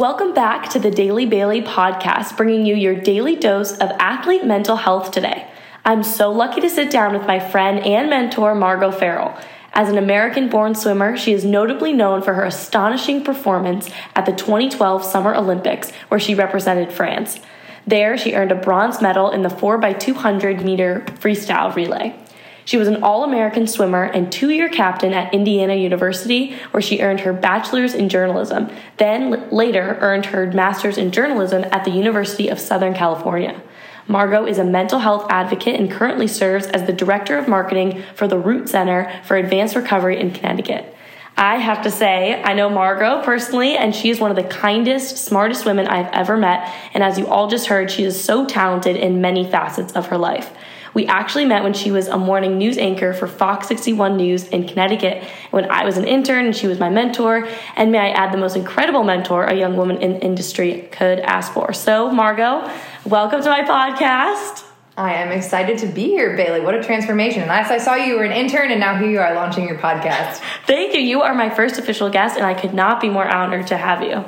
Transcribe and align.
Welcome 0.00 0.32
back 0.32 0.70
to 0.70 0.78
the 0.78 0.90
Daily 0.90 1.26
Bailey 1.26 1.60
podcast, 1.60 2.34
bringing 2.34 2.64
you 2.64 2.74
your 2.74 2.94
daily 2.94 3.36
dose 3.36 3.72
of 3.72 3.90
athlete 3.98 4.46
mental 4.46 4.76
health 4.76 5.10
today. 5.10 5.46
I'm 5.84 6.02
so 6.02 6.32
lucky 6.32 6.62
to 6.62 6.70
sit 6.70 6.90
down 6.90 7.12
with 7.12 7.26
my 7.26 7.38
friend 7.38 7.84
and 7.84 8.08
mentor, 8.08 8.54
Margaux 8.54 8.92
Farrell. 8.92 9.38
As 9.74 9.90
an 9.90 9.98
American 9.98 10.48
born 10.48 10.74
swimmer, 10.74 11.18
she 11.18 11.34
is 11.34 11.44
notably 11.44 11.92
known 11.92 12.22
for 12.22 12.32
her 12.32 12.46
astonishing 12.46 13.22
performance 13.22 13.90
at 14.16 14.24
the 14.24 14.32
2012 14.32 15.04
Summer 15.04 15.34
Olympics, 15.34 15.90
where 16.08 16.18
she 16.18 16.34
represented 16.34 16.90
France. 16.90 17.38
There, 17.86 18.16
she 18.16 18.32
earned 18.32 18.52
a 18.52 18.54
bronze 18.54 19.02
medal 19.02 19.30
in 19.30 19.42
the 19.42 19.50
4x200 19.50 20.64
meter 20.64 21.04
freestyle 21.20 21.74
relay. 21.74 22.18
She 22.64 22.76
was 22.76 22.88
an 22.88 23.02
All 23.02 23.24
American 23.24 23.66
swimmer 23.66 24.04
and 24.04 24.30
two 24.30 24.50
year 24.50 24.68
captain 24.68 25.12
at 25.12 25.32
Indiana 25.34 25.74
University, 25.74 26.54
where 26.70 26.82
she 26.82 27.00
earned 27.00 27.20
her 27.20 27.32
bachelor's 27.32 27.94
in 27.94 28.08
journalism, 28.08 28.70
then 28.98 29.34
l- 29.34 29.48
later 29.50 29.98
earned 30.00 30.26
her 30.26 30.46
master's 30.50 30.98
in 30.98 31.10
journalism 31.10 31.64
at 31.70 31.84
the 31.84 31.90
University 31.90 32.48
of 32.48 32.60
Southern 32.60 32.94
California. 32.94 33.60
Margaux 34.08 34.46
is 34.46 34.58
a 34.58 34.64
mental 34.64 34.98
health 34.98 35.26
advocate 35.30 35.78
and 35.78 35.90
currently 35.90 36.26
serves 36.26 36.66
as 36.66 36.84
the 36.84 36.92
director 36.92 37.38
of 37.38 37.46
marketing 37.46 38.02
for 38.14 38.26
the 38.26 38.38
Root 38.38 38.68
Center 38.68 39.10
for 39.24 39.36
Advanced 39.36 39.76
Recovery 39.76 40.18
in 40.18 40.32
Connecticut. 40.32 40.96
I 41.36 41.56
have 41.56 41.82
to 41.82 41.90
say, 41.90 42.42
I 42.42 42.52
know 42.52 42.68
Margaux 42.68 43.22
personally, 43.24 43.76
and 43.76 43.94
she 43.94 44.10
is 44.10 44.20
one 44.20 44.30
of 44.30 44.36
the 44.36 44.42
kindest, 44.42 45.16
smartest 45.16 45.64
women 45.64 45.86
I've 45.86 46.12
ever 46.12 46.36
met. 46.36 46.68
And 46.92 47.02
as 47.02 47.18
you 47.18 47.26
all 47.28 47.48
just 47.48 47.68
heard, 47.68 47.90
she 47.90 48.02
is 48.02 48.22
so 48.22 48.44
talented 48.44 48.96
in 48.96 49.20
many 49.20 49.48
facets 49.48 49.92
of 49.92 50.08
her 50.08 50.18
life. 50.18 50.52
We 50.92 51.06
actually 51.06 51.44
met 51.44 51.62
when 51.62 51.72
she 51.72 51.92
was 51.92 52.08
a 52.08 52.18
morning 52.18 52.58
news 52.58 52.76
anchor 52.76 53.12
for 53.12 53.26
Fox 53.28 53.68
61 53.68 54.16
News 54.16 54.48
in 54.48 54.66
Connecticut 54.66 55.22
when 55.50 55.70
I 55.70 55.84
was 55.84 55.96
an 55.96 56.04
intern 56.04 56.46
and 56.46 56.56
she 56.56 56.66
was 56.66 56.80
my 56.80 56.90
mentor. 56.90 57.48
And 57.76 57.92
may 57.92 57.98
I 57.98 58.08
add, 58.10 58.32
the 58.32 58.38
most 58.38 58.56
incredible 58.56 59.04
mentor 59.04 59.44
a 59.44 59.54
young 59.54 59.76
woman 59.76 59.98
in 60.02 60.14
the 60.14 60.20
industry 60.20 60.88
could 60.90 61.20
ask 61.20 61.52
for. 61.52 61.72
So, 61.72 62.10
Margaux, 62.10 62.70
welcome 63.04 63.42
to 63.42 63.48
my 63.48 63.62
podcast. 63.62 64.64
I 64.96 65.14
am 65.14 65.32
excited 65.32 65.78
to 65.78 65.86
be 65.86 66.08
here, 66.08 66.36
Bailey. 66.36 66.60
What 66.60 66.74
a 66.74 66.82
transformation. 66.82 67.42
And 67.42 67.50
as 67.50 67.70
I 67.70 67.78
saw 67.78 67.94
you, 67.94 68.12
you 68.12 68.16
were 68.16 68.24
an 68.24 68.32
intern, 68.32 68.70
and 68.70 68.80
now 68.80 68.96
here 68.98 69.08
you 69.08 69.20
are 69.20 69.34
launching 69.34 69.66
your 69.66 69.78
podcast. 69.78 70.42
Thank 70.66 70.94
you. 70.94 71.00
You 71.00 71.22
are 71.22 71.34
my 71.34 71.48
first 71.48 71.78
official 71.78 72.10
guest, 72.10 72.36
and 72.36 72.44
I 72.44 72.54
could 72.54 72.74
not 72.74 73.00
be 73.00 73.08
more 73.08 73.26
honored 73.26 73.68
to 73.68 73.76
have 73.76 74.02
you. 74.02 74.24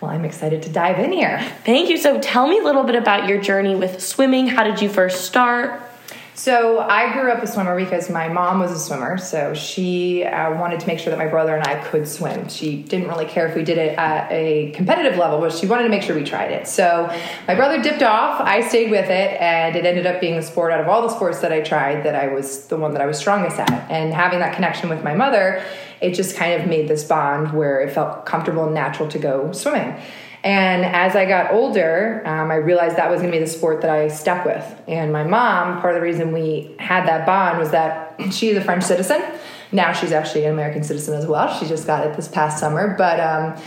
Well, 0.00 0.10
I'm 0.10 0.24
excited 0.24 0.62
to 0.64 0.68
dive 0.68 0.98
in 0.98 1.12
here. 1.12 1.40
Thank 1.64 1.88
you. 1.88 1.96
So, 1.96 2.20
tell 2.20 2.46
me 2.46 2.58
a 2.58 2.62
little 2.62 2.82
bit 2.82 2.96
about 2.96 3.28
your 3.28 3.40
journey 3.40 3.74
with 3.74 4.02
swimming. 4.02 4.48
How 4.48 4.64
did 4.64 4.82
you 4.82 4.88
first 4.88 5.24
start? 5.24 5.80
So 6.34 6.80
I 6.80 7.12
grew 7.12 7.30
up 7.30 7.42
a 7.42 7.46
swimmer 7.46 7.76
because 7.76 8.08
my 8.08 8.28
mom 8.28 8.58
was 8.58 8.72
a 8.72 8.78
swimmer. 8.78 9.18
So 9.18 9.52
she 9.52 10.24
uh, 10.24 10.58
wanted 10.58 10.80
to 10.80 10.86
make 10.86 10.98
sure 10.98 11.10
that 11.10 11.18
my 11.18 11.28
brother 11.28 11.54
and 11.54 11.66
I 11.66 11.82
could 11.84 12.08
swim. 12.08 12.48
She 12.48 12.82
didn't 12.82 13.08
really 13.08 13.26
care 13.26 13.46
if 13.46 13.54
we 13.54 13.62
did 13.62 13.76
it 13.76 13.98
at 13.98 14.32
a 14.32 14.70
competitive 14.70 15.18
level, 15.18 15.40
but 15.40 15.52
she 15.52 15.66
wanted 15.66 15.84
to 15.84 15.88
make 15.90 16.02
sure 16.02 16.16
we 16.16 16.24
tried 16.24 16.50
it. 16.50 16.66
So 16.66 17.06
my 17.46 17.54
brother 17.54 17.82
dipped 17.82 18.02
off. 18.02 18.40
I 18.40 18.66
stayed 18.66 18.90
with 18.90 19.10
it, 19.10 19.40
and 19.40 19.76
it 19.76 19.84
ended 19.84 20.06
up 20.06 20.20
being 20.20 20.36
the 20.36 20.42
sport 20.42 20.72
out 20.72 20.80
of 20.80 20.88
all 20.88 21.02
the 21.02 21.14
sports 21.14 21.40
that 21.40 21.52
I 21.52 21.60
tried 21.60 22.04
that 22.04 22.14
I 22.14 22.28
was 22.28 22.66
the 22.66 22.78
one 22.78 22.92
that 22.92 23.02
I 23.02 23.06
was 23.06 23.18
strongest 23.18 23.58
at. 23.58 23.90
And 23.90 24.14
having 24.14 24.38
that 24.38 24.54
connection 24.54 24.88
with 24.88 25.04
my 25.04 25.14
mother, 25.14 25.62
it 26.00 26.14
just 26.14 26.34
kind 26.36 26.60
of 26.60 26.66
made 26.66 26.88
this 26.88 27.04
bond 27.04 27.52
where 27.52 27.82
it 27.82 27.92
felt 27.92 28.24
comfortable 28.24 28.64
and 28.64 28.74
natural 28.74 29.08
to 29.10 29.18
go 29.18 29.52
swimming. 29.52 30.00
And 30.44 30.84
as 30.84 31.14
I 31.14 31.24
got 31.24 31.52
older, 31.52 32.22
um, 32.26 32.50
I 32.50 32.56
realized 32.56 32.96
that 32.96 33.08
was 33.08 33.20
going 33.20 33.30
to 33.30 33.38
be 33.38 33.44
the 33.44 33.50
sport 33.50 33.80
that 33.82 33.90
I 33.90 34.08
stuck 34.08 34.44
with. 34.44 34.82
And 34.88 35.12
my 35.12 35.22
mom, 35.22 35.80
part 35.80 35.94
of 35.94 36.00
the 36.00 36.04
reason 36.04 36.32
we 36.32 36.74
had 36.80 37.06
that 37.06 37.26
bond 37.26 37.58
was 37.58 37.70
that 37.70 38.16
she 38.32 38.48
is 38.48 38.56
a 38.56 38.60
French 38.60 38.82
citizen. 38.82 39.22
Now 39.70 39.92
she's 39.92 40.10
actually 40.10 40.44
an 40.44 40.52
American 40.52 40.82
citizen 40.82 41.14
as 41.14 41.26
well. 41.26 41.56
She 41.58 41.66
just 41.66 41.86
got 41.86 42.04
it 42.04 42.16
this 42.16 42.26
past 42.26 42.58
summer. 42.58 42.96
But 42.98 43.20
um, 43.20 43.62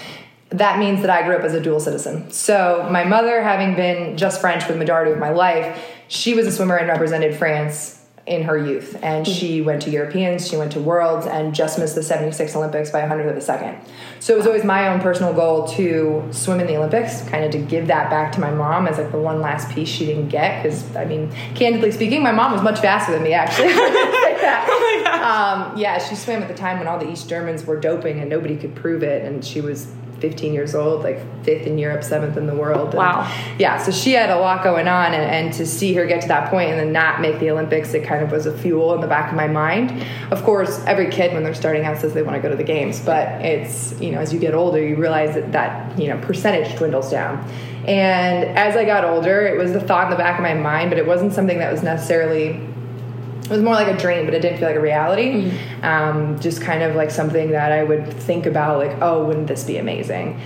that 0.50 0.78
means 0.78 1.02
that 1.02 1.10
I 1.10 1.24
grew 1.24 1.38
up 1.38 1.44
as 1.44 1.54
a 1.54 1.62
dual 1.62 1.80
citizen. 1.80 2.30
So 2.30 2.88
my 2.92 3.06
mother, 3.06 3.42
having 3.42 3.76
been 3.76 4.18
just 4.18 4.42
French 4.42 4.64
for 4.64 4.74
the 4.74 4.80
majority 4.80 5.12
of 5.12 5.18
my 5.18 5.32
life, 5.32 5.82
she 6.10 6.34
was 6.34 6.46
a 6.46 6.52
swimmer 6.52 6.76
and 6.76 6.88
represented 6.90 7.36
France 7.36 7.95
in 8.28 8.44
her 8.44 8.58
youth. 8.58 8.98
And 9.04 9.28
she 9.28 9.62
went 9.62 9.84
to 9.84 9.92
Europeans, 9.92 10.48
she 10.48 10.58
went 10.58 10.72
to 10.72 10.80
Worlds, 10.80 11.28
and 11.28 11.54
just 11.54 11.78
missed 11.78 11.94
the 11.94 12.02
76 12.02 12.56
Olympics 12.56 12.90
by 12.90 13.02
a 13.02 13.08
hundredth 13.08 13.30
of 13.30 13.38
a 13.38 13.42
second. 13.42 13.78
So 14.20 14.34
it 14.34 14.38
was 14.38 14.48
always 14.48 14.64
my 14.64 14.88
own 14.88 15.00
personal 15.00 15.32
goal 15.34 15.68
to 15.70 16.28
swim 16.32 16.60
in 16.60 16.66
the 16.66 16.76
Olympics, 16.76 17.22
kind 17.30 17.46
of 17.46 17.52
to 17.52 17.60
give 17.60 17.88
that 17.88 18.10
back 18.10 18.32
to 18.34 18.40
my 18.40 18.50
mom 18.50 18.88
as 18.88 18.98
like 18.98 19.12
the 19.12 19.20
one 19.20 19.42
last 19.42 19.70
piece 19.70 19.90
she 19.90 20.08
didn't 20.08 20.30
get. 20.30 20.64
Because, 20.64 20.96
I 20.96 21.06
mean, 21.06 21.32
candidly 21.54 21.92
speaking, 21.92 22.24
my 22.24 22.32
mom 22.32 22.52
was 22.52 22.64
much 22.64 22.80
faster 22.80 23.12
than 23.12 23.22
me, 23.22 23.34
actually. 23.34 23.70
oh. 23.76 25.22
Um, 25.24 25.78
yeah, 25.78 26.00
she 26.00 26.16
swam 26.16 26.42
at 26.42 26.48
the 26.48 26.56
time 26.56 26.80
when 26.80 26.88
all 26.88 26.98
the 26.98 27.10
East 27.10 27.30
Germans 27.30 27.66
were 27.66 27.80
doping 27.80 28.20
and 28.20 28.30
nobody 28.30 28.58
could 28.58 28.76
prove 28.76 29.04
it. 29.04 29.24
And 29.24 29.46
she 29.46 29.62
was 29.62 29.88
15 30.30 30.54
years 30.54 30.74
old, 30.74 31.04
like 31.04 31.20
fifth 31.44 31.68
in 31.68 31.78
Europe, 31.78 32.04
seventh 32.04 32.36
in 32.36 32.48
the 32.48 32.56
world. 32.56 32.90
And 32.90 32.98
Wow. 32.98 33.32
Yeah, 33.60 33.78
so 33.78 33.92
she 33.92 34.14
had 34.14 34.32
a 34.32 34.40
lot 34.40 34.64
going 34.64 34.88
on, 34.88 35.14
and, 35.14 35.24
and 35.24 35.54
to 35.54 35.68
see 35.68 35.94
her 35.94 36.08
get 36.08 36.22
to 36.24 36.28
that 36.30 36.50
point 36.50 36.72
and 36.72 36.80
then 36.80 36.92
not 36.92 37.22
make 37.22 37.40
the 37.40 37.52
Olympics, 37.52 37.94
it 37.94 38.04
kind 38.04 38.24
of 38.24 38.32
was 38.32 38.48
a 38.48 38.58
fuel 38.58 38.96
in 38.96 39.02
the 39.02 39.08
back 39.08 39.30
of 39.30 39.36
my 39.36 39.48
mind. 39.48 40.04
Of 40.32 40.44
course, 40.44 40.84
every 40.88 41.12
kid 41.12 41.34
when 41.34 41.44
they're 41.44 41.54
starting 41.54 41.86
out 41.86 42.00
says 42.00 42.16
they 42.16 42.24
want 42.24 42.38
to 42.38 42.42
go 42.42 42.50
to 42.50 42.56
the 42.56 42.64
games, 42.64 43.00
but 43.00 43.28
it's, 43.46 44.00
you 44.02 44.12
know, 44.12 44.20
as 44.20 44.34
you 44.34 44.40
get 44.40 44.56
older, 44.56 44.82
you 44.82 44.96
realize 44.96 45.36
that 45.36 45.52
that, 45.52 46.00
you 46.00 46.08
know, 46.08 46.18
percentage 46.22 46.76
dwindles 46.76 47.12
down. 47.12 47.48
And 47.88 48.46
as 48.58 48.76
I 48.76 48.84
got 48.84 49.06
older, 49.06 49.46
it 49.46 49.60
was 49.60 49.74
the 49.74 49.80
thought 49.80 50.06
in 50.06 50.10
the 50.10 50.18
back 50.18 50.40
of 50.40 50.42
my 50.42 50.56
mind, 50.56 50.90
but 50.90 50.98
it 50.98 51.06
wasn't 51.06 51.34
something 51.34 51.60
that 51.60 51.72
was 51.72 51.84
necessarily 51.84 52.60
it 53.46 53.52
was 53.52 53.62
more 53.62 53.76
like 53.76 53.88
a 53.88 53.98
dream, 53.98 54.26
but 54.26 54.34
it 54.34 54.42
didn't 54.42 54.58
feel 54.58 54.68
like 54.68 54.78
a 54.78 54.82
reality. 54.82 55.52
Um, 55.84 56.40
just 56.40 56.62
kind 56.62 56.82
of 56.82 56.96
like 56.96 57.12
something 57.12 57.52
that 57.52 57.72
I 57.72 57.84
would 57.84 58.12
think 58.12 58.48
about, 58.48 58.80
like, 58.80 59.02
oh, 59.02 59.24
wouldn't 59.24 59.48
this 59.48 59.64
be 59.64 59.78
amazing? 59.78 60.40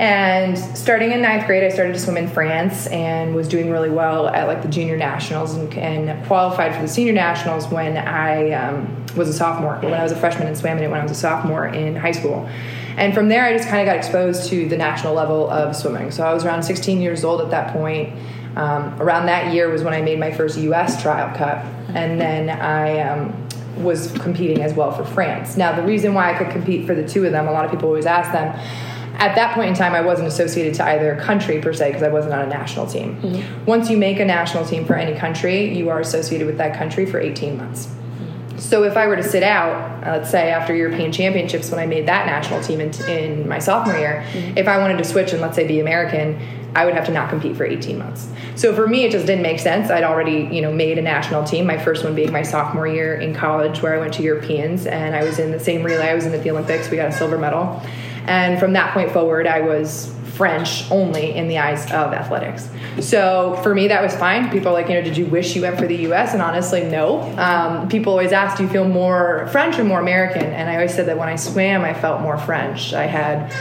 And 0.00 0.58
starting 0.58 1.12
in 1.12 1.20
ninth 1.20 1.46
grade, 1.46 1.62
I 1.62 1.68
started 1.68 1.92
to 1.92 1.98
swim 1.98 2.16
in 2.16 2.26
France 2.26 2.86
and 2.86 3.34
was 3.34 3.46
doing 3.46 3.70
really 3.70 3.90
well 3.90 4.28
at 4.28 4.48
like 4.48 4.62
the 4.62 4.68
junior 4.68 4.96
nationals 4.96 5.54
and, 5.54 5.72
and 5.74 6.26
qualified 6.26 6.74
for 6.74 6.80
the 6.80 6.88
senior 6.88 7.12
nationals 7.12 7.68
when 7.68 7.98
I 7.98 8.50
um, 8.52 9.04
was 9.14 9.28
a 9.28 9.32
sophomore. 9.32 9.78
When 9.82 9.92
I 9.92 10.02
was 10.02 10.10
a 10.10 10.16
freshman 10.16 10.48
and 10.48 10.56
swam 10.56 10.78
in 10.78 10.84
it 10.84 10.90
when 10.90 11.00
I 11.00 11.02
was 11.02 11.12
a 11.12 11.14
sophomore 11.14 11.66
in 11.66 11.96
high 11.96 12.12
school. 12.12 12.48
And 12.96 13.14
from 13.14 13.28
there, 13.28 13.44
I 13.44 13.52
just 13.52 13.68
kind 13.68 13.80
of 13.80 13.86
got 13.86 13.96
exposed 13.96 14.48
to 14.48 14.68
the 14.68 14.76
national 14.76 15.14
level 15.14 15.48
of 15.50 15.76
swimming. 15.76 16.10
So 16.10 16.24
I 16.24 16.34
was 16.34 16.44
around 16.44 16.62
16 16.62 17.00
years 17.00 17.22
old 17.22 17.40
at 17.40 17.50
that 17.50 17.72
point. 17.72 18.18
Um, 18.56 19.00
around 19.00 19.26
that 19.26 19.54
year 19.54 19.70
was 19.70 19.82
when 19.82 19.94
I 19.94 20.02
made 20.02 20.18
my 20.18 20.32
first 20.32 20.58
U.S. 20.58 21.00
trial 21.00 21.34
cut, 21.36 21.64
and 21.94 22.20
then 22.20 22.50
I 22.50 23.00
um, 23.00 23.48
was 23.82 24.12
competing 24.12 24.62
as 24.62 24.74
well 24.74 24.92
for 24.92 25.04
France. 25.04 25.56
Now, 25.56 25.74
the 25.74 25.82
reason 25.82 26.14
why 26.14 26.34
I 26.34 26.38
could 26.38 26.50
compete 26.50 26.86
for 26.86 26.94
the 26.94 27.06
two 27.06 27.24
of 27.24 27.32
them, 27.32 27.48
a 27.48 27.52
lot 27.52 27.64
of 27.64 27.70
people 27.70 27.88
always 27.88 28.06
ask 28.06 28.32
them. 28.32 28.48
At 29.18 29.34
that 29.34 29.54
point 29.54 29.68
in 29.68 29.74
time, 29.74 29.94
I 29.94 30.00
wasn't 30.00 30.28
associated 30.28 30.74
to 30.74 30.84
either 30.84 31.14
country 31.16 31.60
per 31.60 31.72
se 31.74 31.88
because 31.88 32.02
I 32.02 32.08
wasn't 32.08 32.32
on 32.32 32.40
a 32.40 32.46
national 32.46 32.86
team. 32.86 33.44
Once 33.66 33.90
you 33.90 33.98
make 33.98 34.18
a 34.18 34.24
national 34.24 34.64
team 34.64 34.86
for 34.86 34.94
any 34.94 35.18
country, 35.18 35.76
you 35.76 35.90
are 35.90 36.00
associated 36.00 36.46
with 36.46 36.56
that 36.56 36.76
country 36.76 37.04
for 37.04 37.20
18 37.20 37.58
months. 37.58 37.88
So 38.56 38.84
if 38.84 38.96
I 38.96 39.06
were 39.06 39.16
to 39.16 39.22
sit 39.22 39.42
out, 39.42 40.06
uh, 40.06 40.18
let's 40.18 40.30
say 40.30 40.50
after 40.50 40.74
European 40.74 41.12
Championships 41.12 41.70
when 41.70 41.80
I 41.80 41.86
made 41.86 42.06
that 42.06 42.26
national 42.26 42.62
team 42.62 42.80
in, 42.80 42.94
in 43.08 43.48
my 43.48 43.58
sophomore 43.58 43.96
year, 43.96 44.24
if 44.56 44.68
I 44.68 44.78
wanted 44.78 44.98
to 44.98 45.04
switch 45.04 45.32
and 45.32 45.40
let's 45.40 45.56
say 45.56 45.66
be 45.66 45.80
American, 45.80 46.38
I 46.74 46.84
would 46.84 46.94
have 46.94 47.06
to 47.06 47.12
not 47.12 47.30
compete 47.30 47.56
for 47.56 47.64
18 47.64 47.98
months. 47.98 48.28
So 48.54 48.74
for 48.74 48.86
me, 48.86 49.04
it 49.04 49.12
just 49.12 49.26
didn't 49.26 49.42
make 49.42 49.58
sense. 49.58 49.90
I'd 49.90 50.04
already, 50.04 50.54
you 50.54 50.62
know, 50.62 50.72
made 50.72 50.98
a 50.98 51.02
national 51.02 51.44
team. 51.44 51.66
My 51.66 51.78
first 51.78 52.04
one 52.04 52.14
being 52.14 52.32
my 52.32 52.42
sophomore 52.42 52.86
year 52.86 53.14
in 53.16 53.34
college, 53.34 53.82
where 53.82 53.94
I 53.94 53.98
went 53.98 54.14
to 54.14 54.22
Europeans, 54.22 54.86
and 54.86 55.14
I 55.14 55.24
was 55.24 55.38
in 55.38 55.50
the 55.50 55.60
same 55.60 55.82
relay. 55.82 56.08
I 56.08 56.14
was 56.14 56.26
in 56.26 56.34
at 56.34 56.42
the 56.42 56.50
Olympics. 56.50 56.90
We 56.90 56.96
got 56.96 57.08
a 57.08 57.12
silver 57.12 57.38
medal, 57.38 57.82
and 58.26 58.58
from 58.60 58.74
that 58.74 58.94
point 58.94 59.10
forward, 59.10 59.46
I 59.46 59.60
was 59.60 60.14
French 60.40 60.90
only 60.90 61.34
in 61.34 61.48
the 61.48 61.58
eyes 61.58 61.84
of 61.92 62.14
athletics. 62.14 62.70
So 63.00 63.60
for 63.62 63.74
me, 63.74 63.88
that 63.88 64.02
was 64.02 64.16
fine. 64.16 64.48
People 64.50 64.68
are 64.68 64.72
like, 64.72 64.88
you 64.88 64.94
know, 64.94 65.02
did 65.02 65.14
you 65.14 65.26
wish 65.26 65.54
you 65.54 65.60
went 65.60 65.78
for 65.78 65.86
the 65.86 65.96
U.S.? 65.96 66.32
And 66.32 66.40
honestly, 66.40 66.82
no. 66.82 67.20
Um, 67.36 67.90
people 67.90 68.12
always 68.12 68.32
ask, 68.32 68.56
do 68.56 68.62
you 68.62 68.70
feel 68.70 68.88
more 68.88 69.48
French 69.52 69.78
or 69.78 69.84
more 69.84 70.00
American? 70.00 70.44
And 70.44 70.70
I 70.70 70.76
always 70.76 70.94
said 70.94 71.06
that 71.08 71.18
when 71.18 71.28
I 71.28 71.36
swam, 71.36 71.82
I 71.82 71.92
felt 71.92 72.22
more 72.22 72.38
French. 72.38 72.94
I 72.94 73.04
had 73.04 73.52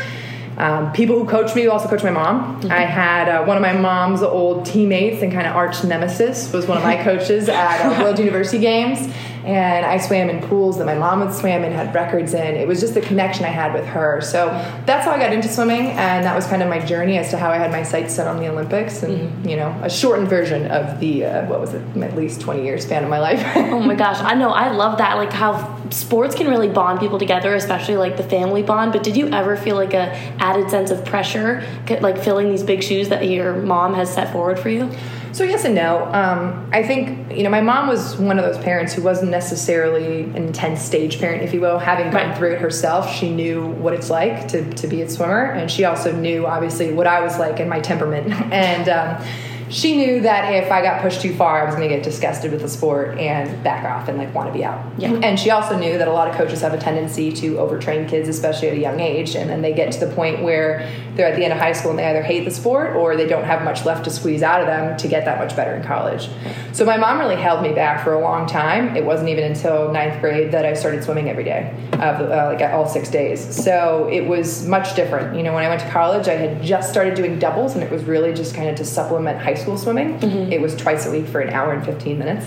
um, 0.60 0.92
people 0.92 1.18
who 1.18 1.26
coached 1.26 1.56
me 1.56 1.68
also 1.68 1.88
coached 1.88 2.04
my 2.04 2.12
mom. 2.12 2.62
I 2.70 2.82
had 2.82 3.30
uh, 3.30 3.46
one 3.46 3.56
of 3.56 3.62
my 3.62 3.74
mom's 3.74 4.22
old 4.22 4.66
teammates 4.66 5.22
and 5.24 5.32
kind 5.32 5.48
of 5.48 5.56
arch 5.56 5.86
nemesis 5.86 6.52
was 6.52 6.68
one 6.68 6.78
of 6.78 6.84
my 6.84 7.02
coaches 7.04 7.48
at 7.48 7.86
uh, 7.86 8.04
World 8.04 8.20
University 8.20 8.60
Games, 8.60 9.12
and 9.46 9.86
I 9.86 9.98
swam 9.98 10.30
in 10.30 10.42
pools 10.48 10.78
that 10.78 10.86
my 10.86 10.96
mom 10.96 11.20
would 11.22 11.34
swim 11.34 11.64
and 11.64 11.74
had 11.74 11.94
records 11.94 12.34
in. 12.34 12.56
It 12.56 12.68
was 12.68 12.80
just 12.80 12.94
the 12.94 13.02
connection 13.02 13.46
I 13.46 13.50
had 13.50 13.74
with 13.74 13.86
her. 13.86 14.22
So 14.22 14.48
that's 14.86 15.06
how 15.06 15.12
I 15.12 15.20
got 15.20 15.34
into 15.34 15.48
swimming, 15.48 15.88
and 15.88 16.26
that 16.26 16.36
was 16.36 16.46
kind 16.48 16.62
of 16.62 16.70
my 16.70 16.80
journey 16.80 17.18
as 17.18 17.30
to 17.32 17.38
how 17.38 17.50
I 17.50 17.58
had 17.58 17.72
my 17.72 17.84
sights 17.84 18.14
set 18.14 18.28
on 18.28 18.38
the 18.38 18.48
Olympics, 18.48 19.04
and 19.04 19.50
you 19.50 19.56
know, 19.56 19.70
a 19.84 19.90
shortened 19.90 20.28
version 20.28 20.68
of 20.72 21.00
the 21.00 21.26
uh, 21.26 21.46
what 21.48 21.60
was 21.60 21.74
it, 21.74 21.82
at 21.98 22.16
least 22.16 22.42
twenty 22.42 22.64
years 22.64 22.84
span 22.84 23.04
of 23.04 23.10
my 23.10 23.20
life. 23.20 23.40
Oh 23.70 23.82
my 23.82 23.96
gosh, 23.96 24.20
I 24.20 24.34
know. 24.34 24.50
I 24.50 24.72
love 24.72 24.98
that. 24.98 25.16
Like 25.16 25.32
how 25.32 25.80
sports 25.92 26.36
can 26.36 26.48
really 26.48 26.68
bond 26.68 27.00
people 27.00 27.20
together, 27.20 27.54
especially 27.56 27.98
like 27.98 28.18
the 28.18 28.24
family 28.24 28.64
bond. 28.64 28.92
But 28.92 29.04
did 29.04 29.16
you 29.16 29.28
ever 29.30 29.56
feel 29.56 29.76
like 29.76 29.94
a 29.94 30.16
added 30.40 30.70
sense 30.70 30.92
of 30.92 31.06
pressure, 31.06 31.64
like 32.02 32.18
filling 32.18 32.50
these 32.50 32.64
big 32.64 32.84
shoes 32.84 33.10
that 33.10 33.28
your 33.28 33.54
mom 33.54 33.94
has 33.94 34.14
set 34.14 34.32
forward 34.34 34.60
for 34.60 34.70
you? 34.70 34.90
So 35.32 35.44
yes 35.44 35.66
and 35.66 35.76
no. 35.76 36.06
Um, 36.06 36.70
I 36.74 36.84
think 36.84 37.32
you 37.36 37.44
know 37.44 37.50
my 37.50 37.62
mom 37.62 37.88
was 37.88 38.18
one 38.18 38.40
of 38.40 38.46
those 38.46 38.58
parents 38.64 38.94
who 38.94 39.02
wasn't 39.04 39.32
necessarily 39.32 40.24
an 40.24 40.36
intense 40.36 40.82
stage 40.82 41.20
parent, 41.20 41.44
if 41.44 41.54
you 41.54 41.62
will. 41.62 41.80
Having 41.80 42.12
gone 42.12 42.30
Right. 42.30 42.38
through 42.38 42.52
it 42.54 42.60
herself, 42.60 43.10
she 43.14 43.30
knew 43.30 43.68
what 43.68 43.94
it's 43.94 44.10
like 44.10 44.48
to 44.50 44.70
to 44.74 44.88
be 44.88 45.02
a 45.02 45.10
swimmer, 45.10 45.44
and 45.44 45.70
she 45.70 45.86
also 45.86 46.12
knew 46.12 46.46
obviously 46.46 46.92
what 46.94 47.08
I 47.08 47.22
was 47.22 47.38
like 47.40 47.60
and 47.60 47.70
my 47.70 47.80
temperament. 47.80 48.32
and 48.52 48.90
um, 48.90 49.24
she 49.70 49.96
knew 49.96 50.22
that 50.22 50.52
if 50.52 50.72
I 50.72 50.82
got 50.82 51.04
pushed 51.04 51.22
too 51.22 51.36
far, 51.36 51.62
I 51.62 51.66
was 51.66 51.76
going 51.76 51.88
to 51.88 51.96
get 51.96 52.04
disgusted 52.04 52.52
with 52.52 52.62
the 52.62 52.68
sport 52.68 53.20
and 53.20 53.64
back 53.64 53.86
off 53.86 54.10
and 54.10 54.18
like 54.18 54.34
want 54.34 54.52
to 54.52 54.54
be 54.58 54.66
out. 54.66 54.84
Yeah. 54.98 55.12
And 55.14 55.40
she 55.40 55.52
also 55.52 55.78
knew 55.78 56.00
that 56.00 56.08
a 56.08 56.12
lot 56.12 56.28
of 56.28 56.34
coaches 56.36 56.62
have 56.62 56.74
a 56.74 56.80
tendency 56.80 57.32
to 57.34 57.54
overtrain 57.58 58.10
kids, 58.10 58.28
especially 58.28 58.70
at 58.70 58.74
a 58.74 58.80
young 58.80 59.00
age, 59.00 59.36
and 59.36 59.48
then 59.48 59.62
they 59.62 59.74
get 59.74 59.92
to 59.92 60.00
the 60.00 60.12
point 60.16 60.42
where 60.42 60.90
they're 61.20 61.28
at 61.28 61.36
the 61.36 61.44
end 61.44 61.52
of 61.52 61.60
high 61.60 61.74
school 61.74 61.90
and 61.90 62.00
they 62.00 62.06
either 62.06 62.24
hate 62.24 62.46
the 62.46 62.52
sport 62.52 62.96
or 62.96 63.18
they 63.18 63.28
don't 63.28 63.44
have 63.44 63.62
much 63.66 63.84
left 63.84 64.06
to 64.06 64.10
squeeze 64.10 64.42
out 64.42 64.62
of 64.62 64.68
them 64.68 64.96
to 64.96 65.06
get 65.06 65.26
that 65.26 65.38
much 65.38 65.54
better 65.54 65.76
in 65.76 65.84
college. 65.84 66.30
So 66.72 66.86
my 66.86 66.96
mom 66.96 67.20
really 67.20 67.36
held 67.36 67.62
me 67.62 67.74
back 67.74 68.06
for 68.06 68.14
a 68.14 68.22
long 68.22 68.48
time. 68.48 68.96
It 68.96 69.04
wasn't 69.04 69.28
even 69.28 69.44
until 69.44 69.92
ninth 69.92 70.22
grade 70.22 70.54
that 70.54 70.66
I 70.66 70.74
started 70.74 71.04
swimming 71.04 71.30
every 71.30 71.44
day, 71.44 71.76
of 71.96 72.22
uh, 72.22 72.56
like 72.58 72.62
all 72.72 72.88
six 72.88 73.10
days. 73.10 73.44
So 73.54 74.08
it 74.10 74.22
was 74.22 74.66
much 74.66 74.96
different. 74.96 75.36
You 75.36 75.44
know, 75.44 75.54
when 75.54 75.66
I 75.66 75.68
went 75.68 75.82
to 75.82 75.90
college, 75.90 76.30
I 76.30 76.36
had 76.36 76.64
just 76.64 76.90
started 76.90 77.16
doing 77.16 77.38
doubles, 77.38 77.74
and 77.76 77.84
it 77.84 77.92
was 77.92 78.06
really 78.06 78.34
just 78.34 78.56
kind 78.56 78.70
of 78.70 78.78
to 78.78 78.86
supplement 78.86 79.42
high 79.42 79.56
school 79.56 79.78
swimming. 79.78 80.22
It 80.54 80.62
was 80.62 80.74
twice 80.78 81.06
a 81.06 81.12
week 81.12 81.28
for 81.28 81.42
an 81.42 81.50
hour 81.50 81.74
and 81.74 81.84
15 81.84 82.18
minutes. 82.18 82.46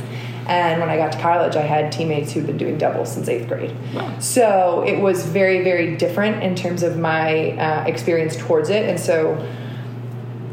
And 0.52 0.80
when 0.80 0.90
I 0.90 0.98
got 0.98 1.12
to 1.12 1.18
college, 1.18 1.56
I 1.56 1.62
had 1.62 1.90
teammates 1.90 2.32
who'd 2.32 2.46
been 2.46 2.58
doing 2.58 2.76
doubles 2.76 3.10
since 3.10 3.26
eighth 3.26 3.48
grade. 3.48 3.74
So 4.22 4.84
it 4.86 5.00
was 5.00 5.24
very, 5.24 5.64
very 5.64 5.96
different 5.96 6.42
in 6.42 6.54
terms 6.54 6.82
of 6.82 6.98
my 6.98 7.52
uh, 7.52 7.84
experience 7.86 8.36
towards 8.36 8.68
it. 8.68 8.86
And 8.86 9.00
so 9.00 9.38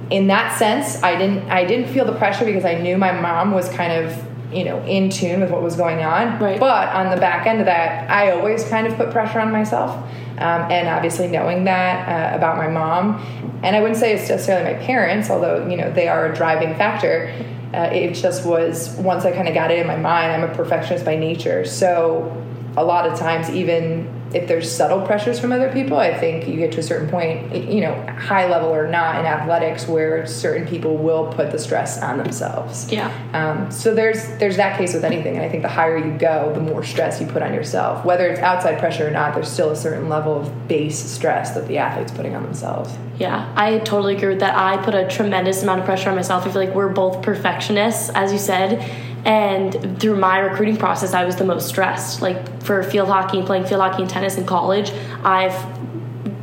in 0.10 0.28
that 0.28 0.58
sense, 0.58 1.04
I 1.04 1.18
didn't 1.18 1.50
I 1.50 1.66
didn't 1.66 1.94
feel 1.94 2.06
the 2.06 2.16
pressure 2.16 2.46
because 2.46 2.64
I 2.66 2.76
knew 2.76 2.98
my 2.98 3.12
mom 3.12 3.52
was 3.52 3.68
kind 3.70 3.92
of 3.92 4.26
you 4.54 4.64
know 4.64 4.82
in 4.86 5.10
tune 5.10 5.42
with 5.42 5.52
what 5.52 5.62
was 5.62 5.76
going 5.76 6.00
on. 6.00 6.40
Right. 6.40 6.60
But 6.60 6.90
on 6.90 7.14
the 7.14 7.20
back 7.20 7.46
end 7.46 7.60
of 7.60 7.66
that, 7.66 8.10
I 8.10 8.32
always 8.32 8.64
kind 8.70 8.88
of 8.88 8.96
put 8.96 9.12
pressure 9.12 9.40
on 9.40 9.52
myself, 9.52 9.92
um, 10.38 10.72
and 10.72 10.88
obviously 10.88 11.28
knowing 11.28 11.66
that 11.66 12.08
uh, 12.08 12.38
about 12.38 12.58
my 12.58 12.68
mom, 12.68 13.22
and 13.64 13.76
I 13.76 13.82
wouldn't 13.82 14.00
say 14.00 14.14
it's 14.14 14.30
necessarily 14.30 14.74
my 14.74 14.80
parents, 14.86 15.30
although 15.30 15.68
you 15.68 15.78
know 15.78 15.92
they 15.92 16.08
are 16.08 16.32
a 16.32 16.36
driving 16.36 16.74
factor. 16.76 17.34
Uh, 17.74 17.90
it 17.94 18.14
just 18.14 18.46
was 18.46 18.90
once 18.98 19.26
I 19.26 19.32
kind 19.32 19.48
of 19.48 19.54
got 19.54 19.70
it 19.70 19.80
in 19.80 19.88
my 19.88 19.96
mind. 19.96 20.32
I'm 20.32 20.50
a 20.50 20.54
perfectionist 20.54 21.06
by 21.06 21.16
nature, 21.16 21.66
so 21.66 22.46
a 22.80 22.84
lot 22.84 23.06
of 23.06 23.20
times 23.20 23.50
even 23.50 24.08
if 24.34 24.48
there's 24.48 24.72
subtle 24.72 25.02
pressures 25.08 25.40
from 25.40 25.52
other 25.52 25.72
people 25.74 25.98
i 25.98 26.16
think 26.18 26.48
you 26.48 26.56
get 26.56 26.72
to 26.72 26.80
a 26.80 26.84
certain 26.84 27.10
point 27.10 27.54
you 27.74 27.82
know 27.82 27.94
high 28.18 28.48
level 28.48 28.70
or 28.70 28.88
not 28.88 29.20
in 29.20 29.26
athletics 29.26 29.88
where 29.88 30.26
certain 30.28 30.66
people 30.68 30.96
will 30.98 31.34
put 31.34 31.52
the 31.52 31.58
stress 31.60 32.00
on 32.02 32.18
themselves 32.18 32.92
Yeah. 32.92 33.12
um, 33.34 33.72
so 33.72 33.94
there's 33.94 34.22
there's 34.38 34.56
that 34.58 34.78
case 34.78 34.94
with 34.94 35.04
anything 35.04 35.36
and 35.36 35.44
i 35.44 35.50
think 35.50 35.64
the 35.64 35.68
higher 35.80 35.98
you 35.98 36.16
go 36.18 36.54
the 36.54 36.62
more 36.62 36.84
stress 36.84 37.20
you 37.20 37.28
put 37.28 37.42
on 37.42 37.54
yourself 37.54 38.06
whether 38.06 38.28
it's 38.28 38.40
outside 38.40 38.78
pressure 38.80 39.08
or 39.08 39.12
not 39.12 39.34
there's 39.34 39.50
still 39.52 39.72
a 39.72 39.76
certain 39.76 40.08
level 40.08 40.40
of 40.40 40.68
base 40.68 41.00
stress 41.00 41.52
that 41.56 41.68
the 41.68 41.78
athlete's 41.80 42.12
putting 42.12 42.36
on 42.36 42.44
themselves 42.44 42.92
Yeah, 43.20 43.52
I 43.58 43.80
totally 43.80 44.16
agree 44.16 44.30
with 44.30 44.40
that. 44.40 44.56
I 44.56 44.78
put 44.88 44.96
a 44.96 45.06
tremendous 45.18 45.62
amount 45.64 45.80
of 45.82 45.86
pressure 45.86 46.10
on 46.10 46.16
myself. 46.16 46.46
I 46.48 46.52
feel 46.52 46.64
like 46.66 46.74
we're 46.74 46.88
both 47.04 47.22
perfectionists, 47.22 48.10
as 48.16 48.32
you 48.32 48.40
said. 48.40 48.80
And 49.26 50.00
through 50.00 50.18
my 50.18 50.40
recruiting 50.40 50.78
process, 50.78 51.14
I 51.14 51.26
was 51.26 51.36
the 51.36 51.46
most 51.46 51.68
stressed. 51.68 52.22
Like 52.22 52.64
for 52.64 52.82
field 52.84 53.10
hockey, 53.10 53.42
playing 53.44 53.66
field 53.66 53.82
hockey 53.82 54.02
and 54.04 54.10
tennis 54.10 54.38
in 54.38 54.46
college, 54.46 54.92
I've 55.24 55.78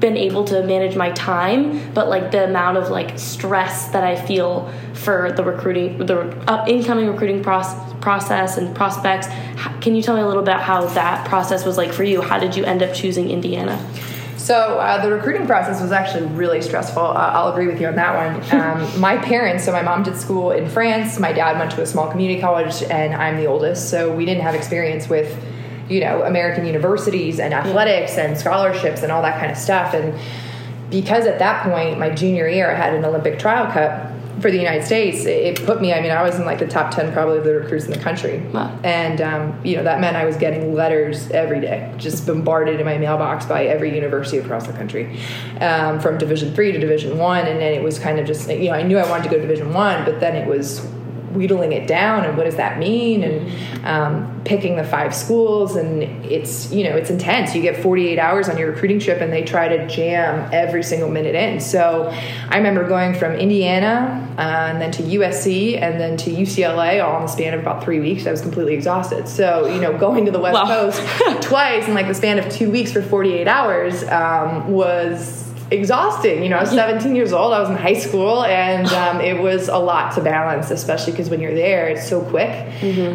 been 0.01 0.17
able 0.17 0.45
to 0.45 0.63
manage 0.63 0.95
my 0.95 1.11
time, 1.13 1.93
but 1.95 2.09
like 2.09 2.31
the 2.31 2.45
amount 2.45 2.77
of 2.77 2.91
like 2.91 3.19
stress 3.19 3.89
that 3.89 4.05
I 4.05 4.15
feel 4.15 4.71
for 4.93 5.33
the 5.33 5.43
recruiting, 5.43 5.97
the 5.99 6.65
incoming 6.69 7.07
recruiting 7.07 7.43
process, 7.43 8.59
and 8.59 8.77
prospects. 8.77 9.27
Can 9.81 9.95
you 9.95 10.03
tell 10.03 10.15
me 10.15 10.21
a 10.21 10.27
little 10.27 10.43
bit 10.43 10.57
how 10.57 10.85
that 10.87 11.27
process 11.27 11.65
was 11.65 11.79
like 11.79 11.93
for 11.93 12.05
you? 12.05 12.21
How 12.21 12.39
did 12.39 12.55
you 12.55 12.65
end 12.65 12.83
up 12.83 12.93
choosing 12.95 13.31
Indiana? 13.31 13.83
So 14.47 14.79
uh, 14.79 15.03
the 15.03 15.11
recruiting 15.11 15.45
process 15.45 15.83
was 15.83 15.91
actually 15.91 16.27
really 16.29 16.63
stressful. 16.63 17.03
Uh, 17.03 17.15
I'll 17.15 17.51
agree 17.51 17.67
with 17.67 17.81
you 17.81 17.89
on 17.89 17.97
that 17.97 18.15
one. 18.15 18.37
Um, 18.67 19.01
my 19.01 19.17
parents, 19.19 19.65
so 19.65 19.73
my 19.73 19.83
mom 19.83 20.03
did 20.03 20.17
school 20.17 20.51
in 20.51 20.69
France. 20.69 21.19
My 21.19 21.33
dad 21.33 21.59
went 21.59 21.73
to 21.73 21.83
a 21.83 21.87
small 21.87 22.09
community 22.11 22.41
college, 22.41 22.83
and 22.85 23.13
I'm 23.13 23.37
the 23.37 23.47
oldest, 23.47 23.91
so 23.91 24.15
we 24.15 24.25
didn't 24.25 24.43
have 24.43 24.55
experience 24.55 25.09
with, 25.09 25.37
you 25.89 26.01
know, 26.01 26.23
American 26.23 26.65
universities 26.65 27.39
and 27.39 27.53
athletics 27.53 28.17
and 28.19 28.39
scholarships 28.39 29.03
and 29.03 29.13
all 29.13 29.23
that 29.23 29.39
kind 29.39 29.53
of 29.53 29.59
stuff. 29.59 29.95
And 29.95 30.19
because 30.91 31.27
at 31.27 31.39
that 31.41 31.65
point, 31.65 31.99
my 31.99 32.11
junior 32.11 32.49
year, 32.49 32.71
I 32.71 32.75
had 32.75 32.95
an 32.95 33.05
Olympic 33.05 33.39
trial 33.39 33.71
cut 33.71 34.11
for 34.41 34.51
the 34.51 34.59
United 34.59 34.85
States. 34.85 35.25
It, 35.25 35.65
put 35.65 35.81
me. 35.81 35.93
I 35.93 36.01
mean, 36.01 36.11
I 36.11 36.23
was 36.23 36.39
in 36.39 36.45
like 36.45 36.59
the 36.59 36.67
top 36.67 36.95
ten 36.95 37.13
probably 37.13 37.39
of 37.39 37.45
the 37.45 37.55
recruits 37.55 37.87
in 37.87 37.93
the 37.93 37.99
country. 37.99 38.41
Wow. 38.53 38.79
And 38.85 39.21
um, 39.21 39.61
you 39.65 39.77
know 39.77 39.83
that 39.85 40.01
meant 40.01 40.17
I 40.17 40.25
was 40.25 40.37
getting 40.37 40.75
letters 40.75 41.31
every 41.31 41.61
day, 41.61 41.93
just 41.97 42.27
bombarded 42.27 42.79
in 42.81 42.87
my 42.87 42.99
mailbox 42.99 43.47
by 43.47 43.67
every 43.67 43.95
university 43.95 44.39
across 44.39 44.67
the 44.67 44.73
country, 44.73 45.19
um, 45.61 46.01
from 46.01 46.19
Division 46.19 46.55
three 46.55 46.73
to 46.73 46.79
Division 46.79 47.19
one. 47.19 47.47
And 47.47 47.61
then 47.61 47.73
it 47.73 47.83
was 47.83 47.99
kind 47.99 48.19
of 48.19 48.27
just 48.27 48.49
you 48.49 48.71
know 48.71 48.77
I 48.77 48.83
knew 48.83 48.99
I 48.99 49.09
wanted 49.09 49.25
to 49.25 49.31
go 49.31 49.37
to 49.37 49.43
Division 49.43 49.73
one, 49.73 50.05
but 50.05 50.21
then 50.21 50.37
it 50.37 50.47
was 50.47 50.87
wheedling 51.37 51.73
it 51.73 51.87
down 51.87 52.25
and 52.25 52.37
what 52.37 52.45
does 52.45 52.57
that 52.57 52.79
mean? 52.79 53.23
And 53.23 53.87
um, 53.87 54.41
picking 54.45 54.77
the 54.77 54.85
five 54.85 55.15
schools 55.15 55.77
and 55.77 56.03
it's 56.25 56.73
you 56.73 56.85
know 56.85 56.97
it's 56.97 57.11
intense. 57.11 57.55
You 57.55 57.63
get 57.63 57.83
48 57.83 58.19
hours 58.19 58.49
on 58.49 58.57
your 58.59 58.71
recruiting 58.73 58.99
trip 58.99 59.21
and 59.21 59.33
they 59.33 59.43
try 59.43 59.69
to 59.69 59.87
jam 59.87 60.49
every 60.53 60.83
single 60.83 61.09
minute 61.11 61.35
in. 61.35 61.61
So 61.61 62.09
i 62.49 62.57
remember 62.57 62.87
going 62.89 63.15
from 63.15 63.33
indiana 63.33 64.27
uh, 64.39 64.41
and 64.71 64.81
then 64.81 64.91
to 64.93 65.03
usc 65.03 65.81
and 65.81 66.01
then 66.01 66.17
to 66.17 66.31
ucla 66.31 67.05
all 67.05 67.17
in 67.17 67.23
the 67.23 67.29
span 67.29 67.55
of 67.55 67.61
about 67.61 67.85
three 67.85 68.01
weeks. 68.01 68.27
I 68.27 68.31
was 68.31 68.41
completely 68.41 68.75
exhausted. 68.75 69.29
So 69.29 69.67
you 69.67 69.81
know 69.81 69.97
going 69.99 70.25
to 70.27 70.31
the 70.31 70.41
west 70.41 70.55
Wow. 70.55 70.67
coast 70.67 71.03
twice 71.43 71.87
in 71.89 71.95
like 71.95 72.07
the 72.09 72.15
span 72.15 72.39
of 72.39 72.49
two 72.51 72.71
weeks 72.71 72.93
for 72.93 73.03
48 73.03 73.47
hours 73.49 74.03
um, 74.05 74.73
was 74.73 75.46
exhausting. 75.71 76.43
You 76.43 76.49
know, 76.49 76.59
I 76.59 76.61
was 76.63 76.71
17 76.71 77.15
years 77.15 77.33
old. 77.33 77.53
I 77.53 77.61
was 77.61 77.69
in 77.69 77.77
high 77.77 77.95
school, 77.95 78.45
and 78.45 78.87
um, 79.03 79.21
it 79.21 79.41
was 79.41 79.69
a 79.69 79.79
lot 79.79 80.15
to 80.15 80.21
balance, 80.21 80.71
especially 80.71 81.13
because 81.13 81.31
when 81.31 81.41
you're 81.41 81.55
there, 81.55 81.89
it's 81.89 82.09
so 82.09 82.23
quick. 82.23 82.51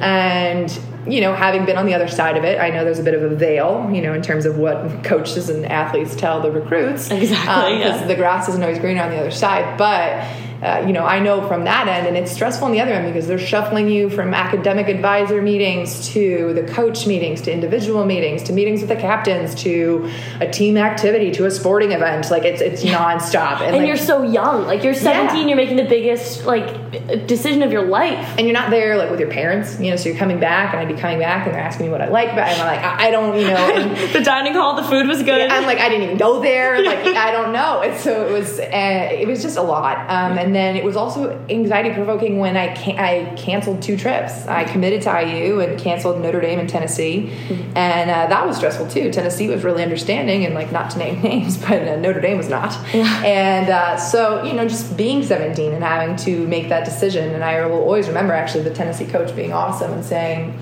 And 0.02 0.80
you 1.08 1.20
know, 1.20 1.34
having 1.34 1.66
been 1.66 1.78
on 1.78 1.88
the 1.88 1.96
other 1.96 2.08
side 2.08 2.38
of 2.38 2.44
it, 2.44 2.60
I 2.60 2.70
know 2.70 2.84
there's 2.84 3.00
a 3.00 3.04
bit 3.04 3.16
of 3.16 3.24
a 3.24 3.36
veil, 3.36 3.90
you 3.92 4.04
know, 4.04 4.14
in 4.14 4.22
terms 4.22 4.46
of 4.46 4.58
what 4.60 5.04
coaches 5.04 5.50
and 5.50 5.66
athletes 5.66 6.16
tell 6.16 6.42
the 6.42 6.52
recruits. 6.52 7.10
Exactly, 7.10 7.78
Because 7.80 8.02
yeah. 8.02 8.06
the 8.08 8.16
grass 8.16 8.48
isn't 8.50 8.62
always 8.62 8.78
greener 8.78 9.02
on 9.04 9.10
the 9.12 9.18
other 9.18 9.32
side, 9.32 9.78
but. 9.78 10.28
Uh, 10.62 10.84
you 10.86 10.94
know, 10.94 11.04
I 11.06 11.20
know 11.20 11.48
from 11.48 11.64
that 11.64 11.88
end, 11.88 12.06
and 12.08 12.16
it's 12.16 12.32
stressful 12.32 12.66
on 12.66 12.72
the 12.72 12.80
other 12.82 12.94
end 12.94 13.12
because 13.12 13.28
they're 13.28 13.40
shuffling 13.40 13.90
you 13.90 14.10
from 14.10 14.34
academic 14.34 14.88
advisor 14.90 15.42
meetings 15.42 16.08
to 16.10 16.54
the 16.54 16.64
coach 16.64 17.08
meetings 17.08 17.42
to 17.42 17.52
individual 17.52 18.06
meetings 18.06 18.44
to 18.44 18.54
meetings 18.54 18.82
with 18.82 18.90
the 18.90 18.96
captains 18.96 19.56
to 19.56 20.10
a 20.40 20.50
team 20.50 20.78
activity 20.78 21.32
to 21.32 21.46
a 21.46 21.52
sporting 21.52 21.92
event. 21.94 22.30
Like 22.30 22.44
it's 22.44 22.62
it's 22.62 22.84
nonstop, 22.96 23.62
And 23.62 23.78
like, 23.78 23.88
you're 23.88 23.98
so 23.98 24.24
young. 24.24 24.66
Like 24.68 24.84
you're 24.84 24.94
17, 24.94 25.42
Yeah. 25.42 25.48
you're 25.48 25.58
making 25.58 25.78
the 25.78 25.84
biggest 25.90 26.46
like 26.46 26.81
decision 26.92 27.64
of 27.64 27.72
your 27.72 27.86
life. 27.86 28.36
and 28.38 28.48
you're 28.48 28.54
not 28.54 28.70
there 28.70 28.98
like 28.98 29.10
with 29.10 29.20
your 29.20 29.30
parents, 29.30 29.80
you 29.80 29.90
know. 29.90 29.96
So 29.96 30.10
you're 30.10 30.18
coming 30.18 30.40
back, 30.40 30.74
and 30.74 30.80
I'd 30.82 30.94
be 30.94 31.00
coming 31.00 31.20
back, 31.20 31.46
and 31.46 31.56
they're 31.56 31.62
asking 31.64 31.86
me 31.88 31.92
what 31.92 32.02
I 32.02 32.10
like, 32.10 32.30
but 32.36 32.40
I'm 32.44 32.58
like, 32.60 32.80
I, 32.80 33.08
I 33.08 33.12
don't, 33.12 33.36
you 33.38 33.48
know. 33.48 33.96
The 34.12 34.22
dining 34.22 34.54
hall, 34.54 34.76
the 34.76 34.84
food 34.84 35.08
was 35.08 35.24
good. 35.24 35.50
I'm 35.50 35.64
like, 35.66 35.80
I 35.80 35.88
didn't 35.90 36.04
even 36.04 36.18
go 36.18 36.42
there. 36.42 36.84
Like, 36.84 37.00
I 37.16 37.32
don't 37.32 37.54
know. 37.54 37.82
And 37.82 37.98
so 38.00 38.26
it 38.28 38.32
was, 38.32 38.60
uh, 38.60 39.10
it 39.12 39.28
was 39.28 39.42
just 39.42 39.58
a 39.58 39.62
lot. 39.62 39.98
Um, 40.10 40.38
and 40.38 40.54
then 40.54 40.76
it 40.76 40.84
was 40.84 40.96
also 40.98 41.40
anxiety 41.50 41.94
provoking 41.94 42.40
when 42.40 42.58
I 42.58 42.74
can- 42.74 43.00
I 43.00 43.34
canceled 43.36 43.82
two 43.82 43.96
trips. 43.98 44.46
I 44.48 44.64
committed 44.66 45.02
to 45.04 45.10
IU 45.22 45.60
and 45.62 45.80
canceled 45.80 46.22
Notre 46.22 46.42
Dame 46.42 46.60
and 46.60 46.68
Tennessee, 46.70 47.32
and 47.76 48.10
uh, 48.10 48.28
that 48.28 48.46
was 48.46 48.58
stressful 48.58 48.88
too. 48.88 49.12
Tennessee 49.12 49.48
was 49.48 49.64
really 49.64 49.84
understanding 49.84 50.46
and 50.46 50.54
like 50.56 50.72
not 50.72 50.92
to 50.92 50.98
name 50.98 51.22
names, 51.24 51.58
but 51.58 51.88
uh, 51.88 51.96
Notre 51.98 52.20
Dame 52.22 52.38
was 52.38 52.50
not. 52.50 52.74
And 52.94 53.70
uh, 53.70 53.98
so 53.98 54.44
you 54.44 54.54
know, 54.54 54.68
just 54.68 54.98
being 54.98 55.24
17 55.24 55.72
and 55.74 55.84
having 55.84 56.16
to 56.18 56.48
make 56.48 56.70
that 56.70 56.81
decision, 56.86 57.34
and 57.34 57.44
I 57.44 57.66
will 57.66 57.80
always 57.80 58.08
remember 58.08 58.34
actually 58.34 58.64
the 58.64 58.74
Tennessee 58.74 59.06
coach 59.06 59.36
being 59.36 59.54
awesome 59.54 59.92
and 59.92 60.06
saying 60.06 60.60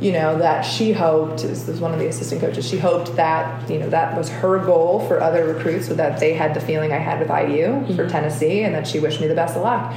you 0.00 0.12
know 0.12 0.38
that 0.38 0.62
she 0.62 0.92
hoped 0.92 1.42
this 1.42 1.66
was 1.66 1.80
one 1.80 1.92
of 1.92 1.98
the 1.98 2.06
assistant 2.06 2.40
coaches 2.40 2.68
she 2.68 2.76
hoped 2.76 3.14
that 3.16 3.68
you 3.70 3.78
know 3.78 3.88
that 3.88 4.16
was 4.16 4.28
her 4.28 4.58
goal 4.58 5.06
for 5.06 5.20
other 5.20 5.44
recruits 5.46 5.86
so 5.86 5.94
that 5.94 6.18
they 6.20 6.34
had 6.34 6.52
the 6.52 6.60
feeling 6.60 6.92
i 6.92 6.98
had 6.98 7.20
with 7.20 7.30
iu 7.30 7.84
for 7.94 8.08
tennessee 8.08 8.62
and 8.62 8.74
that 8.74 8.86
she 8.86 8.98
wished 8.98 9.20
me 9.20 9.26
the 9.26 9.34
best 9.34 9.56
of 9.56 9.62
luck. 9.62 9.94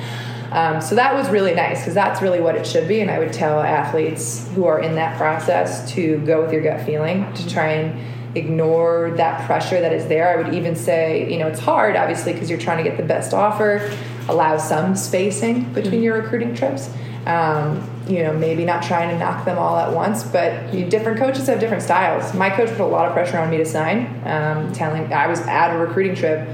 Um, 0.49 0.79
so 0.79 0.95
that 0.95 1.13
was 1.13 1.29
really 1.29 1.53
nice 1.53 1.81
because 1.81 1.93
that's 1.93 2.21
really 2.21 2.39
what 2.39 2.55
it 2.55 2.65
should 2.65 2.87
be 2.87 3.01
and 3.01 3.11
i 3.11 3.19
would 3.19 3.33
tell 3.33 3.59
athletes 3.59 4.47
who 4.55 4.65
are 4.65 4.79
in 4.79 4.95
that 4.95 5.17
process 5.17 5.91
to 5.91 6.19
go 6.19 6.41
with 6.41 6.53
your 6.53 6.61
gut 6.61 6.85
feeling 6.85 7.31
to 7.33 7.49
try 7.49 7.67
and 7.73 7.99
ignore 8.35 9.11
that 9.17 9.45
pressure 9.47 9.81
that 9.81 9.91
is 9.91 10.07
there. 10.07 10.29
I 10.29 10.41
would 10.41 10.53
even 10.53 10.75
say 10.75 11.29
you 11.29 11.37
know 11.39 11.47
it's 11.47 11.59
hard 11.59 11.95
obviously 11.95 12.31
because 12.31 12.49
you're 12.49 12.59
trying 12.59 12.77
to 12.77 12.89
get 12.89 12.97
the 12.97 13.03
best 13.03 13.33
offer 13.33 13.91
allow 14.29 14.57
some 14.57 14.95
spacing 14.95 15.71
between 15.73 16.03
your 16.03 16.21
recruiting 16.21 16.55
trips 16.55 16.89
um, 17.27 17.83
you 18.07 18.23
know, 18.23 18.31
maybe 18.33 18.63
not 18.63 18.81
trying 18.83 19.09
to 19.09 19.19
knock 19.19 19.43
them 19.43 19.57
all 19.57 19.77
at 19.77 19.93
once, 19.93 20.23
but 20.23 20.73
you, 20.73 20.85
different 20.85 21.19
coaches 21.19 21.47
have 21.47 21.59
different 21.59 21.83
styles. 21.83 22.33
My 22.33 22.49
coach 22.49 22.69
put 22.69 22.79
a 22.79 22.85
lot 22.85 23.05
of 23.05 23.13
pressure 23.13 23.37
on 23.37 23.49
me 23.49 23.57
to 23.57 23.65
sign, 23.65 24.21
um, 24.25 24.71
telling 24.71 25.11
I 25.11 25.27
was 25.27 25.41
at 25.41 25.75
a 25.75 25.77
recruiting 25.77 26.15
trip 26.15 26.47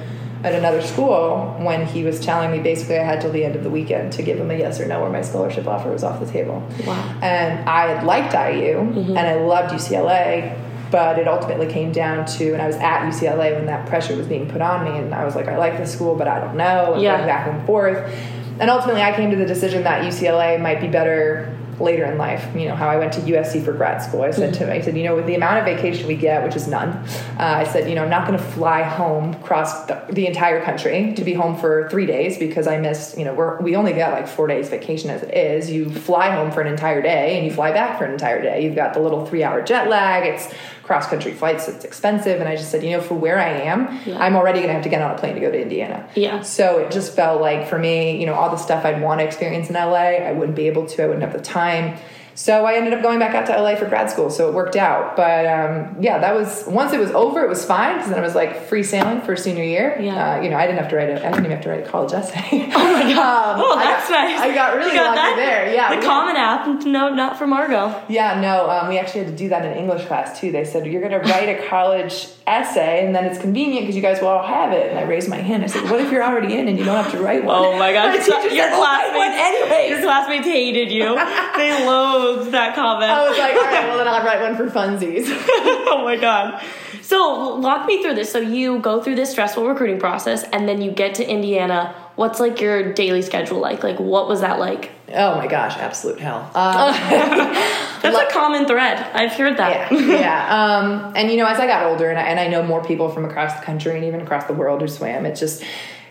at 0.43 0.55
another 0.55 0.81
school 0.81 1.55
when 1.59 1.85
he 1.85 2.03
was 2.03 2.19
telling 2.19 2.51
me 2.51 2.59
basically 2.59 2.97
I 2.97 3.03
had 3.03 3.21
till 3.21 3.31
the 3.31 3.45
end 3.45 3.55
of 3.55 3.63
the 3.63 3.69
weekend 3.69 4.11
to 4.13 4.23
give 4.23 4.39
him 4.39 4.51
a 4.51 4.55
yes 4.55 4.79
or 4.79 4.87
no 4.87 5.01
or 5.01 5.09
my 5.09 5.21
scholarship 5.21 5.67
offer 5.67 5.91
was 5.91 6.03
off 6.03 6.19
the 6.19 6.25
table. 6.25 6.67
Wow. 6.85 7.19
And 7.21 7.69
I 7.69 7.87
had 7.87 8.03
liked 8.03 8.33
IU 8.33 8.79
and 8.79 9.19
I 9.19 9.35
loved 9.35 9.73
UCLA, 9.73 10.57
but 10.93 11.17
it 11.17 11.27
ultimately 11.27 11.65
came 11.65 11.91
down 11.91 12.23
to, 12.23 12.53
and 12.53 12.61
I 12.61 12.67
was 12.67 12.75
at 12.75 13.01
UCLA 13.09 13.55
when 13.55 13.65
that 13.65 13.87
pressure 13.87 14.15
was 14.15 14.27
being 14.27 14.47
put 14.47 14.61
on 14.61 14.85
me, 14.85 14.99
and 14.99 15.11
I 15.11 15.25
was 15.25 15.35
like, 15.35 15.47
I 15.47 15.57
like 15.57 15.75
the 15.79 15.87
school, 15.87 16.13
but 16.13 16.27
I 16.27 16.39
don't 16.39 16.55
know, 16.55 16.93
and 16.93 17.01
Yeah. 17.01 17.15
going 17.15 17.27
back 17.27 17.47
and 17.47 17.65
forth. 17.65 18.13
And 18.59 18.69
ultimately, 18.69 19.01
I 19.01 19.11
came 19.15 19.31
to 19.31 19.35
the 19.35 19.47
decision 19.47 19.83
that 19.85 20.03
UCLA 20.03 20.61
might 20.61 20.79
be 20.79 20.87
better 20.87 21.49
later 21.79 22.05
in 22.05 22.19
life. 22.19 22.45
You 22.55 22.67
know, 22.67 22.75
how 22.75 22.87
I 22.87 22.97
went 22.97 23.11
to 23.13 23.21
USC 23.21 23.65
for 23.65 23.73
grad 23.73 24.03
school. 24.03 24.21
I 24.21 24.29
said 24.29 24.53
to 24.53 24.59
him, 24.59 24.69
I 24.69 24.79
said, 24.81 24.95
you 24.95 25.03
know, 25.03 25.15
with 25.15 25.25
the 25.25 25.33
amount 25.33 25.57
of 25.57 25.65
vacation 25.65 26.05
we 26.05 26.15
get, 26.15 26.43
which 26.43 26.55
is 26.55 26.67
none, 26.67 26.89
uh, 26.89 27.05
I 27.39 27.63
said, 27.63 27.89
you 27.89 27.95
know, 27.95 28.03
I'm 28.03 28.11
not 28.11 28.27
going 28.27 28.37
to 28.37 28.45
fly 28.45 28.83
home 28.83 29.33
across 29.33 29.85
the, 29.87 29.99
the 30.11 30.27
entire 30.27 30.63
country 30.63 31.13
to 31.15 31.23
be 31.23 31.33
home 31.33 31.57
for 31.57 31.89
three 31.89 32.05
days 32.05 32.37
because 32.37 32.67
I 32.67 32.77
miss, 32.77 33.15
you 33.17 33.25
know, 33.25 33.33
we're, 33.33 33.59
we 33.59 33.75
only 33.75 33.93
get 33.93 34.11
like 34.11 34.27
four 34.27 34.45
days 34.45 34.69
vacation 34.69 35.09
as 35.09 35.23
it 35.23 35.33
is. 35.35 35.71
You 35.71 35.89
fly 35.89 36.29
home 36.29 36.51
for 36.51 36.61
an 36.61 36.67
entire 36.67 37.01
day 37.01 37.37
and 37.37 37.45
you 37.47 37.51
fly 37.51 37.71
back 37.71 37.97
for 37.97 38.05
an 38.05 38.11
entire 38.11 38.41
day. 38.43 38.63
You've 38.63 38.75
got 38.75 38.93
the 38.93 38.99
little 38.99 39.25
three 39.25 39.43
hour 39.43 39.63
jet 39.63 39.89
lag. 39.89 40.27
It's 40.27 40.53
cross 40.83 41.07
country 41.07 41.33
flights. 41.33 41.67
It's 41.67 41.85
expensive. 41.85 42.39
And 42.39 42.47
I 42.49 42.55
just 42.55 42.69
said, 42.69 42.83
you 42.83 42.91
know, 42.91 43.01
for 43.01 43.15
where 43.15 43.39
I 43.39 43.49
am, 43.49 43.99
Yeah. 44.05 44.19
I'm 44.19 44.35
already 44.35 44.59
going 44.59 44.67
to 44.67 44.73
have 44.73 44.83
to 44.83 44.89
get 44.89 45.01
on 45.01 45.11
a 45.11 45.17
plane 45.17 45.33
to 45.35 45.39
go 45.41 45.49
to 45.49 45.61
Indiana. 45.61 46.07
Yeah. 46.15 46.41
So 46.41 46.79
it 46.79 46.91
just 46.91 47.15
felt 47.15 47.39
like 47.41 47.67
for 47.67 47.79
me, 47.79 48.19
you 48.19 48.25
know, 48.25 48.33
all 48.33 48.49
the 48.49 48.57
stuff 48.57 48.85
I'd 48.85 49.01
want 49.01 49.19
to 49.21 49.25
experience 49.25 49.69
in 49.69 49.75
LA, 49.75 49.95
I 50.27 50.33
wouldn't 50.33 50.55
be 50.55 50.67
able 50.67 50.85
to. 50.87 51.03
I 51.03 51.07
wouldn't 51.07 51.23
have 51.23 51.33
the 51.33 51.39
time. 51.41 51.97
So 52.35 52.65
I 52.65 52.75
ended 52.75 52.93
up 52.93 53.01
going 53.01 53.19
back 53.19 53.35
out 53.35 53.45
to 53.47 53.61
LA 53.61 53.75
for 53.75 53.85
grad 53.85 54.09
school. 54.09 54.29
So 54.29 54.47
it 54.49 54.53
worked 54.53 54.75
out. 54.75 55.15
But 55.15 55.45
um, 55.45 55.95
yeah, 56.01 56.17
that 56.19 56.33
was 56.35 56.63
once 56.67 56.93
it 56.93 56.99
was 56.99 57.11
over, 57.11 57.41
it 57.43 57.49
was 57.49 57.63
fine 57.65 57.95
because 57.97 58.09
then 58.09 58.19
it 58.19 58.23
was 58.25 58.35
like 58.35 58.63
free 58.67 58.83
sailing 58.83 59.21
for 59.21 59.35
senior 59.35 59.63
year. 59.63 59.97
Yeah. 59.99 60.37
Uh, 60.37 60.41
you 60.41 60.49
know, 60.49 60.57
I 60.57 60.65
didn't 60.65 60.79
have 60.79 60.89
to 60.89 60.95
write 60.95 61.09
a. 61.09 61.15
I 61.19 61.29
didn't 61.31 61.45
even 61.45 61.51
have 61.51 61.61
to 61.61 61.69
write 61.69 61.85
a 61.85 61.89
college 61.89 62.13
essay. 62.13 62.69
Oh 62.75 62.93
my 62.93 63.13
god. 63.13 63.33
Um, 63.53 63.61
oh, 63.63 63.75
I 63.77 63.83
got- 63.83 64.09
nice. 64.11 64.39
I 64.39 64.53
got 64.53 64.75
really 64.77 64.95
got 64.95 65.15
lucky 65.15 65.15
that? 65.15 65.33
there. 65.35 65.73
Yeah, 65.73 65.89
The 65.91 65.97
we- 65.97 66.05
Common 66.05 66.35
App. 66.35 66.85
No, 66.85 67.09
not 67.13 67.37
for 67.37 67.45
Margaux. 67.47 68.01
Yeah, 68.09 68.39
no, 68.41 68.69
um, 68.69 68.87
we 68.89 68.97
actually 68.97 69.23
had 69.25 69.29
to 69.31 69.35
do 69.35 69.49
that 69.49 69.65
in 69.65 69.73
English 69.77 70.05
class 70.05 70.39
too. 70.39 70.51
They 70.51 70.63
said, 70.65 70.85
You're 70.85 71.01
going 71.07 71.19
to 71.19 71.29
write 71.31 71.49
a 71.49 71.67
college 71.67 72.27
essay, 72.47 73.05
and 73.05 73.15
then 73.15 73.25
it's 73.25 73.39
convenient 73.39 73.83
because 73.83 73.95
you 73.95 74.01
guys 74.01 74.21
will 74.21 74.27
all 74.29 74.45
have 74.45 74.71
it. 74.73 74.89
And 74.89 74.99
I 74.99 75.03
raised 75.03 75.29
my 75.29 75.37
hand. 75.37 75.63
I 75.63 75.67
said, 75.67 75.89
What 75.89 75.99
if 76.01 76.11
you're 76.11 76.23
already 76.23 76.55
in 76.57 76.67
and 76.67 76.77
you 76.77 76.85
don't 76.85 77.01
have 77.01 77.11
to 77.13 77.21
write 77.21 77.43
one? 77.43 77.55
Oh 77.55 77.77
my 77.77 77.91
god! 77.93 78.13
your 78.13 78.21
said, 78.23 78.33
"Oh, 78.73 78.77
classmates, 78.77 79.35
anyways." 79.39 79.89
your 79.91 80.01
classmates 80.01 80.45
hated 80.47 80.91
you. 80.91 81.15
they 81.57 81.85
loathed 81.85 82.22
that 82.51 82.75
comment. 82.75 83.11
I 83.11 83.27
was 83.27 83.37
like, 83.37 83.53
All 83.53 83.61
right, 83.61 83.87
well, 83.87 83.97
then 83.97 84.07
I'll 84.07 84.23
write 84.25 84.41
one 84.41 84.55
for 84.55 84.67
funsies. 84.67 85.25
oh 85.27 86.01
my 86.03 86.17
god. 86.17 86.63
So 87.01 87.57
walk 87.57 87.85
me 87.85 88.01
through 88.01 88.15
this. 88.15 88.31
So 88.31 88.39
you 88.39 88.79
go 88.79 89.01
through 89.01 89.15
this 89.15 89.31
stressful 89.31 89.67
recruiting 89.67 89.99
process, 89.99 90.43
and 90.43 90.67
then 90.67 90.81
you 90.81 90.91
get 90.91 91.15
to 91.15 91.29
Indiana. 91.29 91.95
What's 92.15 92.39
like 92.39 92.61
your 92.61 92.93
daily 92.93 93.21
schedule 93.21 93.59
like? 93.59 93.83
Like 93.83 93.99
what 93.99 94.27
was 94.27 94.41
that 94.41 94.59
like? 94.59 94.91
oh 95.15 95.35
my 95.35 95.47
gosh, 95.47 95.77
absolute 95.77 96.19
hell. 96.19 96.49
Um, 96.55 98.11
That's 98.11 98.17
a 98.17 98.33
common 98.33 98.65
thread. 98.67 98.97
I've 99.13 99.31
heard 99.31 99.55
that. 99.57 99.91
yeah, 99.91 99.99
yeah. 99.99 100.77
Um, 100.77 101.13
and 101.15 101.31
you 101.31 101.37
know, 101.37 101.45
as 101.45 101.57
I 101.57 101.67
got 101.67 101.85
older, 101.85 102.09
and 102.09 102.19
I, 102.19 102.23
and 102.23 102.39
I 102.39 102.47
know 102.47 102.61
more 102.63 102.83
people 102.83 103.07
from 103.09 103.23
across 103.23 103.57
the 103.57 103.65
country 103.65 103.95
and 103.95 104.03
even 104.03 104.19
across 104.19 104.43
the 104.45 104.53
world 104.53 104.81
who 104.81 104.87
swam, 104.89 105.25
it's 105.25 105.39
just 105.39 105.63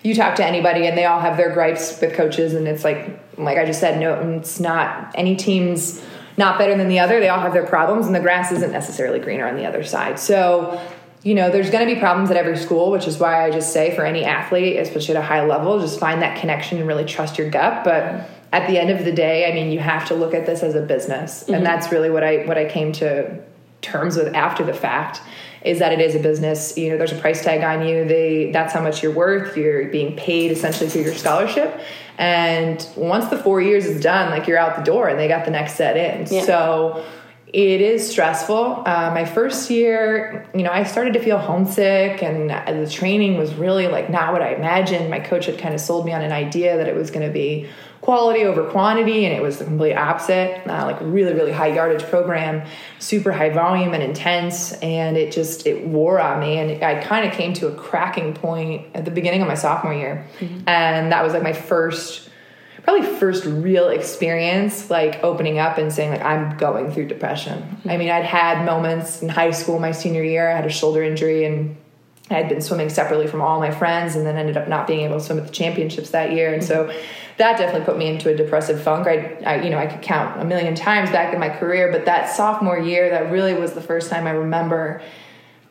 you 0.03 0.15
talk 0.15 0.35
to 0.37 0.45
anybody, 0.45 0.87
and 0.87 0.97
they 0.97 1.05
all 1.05 1.21
have 1.21 1.37
their 1.37 1.53
gripes 1.53 2.01
with 2.01 2.15
coaches, 2.15 2.55
and 2.55 2.67
it's 2.67 2.85
like, 2.85 3.21
like 3.39 3.59
I 3.59 3.65
just 3.65 3.81
said, 3.81 4.01
no, 4.01 4.15
it's 4.37 4.61
not 4.61 5.13
any 5.15 5.37
team's 5.37 6.03
not 6.37 6.59
better 6.59 6.77
than 6.77 6.89
the 6.89 6.99
other. 6.99 7.21
They 7.21 7.29
all 7.29 7.41
have 7.41 7.53
their 7.53 7.67
problems, 7.67 8.07
and 8.07 8.15
the 8.15 8.21
grass 8.21 8.53
isn't 8.53 8.73
necessarily 8.73 9.19
greener 9.19 9.47
on 9.47 9.57
the 9.57 9.67
other 9.67 9.85
side. 9.85 10.19
So. 10.19 10.81
You 11.25 11.37
know, 11.37 11.53
there's 11.53 11.71
going 11.71 11.87
to 11.87 11.95
be 11.95 12.01
problems 12.01 12.33
at 12.33 12.37
every 12.37 12.57
school, 12.57 12.91
which 12.91 13.07
is 13.07 13.17
why 13.17 13.47
I 13.47 13.53
just 13.53 13.73
say 13.73 13.95
for 13.95 14.05
any 14.05 14.25
athlete, 14.25 14.77
especially 14.79 15.15
at 15.15 15.23
a 15.23 15.25
high 15.25 15.45
level, 15.45 15.79
just 15.79 16.01
find 16.01 16.21
that 16.21 16.41
connection 16.41 16.79
and 16.79 16.89
really 16.89 17.05
trust 17.05 17.39
your 17.39 17.49
gut. 17.49 17.85
But 17.85 18.29
at 18.53 18.67
the 18.67 18.77
end 18.77 18.91
of 18.91 19.05
the 19.05 19.13
day, 19.13 19.49
I 19.49 19.55
mean, 19.55 19.71
you 19.71 19.79
have 19.79 20.09
to 20.09 20.17
look 20.17 20.35
at 20.35 20.47
this 20.47 20.65
as 20.65 20.75
a 20.75 20.83
business, 20.83 21.43
and 21.43 21.55
mm-hmm. 21.55 21.65
that's 21.65 21.93
really 21.93 22.11
what 22.11 22.25
I 22.25 22.45
what 22.47 22.59
I 22.59 22.65
came 22.65 22.91
to 22.95 23.41
terms 23.83 24.17
with 24.17 24.35
after 24.35 24.65
the 24.65 24.73
fact 24.73 25.21
is 25.65 25.79
that 25.79 25.93
it 25.93 26.01
is 26.01 26.15
a 26.15 26.19
business 26.19 26.77
you 26.77 26.91
know 26.91 26.97
there's 26.97 27.13
a 27.13 27.19
price 27.19 27.43
tag 27.45 27.63
on 27.63 27.87
you. 27.87 28.05
They 28.05 28.51
that's 28.53 28.73
how 28.73 28.83
much 28.83 29.03
you're 29.03 29.13
worth. 29.13 29.57
You're 29.57 29.89
being 29.89 30.17
paid 30.17 30.51
essentially 30.51 30.89
through 30.89 31.03
your 31.03 31.15
scholarship. 31.15 31.81
And 32.19 32.87
once 32.97 33.29
the 33.29 33.39
four 33.39 33.61
years 33.61 33.85
is 33.85 34.01
done 34.01 34.31
like 34.31 34.47
you're 34.47 34.59
out 34.59 34.77
the 34.77 34.83
door 34.83 35.09
and 35.09 35.19
they 35.19 35.29
got 35.29 35.45
the 35.45 35.51
next 35.51 35.75
set 35.75 35.97
in. 35.97 36.33
Yeah. 36.33 36.45
so 36.45 37.05
it 37.47 37.83
is 37.83 38.09
stressful. 38.11 38.83
Uh, 38.87 39.11
my 39.13 39.27
first 39.27 39.71
year 39.71 40.49
you 40.55 40.63
know 40.63 40.71
i 40.73 40.85
started 40.85 41.13
to 41.13 41.21
feel 41.21 41.39
homesick 41.39 42.23
and 42.23 42.51
the 42.51 42.91
training 42.91 43.37
was 43.37 43.55
really 43.55 43.89
like 43.89 44.09
not 44.11 44.33
what 44.33 44.43
i 44.43 44.55
imagined. 44.55 45.11
My 45.11 45.21
coach 45.21 45.47
had 45.47 45.59
kind 45.59 45.75
of 45.75 45.81
sold 45.81 46.07
me 46.07 46.13
on 46.13 46.23
an 46.23 46.33
idea 46.33 46.77
that 46.77 46.89
it 46.89 46.95
was 46.95 47.11
going 47.11 47.27
to 47.27 47.33
be 47.33 47.69
quality 48.03 48.43
over 48.43 48.69
quantity 48.69 49.25
and 49.25 49.33
it 49.35 49.41
was 49.41 49.59
the 49.59 49.65
complete 49.65 49.95
opposite. 49.95 50.61
Uh, 50.69 50.85
like 50.85 50.99
really 51.01 51.33
really 51.33 51.53
high 51.53 51.69
yardage 51.69 52.03
program 52.03 52.67
super 52.99 53.33
high 53.33 53.49
volume 53.49 53.95
and 53.95 54.03
intense 54.03 54.73
and 54.75 55.17
it 55.17 55.33
just 55.33 55.67
it 55.67 55.87
wore 55.87 56.21
on 56.21 56.41
me 56.41 56.59
and 56.59 56.85
i 56.85 57.01
kind 57.01 57.27
of 57.27 57.33
came 57.33 57.55
to 57.55 57.69
a 57.69 57.75
cracking 57.75 58.35
point 58.35 58.87
at 58.95 59.05
the 59.05 59.11
beginning 59.11 59.41
of 59.41 59.49
my 59.49 59.55
sophomore 59.55 59.95
year. 59.95 60.27
Mm-hmm. 60.41 60.69
And 60.69 61.13
that 61.13 61.23
was 61.23 61.33
like 61.33 61.43
my 61.43 61.53
first 61.53 62.29
probably 62.83 63.07
first 63.07 63.45
real 63.45 63.89
experience 63.89 64.91
like 64.91 65.23
opening 65.23 65.61
up 65.61 65.79
and 65.79 65.93
saying 65.93 66.11
like 66.11 66.23
i'm 66.23 66.57
going 66.59 66.91
through 66.91 67.07
depression. 67.07 67.63
Mm-hmm. 67.63 67.91
I 67.91 67.97
mean 67.97 68.11
i'd 68.11 68.25
had 68.25 68.67
moments 68.67 69.23
in 69.23 69.29
high 69.29 69.53
school 69.53 69.79
my 69.79 69.93
senior 69.93 70.25
year 70.25 70.51
i 70.51 70.57
had 70.57 70.67
a 70.67 70.71
shoulder 70.71 71.05
injury 71.05 71.45
and 71.45 71.77
I 72.31 72.35
had 72.35 72.49
been 72.49 72.63
swimming 72.63 72.89
separately 72.89 73.27
from 73.27 73.43
all 73.43 73.61
my 73.61 73.71
friends 73.71 74.17
and 74.17 74.27
then 74.27 74.37
ended 74.37 74.57
up 74.57 74.69
not 74.69 74.87
being 74.87 75.01
able 75.01 75.19
to 75.19 75.21
swim 75.21 75.39
at 75.39 75.47
the 75.47 75.53
championships 75.53 76.11
that 76.11 76.33
year. 76.33 76.53
And 76.53 76.63
mm-hmm. 76.63 76.91
so 76.91 77.01
that 77.43 77.59
definitely 77.59 77.85
put 77.85 77.99
me 77.99 78.07
into 78.07 78.31
a 78.31 78.37
depressive 78.37 78.81
funk. 78.81 79.09
I, 79.09 79.37
I, 79.45 79.63
you 79.63 79.71
know, 79.71 79.79
I 79.79 79.87
could 79.87 80.01
count 80.01 80.41
a 80.41 80.45
million 80.45 80.77
times 80.77 81.11
back 81.11 81.35
in 81.35 81.41
my 81.41 81.49
career, 81.49 81.91
but 81.91 82.05
that 82.05 82.31
sophomore 82.31 82.79
year, 82.79 83.11
that 83.11 83.33
really 83.33 83.53
was 83.53 83.73
the 83.73 83.81
first 83.81 84.11
time 84.11 84.29
I 84.29 84.31
remember, 84.31 85.03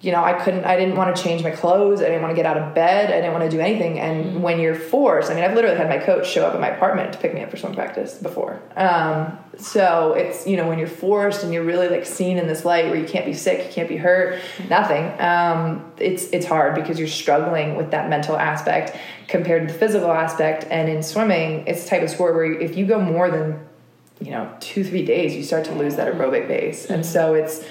you 0.01 0.11
know, 0.11 0.21
I 0.21 0.33
couldn't, 0.33 0.65
I 0.65 0.75
didn't 0.75 0.97
want 0.97 1.15
to 1.15 1.23
change 1.23 1.43
my 1.43 1.51
clothes. 1.51 2.01
I 2.01 2.05
didn't 2.05 2.23
want 2.23 2.31
to 2.31 2.35
get 2.35 2.45
out 2.45 2.57
of 2.57 2.75
bed. 2.75 3.09
I 3.09 3.21
didn't 3.21 3.31
want 3.31 3.45
to 3.45 3.49
do 3.49 3.61
anything. 3.61 3.99
And 3.99 4.43
when 4.43 4.59
you're 4.59 4.75
forced, 4.75 5.31
I 5.31 5.33
mean, 5.33 5.45
I've 5.45 5.53
literally 5.53 5.77
had 5.77 5.87
my 5.87 5.97
coach 5.97 6.27
show 6.27 6.45
up 6.45 6.53
at 6.53 6.59
my 6.59 6.69
apartment 6.69 7.13
to 7.13 7.19
pick 7.19 7.33
me 7.33 7.41
up 7.41 7.51
for 7.51 7.55
swim 7.55 7.73
practice 7.73 8.15
before. 8.15 8.59
Um, 8.75 9.37
so 9.61 10.13
it's, 10.13 10.47
you 10.47 10.57
know, 10.57 10.67
when 10.67 10.79
you're 10.79 10.87
forced 10.87 11.43
and 11.43 11.53
you're 11.53 11.63
really 11.63 11.87
like 11.87 12.05
seen 12.05 12.37
in 12.37 12.47
this 12.47 12.65
light 12.65 12.85
where 12.85 12.95
you 12.95 13.05
can't 13.05 13.25
be 13.25 13.33
sick, 13.33 13.67
you 13.67 13.71
can't 13.71 13.89
be 13.89 13.97
hurt, 13.97 14.39
nothing. 14.69 15.11
Um, 15.19 15.91
it's, 15.97 16.25
it's 16.31 16.45
hard 16.45 16.75
because 16.75 16.97
you're 16.97 17.07
struggling 17.07 17.75
with 17.75 17.91
that 17.91 18.09
mental 18.09 18.35
aspect 18.37 18.97
compared 19.27 19.67
to 19.67 19.73
the 19.73 19.79
physical 19.79 20.11
aspect. 20.11 20.65
And 20.69 20.89
in 20.89 21.03
swimming, 21.03 21.65
it's 21.67 21.83
the 21.83 21.89
type 21.89 22.03
of 22.03 22.09
sport 22.09 22.35
where 22.35 22.51
if 22.51 22.75
you 22.75 22.85
go 22.85 22.99
more 22.99 23.29
than, 23.29 23.59
you 24.19 24.31
know, 24.31 24.51
two, 24.59 24.83
three 24.83 25.05
days, 25.05 25.35
you 25.35 25.43
start 25.43 25.65
to 25.65 25.73
lose 25.73 25.95
that 25.95 26.13
aerobic 26.13 26.47
base. 26.47 26.85
And 26.85 27.05
so 27.05 27.33
it's, 27.33 27.63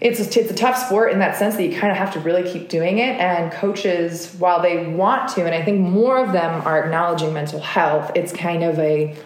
it's 0.00 0.20
a, 0.20 0.40
it's 0.40 0.50
a 0.50 0.54
tough 0.54 0.76
sport 0.76 1.12
in 1.12 1.20
that 1.20 1.36
sense 1.36 1.56
that 1.56 1.64
you 1.64 1.78
kind 1.78 1.90
of 1.90 1.96
have 1.96 2.12
to 2.14 2.20
really 2.20 2.42
keep 2.42 2.68
doing 2.68 2.98
it. 2.98 3.18
And 3.20 3.52
coaches, 3.52 4.34
while 4.38 4.60
they 4.60 4.86
want 4.86 5.28
to, 5.30 5.44
and 5.44 5.54
I 5.54 5.64
think 5.64 5.80
more 5.80 6.18
of 6.18 6.32
them 6.32 6.60
are 6.66 6.82
acknowledging 6.84 7.32
mental 7.32 7.60
health, 7.60 8.10
it's 8.14 8.32
kind 8.32 8.62
of 8.62 8.78
a 8.78 9.16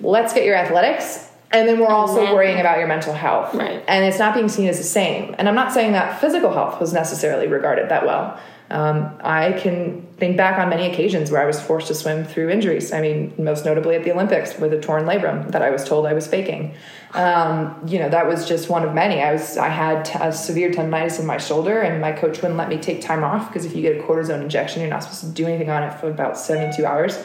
let's 0.00 0.32
get 0.32 0.44
your 0.44 0.56
athletics. 0.56 1.28
And 1.52 1.68
then 1.68 1.80
we're 1.80 1.88
also 1.88 2.24
then- 2.24 2.34
worrying 2.34 2.60
about 2.60 2.78
your 2.78 2.86
mental 2.86 3.12
health. 3.12 3.54
Right. 3.54 3.82
And 3.88 4.04
it's 4.04 4.18
not 4.18 4.34
being 4.34 4.48
seen 4.48 4.68
as 4.68 4.78
the 4.78 4.84
same. 4.84 5.34
And 5.38 5.48
I'm 5.48 5.54
not 5.54 5.72
saying 5.72 5.92
that 5.92 6.20
physical 6.20 6.52
health 6.52 6.80
was 6.80 6.92
necessarily 6.92 7.48
regarded 7.48 7.88
that 7.88 8.06
well. 8.06 8.38
Um, 8.70 9.18
I 9.20 9.52
can 9.52 10.06
think 10.20 10.36
back 10.36 10.58
on 10.58 10.68
many 10.68 10.86
occasions 10.86 11.30
where 11.30 11.40
I 11.40 11.46
was 11.46 11.60
forced 11.60 11.88
to 11.88 11.94
swim 11.94 12.24
through 12.24 12.50
injuries. 12.50 12.92
I 12.92 13.00
mean, 13.00 13.34
most 13.38 13.64
notably 13.64 13.96
at 13.96 14.04
the 14.04 14.12
Olympics 14.12 14.58
with 14.58 14.72
a 14.72 14.80
torn 14.80 15.04
labrum 15.04 15.50
that 15.50 15.62
I 15.62 15.70
was 15.70 15.82
told 15.82 16.06
I 16.06 16.12
was 16.12 16.26
faking. 16.26 16.74
Um, 17.12 17.82
you 17.88 17.98
know, 17.98 18.08
that 18.08 18.28
was 18.28 18.46
just 18.46 18.68
one 18.68 18.84
of 18.84 18.94
many. 18.94 19.20
I 19.20 19.32
was 19.32 19.56
I 19.56 19.68
had 19.68 20.08
a 20.20 20.32
severe 20.32 20.70
tendonitis 20.70 21.18
in 21.18 21.26
my 21.26 21.38
shoulder, 21.38 21.80
and 21.80 22.00
my 22.00 22.12
coach 22.12 22.40
wouldn't 22.40 22.56
let 22.56 22.68
me 22.68 22.78
take 22.78 23.00
time 23.00 23.24
off 23.24 23.48
because 23.48 23.64
if 23.64 23.74
you 23.74 23.82
get 23.82 23.96
a 23.96 24.02
cortisone 24.02 24.42
injection, 24.42 24.80
you're 24.80 24.90
not 24.90 25.02
supposed 25.02 25.22
to 25.22 25.28
do 25.30 25.46
anything 25.46 25.70
on 25.70 25.82
it 25.82 25.92
for 25.94 26.08
about 26.08 26.38
72 26.38 26.86
hours. 26.86 27.18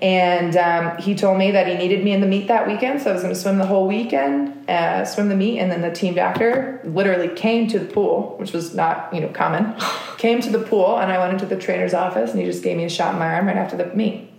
And 0.00 0.56
um, 0.56 0.96
he 0.96 1.14
told 1.14 1.36
me 1.36 1.50
that 1.50 1.66
he 1.66 1.74
needed 1.74 2.02
me 2.02 2.12
in 2.12 2.22
the 2.22 2.26
meet 2.26 2.48
that 2.48 2.66
weekend, 2.66 3.02
so 3.02 3.10
I 3.10 3.12
was 3.12 3.22
going 3.22 3.34
to 3.34 3.40
swim 3.40 3.58
the 3.58 3.66
whole 3.66 3.86
weekend, 3.86 4.70
uh, 4.70 5.04
swim 5.04 5.28
the 5.28 5.36
meet, 5.36 5.58
and 5.58 5.70
then 5.70 5.82
the 5.82 5.90
team 5.90 6.14
doctor 6.14 6.80
literally 6.84 7.28
came 7.28 7.68
to 7.68 7.78
the 7.78 7.86
pool, 7.86 8.36
which 8.38 8.52
was 8.52 8.74
not 8.74 9.12
you 9.12 9.20
know 9.20 9.28
common. 9.28 9.74
came 10.18 10.40
to 10.40 10.50
the 10.50 10.60
pool, 10.60 10.98
and 10.98 11.12
I 11.12 11.18
went 11.18 11.34
into 11.34 11.46
the 11.46 11.60
trainer's 11.60 11.92
office, 11.92 12.32
and 12.36 12.44
he 12.44 12.50
just 12.50 12.62
gave 12.62 12.76
me 12.76 12.84
a 12.84 12.88
shot 12.90 13.14
in 13.14 13.18
my 13.18 13.34
arm 13.34 13.46
right 13.46 13.56
after 13.56 13.76
the 13.76 13.86
meet. 13.86 14.30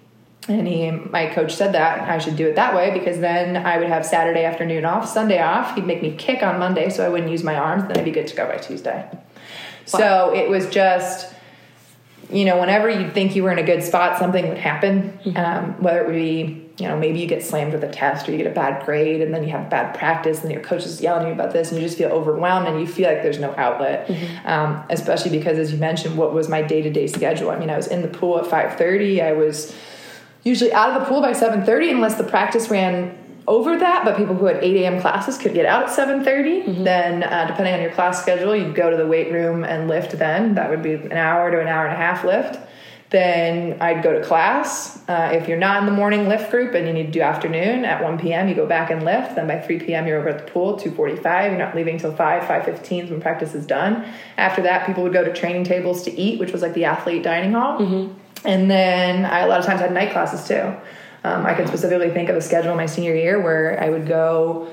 And 0.48 0.68
he, 0.68 0.92
my 0.92 1.28
coach 1.28 1.54
said 1.56 1.74
that 1.74 2.08
I 2.08 2.20
should 2.20 2.38
do 2.38 2.48
it 2.48 2.56
that 2.56 2.74
way 2.74 2.98
because 2.98 3.20
then 3.20 3.58
I 3.58 3.78
would 3.80 3.88
have 3.88 4.06
Saturday 4.06 4.46
afternoon 4.46 4.86
off, 4.86 5.10
Sunday 5.10 5.42
off. 5.42 5.76
He'd 5.76 5.86
make 5.86 6.02
me 6.02 6.16
kick 6.16 6.42
on 6.42 6.58
Monday 6.60 6.90
so 6.90 7.06
I 7.06 7.10
wouldn't 7.10 7.32
use 7.32 7.44
my 7.44 7.56
arms. 7.56 7.84
Then 7.88 7.98
I'd 7.98 8.06
be 8.06 8.12
good 8.12 8.28
to 8.28 8.36
go 8.36 8.48
by 8.48 8.58
Tuesday. 8.58 9.10
So 9.86 10.34
it 10.34 10.50
was 10.50 10.70
just, 10.70 11.34
you 12.32 12.46
know, 12.46 12.60
whenever 12.60 12.90
you'd 12.90 13.14
think 13.14 13.36
you 13.36 13.44
were 13.44 13.52
in 13.52 13.60
a 13.60 13.64
good 13.64 13.84
spot, 13.84 14.20
something 14.20 14.48
would 14.48 14.58
happen. 14.58 15.20
Mm-hmm. 15.26 15.38
Um, 15.38 15.82
whether 15.82 16.02
it 16.02 16.08
would 16.08 16.16
be, 16.16 16.67
you 16.78 16.88
know, 16.88 16.96
maybe 16.98 17.20
you 17.20 17.26
get 17.26 17.44
slammed 17.44 17.74
with 17.74 17.84
a 17.84 17.92
test 17.92 18.30
or 18.30 18.32
you 18.32 18.38
get 18.38 18.46
a 18.48 18.54
bad 18.54 18.86
grade 18.86 19.22
and 19.22 19.34
then 19.34 19.44
you 19.44 19.50
have 19.50 19.68
bad 19.70 19.98
practice 19.98 20.44
and 20.44 20.52
your 20.52 20.62
coach 20.62 20.86
is 20.86 21.02
yelling 21.02 21.24
at 21.24 21.28
you 21.30 21.34
about 21.34 21.52
this 21.52 21.72
and 21.72 21.82
you 21.82 21.88
just 21.88 21.98
feel 21.98 22.10
overwhelmed 22.10 22.68
and 22.68 22.80
you 22.80 22.86
feel 22.86 23.10
like 23.10 23.24
there's 23.24 23.40
no 23.40 23.54
outlet. 23.58 24.08
Mm-hmm. 24.08 24.48
Um, 24.48 24.84
especially 24.90 25.32
because, 25.32 25.58
as 25.58 25.72
you 25.72 25.80
mentioned, 25.80 26.18
what 26.18 26.34
was 26.34 26.48
my 26.48 26.62
day 26.62 26.84
to 26.84 26.92
day 26.92 27.08
schedule? 27.08 27.50
I 27.50 27.58
mean, 27.58 27.72
I 27.72 27.78
was 27.78 27.88
in 27.88 28.04
the 28.04 28.08
pool 28.08 28.38
at 28.38 28.46
5.30. 28.46 29.24
I 29.24 29.34
was 29.34 29.76
usually 30.44 30.72
out 30.72 30.92
of 30.92 31.02
the 31.02 31.08
pool 31.08 31.20
by 31.20 31.32
7.30 31.34 31.92
unless 31.92 32.16
the 32.16 32.24
practice 32.24 32.70
ran 32.70 33.18
over 33.48 33.78
that 33.78 34.04
but 34.04 34.18
people 34.18 34.36
who 34.36 34.46
had 34.46 34.64
8 34.64 34.84
a.m 34.84 35.00
classes 35.02 35.38
could 35.38 35.54
get 35.54 35.66
out 35.66 35.84
at 35.84 35.90
7.30 35.90 36.48
Mm-hmm. 36.58 36.84
then 36.84 37.24
uh, 37.24 37.48
depending 37.48 37.74
on 37.74 37.82
your 37.82 37.92
class 37.92 38.22
schedule 38.22 38.56
you'd 38.56 38.76
go 38.76 38.90
to 38.90 38.98
the 38.98 39.08
weight 39.08 39.32
room 39.32 39.64
and 39.64 39.88
lift 39.88 40.18
then 40.18 40.56
that 40.56 40.70
would 40.70 40.84
be 40.84 40.94
an 40.94 41.14
hour 41.14 41.50
to 41.52 41.60
an 41.60 41.68
hour 41.68 41.86
and 41.86 41.94
a 41.94 41.98
half 41.98 42.24
lift 42.24 42.60
then 43.10 43.82
i'd 43.82 44.04
go 44.04 44.20
to 44.20 44.26
class. 44.26 45.02
Uh, 45.08 45.30
if 45.32 45.48
you're 45.48 45.58
not 45.58 45.80
in 45.80 45.86
the 45.86 45.92
morning 45.92 46.28
lift 46.28 46.52
group 46.52 46.74
and 46.74 46.88
you 46.88 46.94
need 46.94 47.06
to 47.06 47.12
do 47.12 47.22
afternoon 47.22 47.86
at 47.86 48.04
1 48.04 48.20
p.m 48.20 48.48
you 48.48 48.56
go 48.56 48.66
back 48.66 48.92
and 48.92 49.04
lift. 49.04 49.36
Then 49.36 49.48
by 49.48 49.60
3 49.60 49.80
p.m 49.80 50.08
you're 50.08 50.20
over 50.20 50.30
at 50.30 50.46
the 50.46 50.52
pool 50.52 50.78
2.45 50.78 51.50
you're 51.50 51.58
not 51.58 51.76
leaving 51.76 51.98
till 51.98 52.14
5 52.14 52.44
5.15 52.44 53.04
is 53.06 53.10
when 53.10 53.22
practice 53.22 53.56
is 53.56 53.66
done. 53.66 54.06
After 54.38 54.62
that 54.64 54.86
people 54.86 55.04
would 55.04 55.14
go 55.14 55.24
to 55.24 55.34
training 55.34 55.64
tables 55.64 56.04
to 56.04 56.12
eat 56.12 56.40
which 56.40 56.52
was 56.52 56.62
like 56.62 56.74
the 56.74 56.86
athlete 56.86 57.24
dining 57.24 57.54
hall. 57.54 57.82
And 58.46 58.70
then 58.70 59.26
I 59.26 59.40
a 59.40 59.48
lot 59.48 59.60
of 59.60 59.66
times 59.66 59.82
had 59.82 59.94
night 59.94 60.12
classes 60.12 60.48
too. 60.48 60.76
Um, 61.24 61.46
I 61.46 61.54
can 61.54 61.68
specifically 61.68 62.10
think 62.12 62.30
of 62.30 62.36
a 62.36 62.42
schedule 62.42 62.76
my 62.76 62.86
senior 62.86 63.16
year 63.16 63.42
where 63.42 63.82
I 63.82 63.90
would 63.90 64.08
go 64.08 64.70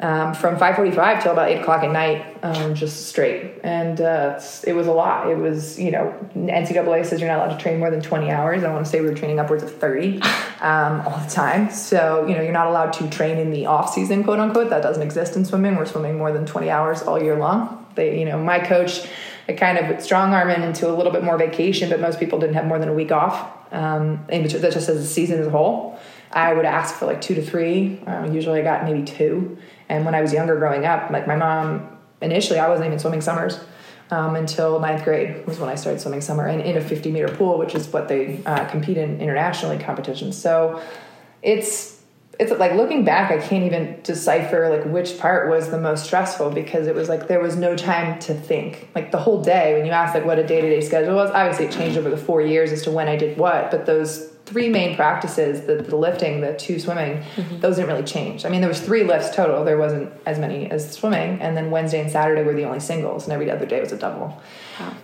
um, 0.00 0.34
from 0.34 0.56
5.45 0.56 1.22
till 1.22 1.32
about 1.32 1.48
8 1.50 1.60
o'clock 1.60 1.84
at 1.84 1.92
night, 1.92 2.36
um, 2.42 2.74
just 2.74 3.06
straight. 3.06 3.60
And 3.62 4.00
uh, 4.00 4.40
it 4.66 4.72
was 4.72 4.88
a 4.88 4.92
lot. 4.92 5.30
It 5.30 5.36
was, 5.36 5.78
you 5.78 5.92
know, 5.92 6.12
NCAA 6.34 7.06
says 7.06 7.20
you're 7.20 7.30
not 7.30 7.46
allowed 7.46 7.56
to 7.56 7.62
train 7.62 7.78
more 7.78 7.90
than 7.90 8.00
20 8.00 8.30
hours. 8.30 8.64
I 8.64 8.72
want 8.72 8.84
to 8.84 8.90
say 8.90 9.00
we 9.00 9.08
were 9.08 9.14
training 9.14 9.38
upwards 9.38 9.62
of 9.62 9.72
30 9.72 10.20
um, 10.60 11.00
all 11.02 11.18
the 11.18 11.30
time. 11.30 11.70
So, 11.70 12.26
you 12.26 12.34
know, 12.34 12.42
you're 12.42 12.52
not 12.52 12.66
allowed 12.66 12.92
to 12.94 13.08
train 13.08 13.38
in 13.38 13.50
the 13.50 13.66
off 13.66 13.94
season, 13.94 14.24
quote 14.24 14.40
unquote. 14.40 14.70
That 14.70 14.82
doesn't 14.82 15.02
exist 15.02 15.36
in 15.36 15.44
swimming. 15.44 15.76
We're 15.76 15.86
swimming 15.86 16.18
more 16.18 16.32
than 16.32 16.44
20 16.44 16.70
hours 16.70 17.02
all 17.02 17.22
year 17.22 17.36
long. 17.36 17.86
They, 17.94 18.18
you 18.18 18.24
know, 18.24 18.42
my 18.42 18.58
coach, 18.58 19.06
I 19.48 19.52
kind 19.52 19.78
of 19.78 20.02
strong 20.02 20.34
arming 20.34 20.62
into 20.62 20.88
a 20.88 20.94
little 20.94 21.12
bit 21.12 21.22
more 21.22 21.38
vacation, 21.38 21.88
but 21.88 22.00
most 22.00 22.18
people 22.18 22.40
didn't 22.40 22.54
have 22.54 22.66
more 22.66 22.80
than 22.80 22.88
a 22.88 22.94
week 22.94 23.12
off. 23.12 23.52
Um, 23.72 24.24
and 24.28 24.48
that 24.48 24.72
just 24.72 24.88
as 24.88 24.96
a 24.96 25.06
season 25.06 25.40
as 25.40 25.46
a 25.46 25.50
whole. 25.50 25.98
I 26.34 26.52
would 26.52 26.64
ask 26.64 26.96
for 26.96 27.06
like 27.06 27.20
two 27.20 27.34
to 27.36 27.42
three. 27.42 28.00
Uh, 28.06 28.28
usually 28.30 28.60
I 28.60 28.62
got 28.62 28.84
maybe 28.84 29.04
two. 29.04 29.56
And 29.88 30.04
when 30.04 30.14
I 30.14 30.20
was 30.20 30.32
younger 30.32 30.56
growing 30.56 30.84
up, 30.84 31.10
like 31.10 31.26
my 31.26 31.36
mom, 31.36 31.96
initially 32.20 32.58
I 32.58 32.68
wasn't 32.68 32.86
even 32.86 32.98
swimming 32.98 33.20
summers 33.20 33.60
um, 34.10 34.34
until 34.36 34.80
ninth 34.80 35.04
grade 35.04 35.46
was 35.46 35.58
when 35.58 35.68
I 35.68 35.76
started 35.76 36.00
swimming 36.00 36.20
summer 36.20 36.46
and 36.46 36.60
in 36.60 36.76
a 36.76 36.80
50 36.80 37.10
meter 37.12 37.28
pool, 37.28 37.58
which 37.58 37.74
is 37.74 37.88
what 37.88 38.08
they 38.08 38.42
uh, 38.44 38.66
compete 38.66 38.98
in 38.98 39.20
internationally 39.20 39.78
competitions. 39.78 40.40
So 40.40 40.82
it's 41.42 41.94
it's 42.40 42.50
like 42.50 42.72
looking 42.72 43.04
back, 43.04 43.30
I 43.30 43.38
can't 43.38 43.64
even 43.64 44.00
decipher 44.02 44.68
like 44.68 44.84
which 44.92 45.20
part 45.20 45.48
was 45.48 45.70
the 45.70 45.78
most 45.78 46.04
stressful 46.04 46.50
because 46.50 46.88
it 46.88 46.94
was 46.96 47.08
like 47.08 47.28
there 47.28 47.38
was 47.38 47.54
no 47.54 47.76
time 47.76 48.18
to 48.20 48.34
think. 48.34 48.88
Like 48.92 49.12
the 49.12 49.18
whole 49.18 49.40
day, 49.40 49.74
when 49.74 49.86
you 49.86 49.92
asked 49.92 50.14
like 50.14 50.24
what 50.24 50.40
a 50.40 50.46
day 50.46 50.60
to 50.60 50.68
day 50.68 50.80
schedule 50.80 51.14
was, 51.14 51.30
obviously 51.30 51.66
it 51.66 51.72
changed 51.72 51.96
over 51.96 52.10
the 52.10 52.16
four 52.16 52.42
years 52.42 52.72
as 52.72 52.82
to 52.82 52.90
when 52.90 53.06
I 53.06 53.14
did 53.14 53.38
what, 53.38 53.70
but 53.70 53.86
those 53.86 54.33
three 54.46 54.68
main 54.68 54.94
practices 54.94 55.66
the, 55.66 55.76
the 55.76 55.96
lifting 55.96 56.40
the 56.40 56.52
two 56.54 56.78
swimming 56.78 57.22
mm-hmm. 57.36 57.60
those 57.60 57.76
didn't 57.76 57.88
really 57.88 58.04
change 58.04 58.44
i 58.44 58.48
mean 58.48 58.60
there 58.60 58.68
was 58.68 58.80
three 58.80 59.02
lifts 59.02 59.34
total 59.34 59.64
there 59.64 59.78
wasn't 59.78 60.12
as 60.26 60.38
many 60.38 60.70
as 60.70 60.92
swimming 60.92 61.40
and 61.40 61.56
then 61.56 61.70
wednesday 61.70 62.00
and 62.00 62.10
saturday 62.10 62.42
were 62.42 62.54
the 62.54 62.64
only 62.64 62.80
singles 62.80 63.24
and 63.24 63.32
every 63.32 63.50
other 63.50 63.66
day 63.66 63.80
was 63.80 63.92
a 63.92 63.98
double 63.98 64.40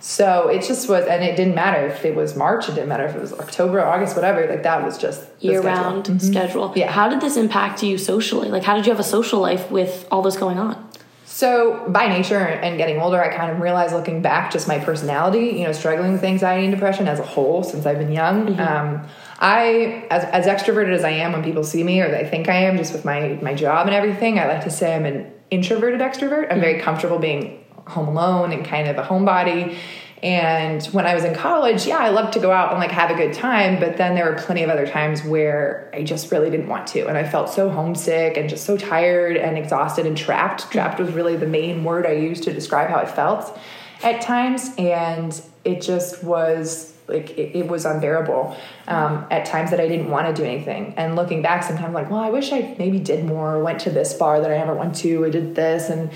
so 0.00 0.48
it 0.48 0.62
just 0.62 0.88
was 0.88 1.06
and 1.06 1.22
it 1.22 1.36
didn't 1.36 1.54
matter 1.54 1.86
if 1.86 2.04
it 2.04 2.14
was 2.14 2.36
march 2.36 2.68
it 2.68 2.74
didn't 2.74 2.88
matter 2.88 3.06
if 3.06 3.14
it 3.14 3.20
was 3.20 3.32
october 3.32 3.80
august 3.80 4.14
whatever 4.14 4.46
like 4.46 4.62
that 4.62 4.84
was 4.84 4.98
just 4.98 5.30
Year 5.40 5.62
schedule. 5.62 5.82
round 5.82 6.04
mm-hmm. 6.04 6.18
schedule. 6.18 6.72
Yeah. 6.76 6.90
How 6.90 7.08
did 7.08 7.20
this 7.20 7.36
impact 7.36 7.82
you 7.82 7.96
socially? 7.96 8.48
Like, 8.48 8.62
how 8.62 8.76
did 8.76 8.84
you 8.84 8.92
have 8.92 9.00
a 9.00 9.04
social 9.04 9.40
life 9.40 9.70
with 9.70 10.06
all 10.10 10.20
this 10.20 10.36
going 10.36 10.58
on? 10.58 10.88
So, 11.24 11.86
by 11.88 12.08
nature 12.08 12.38
and 12.38 12.76
getting 12.76 13.00
older, 13.00 13.22
I 13.22 13.34
kind 13.34 13.50
of 13.50 13.60
realized 13.60 13.94
looking 13.94 14.20
back, 14.20 14.52
just 14.52 14.68
my 14.68 14.78
personality, 14.78 15.58
you 15.58 15.64
know, 15.64 15.72
struggling 15.72 16.12
with 16.12 16.22
anxiety 16.22 16.66
and 16.66 16.74
depression 16.74 17.08
as 17.08 17.18
a 17.18 17.24
whole 17.24 17.62
since 17.62 17.86
I've 17.86 17.98
been 17.98 18.12
young. 18.12 18.48
Mm-hmm. 18.48 18.60
Um, 18.60 19.08
I, 19.40 20.06
as, 20.10 20.24
as 20.24 20.46
extroverted 20.46 20.94
as 20.94 21.02
I 21.02 21.10
am 21.10 21.32
when 21.32 21.42
people 21.42 21.64
see 21.64 21.82
me 21.82 22.00
or 22.00 22.10
they 22.10 22.28
think 22.28 22.48
I 22.48 22.64
am, 22.64 22.76
just 22.76 22.92
with 22.92 23.04
my, 23.04 23.38
my 23.40 23.54
job 23.54 23.86
and 23.86 23.96
everything, 23.96 24.38
I 24.38 24.46
like 24.46 24.64
to 24.64 24.70
say 24.70 24.94
I'm 24.94 25.06
an 25.06 25.32
introverted 25.50 26.00
extrovert. 26.00 26.52
I'm 26.52 26.60
very 26.60 26.74
mm-hmm. 26.74 26.84
comfortable 26.84 27.18
being 27.18 27.64
home 27.86 28.08
alone 28.08 28.52
and 28.52 28.64
kind 28.64 28.88
of 28.88 28.98
a 28.98 29.02
homebody. 29.02 29.76
And 30.22 30.84
when 30.86 31.06
I 31.06 31.14
was 31.14 31.24
in 31.24 31.34
college, 31.34 31.86
yeah, 31.86 31.96
I 31.96 32.10
loved 32.10 32.34
to 32.34 32.40
go 32.40 32.52
out 32.52 32.72
and 32.72 32.78
like 32.78 32.90
have 32.90 33.10
a 33.10 33.14
good 33.14 33.32
time, 33.32 33.80
but 33.80 33.96
then 33.96 34.14
there 34.14 34.30
were 34.30 34.36
plenty 34.36 34.62
of 34.62 34.68
other 34.68 34.86
times 34.86 35.24
where 35.24 35.90
I 35.94 36.02
just 36.02 36.30
really 36.30 36.50
didn't 36.50 36.68
want 36.68 36.86
to. 36.88 37.06
And 37.06 37.16
I 37.16 37.26
felt 37.26 37.48
so 37.48 37.70
homesick 37.70 38.36
and 38.36 38.48
just 38.48 38.64
so 38.66 38.76
tired 38.76 39.38
and 39.38 39.56
exhausted 39.56 40.04
and 40.04 40.16
trapped. 40.16 40.62
Mm-hmm. 40.62 40.72
Trapped 40.72 41.00
was 41.00 41.12
really 41.12 41.36
the 41.36 41.46
main 41.46 41.82
word 41.84 42.04
I 42.04 42.12
used 42.12 42.42
to 42.44 42.52
describe 42.52 42.90
how 42.90 42.96
I 42.96 43.06
felt 43.06 43.58
at 44.02 44.20
times. 44.20 44.70
And 44.76 45.40
it 45.64 45.80
just 45.80 46.22
was 46.22 46.89
like 47.10 47.30
it, 47.30 47.56
it 47.56 47.68
was 47.68 47.84
unbearable 47.84 48.56
um, 48.88 49.26
at 49.30 49.44
times 49.44 49.70
that 49.70 49.80
I 49.80 49.88
didn't 49.88 50.10
want 50.10 50.28
to 50.28 50.42
do 50.42 50.48
anything. 50.48 50.94
And 50.96 51.16
looking 51.16 51.42
back, 51.42 51.62
sometimes 51.62 51.92
like, 51.94 52.10
well, 52.10 52.20
I 52.20 52.30
wish 52.30 52.52
I 52.52 52.74
maybe 52.78 52.98
did 52.98 53.24
more, 53.24 53.56
or 53.56 53.62
went 53.62 53.80
to 53.80 53.90
this 53.90 54.14
bar 54.14 54.40
that 54.40 54.50
I 54.50 54.56
never 54.56 54.74
went 54.74 54.94
to, 54.96 55.22
or 55.22 55.30
did 55.30 55.54
this, 55.54 55.90
and 55.90 56.10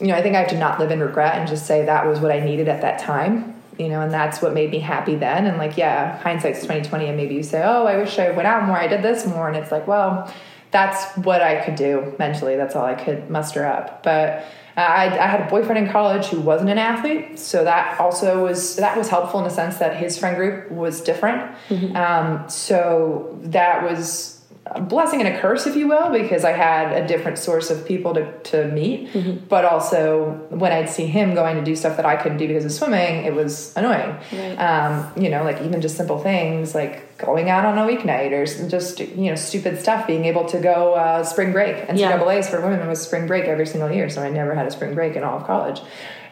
you 0.00 0.08
know, 0.08 0.14
I 0.14 0.22
think 0.22 0.34
I 0.34 0.40
have 0.40 0.48
to 0.48 0.58
not 0.58 0.80
live 0.80 0.90
in 0.90 1.00
regret 1.00 1.36
and 1.36 1.46
just 1.46 1.66
say 1.66 1.84
that 1.84 2.06
was 2.06 2.18
what 2.18 2.32
I 2.32 2.40
needed 2.40 2.68
at 2.68 2.80
that 2.80 2.98
time. 2.98 3.50
You 3.78 3.88
know, 3.88 4.02
and 4.02 4.12
that's 4.12 4.42
what 4.42 4.52
made 4.52 4.70
me 4.70 4.80
happy 4.80 5.16
then. 5.16 5.46
And 5.46 5.56
like, 5.56 5.78
yeah, 5.78 6.18
hindsight's 6.18 6.64
twenty 6.64 6.82
twenty, 6.86 7.06
and 7.06 7.16
maybe 7.16 7.34
you 7.34 7.42
say, 7.42 7.62
oh, 7.64 7.86
I 7.86 7.96
wish 7.96 8.18
I 8.18 8.30
went 8.30 8.46
out 8.46 8.66
more, 8.66 8.76
I 8.76 8.86
did 8.86 9.02
this 9.02 9.26
more, 9.26 9.48
and 9.48 9.56
it's 9.56 9.72
like, 9.72 9.86
well, 9.86 10.32
that's 10.70 11.16
what 11.16 11.42
I 11.42 11.64
could 11.64 11.76
do 11.76 12.14
mentally. 12.18 12.56
That's 12.56 12.76
all 12.76 12.84
I 12.84 12.94
could 12.94 13.30
muster 13.30 13.64
up. 13.64 14.02
But 14.02 14.44
I, 14.76 15.06
I 15.06 15.26
had 15.26 15.40
a 15.40 15.50
boyfriend 15.50 15.86
in 15.86 15.92
college 15.92 16.26
who 16.26 16.40
wasn't 16.40 16.70
an 16.70 16.78
athlete, 16.78 17.38
so 17.38 17.64
that 17.64 17.98
also 18.00 18.44
was 18.44 18.76
that 18.76 18.96
was 18.96 19.08
helpful 19.08 19.40
in 19.40 19.44
the 19.44 19.50
sense 19.50 19.78
that 19.78 19.96
his 19.96 20.18
friend 20.18 20.36
group 20.36 20.70
was 20.70 21.00
different. 21.00 21.54
Um, 21.96 22.48
so 22.48 23.38
that 23.42 23.82
was 23.82 24.41
a 24.66 24.80
blessing 24.80 25.20
and 25.20 25.34
a 25.34 25.40
curse, 25.40 25.66
if 25.66 25.74
you 25.74 25.88
will, 25.88 26.10
because 26.10 26.44
I 26.44 26.52
had 26.52 26.92
a 26.92 27.06
different 27.06 27.38
source 27.38 27.68
of 27.70 27.84
people 27.84 28.14
to, 28.14 28.32
to 28.44 28.68
meet. 28.68 29.12
But 29.48 29.64
also, 29.64 30.46
when 30.50 30.70
I'd 30.70 30.88
see 30.88 31.06
him 31.06 31.34
going 31.34 31.56
to 31.56 31.64
do 31.64 31.74
stuff 31.74 31.96
that 31.96 32.06
I 32.06 32.16
couldn't 32.16 32.38
do 32.38 32.46
because 32.46 32.64
of 32.64 32.72
swimming, 32.72 33.24
it 33.24 33.34
was 33.34 33.76
annoying. 33.76 34.16
Right. 34.32 34.54
Um, 34.56 35.12
you 35.20 35.30
know, 35.30 35.42
like 35.42 35.60
even 35.62 35.80
just 35.80 35.96
simple 35.96 36.18
things 36.18 36.74
like 36.74 37.18
going 37.18 37.50
out 37.50 37.64
on 37.64 37.76
a 37.76 37.82
weeknight 37.82 38.32
or 38.32 38.68
just, 38.68 39.00
you 39.00 39.30
know, 39.30 39.34
stupid 39.34 39.80
stuff, 39.80 40.06
being 40.06 40.24
able 40.26 40.44
to 40.46 40.58
go 40.58 40.94
uh, 40.94 41.24
spring 41.24 41.52
break. 41.52 41.76
Yeah. 41.92 42.18
NCAA's 42.18 42.48
for 42.48 42.60
women 42.60 42.86
was 42.86 43.02
spring 43.02 43.26
break 43.26 43.46
every 43.46 43.66
single 43.66 43.90
year, 43.90 44.08
so 44.08 44.22
I 44.22 44.30
never 44.30 44.54
had 44.54 44.66
a 44.66 44.70
spring 44.70 44.94
break 44.94 45.16
in 45.16 45.24
all 45.24 45.38
of 45.38 45.46
college. 45.46 45.80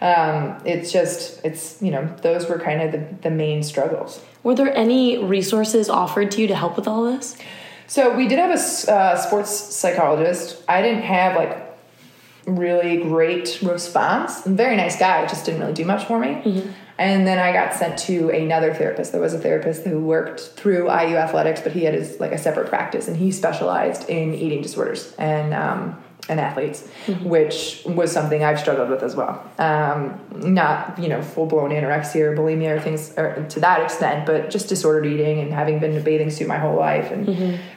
Um, 0.01 0.61
it's 0.65 0.93
just, 0.93 1.45
it's, 1.45 1.83
you 1.83 1.91
know, 1.91 2.07
those 2.23 2.49
were 2.49 2.59
kind 2.59 2.81
of 2.81 2.93
the, 2.93 3.29
the 3.29 3.31
main 3.31 3.63
struggles. 3.63 4.25
Were 4.43 4.55
there 4.55 4.75
any 4.75 5.19
resources 5.19 5.91
offered 5.91 6.31
to 6.33 6.41
you 6.41 6.47
to 6.47 6.55
help 6.55 6.77
with 6.77 6.89
all 6.89 7.05
this? 7.05 7.37
So 7.91 8.15
we 8.15 8.29
did 8.29 8.39
have 8.39 8.51
a 8.51 8.93
uh, 8.93 9.17
sports 9.17 9.51
psychologist. 9.51 10.63
I 10.69 10.81
didn't 10.81 11.03
have 11.03 11.35
like 11.35 11.59
really 12.47 12.99
great 12.99 13.61
response. 13.63 14.45
Very 14.47 14.77
nice 14.77 14.97
guy, 14.97 15.27
just 15.27 15.45
didn't 15.45 15.61
really 15.61 15.73
do 15.73 15.85
much 15.85 16.05
for 16.05 16.21
me. 16.21 16.41
And 16.99 17.27
then 17.27 17.41
I 17.41 17.53
got 17.53 17.75
sent 17.75 17.99
to 18.01 18.31
another 18.31 18.73
therapist. 18.73 19.11
There 19.11 19.21
was 19.21 19.35
a 19.35 19.41
therapist 19.41 19.83
who 19.83 19.99
worked 19.99 20.41
through 20.41 20.85
IU 20.85 21.17
athletics, 21.17 21.63
but 21.63 21.73
he 21.73 21.83
had 21.83 21.95
his 21.95 22.21
like 22.21 22.31
a 22.31 22.39
separate 22.39 22.69
practice, 22.69 23.09
and 23.09 23.17
he 23.17 23.33
specialized 23.33 24.09
in 24.09 24.35
eating 24.35 24.63
disorders 24.63 25.13
and 25.19 25.53
um, 25.53 26.01
and 26.31 26.39
athletes, 26.39 26.89
which 27.23 27.83
was 27.85 28.13
something 28.13 28.43
I've 28.45 28.61
struggled 28.61 28.89
with 28.89 29.03
as 29.03 29.17
well. 29.17 29.45
Um, 29.59 30.21
not 30.33 30.99
you 30.99 31.09
know 31.09 31.21
full 31.23 31.47
blown 31.47 31.71
anorexia 31.71 32.21
or 32.21 32.37
bulimia 32.37 32.77
or 32.77 32.81
things 32.81 33.13
or 33.19 33.47
to 33.51 33.61
that 33.61 33.83
extent, 33.83 34.25
but 34.27 34.49
just 34.49 34.69
disordered 34.69 35.07
eating 35.07 35.41
and 35.41 35.53
having 35.53 35.81
been 35.81 35.93
in 35.93 35.99
a 35.99 36.01
bathing 36.01 36.31
suit 36.31 36.49
my 36.49 36.59
whole 36.59 36.77
life 36.77 37.11
and 37.11 37.27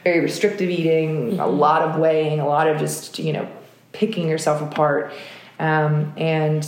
very 0.04 0.20
restrictive 0.20 0.70
eating, 0.70 1.38
a 1.40 1.46
lot 1.46 1.82
of 1.82 2.00
weighing, 2.00 2.40
a 2.40 2.46
lot 2.46 2.68
of 2.68 2.78
just 2.78 3.18
you 3.18 3.32
know 3.32 3.48
picking 3.92 4.28
yourself 4.28 4.62
apart. 4.62 5.12
Um, 5.58 6.12
and 6.16 6.66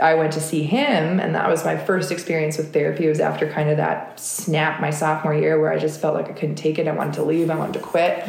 I 0.00 0.14
went 0.14 0.32
to 0.34 0.40
see 0.40 0.62
him, 0.62 1.20
and 1.20 1.34
that 1.34 1.50
was 1.50 1.64
my 1.64 1.76
first 1.76 2.10
experience 2.10 2.56
with 2.56 2.72
therapy. 2.72 3.06
It 3.06 3.10
was 3.10 3.20
after 3.20 3.46
kind 3.48 3.68
of 3.68 3.76
that 3.76 4.18
snap 4.18 4.80
my 4.80 4.90
sophomore 4.90 5.34
year 5.34 5.60
where 5.60 5.70
I 5.70 5.78
just 5.78 6.00
felt 6.00 6.14
like 6.14 6.28
I 6.30 6.32
couldn't 6.32 6.56
take 6.56 6.78
it. 6.78 6.88
I 6.88 6.92
wanted 6.92 7.14
to 7.14 7.22
leave, 7.22 7.50
I 7.50 7.56
wanted 7.56 7.74
to 7.74 7.80
quit. 7.80 8.26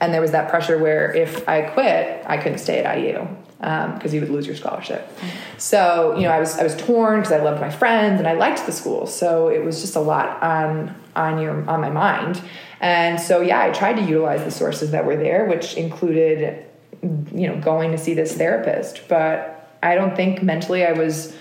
And 0.00 0.14
there 0.14 0.20
was 0.20 0.30
that 0.30 0.48
pressure 0.48 0.78
where 0.78 1.12
if 1.12 1.48
I 1.48 1.62
quit, 1.62 2.24
I 2.26 2.36
couldn't 2.36 2.58
stay 2.58 2.84
at 2.84 2.98
IU 2.98 3.26
because 3.58 4.04
um, 4.06 4.14
you 4.14 4.20
would 4.20 4.30
lose 4.30 4.46
your 4.46 4.54
scholarship. 4.54 5.10
So 5.56 6.14
you 6.16 6.22
know, 6.22 6.30
I 6.30 6.38
was 6.38 6.56
I 6.58 6.62
was 6.62 6.76
torn 6.76 7.20
because 7.20 7.32
I 7.32 7.42
loved 7.42 7.60
my 7.60 7.70
friends 7.70 8.20
and 8.20 8.28
I 8.28 8.34
liked 8.34 8.64
the 8.66 8.72
school. 8.72 9.06
So 9.06 9.48
it 9.48 9.64
was 9.64 9.80
just 9.80 9.96
a 9.96 10.00
lot 10.00 10.40
on 10.42 10.94
on 11.16 11.40
your 11.40 11.68
on 11.68 11.80
my 11.80 11.90
mind. 11.90 12.40
And 12.80 13.20
so 13.20 13.40
yeah, 13.40 13.60
I 13.60 13.70
tried 13.70 13.94
to 13.94 14.02
utilize 14.02 14.44
the 14.44 14.52
sources 14.52 14.92
that 14.92 15.04
were 15.04 15.16
there, 15.16 15.46
which 15.46 15.74
included 15.74 16.64
you 17.02 17.48
know 17.48 17.58
going 17.60 17.90
to 17.90 17.98
see 17.98 18.14
this 18.14 18.36
therapist. 18.36 19.08
But 19.08 19.76
I 19.82 19.96
don't 19.96 20.14
think 20.14 20.42
mentally 20.42 20.86
I 20.86 20.92
was 20.92 21.34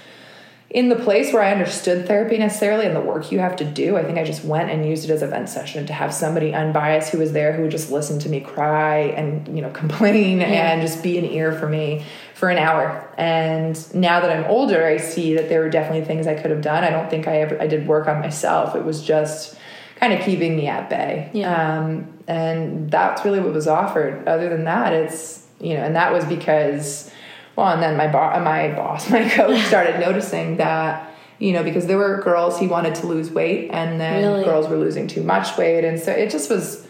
in 0.69 0.89
the 0.89 0.97
place 0.97 1.31
where 1.31 1.41
I 1.41 1.51
understood 1.51 2.07
therapy 2.07 2.37
necessarily 2.37 2.85
and 2.85 2.93
the 2.93 3.01
work 3.01 3.31
you 3.31 3.39
have 3.39 3.55
to 3.57 3.65
do, 3.65 3.95
I 3.95 4.03
think 4.03 4.17
I 4.17 4.25
just 4.25 4.43
went 4.43 4.69
and 4.69 4.85
used 4.85 5.05
it 5.05 5.11
as 5.13 5.21
a 5.21 5.27
vent 5.27 5.47
session 5.47 5.85
to 5.87 5.93
have 5.93 6.13
somebody 6.13 6.53
unbiased 6.53 7.11
who 7.11 7.19
was 7.19 7.31
there 7.31 7.53
who 7.53 7.61
would 7.61 7.71
just 7.71 7.89
listen 7.89 8.19
to 8.19 8.29
me 8.29 8.41
cry 8.41 8.97
and 8.97 9.47
you 9.55 9.61
know 9.61 9.69
complain 9.71 10.39
yeah. 10.39 10.71
and 10.71 10.81
just 10.81 11.01
be 11.01 11.17
an 11.17 11.25
ear 11.25 11.53
for 11.53 11.69
me 11.69 12.03
for 12.33 12.49
an 12.49 12.57
hour. 12.57 13.09
And 13.17 13.95
now 13.95 14.19
that 14.19 14.29
I'm 14.29 14.43
older, 14.45 14.85
I 14.85 14.97
see 14.97 15.35
that 15.35 15.47
there 15.47 15.61
were 15.61 15.69
definitely 15.69 16.05
things 16.05 16.27
I 16.27 16.35
could 16.35 16.51
have 16.51 16.61
done. 16.61 16.83
I 16.83 16.89
don't 16.89 17.09
think 17.09 17.27
I 17.27 17.41
ever 17.41 17.61
I 17.61 17.67
did 17.67 17.87
work 17.87 18.07
on 18.07 18.19
myself. 18.19 18.75
It 18.75 18.83
was 18.83 19.01
just 19.01 19.57
kind 19.95 20.11
of 20.11 20.19
keeping 20.25 20.57
me 20.57 20.67
at 20.67 20.89
bay. 20.89 21.29
Yeah. 21.33 21.79
Um, 21.79 22.13
and 22.27 22.91
that's 22.91 23.23
really 23.23 23.39
what 23.39 23.53
was 23.53 23.67
offered. 23.67 24.27
Other 24.27 24.49
than 24.49 24.65
that, 24.65 24.91
it's 24.91 25.47
you 25.61 25.75
know, 25.75 25.83
and 25.83 25.95
that 25.95 26.11
was 26.11 26.25
because 26.25 27.09
well, 27.57 27.73
and 27.73 27.81
then 27.81 27.97
my 27.97 28.07
bo- 28.07 28.39
my 28.39 28.71
boss, 28.73 29.09
my 29.11 29.27
coach, 29.27 29.59
started 29.65 29.99
noticing 29.99 30.57
that 30.57 31.11
you 31.39 31.51
know 31.51 31.63
because 31.63 31.87
there 31.87 31.97
were 31.97 32.21
girls 32.21 32.57
he 32.57 32.67
wanted 32.67 32.95
to 32.95 33.07
lose 33.07 33.31
weight, 33.31 33.71
and 33.71 33.99
then 33.99 34.23
really? 34.23 34.45
girls 34.45 34.69
were 34.69 34.77
losing 34.77 35.07
too 35.07 35.23
much 35.23 35.57
weight, 35.57 35.83
and 35.83 35.99
so 35.99 36.11
it 36.11 36.29
just 36.29 36.49
was. 36.49 36.85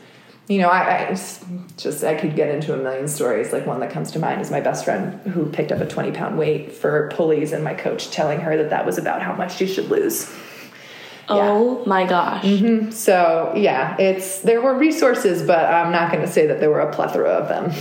You 0.50 0.60
know, 0.60 0.70
I, 0.70 1.10
I 1.10 1.20
just 1.76 2.06
I 2.06 2.16
could 2.16 2.38
get 2.38 2.48
into 2.48 2.74
a 2.74 2.78
million 2.78 3.10
stories. 3.10 3.52
Like 3.52 3.66
one 3.66 3.82
that 3.82 3.92
comes 3.92 4.12
to 4.12 4.20
mind 4.20 4.40
is 4.40 4.50
my 4.50 4.62
best 4.62 4.86
friend 4.86 5.20
who 5.32 5.46
picked 5.48 5.74
up 5.74 5.82
a 5.82 5.86
twenty 5.86 6.14
pound 6.14 6.38
weight 6.38 6.72
for 6.72 7.10
pulleys, 7.14 7.52
and 7.52 7.66
my 7.66 7.74
coach 7.74 8.12
telling 8.12 8.40
her 8.40 8.56
that 8.56 8.70
that 8.70 8.86
was 8.86 8.98
about 8.98 9.22
how 9.22 9.34
much 9.36 9.58
she 9.58 9.68
should 9.68 9.90
lose. 9.90 10.34
Oh 11.30 11.80
yeah. 11.80 11.86
my 11.86 12.06
gosh. 12.06 12.46
Mm-hmm. 12.46 12.92
So, 12.92 13.54
yeah, 13.58 13.98
it's 14.00 14.40
there 14.40 14.62
were 14.62 14.78
resources, 14.78 15.44
but 15.44 15.66
I'm 15.66 15.92
not 15.92 16.12
going 16.12 16.26
to 16.26 16.32
say 16.32 16.48
that 16.48 16.62
there 16.62 16.70
were 16.70 16.80
a 16.80 16.94
plethora 16.94 17.30
of 17.30 17.50
them. 17.50 17.74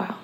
Wow. 0.00 0.18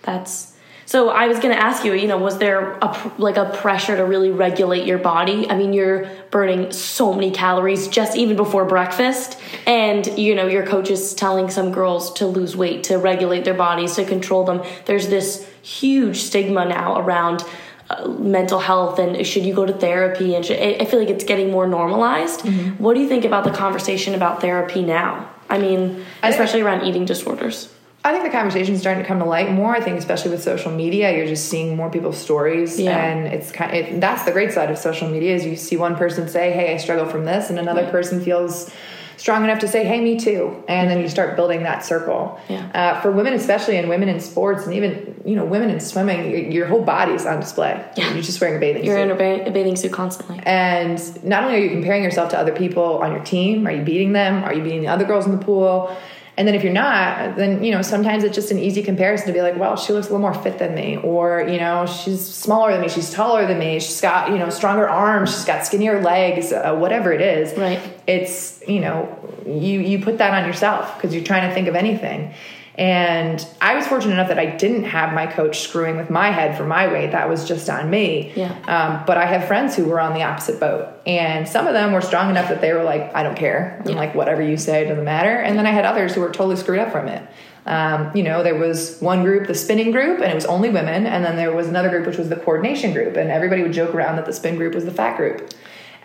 That's 0.00 0.56
so 0.88 1.10
I 1.10 1.28
was 1.28 1.38
going 1.38 1.54
to 1.54 1.62
ask 1.62 1.84
you, 1.84 1.92
you 1.92 2.08
know, 2.08 2.16
was 2.16 2.38
there 2.38 2.78
a 2.80 3.12
like 3.18 3.36
a 3.36 3.50
pressure 3.50 3.94
to 3.94 4.06
really 4.06 4.30
regulate 4.30 4.86
your 4.86 4.96
body? 4.96 5.46
I 5.46 5.54
mean, 5.54 5.74
you're 5.74 6.08
burning 6.30 6.72
so 6.72 7.12
many 7.12 7.30
calories 7.30 7.88
just 7.88 8.16
even 8.16 8.38
before 8.38 8.64
breakfast 8.64 9.38
and 9.66 10.06
you 10.18 10.34
know, 10.34 10.46
your 10.46 10.66
coach 10.66 10.88
is 10.88 11.12
telling 11.12 11.50
some 11.50 11.72
girls 11.72 12.10
to 12.14 12.26
lose 12.26 12.56
weight, 12.56 12.84
to 12.84 12.96
regulate 12.96 13.44
their 13.44 13.52
bodies, 13.52 13.96
to 13.96 14.06
control 14.06 14.44
them. 14.44 14.62
There's 14.86 15.08
this 15.08 15.46
huge 15.60 16.22
stigma 16.22 16.64
now 16.64 16.98
around 16.98 17.44
uh, 17.90 18.08
mental 18.08 18.58
health 18.58 18.98
and 18.98 19.26
should 19.26 19.44
you 19.44 19.54
go 19.54 19.66
to 19.66 19.74
therapy 19.74 20.34
and 20.34 20.42
should, 20.42 20.58
I 20.58 20.86
feel 20.86 21.00
like 21.00 21.10
it's 21.10 21.24
getting 21.24 21.50
more 21.50 21.66
normalized. 21.66 22.40
Mm-hmm. 22.40 22.82
What 22.82 22.94
do 22.94 23.00
you 23.00 23.08
think 23.08 23.26
about 23.26 23.44
the 23.44 23.50
conversation 23.50 24.14
about 24.14 24.40
therapy 24.40 24.82
now? 24.82 25.28
I 25.50 25.58
mean, 25.58 26.02
especially 26.22 26.62
around 26.62 26.86
eating 26.86 27.04
disorders. 27.04 27.74
I 28.04 28.12
think 28.12 28.24
the 28.24 28.30
conversation 28.30 28.74
is 28.74 28.80
starting 28.80 29.02
to 29.02 29.08
come 29.08 29.18
to 29.18 29.24
light 29.24 29.50
more. 29.50 29.74
I 29.74 29.80
think, 29.80 29.98
especially 29.98 30.30
with 30.30 30.42
social 30.42 30.70
media, 30.70 31.16
you're 31.16 31.26
just 31.26 31.48
seeing 31.48 31.76
more 31.76 31.90
people's 31.90 32.16
stories, 32.16 32.78
yeah. 32.78 32.96
and 32.96 33.26
it's 33.26 33.50
kind. 33.50 33.70
Of, 33.70 33.76
it, 33.76 34.00
that's 34.00 34.24
the 34.24 34.32
great 34.32 34.52
side 34.52 34.70
of 34.70 34.78
social 34.78 35.08
media 35.08 35.34
is 35.34 35.44
you 35.44 35.56
see 35.56 35.76
one 35.76 35.96
person 35.96 36.28
say, 36.28 36.52
"Hey, 36.52 36.72
I 36.72 36.76
struggle 36.76 37.06
from 37.06 37.24
this," 37.24 37.50
and 37.50 37.58
another 37.58 37.90
person 37.90 38.20
feels 38.20 38.70
strong 39.16 39.42
enough 39.42 39.58
to 39.58 39.68
say, 39.68 39.84
"Hey, 39.84 40.00
me 40.00 40.16
too," 40.16 40.62
and 40.68 40.88
then 40.88 41.00
you 41.00 41.08
start 41.08 41.34
building 41.34 41.64
that 41.64 41.84
circle. 41.84 42.40
Yeah. 42.48 42.70
Uh, 42.72 43.00
for 43.00 43.10
women, 43.10 43.34
especially, 43.34 43.76
and 43.76 43.88
women 43.88 44.08
in 44.08 44.20
sports, 44.20 44.64
and 44.64 44.74
even 44.74 45.20
you 45.24 45.36
know, 45.36 45.44
women 45.44 45.68
in 45.68 45.80
swimming, 45.80 46.30
your, 46.30 46.40
your 46.40 46.66
whole 46.66 46.82
body 46.82 47.12
is 47.12 47.26
on 47.26 47.40
display. 47.40 47.84
Yeah. 47.96 48.14
You're 48.14 48.22
just 48.22 48.40
wearing 48.40 48.56
a 48.56 48.60
bathing 48.60 48.84
you're 48.84 48.96
suit. 48.96 49.06
You're 49.06 49.26
in 49.26 49.36
a, 49.36 49.42
ba- 49.42 49.48
a 49.48 49.52
bathing 49.52 49.76
suit 49.76 49.92
constantly. 49.92 50.40
And 50.44 51.24
not 51.24 51.44
only 51.44 51.56
are 51.56 51.60
you 51.60 51.70
comparing 51.70 52.02
yourself 52.02 52.30
to 52.30 52.38
other 52.38 52.54
people 52.56 52.98
on 52.98 53.12
your 53.12 53.22
team, 53.24 53.66
are 53.66 53.72
you 53.72 53.82
beating 53.82 54.12
them? 54.12 54.42
Are 54.44 54.54
you 54.54 54.62
beating 54.62 54.80
the 54.80 54.88
other 54.88 55.04
girls 55.04 55.26
in 55.26 55.32
the 55.32 55.44
pool? 55.44 55.94
And 56.38 56.46
then 56.46 56.54
if 56.54 56.62
you're 56.62 56.72
not, 56.72 57.34
then 57.34 57.64
you 57.64 57.72
know 57.72 57.82
sometimes 57.82 58.22
it's 58.22 58.36
just 58.36 58.52
an 58.52 58.60
easy 58.60 58.80
comparison 58.80 59.26
to 59.26 59.32
be 59.32 59.42
like, 59.42 59.56
well, 59.56 59.76
she 59.76 59.92
looks 59.92 60.06
a 60.06 60.10
little 60.10 60.20
more 60.20 60.40
fit 60.40 60.60
than 60.60 60.72
me, 60.72 60.96
or 60.98 61.40
you 61.48 61.58
know 61.58 61.84
she's 61.84 62.24
smaller 62.24 62.70
than 62.70 62.80
me, 62.80 62.88
she's 62.88 63.10
taller 63.10 63.44
than 63.44 63.58
me, 63.58 63.80
she's 63.80 64.00
got 64.00 64.30
you 64.30 64.38
know 64.38 64.48
stronger 64.48 64.88
arms, 64.88 65.34
she's 65.34 65.44
got 65.44 65.66
skinnier 65.66 66.00
legs, 66.00 66.52
uh, 66.52 66.76
whatever 66.76 67.12
it 67.12 67.20
is. 67.20 67.58
Right. 67.58 67.80
It's 68.06 68.62
you 68.68 68.78
know 68.78 69.18
you 69.46 69.80
you 69.80 70.00
put 70.00 70.18
that 70.18 70.32
on 70.32 70.46
yourself 70.46 70.94
because 70.94 71.12
you're 71.12 71.24
trying 71.24 71.48
to 71.48 71.52
think 71.52 71.66
of 71.66 71.74
anything. 71.74 72.32
And 72.78 73.44
I 73.60 73.74
was 73.74 73.88
fortunate 73.88 74.12
enough 74.12 74.28
that 74.28 74.38
I 74.38 74.46
didn't 74.46 74.84
have 74.84 75.12
my 75.12 75.26
coach 75.26 75.58
screwing 75.58 75.96
with 75.96 76.10
my 76.10 76.30
head 76.30 76.56
for 76.56 76.64
my 76.64 76.86
weight. 76.86 77.10
That 77.10 77.28
was 77.28 77.46
just 77.46 77.68
on 77.68 77.90
me. 77.90 78.32
Yeah. 78.36 78.52
Um, 78.68 79.02
but 79.04 79.18
I 79.18 79.26
have 79.26 79.48
friends 79.48 79.74
who 79.74 79.86
were 79.86 80.00
on 80.00 80.14
the 80.14 80.22
opposite 80.22 80.60
boat. 80.60 80.88
And 81.04 81.48
some 81.48 81.66
of 81.66 81.72
them 81.72 81.92
were 81.92 82.00
strong 82.00 82.30
enough 82.30 82.48
that 82.48 82.60
they 82.60 82.72
were 82.72 82.84
like, 82.84 83.12
I 83.16 83.24
don't 83.24 83.34
care. 83.34 83.82
I'm 83.84 83.96
like, 83.96 84.14
whatever 84.14 84.42
you 84.42 84.56
say 84.56 84.86
doesn't 84.86 85.04
matter. 85.04 85.38
And 85.38 85.58
then 85.58 85.66
I 85.66 85.70
had 85.70 85.84
others 85.84 86.14
who 86.14 86.20
were 86.20 86.30
totally 86.30 86.54
screwed 86.54 86.78
up 86.78 86.92
from 86.92 87.08
it. 87.08 87.28
Um, 87.66 88.12
you 88.14 88.22
know, 88.22 88.44
there 88.44 88.54
was 88.54 88.98
one 89.00 89.24
group, 89.24 89.48
the 89.48 89.54
spinning 89.54 89.90
group, 89.90 90.20
and 90.20 90.30
it 90.30 90.34
was 90.34 90.46
only 90.46 90.70
women. 90.70 91.04
And 91.04 91.24
then 91.24 91.34
there 91.34 91.52
was 91.52 91.66
another 91.66 91.90
group, 91.90 92.06
which 92.06 92.16
was 92.16 92.28
the 92.28 92.36
coordination 92.36 92.92
group. 92.92 93.16
And 93.16 93.28
everybody 93.30 93.62
would 93.62 93.72
joke 93.72 93.92
around 93.92 94.16
that 94.16 94.24
the 94.24 94.32
spin 94.32 94.56
group 94.56 94.74
was 94.74 94.84
the 94.84 94.92
fat 94.92 95.16
group. 95.16 95.52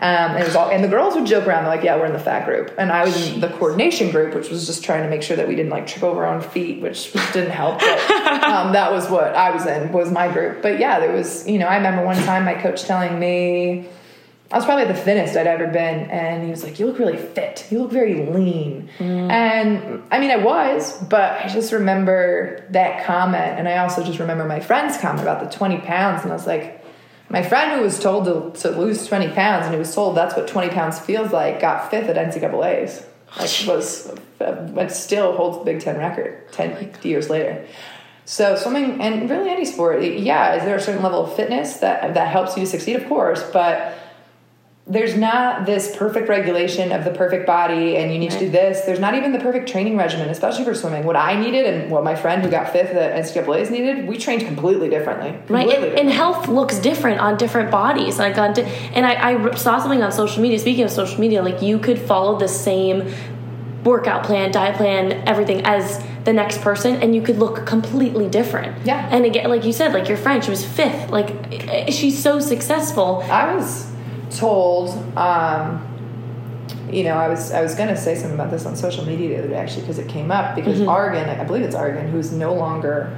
Um, 0.03 0.31
and 0.31 0.43
it 0.43 0.45
was 0.45 0.57
all, 0.57 0.69
and 0.69 0.83
the 0.83 0.89
girls 0.89 1.15
would 1.15 1.25
joke 1.25 1.47
around. 1.47 1.63
They're 1.63 1.75
like, 1.77 1.85
"Yeah, 1.85 1.95
we're 1.95 2.07
in 2.07 2.11
the 2.11 2.19
fat 2.19 2.45
group," 2.45 2.73
and 2.77 2.91
I 2.91 3.05
was 3.05 3.31
in 3.31 3.39
the 3.39 3.47
coordination 3.47 4.11
group, 4.11 4.35
which 4.35 4.49
was 4.49 4.67
just 4.67 4.83
trying 4.83 5.03
to 5.03 5.09
make 5.09 5.23
sure 5.23 5.37
that 5.37 5.47
we 5.47 5.55
didn't 5.55 5.71
like 5.71 5.87
trip 5.87 6.03
over 6.03 6.25
our 6.25 6.35
own 6.35 6.41
feet, 6.41 6.81
which 6.81 7.13
didn't 7.33 7.51
help. 7.51 7.79
But 7.79 8.11
um, 8.43 8.73
that 8.73 8.91
was 8.91 9.09
what 9.09 9.33
I 9.33 9.51
was 9.51 9.65
in 9.65 9.93
was 9.93 10.11
my 10.11 10.29
group. 10.29 10.61
But 10.61 10.77
yeah, 10.77 10.99
there 10.99 11.13
was, 11.13 11.47
you 11.47 11.57
know, 11.57 11.67
I 11.67 11.77
remember 11.77 12.03
one 12.03 12.17
time 12.23 12.43
my 12.43 12.53
coach 12.53 12.83
telling 12.83 13.17
me 13.17 13.87
I 14.51 14.57
was 14.57 14.65
probably 14.65 14.85
the 14.85 14.93
thinnest 14.93 15.37
I'd 15.37 15.47
ever 15.47 15.67
been, 15.67 16.11
and 16.11 16.43
he 16.43 16.49
was 16.49 16.63
like, 16.63 16.81
"You 16.81 16.87
look 16.87 16.99
really 16.99 17.15
fit. 17.15 17.65
You 17.71 17.79
look 17.79 17.91
very 17.91 18.29
lean." 18.29 18.89
Mm. 18.99 19.31
And 19.31 20.03
I 20.11 20.19
mean, 20.19 20.31
I 20.31 20.37
was, 20.37 21.01
but 21.01 21.41
I 21.43 21.47
just 21.47 21.71
remember 21.71 22.65
that 22.71 23.05
comment, 23.05 23.57
and 23.57 23.69
I 23.69 23.77
also 23.77 24.03
just 24.03 24.19
remember 24.19 24.43
my 24.43 24.59
friend's 24.59 24.97
comment 24.97 25.21
about 25.21 25.49
the 25.49 25.57
twenty 25.57 25.77
pounds, 25.77 26.23
and 26.23 26.31
I 26.31 26.35
was 26.35 26.45
like 26.45 26.82
my 27.33 27.41
friend 27.41 27.71
who 27.71 27.81
was 27.81 27.99
told 27.99 28.25
to, 28.25 28.61
to 28.61 28.69
lose 28.77 29.07
20 29.07 29.29
pounds 29.29 29.65
and 29.65 29.73
he 29.73 29.79
was 29.79 29.93
told 29.93 30.15
that's 30.15 30.35
what 30.35 30.47
20 30.47 30.69
pounds 30.69 30.99
feels 30.99 31.33
like 31.33 31.59
got 31.59 31.89
fifth 31.89 32.07
at 32.07 32.15
NCAA's. 32.15 33.05
Like 33.35 33.49
oh, 33.67 33.75
was, 33.75 34.15
uh, 34.39 34.51
but 34.75 34.91
still 34.91 35.35
holds 35.35 35.57
the 35.57 35.63
Big 35.65 35.81
Ten 35.81 35.97
record 35.97 36.51
10 36.51 36.93
oh 36.93 37.07
years 37.07 37.31
later. 37.31 37.65
So 38.25 38.55
swimming 38.55 39.01
and 39.01 39.27
really 39.27 39.49
any 39.49 39.65
sport, 39.65 40.03
yeah, 40.03 40.53
is 40.53 40.63
there 40.63 40.75
a 40.75 40.79
certain 40.79 41.01
level 41.01 41.25
of 41.25 41.35
fitness 41.35 41.77
that 41.77 42.13
that 42.13 42.27
helps 42.27 42.55
you 42.55 42.67
succeed? 42.67 42.97
Of 42.97 43.07
course, 43.07 43.43
but 43.51 43.97
there's 44.85 45.15
not 45.15 45.65
this 45.65 45.95
perfect 45.95 46.27
regulation 46.27 46.91
of 46.91 47.05
the 47.05 47.11
perfect 47.11 47.47
body 47.47 47.95
and 47.95 48.11
you 48.11 48.19
need 48.19 48.31
right. 48.31 48.39
to 48.39 48.45
do 48.45 48.51
this. 48.51 48.81
There's 48.81 48.99
not 48.99 49.15
even 49.15 49.31
the 49.31 49.39
perfect 49.39 49.69
training 49.69 49.95
regimen, 49.95 50.29
especially 50.29 50.65
for 50.65 50.75
swimming. 50.75 51.05
What 51.05 51.15
I 51.15 51.39
needed 51.39 51.65
and 51.65 51.89
what 51.89 52.03
my 52.03 52.15
friend 52.15 52.43
who 52.43 52.51
got 52.51 52.73
fifth 52.73 52.91
at 52.91 53.23
NCAA's 53.23 53.71
needed, 53.71 54.05
we 54.07 54.17
trained 54.17 54.45
completely 54.45 54.89
differently. 54.89 55.31
Completely 55.31 55.55
right. 55.55 55.63
And, 55.63 55.71
differently. 55.71 56.01
and, 56.01 56.09
health 56.11 56.49
looks 56.49 56.79
different 56.79 57.21
on 57.21 57.37
different 57.37 57.71
bodies. 57.71 58.19
Like 58.19 58.37
on, 58.37 58.53
di- 58.53 58.63
and 58.93 59.05
I, 59.05 59.31
I 59.31 59.55
saw 59.55 59.79
something 59.79 60.03
on 60.03 60.11
social 60.11 60.41
media. 60.41 60.59
Speaking 60.59 60.83
of 60.83 60.91
social 60.91 61.17
media, 61.17 61.41
like 61.41 61.61
you 61.61 61.79
could 61.79 61.97
follow 61.97 62.37
the 62.37 62.49
same 62.49 63.09
workout 63.85 64.25
plan, 64.25 64.51
diet 64.51 64.75
plan, 64.75 65.13
everything 65.27 65.65
as 65.65 66.03
the 66.25 66.33
next 66.33 66.61
person 66.61 67.01
and 67.01 67.13
you 67.13 67.21
could 67.21 67.37
look 67.37 67.65
completely 67.65 68.27
different. 68.27 68.85
Yeah. 68.85 69.07
And 69.11 69.25
again, 69.25 69.49
like 69.49 69.65
you 69.65 69.73
said, 69.73 69.93
like 69.93 70.07
your 70.07 70.17
friend, 70.17 70.43
she 70.43 70.49
was 70.49 70.65
fifth. 70.65 71.09
Like 71.09 71.29
eh, 71.51 71.91
she's 71.91 72.21
so 72.21 72.39
successful. 72.39 73.25
I 73.29 73.55
was 73.55 73.92
told 74.33 74.89
um, 75.17 75.89
you 76.91 77.03
know, 77.03 77.15
I 77.15 77.27
was 77.27 77.51
I 77.51 77.61
was 77.61 77.75
gonna 77.75 77.97
say 77.97 78.15
something 78.15 78.35
about 78.35 78.51
this 78.51 78.65
on 78.65 78.75
social 78.75 79.05
media 79.05 79.29
the 79.29 79.39
other 79.39 79.47
day 79.49 79.55
actually 79.55 79.81
because 79.81 79.99
it 79.99 80.07
came 80.07 80.31
up 80.31 80.55
because 80.55 80.79
mm-hmm. 80.79 80.89
Oregon, 80.89 81.29
I 81.29 81.43
believe 81.43 81.63
it's 81.63 81.75
Argan, 81.75 82.09
who's 82.09 82.31
no 82.31 82.53
longer 82.53 83.17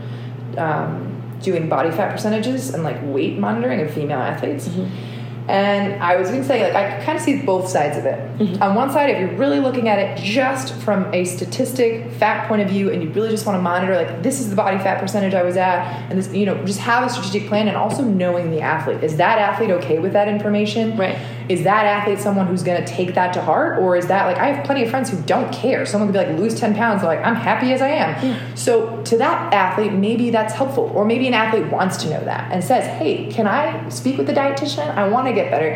um, 0.57 1.21
doing 1.41 1.67
body 1.67 1.91
fat 1.91 2.11
percentages 2.11 2.73
and 2.73 2.83
like 2.83 2.97
weight 3.03 3.37
monitoring 3.37 3.81
of 3.81 3.91
female 3.91 4.19
athletes. 4.19 4.67
Mm-hmm 4.67 5.14
and 5.47 6.01
I 6.01 6.15
was 6.15 6.29
going 6.29 6.41
to 6.41 6.47
say, 6.47 6.63
like, 6.63 6.75
I 6.75 7.03
kind 7.03 7.17
of 7.17 7.23
see 7.23 7.41
both 7.41 7.67
sides 7.67 7.97
of 7.97 8.05
it. 8.05 8.17
Mm-hmm. 8.39 8.63
On 8.63 8.75
one 8.75 8.91
side, 8.91 9.09
if 9.11 9.19
you're 9.19 9.37
really 9.37 9.59
looking 9.59 9.87
at 9.87 9.99
it 9.99 10.17
just 10.17 10.73
from 10.81 11.13
a 11.13 11.25
statistic, 11.25 12.11
fact 12.13 12.47
point 12.47 12.61
of 12.61 12.69
view, 12.69 12.91
and 12.91 13.03
you 13.03 13.09
really 13.11 13.29
just 13.29 13.45
want 13.45 13.57
to 13.57 13.61
monitor, 13.61 13.95
like, 13.95 14.23
this 14.23 14.39
is 14.39 14.49
the 14.49 14.55
body 14.55 14.77
fat 14.77 14.99
percentage 14.99 15.33
I 15.33 15.43
was 15.43 15.55
at, 15.57 16.09
and 16.09 16.17
this, 16.17 16.33
you 16.33 16.45
know, 16.45 16.63
just 16.65 16.79
have 16.79 17.05
a 17.05 17.09
strategic 17.09 17.47
plan 17.47 17.67
and 17.67 17.77
also 17.77 18.03
knowing 18.03 18.49
the 18.49 18.61
athlete. 18.61 19.03
Is 19.03 19.17
that 19.17 19.37
athlete 19.37 19.71
okay 19.71 19.99
with 19.99 20.13
that 20.13 20.27
information? 20.27 20.97
Right. 20.97 21.17
Is 21.49 21.63
that 21.63 21.85
athlete 21.85 22.19
someone 22.19 22.47
who's 22.47 22.63
going 22.63 22.83
to 22.83 22.87
take 22.91 23.15
that 23.15 23.33
to 23.33 23.41
heart? 23.41 23.79
Or 23.79 23.95
is 23.95 24.07
that, 24.07 24.25
like, 24.25 24.37
I 24.37 24.47
have 24.47 24.65
plenty 24.65 24.83
of 24.83 24.89
friends 24.89 25.09
who 25.09 25.21
don't 25.23 25.53
care. 25.53 25.85
Someone 25.85 26.11
could 26.11 26.19
be 26.19 26.25
like, 26.25 26.39
lose 26.39 26.59
10 26.59 26.75
pounds. 26.75 27.01
They're 27.01 27.15
like, 27.15 27.25
I'm 27.25 27.35
happy 27.35 27.71
as 27.73 27.81
I 27.81 27.89
am. 27.89 28.25
Yeah. 28.25 28.55
So 28.55 29.01
to 29.03 29.17
that 29.17 29.53
athlete, 29.53 29.93
maybe 29.93 30.29
that's 30.29 30.53
helpful. 30.53 30.91
Or 30.95 31.05
maybe 31.05 31.27
an 31.27 31.33
athlete 31.33 31.67
wants 31.71 31.97
to 31.97 32.09
know 32.09 32.23
that 32.23 32.51
and 32.51 32.63
says, 32.63 32.85
hey, 32.99 33.31
can 33.31 33.47
I 33.47 33.89
speak 33.89 34.17
with 34.17 34.27
the 34.27 34.33
dietitian? 34.33 34.95
I 34.95 35.07
want 35.07 35.27
to 35.27 35.33
get 35.33 35.51
better. 35.51 35.75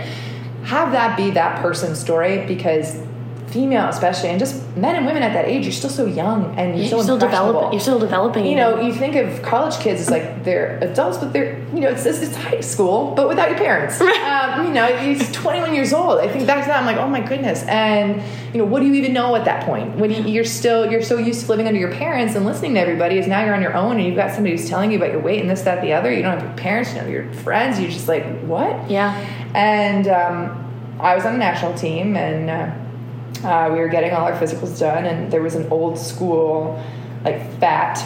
Have 0.64 0.92
that 0.92 1.18
be 1.18 1.32
that 1.32 1.62
person's 1.62 2.00
story 2.00 2.46
because 2.46 3.02
female 3.50 3.88
especially, 3.88 4.30
and 4.30 4.40
just 4.40 4.64
men 4.78 4.96
and 4.96 5.06
women 5.06 5.24
at 5.24 5.34
that 5.34 5.46
age, 5.46 5.64
you're 5.64 5.72
still 5.72 5.90
so 5.90 6.06
young 6.06 6.58
and 6.58 6.78
you're, 6.78 6.88
so 6.88 7.02
still 7.02 7.18
developing. 7.18 7.72
You're 7.74 7.82
still 7.82 8.00
developing. 8.00 8.46
You 8.46 8.56
know, 8.56 8.80
you 8.80 8.94
think 8.94 9.16
of 9.16 9.42
college 9.42 9.78
kids 9.80 10.02
as 10.02 10.10
like 10.10 10.44
they're 10.44 10.78
adults, 10.82 11.18
but 11.18 11.34
they're 11.34 11.60
you 11.74 11.82
know 11.82 11.90
it's 11.90 12.06
it's, 12.06 12.22
it's 12.22 12.36
high 12.36 12.62
school, 12.62 13.14
but 13.16 13.28
without 13.28 13.50
your 13.50 13.58
parents. 13.58 14.00
Uh, 14.00 14.39
um, 14.60 14.68
you 14.68 14.74
know, 14.74 14.96
he's 14.98 15.32
21 15.32 15.74
years 15.74 15.94
old. 15.94 16.20
I 16.20 16.28
think 16.28 16.46
back 16.48 16.64
to 16.64 16.68
that, 16.68 16.80
I'm 16.80 16.86
like, 16.86 16.98
oh 16.98 17.08
my 17.08 17.22
goodness. 17.22 17.64
And 17.64 18.22
you 18.54 18.60
know, 18.60 18.66
what 18.66 18.82
do 18.82 18.88
you 18.88 18.94
even 18.96 19.14
know 19.14 19.36
at 19.36 19.46
that 19.46 19.66
point 19.66 19.96
when 19.96 20.12
you, 20.12 20.24
you're 20.24 20.46
still 20.46 20.90
you're 20.90 21.02
so 21.02 21.18
used 21.18 21.42
to 21.42 21.48
living 21.48 21.68
under 21.68 21.80
your 21.80 21.92
parents 21.92 22.36
and 22.36 22.46
listening 22.46 22.74
to 22.76 22.80
everybody? 22.80 23.18
Is 23.18 23.28
now 23.28 23.44
you're 23.44 23.56
on 23.56 23.62
your 23.62 23.76
own 23.76 23.98
and 23.98 24.06
you've 24.06 24.16
got 24.16 24.32
somebody 24.32 24.56
who's 24.56 24.70
telling 24.70 24.92
you 24.92 24.98
about 24.98 25.12
your 25.12 25.22
weight 25.22 25.42
and 25.42 25.50
this, 25.50 25.62
that, 25.62 25.82
the 25.82 25.94
other. 25.94 26.12
You 26.12 26.22
don't 26.22 26.38
have 26.38 26.48
your 26.48 26.58
parents, 26.58 26.94
you 26.94 27.02
know, 27.02 27.08
your 27.08 27.32
friends. 27.34 27.80
You're 27.80 27.92
just 27.92 28.08
like, 28.08 28.26
what? 28.42 28.90
Yeah. 28.90 29.18
And 29.54 30.08
um, 30.08 30.98
I 31.00 31.16
was 31.16 31.26
on 31.26 31.34
the 31.34 31.40
national 31.40 31.76
team, 31.76 32.16
and 32.16 32.50
uh, 32.50 33.48
uh, 33.48 33.70
we 33.72 33.80
were 33.80 33.88
getting 33.88 34.12
all 34.12 34.26
our 34.26 34.40
physicals 34.40 34.80
done. 34.80 35.06
And 35.06 35.32
there 35.32 35.42
was 35.42 35.56
an 35.56 35.68
old 35.72 35.98
school, 35.98 36.84
like 37.24 37.60
fat 37.60 37.98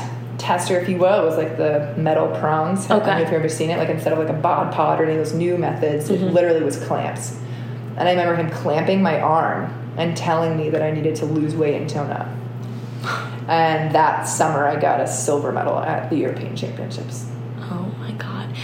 tester, 0.44 0.80
if 0.80 0.88
you 0.90 0.98
will. 0.98 1.26
Was 1.26 1.38
like 1.38 1.58
the 1.58 1.94
metal 1.98 2.28
prongs. 2.40 2.86
Okay. 2.86 2.94
I 2.94 2.98
don't 3.00 3.08
know 3.08 3.14
if 3.24 3.28
you've 3.32 3.40
ever 3.40 3.50
seen 3.50 3.70
it. 3.70 3.78
Like 3.78 3.90
instead 3.90 4.14
of 4.14 4.20
like 4.20 4.30
a 4.30 4.34
bod 4.34 4.74
pod 4.74 5.00
or 5.00 5.06
any 5.06 5.14
of 5.14 5.20
those 5.20 5.34
new 5.34 5.58
methods, 5.58 6.10
Mm-hmm. 6.10 6.26
it 6.26 6.34
literally 6.34 6.64
was 6.64 6.78
clamps. 6.86 7.38
And 7.98 8.08
I 8.08 8.12
remember 8.12 8.36
him 8.36 8.50
clamping 8.50 9.02
my 9.02 9.20
arm 9.22 9.72
and 9.98 10.18
telling 10.18 10.58
me 10.58 10.70
that 10.72 10.82
I 10.82 10.92
needed 10.92 11.16
to 11.18 11.26
lose 11.26 11.56
weight 11.56 11.76
and 11.76 11.90
tone 11.90 12.12
up. 12.12 12.28
And 13.48 13.94
that 13.94 14.24
summer, 14.24 14.66
I 14.66 14.80
got 14.80 15.02
a 15.02 15.08
silver 15.08 15.52
medal 15.52 15.78
at 15.78 16.10
the 16.10 16.16
European 16.16 16.56
Championships. 16.56 17.26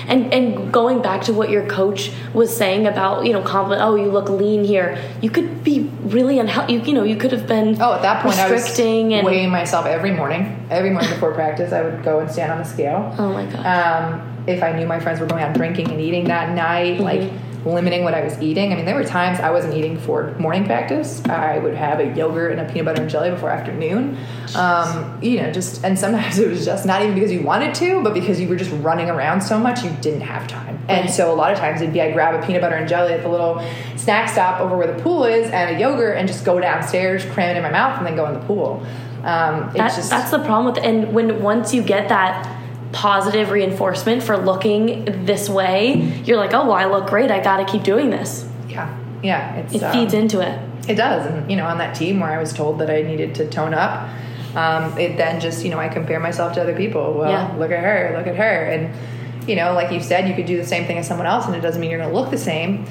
And 0.07 0.33
and 0.33 0.71
going 0.73 1.01
back 1.01 1.23
to 1.23 1.33
what 1.33 1.49
your 1.49 1.65
coach 1.67 2.11
was 2.33 2.55
saying 2.55 2.87
about 2.87 3.25
you 3.25 3.33
know 3.33 3.41
compliment. 3.41 3.81
Oh, 3.81 3.95
you 3.95 4.09
look 4.11 4.29
lean 4.29 4.63
here. 4.63 4.97
You 5.21 5.29
could 5.29 5.63
be 5.63 5.89
really 6.03 6.39
unhealthy. 6.39 6.73
You, 6.73 6.81
you 6.81 6.93
know 6.93 7.03
you 7.03 7.15
could 7.15 7.31
have 7.31 7.47
been. 7.47 7.81
Oh, 7.81 7.93
at 7.93 8.01
that 8.01 8.23
point, 8.23 8.37
I 8.39 8.51
was 8.51 8.79
and. 8.79 9.25
weighing 9.25 9.49
myself 9.49 9.85
every 9.85 10.11
morning. 10.11 10.67
Every 10.69 10.91
morning 10.91 11.09
before 11.11 11.33
practice, 11.33 11.73
I 11.73 11.81
would 11.83 12.03
go 12.03 12.19
and 12.19 12.31
stand 12.31 12.51
on 12.51 12.57
the 12.59 12.63
scale. 12.65 13.13
Oh 13.17 13.33
my 13.33 13.45
god. 13.45 13.65
Um, 13.65 14.43
if 14.47 14.63
I 14.63 14.71
knew 14.71 14.87
my 14.87 14.99
friends 14.99 15.19
were 15.19 15.27
going 15.27 15.43
out 15.43 15.53
drinking 15.55 15.91
and 15.91 15.99
eating 16.01 16.25
that 16.25 16.55
night, 16.55 16.99
Mm-hmm. 16.99 17.03
like 17.03 17.31
limiting 17.65 18.03
what 18.03 18.13
I 18.13 18.23
was 18.23 18.41
eating. 18.41 18.71
I 18.71 18.75
mean, 18.75 18.85
there 18.85 18.95
were 18.95 19.03
times 19.03 19.39
I 19.39 19.51
wasn't 19.51 19.73
eating 19.73 19.97
for 19.99 20.33
morning 20.39 20.65
practice. 20.65 21.23
I 21.25 21.57
would 21.57 21.75
have 21.75 21.99
a 21.99 22.15
yogurt 22.15 22.51
and 22.51 22.61
a 22.61 22.71
peanut 22.71 22.85
butter 22.85 23.01
and 23.01 23.09
jelly 23.09 23.31
before 23.31 23.49
afternoon. 23.49 24.17
Um, 24.55 25.21
you 25.21 25.41
know, 25.41 25.51
just 25.51 25.83
and 25.83 25.97
sometimes 25.97 26.39
it 26.39 26.49
was 26.49 26.65
just 26.65 26.85
not 26.85 27.01
even 27.01 27.15
because 27.15 27.31
you 27.31 27.41
wanted 27.41 27.75
to, 27.75 28.01
but 28.03 28.13
because 28.13 28.39
you 28.39 28.47
were 28.47 28.55
just 28.55 28.71
running 28.71 29.09
around 29.09 29.41
so 29.41 29.59
much 29.59 29.83
you 29.83 29.91
didn't 30.01 30.21
have 30.21 30.47
time. 30.47 30.79
And 30.87 31.09
so 31.09 31.31
a 31.31 31.35
lot 31.35 31.51
of 31.51 31.59
times 31.59 31.81
it'd 31.81 31.93
be 31.93 32.01
I 32.01 32.11
grab 32.11 32.41
a 32.41 32.45
peanut 32.45 32.61
butter 32.61 32.75
and 32.75 32.87
jelly 32.87 33.13
at 33.13 33.21
the 33.21 33.29
little 33.29 33.63
snack 33.95 34.29
stop 34.29 34.59
over 34.59 34.75
where 34.77 34.91
the 34.91 35.01
pool 35.03 35.25
is 35.25 35.51
and 35.51 35.75
a 35.75 35.79
yogurt 35.79 36.17
and 36.17 36.27
just 36.27 36.45
go 36.45 36.59
downstairs, 36.59 37.25
cram 37.25 37.55
it 37.55 37.57
in 37.57 37.63
my 37.63 37.71
mouth, 37.71 37.97
and 37.97 38.07
then 38.07 38.15
go 38.15 38.25
in 38.27 38.33
the 38.33 38.45
pool. 38.45 38.85
Um, 39.23 39.63
it's 39.69 39.73
That, 39.77 39.95
just 39.95 40.09
that's 40.09 40.31
the 40.31 40.39
problem 40.39 40.73
with 40.73 40.83
and 40.83 41.13
when 41.13 41.43
once 41.43 41.73
you 41.73 41.83
get 41.83 42.07
that 42.09 42.58
positive 42.91 43.51
reinforcement 43.51 44.23
for 44.23 44.37
looking 44.37 45.25
this 45.25 45.47
way 45.49 45.95
you're 46.25 46.37
like 46.37 46.53
oh 46.53 46.63
well 46.63 46.73
i 46.73 46.85
look 46.85 47.07
great 47.07 47.29
i 47.29 47.39
gotta 47.41 47.65
keep 47.65 47.83
doing 47.83 48.09
this 48.09 48.47
yeah, 48.67 48.97
yeah. 49.23 49.55
It's 49.55 49.73
it 49.73 49.83
um, 49.83 49.93
feeds 49.93 50.13
into 50.13 50.41
it 50.41 50.59
It 50.89 50.95
does, 50.95 51.25
and 51.25 51.49
you 51.51 51.57
know, 51.57 51.65
on 51.65 51.77
that 51.79 51.95
team 51.95 52.19
where 52.19 52.31
I 52.31 52.39
was 52.39 52.51
told 52.53 52.79
that 52.79 52.89
I 52.89 53.01
needed 53.01 53.35
to 53.35 53.49
tone 53.49 53.73
up, 53.75 54.09
um, 54.55 54.97
it 54.97 55.17
then 55.17 55.39
just 55.39 55.63
you 55.63 55.69
know 55.71 55.77
I 55.79 55.87
compare 55.89 56.19
myself 56.19 56.53
to 56.53 56.61
other 56.61 56.75
people. 56.75 57.13
Well, 57.13 57.29
Yeah. 57.29 57.55
look 57.57 57.71
at 57.71 57.83
her, 57.83 58.13
look 58.17 58.25
at 58.27 58.35
her, 58.35 58.65
and 58.65 58.93
you 59.47 59.55
know, 59.55 59.73
like 59.73 59.91
you 59.91 60.01
said, 60.01 60.27
you 60.27 60.35
could 60.35 60.45
do 60.47 60.57
the 60.57 60.65
same 60.65 60.85
thing 60.87 60.97
as 60.97 61.07
someone 61.07 61.27
else, 61.27 61.45
and 61.47 61.55
it 61.55 61.61
doesn't 61.61 61.79
mean 61.81 61.89
you're 61.91 61.99
going 61.99 62.11
to 62.13 62.19
look 62.19 62.29
the 62.31 62.37
same. 62.37 62.85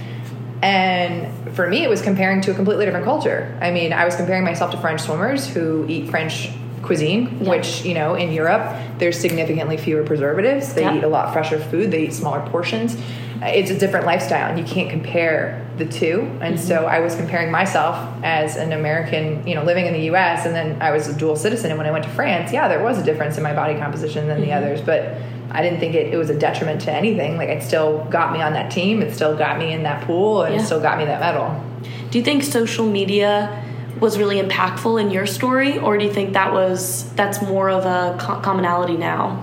And 0.62 1.54
for 1.54 1.68
me, 1.68 1.84
it 1.84 1.88
was 1.88 2.02
comparing 2.02 2.40
to 2.42 2.50
a 2.50 2.54
completely 2.54 2.84
different 2.84 3.04
culture. 3.04 3.56
I 3.61 3.70
mean, 3.70 3.92
I 3.92 4.04
was 4.04 4.16
comparing 4.16 4.44
myself 4.44 4.72
to 4.72 4.78
French 4.78 5.00
swimmers 5.02 5.46
who 5.46 5.87
eat 5.88 6.11
French 6.11 6.50
cuisine, 6.82 7.38
Yeah. 7.40 7.50
which 7.50 7.84
you 7.84 7.94
know 7.94 8.14
in 8.14 8.32
Europe 8.32 8.62
there's 8.98 9.18
significantly 9.18 9.76
fewer 9.76 10.02
preservatives. 10.02 10.72
They 10.74 10.82
Yeah. 10.82 10.96
eat 10.96 11.04
a 11.04 11.08
lot 11.08 11.32
fresher 11.32 11.58
food. 11.58 11.90
They 11.90 12.00
eat 12.00 12.14
smaller 12.14 12.40
portions. 12.50 12.96
Uh, 13.42 13.46
It's 13.46 13.70
a 13.70 13.74
different 13.78 14.04
lifestyle, 14.06 14.48
and 14.50 14.58
you 14.58 14.64
can't 14.64 14.90
compare 14.90 15.60
the 15.78 15.84
two. 15.84 16.28
And 16.40 16.58
so 16.58 16.86
I 16.86 16.98
was 16.98 17.14
comparing 17.14 17.52
myself 17.52 17.96
as 18.24 18.56
an 18.56 18.72
American, 18.72 19.46
you 19.46 19.54
know, 19.54 19.62
living 19.62 19.86
in 19.86 19.92
the 19.92 20.00
U.S. 20.10 20.44
and 20.44 20.52
then 20.54 20.76
I 20.80 20.90
was 20.90 21.06
a 21.08 21.12
dual 21.14 21.36
citizen. 21.36 21.70
And 21.70 21.78
when 21.78 21.86
I 21.86 21.92
went 21.92 22.02
to 22.04 22.10
France, 22.10 22.52
yeah, 22.52 22.66
there 22.66 22.82
was 22.82 22.98
a 22.98 23.04
difference 23.04 23.36
in 23.36 23.44
my 23.44 23.52
body 23.52 23.76
composition 23.76 24.26
than 24.26 24.40
the 24.40 24.52
others, 24.52 24.80
but 24.80 25.14
I 25.52 25.62
didn't 25.62 25.78
think 25.78 25.94
it, 25.94 26.12
it 26.12 26.16
was 26.16 26.30
a 26.30 26.34
detriment 26.34 26.80
to 26.82 26.92
anything. 26.92 27.36
Like 27.36 27.48
it 27.48 27.62
still 27.62 28.04
got 28.10 28.32
me 28.32 28.42
on 28.42 28.54
that 28.54 28.72
team. 28.72 29.02
It 29.02 29.14
still 29.14 29.36
got 29.36 29.56
me 29.60 29.72
in 29.72 29.84
that 29.84 30.00
pool, 30.02 30.42
and 30.42 30.52
Yeah. 30.54 30.60
it 30.60 30.64
still 30.64 30.80
got 30.80 30.98
me 30.98 31.04
that 31.04 31.20
medal. 31.20 31.48
do 32.10 32.18
you 32.18 32.24
think 32.24 32.42
social 32.42 32.86
media 32.86 33.50
was 34.00 34.18
really 34.18 34.40
impactful 34.40 35.00
in 35.00 35.11
your 35.11 35.26
story 35.26 35.78
or 35.78 35.98
do 35.98 36.04
you 36.04 36.12
think 36.12 36.32
that 36.34 36.52
was 36.52 37.11
that's 37.14 37.40
more 37.42 37.68
of 37.70 37.84
a 37.84 38.16
co- 38.18 38.40
commonality 38.40 38.96
now 38.96 39.42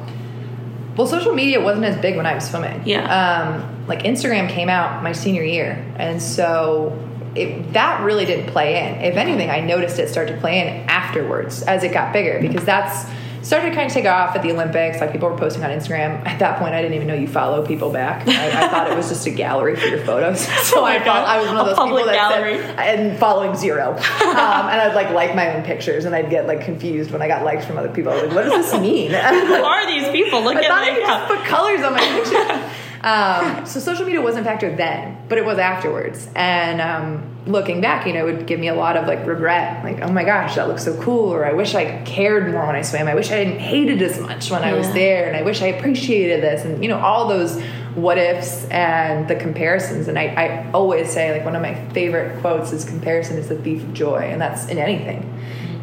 Well, 0.98 1.08
social 1.08 1.34
media 1.34 1.60
wasn't 1.62 1.86
as 1.86 1.98
big 2.02 2.16
when 2.16 2.26
I 2.26 2.34
was 2.36 2.50
swimming. 2.50 2.84
Yeah. 2.86 3.04
Um, 3.04 3.86
like 3.88 4.04
Instagram 4.04 4.48
came 4.50 4.70
out 4.70 5.04
my 5.04 5.12
senior 5.12 5.44
year, 5.44 5.86
and 5.98 6.22
so 6.22 6.98
it, 7.36 7.74
that 7.74 8.02
really 8.02 8.26
didn't 8.26 8.48
play 8.52 8.80
in. 8.82 9.02
If 9.02 9.16
anything, 9.18 9.50
I 9.50 9.60
noticed 9.60 10.00
it 10.00 10.08
start 10.10 10.30
to 10.30 10.38
play 10.38 10.62
in 10.62 10.68
afterwards 10.90 11.64
as 11.64 11.84
it 11.84 11.92
got 11.92 12.14
bigger 12.14 12.40
because 12.40 12.64
that's 12.64 13.06
started 13.46 13.70
to 13.70 13.76
kind 13.76 13.88
of 13.88 13.94
take 13.94 14.06
off 14.06 14.36
at 14.36 14.42
the 14.42 14.52
Olympics. 14.52 15.00
Like 15.00 15.12
people 15.12 15.30
were 15.30 15.38
posting 15.38 15.64
on 15.64 15.70
Instagram. 15.70 16.26
At 16.26 16.40
that 16.40 16.58
point, 16.60 16.74
I 16.74 16.82
didn't 16.82 16.96
even 16.96 17.08
know 17.08 17.14
you 17.14 17.28
follow 17.28 17.66
people 17.66 17.92
back. 17.92 18.28
I, 18.28 18.48
I 18.48 18.68
thought 18.68 18.92
it 18.92 18.98
was 18.98 19.08
just 19.10 19.26
a 19.28 19.32
gallery 19.32 19.76
for 19.76 19.86
your 19.86 20.00
photos. 20.04 20.46
So 20.66 20.82
Oh 20.82 20.84
I 20.86 21.00
thought 21.00 21.26
I 21.28 21.40
was 21.40 21.48
one 21.48 21.58
of 21.58 21.68
A 21.68 21.70
those 21.70 21.80
people 21.80 22.06
that 22.06 22.16
gallery. 22.16 22.58
said, 22.58 22.80
and 22.80 23.18
following 23.20 23.56
zero. 23.56 23.98
Um, 24.36 24.68
and 24.68 24.82
I'd 24.82 24.96
like 24.96 25.12
like 25.12 25.34
my 25.34 25.56
own 25.56 25.64
pictures, 25.64 26.04
and 26.04 26.14
I'd 26.14 26.30
get 26.30 26.46
like 26.46 26.62
confused 26.66 27.12
when 27.12 27.22
I 27.22 27.28
got 27.30 27.46
likes 27.46 27.66
from 27.66 27.78
other 27.78 27.88
people. 27.90 28.12
I 28.12 28.16
was 28.16 28.24
like, 28.26 28.36
what 28.36 28.44
does 28.44 28.72
this 28.72 28.82
mean? 28.82 29.12
who 29.12 29.54
are 29.54 29.86
these 29.88 30.10
people 30.10 30.44
look 30.44 30.58
I 30.58 30.60
at 30.62 30.66
thought 30.66 30.84
I 30.84 30.94
could 30.94 31.06
just 31.06 31.28
put 31.28 31.46
colors 31.46 31.82
on 31.82 31.94
my 31.94 32.00
picture. 32.00 32.75
Um, 33.06 33.66
so 33.66 33.80
social 33.80 34.04
media 34.04 34.22
wasn't 34.22 34.46
a 34.46 34.50
factor 34.50 34.76
then, 34.76 35.18
but 35.30 35.38
it 35.38 35.46
was 35.46 35.60
afterwards. 35.60 36.28
And 36.36 36.82
um, 36.82 37.38
looking 37.46 37.80
back, 37.80 38.08
you 38.08 38.14
know, 38.14 38.28
it 38.28 38.34
would 38.38 38.48
give 38.48 38.60
me 38.60 38.68
a 38.68 38.76
lot 38.76 38.98
of 38.98 39.08
like 39.08 39.26
regret, 39.26 39.84
like, 39.84 40.02
oh 40.02 40.12
my 40.12 40.24
gosh, 40.24 40.56
that 40.56 40.68
looks 40.68 40.84
so 40.84 41.00
cool, 41.02 41.32
or 41.32 41.46
I 41.46 41.54
wish 41.54 41.76
I 41.76 42.02
cared 42.04 42.52
more 42.52 42.66
when 42.66 42.76
I 42.76 42.82
swam. 42.82 43.08
I 43.08 43.16
wish 43.16 43.32
I 43.32 43.44
didn't 43.44 43.60
hate 43.60 43.90
it 43.90 44.02
as 44.02 44.20
much 44.20 44.50
when 44.50 44.64
I 44.64 44.74
was 44.74 44.92
there, 44.94 45.28
and 45.28 45.38
I 45.38 45.44
wish 45.44 45.62
I 45.62 45.68
appreciated 45.68 46.42
this, 46.42 46.66
and 46.66 46.82
you 46.84 46.90
know, 46.90 47.00
all 47.00 47.28
those 47.28 47.62
what 47.96 48.18
ifs 48.18 48.66
and 48.66 49.28
the 49.28 49.36
comparisons. 49.36 50.08
And 50.08 50.20
I, 50.20 50.26
I 50.26 50.72
always 50.72 51.10
say, 51.12 51.32
like, 51.32 51.46
one 51.46 51.56
of 51.56 51.62
my 51.62 51.76
favorite 51.90 52.42
quotes 52.42 52.74
is 52.74 52.84
comparison 52.84 53.38
is 53.38 53.48
the 53.48 53.58
thief 53.58 53.84
of 53.84 53.94
joy, 53.94 54.18
and 54.18 54.42
that's 54.42 54.68
in 54.68 54.78
anything. 54.78 55.35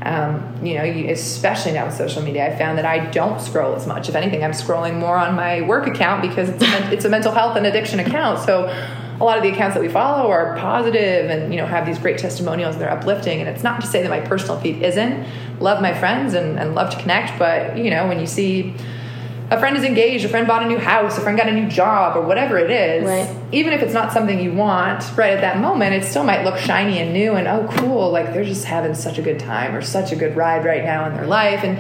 Um, 0.05 0.59
you 0.63 0.75
know, 0.75 0.83
you, 0.83 1.11
especially 1.11 1.73
now 1.73 1.87
with 1.87 1.95
social 1.95 2.23
media, 2.23 2.53
I 2.53 2.57
found 2.57 2.79
that 2.79 2.85
I 2.85 3.11
don't 3.11 3.41
scroll 3.41 3.75
as 3.77 3.87
much. 3.87 4.09
If 4.09 4.15
anything, 4.15 4.43
I'm 4.43 4.53
scrolling 4.53 4.99
more 4.99 5.17
on 5.17 5.35
my 5.35 5.63
work 5.63 5.87
account 5.87 6.23
because 6.23 6.49
it's 6.49 6.63
a, 6.63 6.93
it's 6.93 7.05
a 7.05 7.09
mental 7.09 7.33
health 7.33 7.57
and 7.57 7.67
addiction 7.67 8.01
account. 8.01 8.41
So 8.41 8.67
a 9.21 9.25
lot 9.25 9.37
of 9.37 9.45
the 9.45 9.51
accounts 9.51 9.75
that 9.75 9.81
we 9.81 9.89
follow 9.89 10.29
are 10.31 10.57
positive 10.57 11.31
and 11.31 11.55
you 11.55 11.61
know 11.61 11.67
have 11.67 11.87
these 11.87 11.99
great 11.99 12.19
testimonials 12.19 12.75
and 12.75 12.83
they're 12.83 12.91
uplifting. 12.91 13.41
And 13.41 13.49
it's 13.49 13.63
not 13.63 13.81
to 13.81 13.87
say 13.87 14.03
that 14.03 14.11
my 14.11 14.21
personal 14.21 14.59
feed 14.61 14.83
isn't. 14.83 15.27
Love 15.61 15.81
my 15.81 15.95
friends 15.95 16.35
and, 16.35 16.59
and 16.59 16.75
love 16.75 16.91
to 16.91 17.01
connect, 17.01 17.39
but 17.39 17.79
you 17.79 17.91
know 17.91 18.09
when 18.09 18.19
you 18.19 18.27
see 18.27 18.75
a 19.53 19.59
friend 19.59 19.77
is 19.77 19.85
engaged, 19.85 20.25
a 20.25 20.29
friend 20.29 20.47
bought 20.47 20.63
a 20.63 20.67
new 20.67 20.79
house, 20.79 21.19
a 21.19 21.21
friend 21.21 21.37
got 21.37 21.47
a 21.47 21.53
new 21.53 21.69
job, 21.69 22.17
or 22.17 22.23
whatever 22.23 22.59
it 22.59 22.71
is, 22.71 23.05
Right. 23.05 23.29
even 23.53 23.75
if 23.75 23.83
it's 23.83 23.93
not 23.93 24.11
something 24.13 24.41
you 24.41 24.53
want 24.55 25.05
right 25.17 25.33
at 25.35 25.43
that 25.43 25.59
moment, 25.59 25.95
it 25.95 26.05
still 26.05 26.25
might 26.25 26.43
look 26.45 26.57
shiny 26.57 26.99
and 26.99 27.13
new 27.13 27.35
and 27.35 27.47
oh, 27.47 27.69
cool, 27.77 28.11
like 28.11 28.33
they're 28.33 28.45
just 28.45 28.65
having 28.65 28.95
such 28.95 29.19
a 29.19 29.23
good 29.23 29.39
time 29.39 29.75
or 29.75 29.83
such 29.83 30.11
a 30.11 30.17
good 30.17 30.37
ride 30.37 30.65
right 30.65 30.85
now 30.85 31.07
in 31.07 31.15
their 31.15 31.27
life. 31.27 31.63
And 31.65 31.79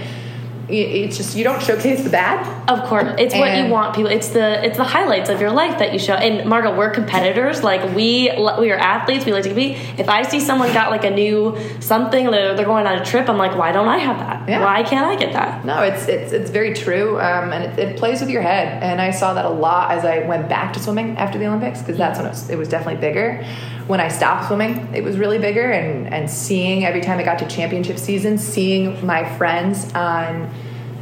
it's 0.68 1.16
just, 1.16 1.36
you 1.36 1.44
don't 1.44 1.62
showcase 1.62 2.02
the 2.02 2.10
bad. 2.10 2.46
Of 2.68 2.84
course, 2.88 3.14
it's 3.18 3.34
what 3.34 3.56
you 3.56 3.66
want 3.66 3.94
people. 3.94 4.10
It's 4.10 4.28
the 4.28 4.64
it's 4.64 4.76
the 4.76 4.84
highlights 4.84 5.28
of 5.28 5.40
your 5.40 5.50
life 5.50 5.78
that 5.78 5.92
you 5.92 5.98
show. 5.98 6.14
And 6.14 6.48
Margaux 6.48 6.76
we're 6.76 6.90
competitors. 6.90 7.62
Like 7.62 7.94
we 7.94 8.30
we 8.58 8.70
are 8.70 8.76
athletes. 8.76 9.26
We 9.26 9.32
like 9.32 9.42
to 9.42 9.48
compete. 9.48 9.78
If 9.98 10.08
I 10.08 10.22
see 10.22 10.40
someone 10.40 10.72
got 10.72 10.90
like 10.90 11.04
a 11.04 11.10
new 11.10 11.58
something, 11.80 12.30
they're, 12.30 12.54
they're 12.54 12.64
going 12.64 12.86
on 12.86 12.98
a 12.98 13.04
trip. 13.04 13.28
I'm 13.28 13.38
like, 13.38 13.56
why 13.56 13.72
don't 13.72 13.88
I 13.88 13.98
have 13.98 14.18
that? 14.18 14.48
Yeah. 14.48 14.64
Why 14.64 14.82
can't 14.82 15.06
I 15.06 15.16
get 15.16 15.32
that? 15.32 15.64
No, 15.64 15.82
it's 15.82 16.06
it's 16.06 16.32
it's 16.32 16.50
very 16.50 16.74
true, 16.74 17.20
um, 17.20 17.52
and 17.52 17.64
it, 17.64 17.78
it 17.78 17.96
plays 17.96 18.20
with 18.20 18.30
your 18.30 18.42
head. 18.42 18.82
And 18.82 19.00
I 19.00 19.10
saw 19.10 19.34
that 19.34 19.44
a 19.44 19.50
lot 19.50 19.90
as 19.90 20.04
I 20.04 20.20
went 20.20 20.48
back 20.48 20.72
to 20.74 20.80
swimming 20.80 21.16
after 21.16 21.38
the 21.38 21.46
Olympics 21.46 21.80
because 21.80 21.98
that's 21.98 22.18
when 22.18 22.26
it 22.26 22.30
was, 22.30 22.50
it 22.50 22.58
was 22.58 22.68
definitely 22.68 23.00
bigger. 23.00 23.44
When 23.88 24.00
I 24.00 24.08
stopped 24.08 24.46
swimming, 24.46 24.88
it 24.94 25.02
was 25.02 25.18
really 25.18 25.38
bigger, 25.38 25.70
and 25.70 26.12
and 26.12 26.30
seeing 26.30 26.84
every 26.84 27.00
time 27.00 27.18
I 27.18 27.22
got 27.24 27.38
to 27.40 27.46
championship 27.48 27.98
season, 27.98 28.38
seeing 28.38 29.04
my 29.04 29.24
friends 29.36 29.92
on 29.94 30.48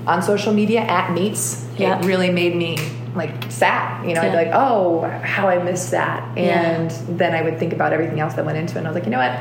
on 0.07 0.23
social 0.23 0.53
media 0.53 0.81
at 0.81 1.13
meets, 1.13 1.67
Yeah. 1.77 1.99
it 1.99 2.07
really 2.07 2.31
made 2.31 2.57
me 2.57 2.79
like 3.15 3.51
sad. 3.51 4.07
You 4.09 4.15
know, 4.15 4.23
I'd 4.23 4.31
be 4.31 4.37
like, 4.37 4.51
oh, 4.55 5.01
how 5.23 5.49
I 5.49 5.63
missed 5.63 5.91
that, 5.91 6.37
Yeah. 6.39 6.61
and 6.63 6.91
then 7.19 7.35
I 7.35 7.43
would 7.43 7.59
think 7.59 7.73
about 7.73 7.93
everything 7.93 8.19
else 8.21 8.35
that 8.35 8.45
went 8.47 8.57
into 8.57 8.77
it. 8.77 8.79
And 8.79 8.87
I 8.87 8.91
was 8.91 8.95
like, 8.95 9.05
you 9.05 9.11
know 9.11 9.19
what, 9.19 9.33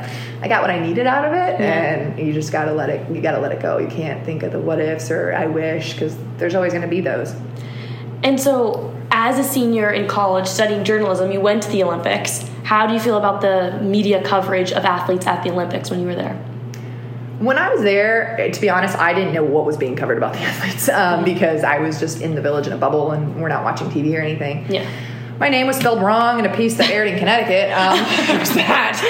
I 0.42 0.48
got 0.48 0.60
what 0.60 0.70
I 0.70 0.80
needed 0.80 1.06
out 1.06 1.24
of 1.24 1.32
it, 1.32 1.60
Yeah. 1.60 1.66
and 1.66 2.18
you 2.18 2.32
just 2.32 2.50
gotta 2.52 2.72
let 2.72 2.90
it. 2.90 3.08
You 3.10 3.20
gotta 3.22 3.38
let 3.38 3.52
it 3.52 3.60
go. 3.60 3.78
You 3.78 3.86
can't 3.86 4.24
think 4.24 4.42
of 4.42 4.50
the 4.52 4.58
what 4.58 4.80
ifs 4.80 5.10
or 5.10 5.32
I 5.32 5.46
wish 5.46 5.92
because 5.94 6.16
there's 6.36 6.54
always 6.56 6.72
going 6.72 6.82
to 6.82 6.88
be 6.88 7.00
those. 7.00 7.32
And 8.24 8.38
so 8.40 8.92
as 9.12 9.38
a 9.38 9.44
senior 9.44 9.90
in 9.90 10.08
college 10.08 10.46
studying 10.48 10.82
journalism, 10.84 11.30
you 11.32 11.40
went 11.40 11.62
to 11.62 11.70
the 11.70 11.82
Olympics. 11.84 12.49
How 12.70 12.86
do 12.86 12.94
you 12.94 13.00
feel 13.00 13.16
about 13.16 13.40
the 13.40 13.80
media 13.82 14.22
coverage 14.22 14.70
of 14.70 14.84
athletes 14.84 15.26
at 15.26 15.42
the 15.42 15.50
Olympics 15.50 15.90
when 15.90 15.98
you 15.98 16.06
were 16.06 16.14
there? 16.14 16.36
When 17.40 17.58
I 17.58 17.68
was 17.68 17.82
there, 17.82 18.48
to 18.48 18.60
be 18.60 18.70
honest, 18.70 18.96
I 18.96 19.12
didn't 19.12 19.34
know 19.34 19.42
what 19.42 19.66
was 19.66 19.76
being 19.76 19.96
covered 19.96 20.18
about 20.18 20.34
the 20.34 20.38
athletes 20.42 20.88
um, 20.88 21.24
because 21.24 21.64
I 21.64 21.80
was 21.80 21.98
just 21.98 22.20
in 22.20 22.36
the 22.36 22.40
village 22.40 22.68
in 22.68 22.72
a 22.72 22.76
bubble 22.76 23.10
and 23.10 23.42
we're 23.42 23.48
not 23.48 23.64
watching 23.64 23.88
TV 23.88 24.16
or 24.16 24.20
anything. 24.20 24.72
Yeah. 24.72 24.88
My 25.40 25.48
name 25.48 25.66
was 25.66 25.78
spelled 25.78 26.00
wrong 26.00 26.38
in 26.38 26.46
a 26.46 26.54
piece 26.54 26.76
that 26.76 26.90
aired 26.90 27.08
in 27.08 27.18
Connecticut. 27.18 27.72
Um, 27.72 27.96
that. 28.54 29.02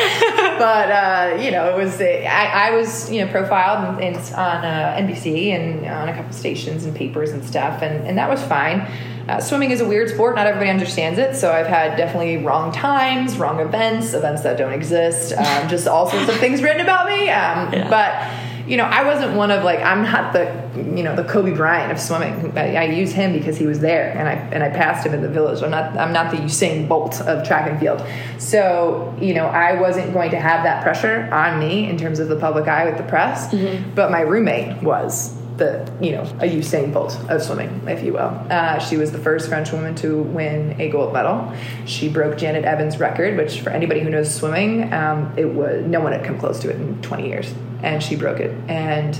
But 0.60 0.90
uh, 0.90 1.38
you 1.40 1.50
know, 1.50 1.70
it 1.70 1.82
was 1.82 1.98
I, 2.02 2.68
I 2.68 2.70
was 2.72 3.10
you 3.10 3.24
know 3.24 3.32
profiled 3.32 3.98
in, 3.98 4.12
in, 4.12 4.14
on 4.34 4.62
uh, 4.62 4.94
NBC 5.00 5.52
and 5.52 5.86
on 5.86 6.10
a 6.10 6.14
couple 6.14 6.34
stations 6.34 6.84
and 6.84 6.94
papers 6.94 7.30
and 7.30 7.42
stuff, 7.42 7.80
and, 7.80 8.06
and 8.06 8.18
that 8.18 8.28
was 8.28 8.42
fine. 8.42 8.80
Uh, 9.26 9.40
swimming 9.40 9.70
is 9.70 9.80
a 9.80 9.88
weird 9.88 10.10
sport. 10.10 10.36
Not 10.36 10.46
everybody 10.46 10.68
understands 10.68 11.18
it. 11.18 11.34
So 11.34 11.50
I've 11.50 11.66
had 11.66 11.96
definitely 11.96 12.36
wrong 12.44 12.72
times, 12.72 13.38
wrong 13.38 13.58
events, 13.58 14.12
events 14.12 14.42
that 14.42 14.58
don't 14.58 14.74
exist, 14.74 15.32
um, 15.32 15.66
just 15.70 15.88
all 15.88 16.10
sorts 16.10 16.28
of 16.28 16.36
things 16.36 16.62
written 16.62 16.82
about 16.82 17.06
me. 17.06 17.30
Um, 17.30 17.72
yeah. 17.72 17.88
But 17.88 18.49
you 18.70 18.76
know, 18.76 18.84
I 18.84 19.02
wasn't 19.02 19.34
one 19.34 19.50
of 19.50 19.64
like 19.64 19.80
I'm 19.80 20.02
not 20.02 20.32
the 20.32 20.44
you 20.76 21.02
know 21.02 21.16
the 21.16 21.24
Kobe 21.24 21.52
Bryant 21.52 21.90
of 21.90 21.98
swimming. 21.98 22.56
I, 22.56 22.76
I 22.76 22.84
use 22.84 23.10
him 23.10 23.32
because 23.32 23.58
he 23.58 23.66
was 23.66 23.80
there, 23.80 24.16
and 24.16 24.28
I 24.28 24.34
and 24.34 24.62
I 24.62 24.68
passed 24.68 25.04
him 25.04 25.12
in 25.12 25.22
the 25.22 25.28
village. 25.28 25.60
I'm 25.60 25.72
not 25.72 25.98
I'm 25.98 26.12
not 26.12 26.30
the 26.30 26.36
Usain 26.36 26.86
Bolt 26.86 27.20
of 27.22 27.44
track 27.44 27.68
and 27.68 27.80
field. 27.80 28.00
So 28.38 29.12
you 29.20 29.34
know, 29.34 29.46
I 29.46 29.80
wasn't 29.80 30.12
going 30.12 30.30
to 30.30 30.38
have 30.38 30.62
that 30.62 30.84
pressure 30.84 31.28
on 31.32 31.58
me 31.58 31.90
in 31.90 31.98
terms 31.98 32.20
of 32.20 32.28
the 32.28 32.36
public 32.36 32.68
eye 32.68 32.84
with 32.84 32.96
the 32.96 33.02
press. 33.02 33.52
Mm-hmm. 33.52 33.96
But 33.96 34.12
my 34.12 34.20
roommate 34.20 34.80
was 34.84 35.36
the 35.60 35.88
you 36.00 36.10
know 36.10 36.22
a 36.40 36.48
Usain 36.48 36.92
Bolt 36.92 37.16
of 37.28 37.40
swimming, 37.40 37.82
if 37.86 38.02
you 38.02 38.14
will. 38.14 38.46
Uh, 38.50 38.80
she 38.80 38.96
was 38.96 39.12
the 39.12 39.18
first 39.18 39.48
French 39.48 39.70
woman 39.70 39.94
to 39.96 40.22
win 40.22 40.80
a 40.80 40.88
gold 40.88 41.12
medal. 41.12 41.54
She 41.86 42.08
broke 42.08 42.36
Janet 42.36 42.64
Evans' 42.64 42.98
record, 42.98 43.36
which 43.36 43.60
for 43.60 43.70
anybody 43.70 44.00
who 44.00 44.10
knows 44.10 44.34
swimming, 44.34 44.92
um, 44.92 45.32
it 45.36 45.46
was 45.46 45.86
no 45.86 46.00
one 46.00 46.10
had 46.12 46.24
come 46.24 46.38
close 46.38 46.58
to 46.60 46.70
it 46.70 46.76
in 46.76 47.00
20 47.02 47.28
years 47.28 47.54
and 47.82 48.02
she 48.02 48.16
broke 48.16 48.40
it. 48.40 48.50
And 48.68 49.18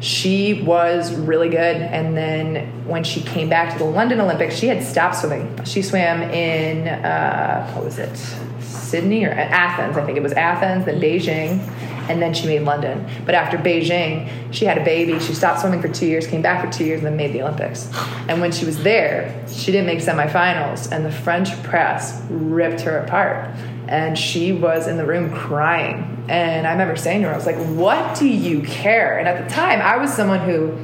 she 0.00 0.62
was 0.62 1.14
really 1.14 1.48
good. 1.48 1.76
And 1.76 2.16
then 2.16 2.86
when 2.86 3.04
she 3.04 3.20
came 3.20 3.48
back 3.48 3.72
to 3.72 3.78
the 3.78 3.84
London 3.84 4.20
Olympics, 4.20 4.56
she 4.56 4.68
had 4.68 4.82
stopped 4.82 5.16
swimming. 5.16 5.64
She 5.64 5.82
swam 5.82 6.22
in, 6.22 6.88
uh, 6.88 7.72
what 7.72 7.84
was 7.84 7.98
it, 7.98 8.16
Sydney 8.60 9.24
or 9.24 9.30
Athens? 9.30 9.96
I 9.96 10.04
think 10.04 10.16
it 10.16 10.22
was 10.22 10.32
Athens, 10.32 10.84
then 10.84 11.00
Beijing, 11.00 11.60
and 12.08 12.20
then 12.20 12.34
she 12.34 12.46
made 12.46 12.62
London. 12.62 13.06
But 13.24 13.34
after 13.34 13.56
Beijing, 13.56 14.30
she 14.52 14.64
had 14.64 14.78
a 14.78 14.84
baby. 14.84 15.18
She 15.20 15.34
stopped 15.34 15.60
swimming 15.60 15.80
for 15.80 15.88
two 15.88 16.06
years, 16.06 16.26
came 16.26 16.42
back 16.42 16.64
for 16.64 16.70
two 16.72 16.84
years, 16.84 16.98
and 16.98 17.06
then 17.06 17.16
made 17.16 17.32
the 17.32 17.42
Olympics. 17.42 17.90
And 18.28 18.40
when 18.40 18.52
she 18.52 18.64
was 18.64 18.82
there, 18.82 19.44
she 19.48 19.72
didn't 19.72 19.86
make 19.86 20.00
semifinals, 20.00 20.90
and 20.90 21.04
the 21.04 21.12
French 21.12 21.50
press 21.62 22.22
ripped 22.30 22.82
her 22.82 22.98
apart 22.98 23.54
and 23.88 24.18
she 24.18 24.52
was 24.52 24.86
in 24.86 24.98
the 24.98 25.04
room 25.04 25.32
crying. 25.34 26.24
And 26.28 26.66
I 26.66 26.72
remember 26.72 26.94
saying 26.96 27.22
to 27.22 27.28
her, 27.28 27.32
I 27.32 27.36
was 27.36 27.46
like, 27.46 27.56
What 27.56 28.18
do 28.18 28.28
you 28.28 28.60
care? 28.62 29.18
And 29.18 29.26
at 29.26 29.42
the 29.42 29.54
time, 29.54 29.80
I 29.80 29.96
was 29.96 30.12
someone 30.12 30.40
who 30.40 30.76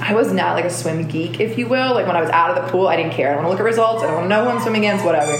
I 0.00 0.14
was 0.14 0.32
not 0.32 0.54
like 0.54 0.64
a 0.64 0.70
swim 0.70 1.06
geek, 1.06 1.40
if 1.40 1.58
you 1.58 1.66
will. 1.66 1.94
Like 1.94 2.06
when 2.06 2.16
I 2.16 2.20
was 2.20 2.30
out 2.30 2.56
of 2.56 2.64
the 2.64 2.70
pool, 2.70 2.86
I 2.86 2.96
didn't 2.96 3.12
care. 3.12 3.30
I 3.30 3.34
don't 3.34 3.44
want 3.44 3.46
to 3.46 3.50
look 3.50 3.60
at 3.60 3.64
results. 3.64 4.02
I 4.02 4.06
don't 4.06 4.16
want 4.16 4.24
to 4.24 4.28
know 4.28 4.44
who 4.44 4.50
I'm 4.50 4.60
swimming 4.60 4.84
against, 4.84 5.04
whatever. 5.04 5.36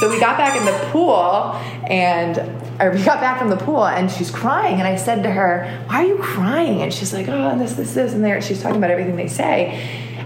So 0.00 0.10
we 0.10 0.20
got 0.20 0.36
back 0.36 0.56
in 0.56 0.64
the 0.64 0.90
pool 0.90 1.54
and 1.88 2.38
or 2.80 2.90
we 2.90 3.04
got 3.04 3.20
back 3.20 3.38
from 3.38 3.50
the 3.50 3.56
pool 3.56 3.86
and 3.86 4.10
she's 4.10 4.30
crying. 4.30 4.74
And 4.74 4.88
I 4.88 4.96
said 4.96 5.22
to 5.22 5.30
her, 5.30 5.84
Why 5.86 6.04
are 6.04 6.06
you 6.06 6.18
crying? 6.18 6.82
And 6.82 6.92
she's 6.92 7.12
like, 7.12 7.28
Oh, 7.28 7.50
and 7.50 7.60
this, 7.60 7.74
this, 7.74 7.94
this, 7.94 8.12
and 8.12 8.24
there. 8.24 8.40
She's 8.42 8.62
talking 8.62 8.78
about 8.78 8.90
everything 8.90 9.16
they 9.16 9.28
say. 9.28 9.68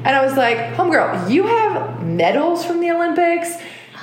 And 0.05 0.09
I 0.09 0.25
was 0.25 0.37
like, 0.37 0.59
Homegirl, 0.75 1.31
you 1.31 1.47
have 1.47 2.05
medals 2.05 2.65
from 2.65 2.81
the 2.81 2.91
Olympics 2.91 3.57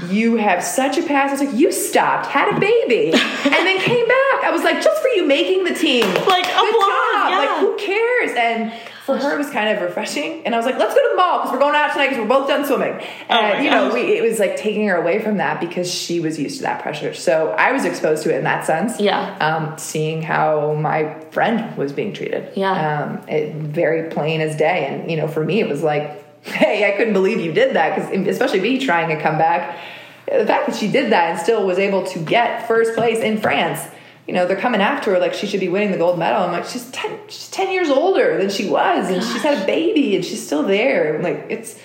you 0.10 0.36
have 0.36 0.64
such 0.64 0.98
a 0.98 1.04
past. 1.04 1.30
I 1.30 1.32
was 1.32 1.42
like, 1.42 1.60
you 1.60 1.72
stopped, 1.72 2.26
had 2.28 2.56
a 2.56 2.60
baby, 2.60 3.14
and 3.14 3.54
then 3.54 3.80
came 3.80 4.06
back. 4.06 4.44
I 4.44 4.52
was 4.52 4.64
like, 4.64 4.82
just 4.82 5.02
for 5.02 5.08
you 5.10 5.26
making 5.26 5.64
the 5.64 5.74
team, 5.74 6.06
like 6.28 6.46
applause, 6.46 7.30
yeah. 7.30 7.38
like 7.38 7.60
who 7.60 7.78
cares? 7.78 8.32
And 8.36 8.74
for 9.06 9.18
her, 9.18 9.36
it 9.36 9.38
was 9.38 9.50
kind 9.52 9.70
of 9.70 9.82
refreshing. 9.82 10.46
And 10.46 10.56
I 10.56 10.58
was 10.58 10.65
like, 10.65 10.78
let's 10.78 10.96
go 10.96 11.02
to 11.02 11.10
the 11.12 11.15
mall 11.15 11.39
because 11.39 11.54
we're 11.54 11.60
going 11.60 11.76
out 11.76 11.91
tonight 11.91 12.10
because 12.10 12.22
we're 12.22 12.28
both 12.28 12.48
done 12.48 12.65
swimming. 12.65 12.94
Oh 13.30 13.34
and 13.34 13.60
oh 13.60 13.62
you 13.62 13.70
know, 13.70 13.94
we, 13.94 14.18
it 14.18 14.24
was 14.24 14.39
like 14.39 14.58
taking 14.58 14.88
her 14.88 14.96
away 14.96 15.22
from 15.22 15.38
that 15.38 15.60
because 15.60 15.94
she 15.94 16.20
was 16.20 16.39
used 16.39 16.58
to 16.58 16.63
that 16.63 16.82
pressure. 16.82 17.13
So 17.13 17.50
I 17.52 17.72
was 17.72 17.86
exposed 17.86 18.24
to 18.24 18.34
it 18.34 18.38
in 18.38 18.44
that 18.46 18.65
sense. 18.65 19.00
Yeah. 19.00 19.38
Um, 19.38 19.78
seeing 19.78 20.22
how 20.24 20.74
my 20.74 21.20
friend 21.32 21.78
was 21.78 21.94
being 21.94 22.13
treated. 22.13 22.52
Yeah. 22.56 23.04
Um, 23.04 23.30
it 23.30 23.56
very 23.56 24.10
plain 24.10 24.41
as 24.41 24.58
day. 24.58 24.88
And 24.88 25.10
you 25.10 25.18
know, 25.18 25.28
for 25.28 25.46
me, 25.46 25.60
it 25.60 25.70
was 25.70 25.84
like 25.84 26.24
hey, 26.46 26.91
I 26.91 26.96
couldn't 26.96 27.13
believe 27.13 27.39
you 27.39 27.52
did 27.52 27.76
that 27.76 27.96
because 27.96 28.28
especially 28.28 28.62
me 28.62 28.80
trying 28.80 29.10
to 29.15 29.22
come 29.22 29.38
back. 29.38 29.80
The 30.28 30.46
fact 30.46 30.68
that 30.68 30.76
she 30.76 30.89
did 30.89 31.12
that 31.12 31.32
and 31.32 31.39
still 31.39 31.65
was 31.65 31.78
able 31.78 32.04
to 32.08 32.20
get 32.20 32.68
first 32.68 32.96
place 32.96 33.20
in 33.20 33.39
France. 33.39 33.80
You 34.28 34.34
know, 34.34 34.48
they're 34.48 34.58
coming 34.58 34.82
after 34.82 35.14
her 35.14 35.20
like 35.20 35.34
she 35.34 35.46
should 35.46 35.60
be 35.60 35.70
winning 35.70 35.92
the 35.92 35.98
gold 35.98 36.18
medal. 36.18 36.44
I'm 36.44 36.52
like, 36.52 36.66
she's 36.66 36.90
ten, 36.92 37.20
she's 37.28 37.50
ten 37.50 37.72
years 37.72 37.90
older 37.90 38.38
than 38.38 38.50
she 38.50 38.68
was, 38.68 39.10
and 39.10 39.24
she's 39.24 39.44
had 39.44 39.62
a 39.62 39.66
baby, 39.66 40.16
and 40.16 40.26
she's 40.26 40.44
still 40.44 40.64
there. 40.64 41.22
like, 41.22 41.46
it's, 41.50 41.80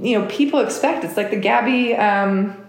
you 0.00 0.18
know, 0.18 0.26
people 0.26 0.60
expect. 0.60 1.04
It's 1.04 1.16
like 1.16 1.30
the 1.30 1.36
Gabby. 1.36 1.94
Um, 1.94 2.65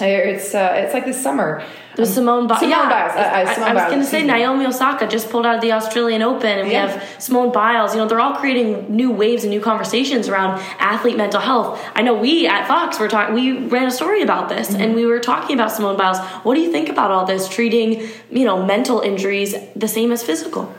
it's 0.06 0.54
uh, 0.54 0.72
it's 0.76 0.94
like 0.94 1.04
this 1.04 1.22
summer 1.22 1.64
the 2.00 2.06
Simone, 2.06 2.46
Biles. 2.46 2.60
Simone 2.60 2.78
yeah, 2.78 2.88
Biles. 2.88 3.12
Uh, 3.12 3.18
uh, 3.18 3.54
Simone 3.54 3.68
I, 3.68 3.70
I 3.70 3.74
was 3.74 3.92
going 3.92 4.00
to 4.00 4.06
say 4.06 4.24
Naomi 4.24 4.66
Osaka 4.66 5.06
just 5.06 5.28
pulled 5.30 5.44
out 5.44 5.56
of 5.56 5.60
the 5.60 5.72
Australian 5.72 6.22
Open, 6.22 6.58
and 6.58 6.68
we 6.68 6.74
have 6.74 7.02
Simone 7.18 7.52
Biles. 7.52 7.94
You 7.94 8.00
know, 8.00 8.08
they're 8.08 8.20
all 8.20 8.34
creating 8.34 8.94
new 8.94 9.10
waves 9.10 9.44
and 9.44 9.50
new 9.50 9.60
conversations 9.60 10.28
around 10.28 10.60
athlete 10.78 11.16
mental 11.16 11.40
health. 11.40 11.82
I 11.94 12.02
know 12.02 12.14
we 12.14 12.46
at 12.46 12.66
Fox 12.66 12.98
were 12.98 13.08
talking. 13.08 13.34
We 13.34 13.66
ran 13.66 13.86
a 13.86 13.90
story 13.90 14.22
about 14.22 14.48
this, 14.48 14.70
mm-hmm. 14.70 14.80
and 14.80 14.94
we 14.94 15.06
were 15.06 15.20
talking 15.20 15.56
about 15.56 15.72
Simone 15.72 15.96
Biles. 15.96 16.18
What 16.44 16.54
do 16.54 16.60
you 16.60 16.70
think 16.70 16.88
about 16.88 17.10
all 17.10 17.26
this 17.26 17.48
treating 17.48 18.08
you 18.30 18.44
know 18.44 18.64
mental 18.64 19.00
injuries 19.00 19.54
the 19.76 19.88
same 19.88 20.12
as 20.12 20.22
physical? 20.22 20.74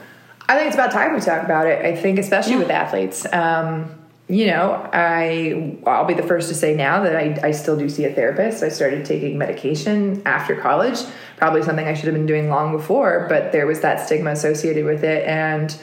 I 0.48 0.56
think 0.58 0.68
it's 0.68 0.76
about 0.76 0.92
time 0.92 1.14
we 1.14 1.22
talk 1.22 1.44
about 1.44 1.68
it. 1.68 1.86
I 1.86 1.96
think, 1.96 2.20
especially 2.20 2.54
yeah. 2.54 2.60
with 2.60 2.72
athletes. 2.72 3.26
Um, 3.32 4.01
you 4.32 4.48
know, 4.48 4.90
I 4.94 5.78
I'll 5.86 6.06
be 6.06 6.14
the 6.14 6.24
first 6.24 6.48
to 6.48 6.56
say 6.56 6.74
now 6.74 7.04
that 7.04 7.18
I, 7.18 7.38
I 7.44 7.52
still 7.52 7.78
do 7.78 7.90
see 7.90 8.06
a 8.06 8.14
therapist. 8.14 8.64
I 8.64 8.70
started 8.70 9.04
taking 9.04 9.38
medication 9.38 10.22
after 10.26 10.56
college, 10.56 11.00
probably 11.36 11.64
something 11.64 11.86
I 11.86 11.94
should 11.94 12.06
have 12.06 12.16
been 12.16 12.28
doing 12.28 12.50
long 12.50 12.72
before, 12.72 13.26
but 13.28 13.52
there 13.52 13.68
was 13.68 13.82
that 13.82 14.06
stigma 14.06 14.32
associated 14.32 14.86
with 14.86 15.04
it 15.04 15.28
and 15.28 15.78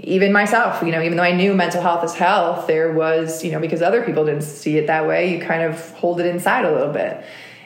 even 0.00 0.32
myself, 0.32 0.82
you 0.82 0.92
know, 0.92 1.02
even 1.02 1.16
though 1.16 1.24
I 1.24 1.32
knew 1.32 1.54
mental 1.54 1.82
health 1.82 2.04
is 2.04 2.14
health, 2.14 2.66
there 2.66 2.92
was, 2.92 3.42
you 3.42 3.50
know, 3.50 3.58
because 3.58 3.82
other 3.82 4.02
people 4.02 4.26
didn't 4.26 4.42
see 4.42 4.76
it 4.76 4.86
that 4.86 5.08
way, 5.08 5.34
you 5.34 5.40
kind 5.40 5.62
of 5.62 5.90
hold 5.92 6.20
it 6.20 6.26
inside 6.26 6.64
a 6.64 6.70
little 6.70 6.92
bit. 6.92 7.24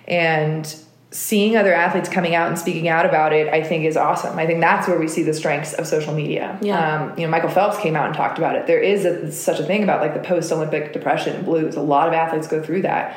And 0.09 0.75
seeing 1.13 1.57
other 1.57 1.73
athletes 1.75 2.09
coming 2.09 2.35
out 2.35 2.49
and 2.49 2.59
speaking 2.59 2.89
out 2.89 3.07
about 3.07 3.33
it, 3.33 3.47
I 3.49 3.63
think 3.63 3.85
is 3.85 3.97
awesome. 3.97 4.39
I 4.39 4.47
think 4.47 4.61
that's 4.61 4.89
where 4.89 4.99
we 4.99 5.07
see 5.07 5.23
the 5.23 5.35
strengths 5.35 5.75
of 5.75 5.87
social 5.87 6.15
media. 6.15 6.59
Yeah. 6.63 7.03
Um, 7.05 7.19
you 7.19 7.27
know, 7.27 7.31
Michael 7.31 7.51
Phelps 7.51 7.79
came 7.79 7.95
out 7.95 8.07
and 8.07 8.15
talked 8.15 8.39
about 8.39 8.57
it. 8.57 8.67
There 8.67 8.81
is 8.81 9.05
a, 9.05 9.31
such 9.31 9.61
a 9.61 9.65
thing 9.65 9.83
about 9.83 10.01
like 10.01 10.15
the 10.15 10.27
post-Olympic 10.27 10.93
depression 10.93 11.37
and 11.37 11.45
blues. 11.45 11.77
A 11.77 11.83
lot 11.83 12.09
of 12.09 12.15
athletes 12.15 12.49
go 12.49 12.63
through 12.63 12.83
that. 12.83 13.17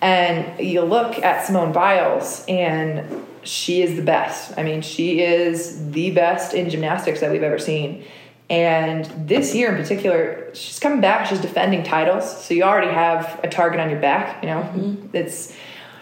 And 0.00 0.58
you 0.58 0.82
look 0.82 1.18
at 1.18 1.46
Simone 1.46 1.72
Biles 1.72 2.44
and 2.48 3.24
she 3.42 3.82
is 3.82 3.96
the 3.96 4.02
best. 4.02 4.58
I 4.58 4.62
mean, 4.62 4.80
she 4.80 5.20
is 5.20 5.90
the 5.90 6.10
best 6.12 6.54
in 6.54 6.70
gymnastics 6.70 7.20
that 7.20 7.30
we've 7.30 7.42
ever 7.42 7.58
seen. 7.58 8.04
And 8.50 9.04
this 9.28 9.54
year 9.54 9.74
in 9.74 9.80
particular, 9.80 10.54
she's 10.54 10.78
coming 10.78 11.00
back. 11.00 11.26
She's 11.26 11.40
defending 11.40 11.82
titles, 11.82 12.44
so 12.44 12.52
you 12.52 12.62
already 12.62 12.92
have 12.92 13.40
a 13.42 13.48
target 13.48 13.80
on 13.80 13.88
your 13.88 14.00
back. 14.00 14.42
You 14.42 14.50
know, 14.50 14.60
mm-hmm. 14.60 15.16
it's 15.16 15.54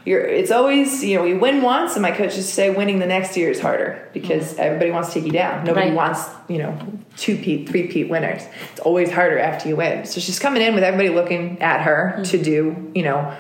you're 0.05 0.21
it's 0.21 0.51
always 0.51 1.05
you 1.05 1.17
know 1.17 1.25
you 1.25 1.39
win 1.39 1.63
once 1.63 1.95
and 1.95 2.03
my 2.03 2.11
coaches 2.11 2.51
say 2.51 2.71
winning 2.71 2.99
the 2.99 3.07
next 3.07 3.37
year 3.37 3.51
is 3.51 3.61
harder 3.61 4.09
because 4.13 4.53
mm-hmm. 4.53 4.61
everybody 4.61 4.91
wants 4.91 5.09
to 5.09 5.15
take 5.15 5.27
you 5.27 5.33
down 5.33 5.65
nobody 5.65 5.89
right. 5.89 5.97
wants 5.97 6.29
you 6.49 6.59
know 6.59 6.79
two 7.17 7.37
peat 7.37 7.69
three 7.69 7.87
peat 7.89 8.09
winners 8.09 8.43
it's 8.71 8.81
always 8.81 9.11
harder 9.11 9.39
after 9.39 9.69
you 9.69 9.77
win 9.77 10.05
so 10.05 10.21
she's 10.21 10.39
coming 10.39 10.63
in 10.63 10.75
with 10.75 10.83
everybody 10.83 11.15
looking 11.15 11.61
at 11.63 11.83
her 11.83 12.15
mm-hmm. 12.15 12.23
to 12.25 12.43
do 12.43 12.91
you 12.95 13.03
know 13.03 13.37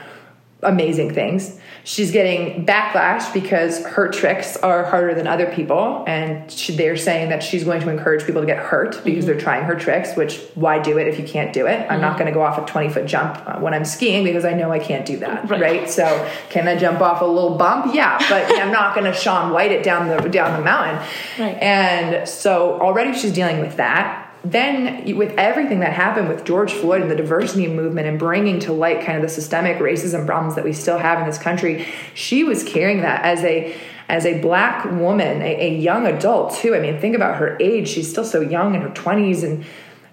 amazing 0.62 1.12
things 1.12 1.58
she's 1.84 2.12
getting 2.12 2.64
backlash 2.64 3.32
because 3.32 3.84
her 3.84 4.08
tricks 4.08 4.56
are 4.58 4.84
harder 4.84 5.12
than 5.14 5.26
other 5.26 5.46
people 5.52 6.04
and 6.06 6.50
she, 6.50 6.76
they're 6.76 6.96
saying 6.96 7.30
that 7.30 7.42
she's 7.42 7.64
going 7.64 7.80
to 7.80 7.90
encourage 7.90 8.24
people 8.24 8.40
to 8.40 8.46
get 8.46 8.58
hurt 8.58 9.02
because 9.04 9.24
mm-hmm. 9.24 9.32
they're 9.32 9.40
trying 9.40 9.64
her 9.64 9.74
tricks 9.74 10.16
which 10.16 10.40
why 10.54 10.78
do 10.78 10.98
it 10.98 11.08
if 11.08 11.18
you 11.18 11.26
can't 11.26 11.52
do 11.52 11.66
it 11.66 11.80
i'm 11.80 11.88
mm-hmm. 11.88 12.02
not 12.02 12.16
going 12.16 12.26
to 12.26 12.32
go 12.32 12.42
off 12.42 12.58
a 12.58 12.64
20 12.64 12.90
foot 12.90 13.06
jump 13.06 13.36
uh, 13.46 13.58
when 13.58 13.74
i'm 13.74 13.84
skiing 13.84 14.22
because 14.22 14.44
i 14.44 14.52
know 14.52 14.70
i 14.70 14.78
can't 14.78 15.04
do 15.04 15.16
that 15.16 15.48
right, 15.50 15.60
right? 15.60 15.90
so 15.90 16.30
can 16.48 16.68
i 16.68 16.76
jump 16.76 17.00
off 17.00 17.20
a 17.20 17.24
little 17.24 17.56
bump 17.56 17.92
yeah 17.92 18.18
but 18.28 18.44
i'm 18.60 18.70
not 18.70 18.94
going 18.94 19.04
to 19.04 19.12
Shaun 19.12 19.52
White 19.52 19.72
it 19.72 19.82
down 19.82 20.08
the 20.08 20.28
down 20.28 20.58
the 20.58 20.64
mountain 20.64 20.96
right. 21.38 21.56
and 21.60 22.28
so 22.28 22.80
already 22.80 23.18
she's 23.18 23.32
dealing 23.32 23.60
with 23.60 23.76
that 23.76 24.21
then 24.44 25.16
with 25.16 25.32
everything 25.38 25.80
that 25.80 25.92
happened 25.92 26.28
with 26.28 26.44
George 26.44 26.72
Floyd 26.72 27.00
and 27.00 27.10
the 27.10 27.16
diversity 27.16 27.68
movement 27.68 28.08
and 28.08 28.18
bringing 28.18 28.58
to 28.60 28.72
light 28.72 29.04
kind 29.04 29.16
of 29.16 29.22
the 29.22 29.28
systemic 29.28 29.78
racism 29.78 30.26
problems 30.26 30.56
that 30.56 30.64
we 30.64 30.72
still 30.72 30.98
have 30.98 31.20
in 31.20 31.26
this 31.26 31.38
country, 31.38 31.86
she 32.14 32.42
was 32.42 32.64
carrying 32.64 33.02
that 33.02 33.24
as 33.24 33.42
a 33.44 33.76
as 34.08 34.26
a 34.26 34.40
black 34.40 34.84
woman, 34.84 35.40
a, 35.40 35.68
a 35.68 35.74
young 35.78 36.06
adult 36.06 36.54
too. 36.56 36.74
I 36.74 36.80
mean, 36.80 37.00
think 37.00 37.14
about 37.14 37.36
her 37.36 37.56
age; 37.60 37.88
she's 37.88 38.10
still 38.10 38.24
so 38.24 38.40
young 38.40 38.74
in 38.74 38.82
her 38.82 38.90
twenties, 38.90 39.44
and 39.44 39.64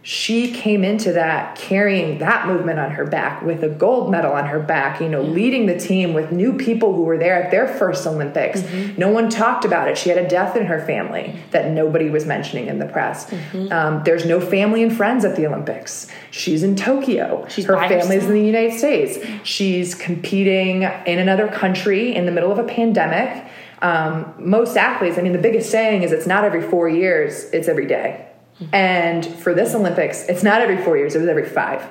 she 0.01 0.51
came 0.51 0.85
into 0.85 1.11
that 1.11 1.57
carrying 1.57 2.19
that 2.19 2.47
movement 2.47 2.79
on 2.79 2.91
her 2.91 3.05
back 3.05 3.41
with 3.41 3.63
a 3.63 3.69
gold 3.69 4.09
medal 4.09 4.31
on 4.31 4.45
her 4.45 4.59
back, 4.59 5.01
you 5.01 5.09
know, 5.09 5.21
leading 5.21 5.65
the 5.65 5.77
team 5.77 6.13
with 6.13 6.31
new 6.31 6.53
people 6.53 6.95
who 6.95 7.03
were 7.03 7.17
there 7.17 7.41
at 7.41 7.51
their 7.51 7.67
first 7.67 8.07
Olympics. 8.07 8.61
Mm-hmm. 8.61 8.97
No 8.97 9.09
one 9.09 9.29
talked 9.29 9.65
about 9.65 9.89
it. 9.89 9.97
She 9.97 10.07
had 10.07 10.17
a 10.17 10.27
death 10.27 10.55
in 10.55 10.67
her 10.67 10.79
family 10.85 11.35
that 11.51 11.71
nobody 11.71 12.09
was 12.09 12.25
mentioning 12.25 12.67
in 12.67 12.79
the 12.79 12.85
press. 12.85 13.29
Mm-hmm. 13.29 13.73
Um, 13.73 14.01
there's 14.05 14.25
no 14.25 14.39
family 14.39 14.83
and 14.83 14.95
friends 14.95 15.25
at 15.25 15.35
the 15.35 15.45
Olympics. 15.45 16.07
She's 16.31 16.63
in 16.63 16.77
Tokyo. 16.77 17.45
She's 17.49 17.65
her 17.65 17.75
family's 17.75 18.05
herself. 18.05 18.23
in 18.23 18.33
the 18.33 18.45
United 18.45 18.77
States. 18.77 19.19
She's 19.43 19.95
competing 19.95 20.83
in 20.83 21.19
another 21.19 21.49
country 21.49 22.15
in 22.15 22.25
the 22.25 22.31
middle 22.31 22.51
of 22.51 22.57
a 22.57 22.63
pandemic. 22.63 23.45
Um, 23.81 24.33
most 24.37 24.77
athletes, 24.77 25.17
I 25.17 25.21
mean, 25.21 25.33
the 25.33 25.39
biggest 25.39 25.69
saying 25.69 26.03
is 26.03 26.13
it's 26.13 26.27
not 26.27 26.45
every 26.45 26.61
four 26.61 26.87
years, 26.87 27.49
it's 27.51 27.67
every 27.67 27.85
day. 27.85 28.28
And 28.73 29.25
for 29.25 29.53
this 29.53 29.73
Olympics, 29.73 30.25
it's 30.27 30.43
not 30.43 30.61
every 30.61 30.83
four 30.83 30.97
years, 30.97 31.15
it 31.15 31.19
was 31.19 31.27
every 31.27 31.47
five. 31.47 31.87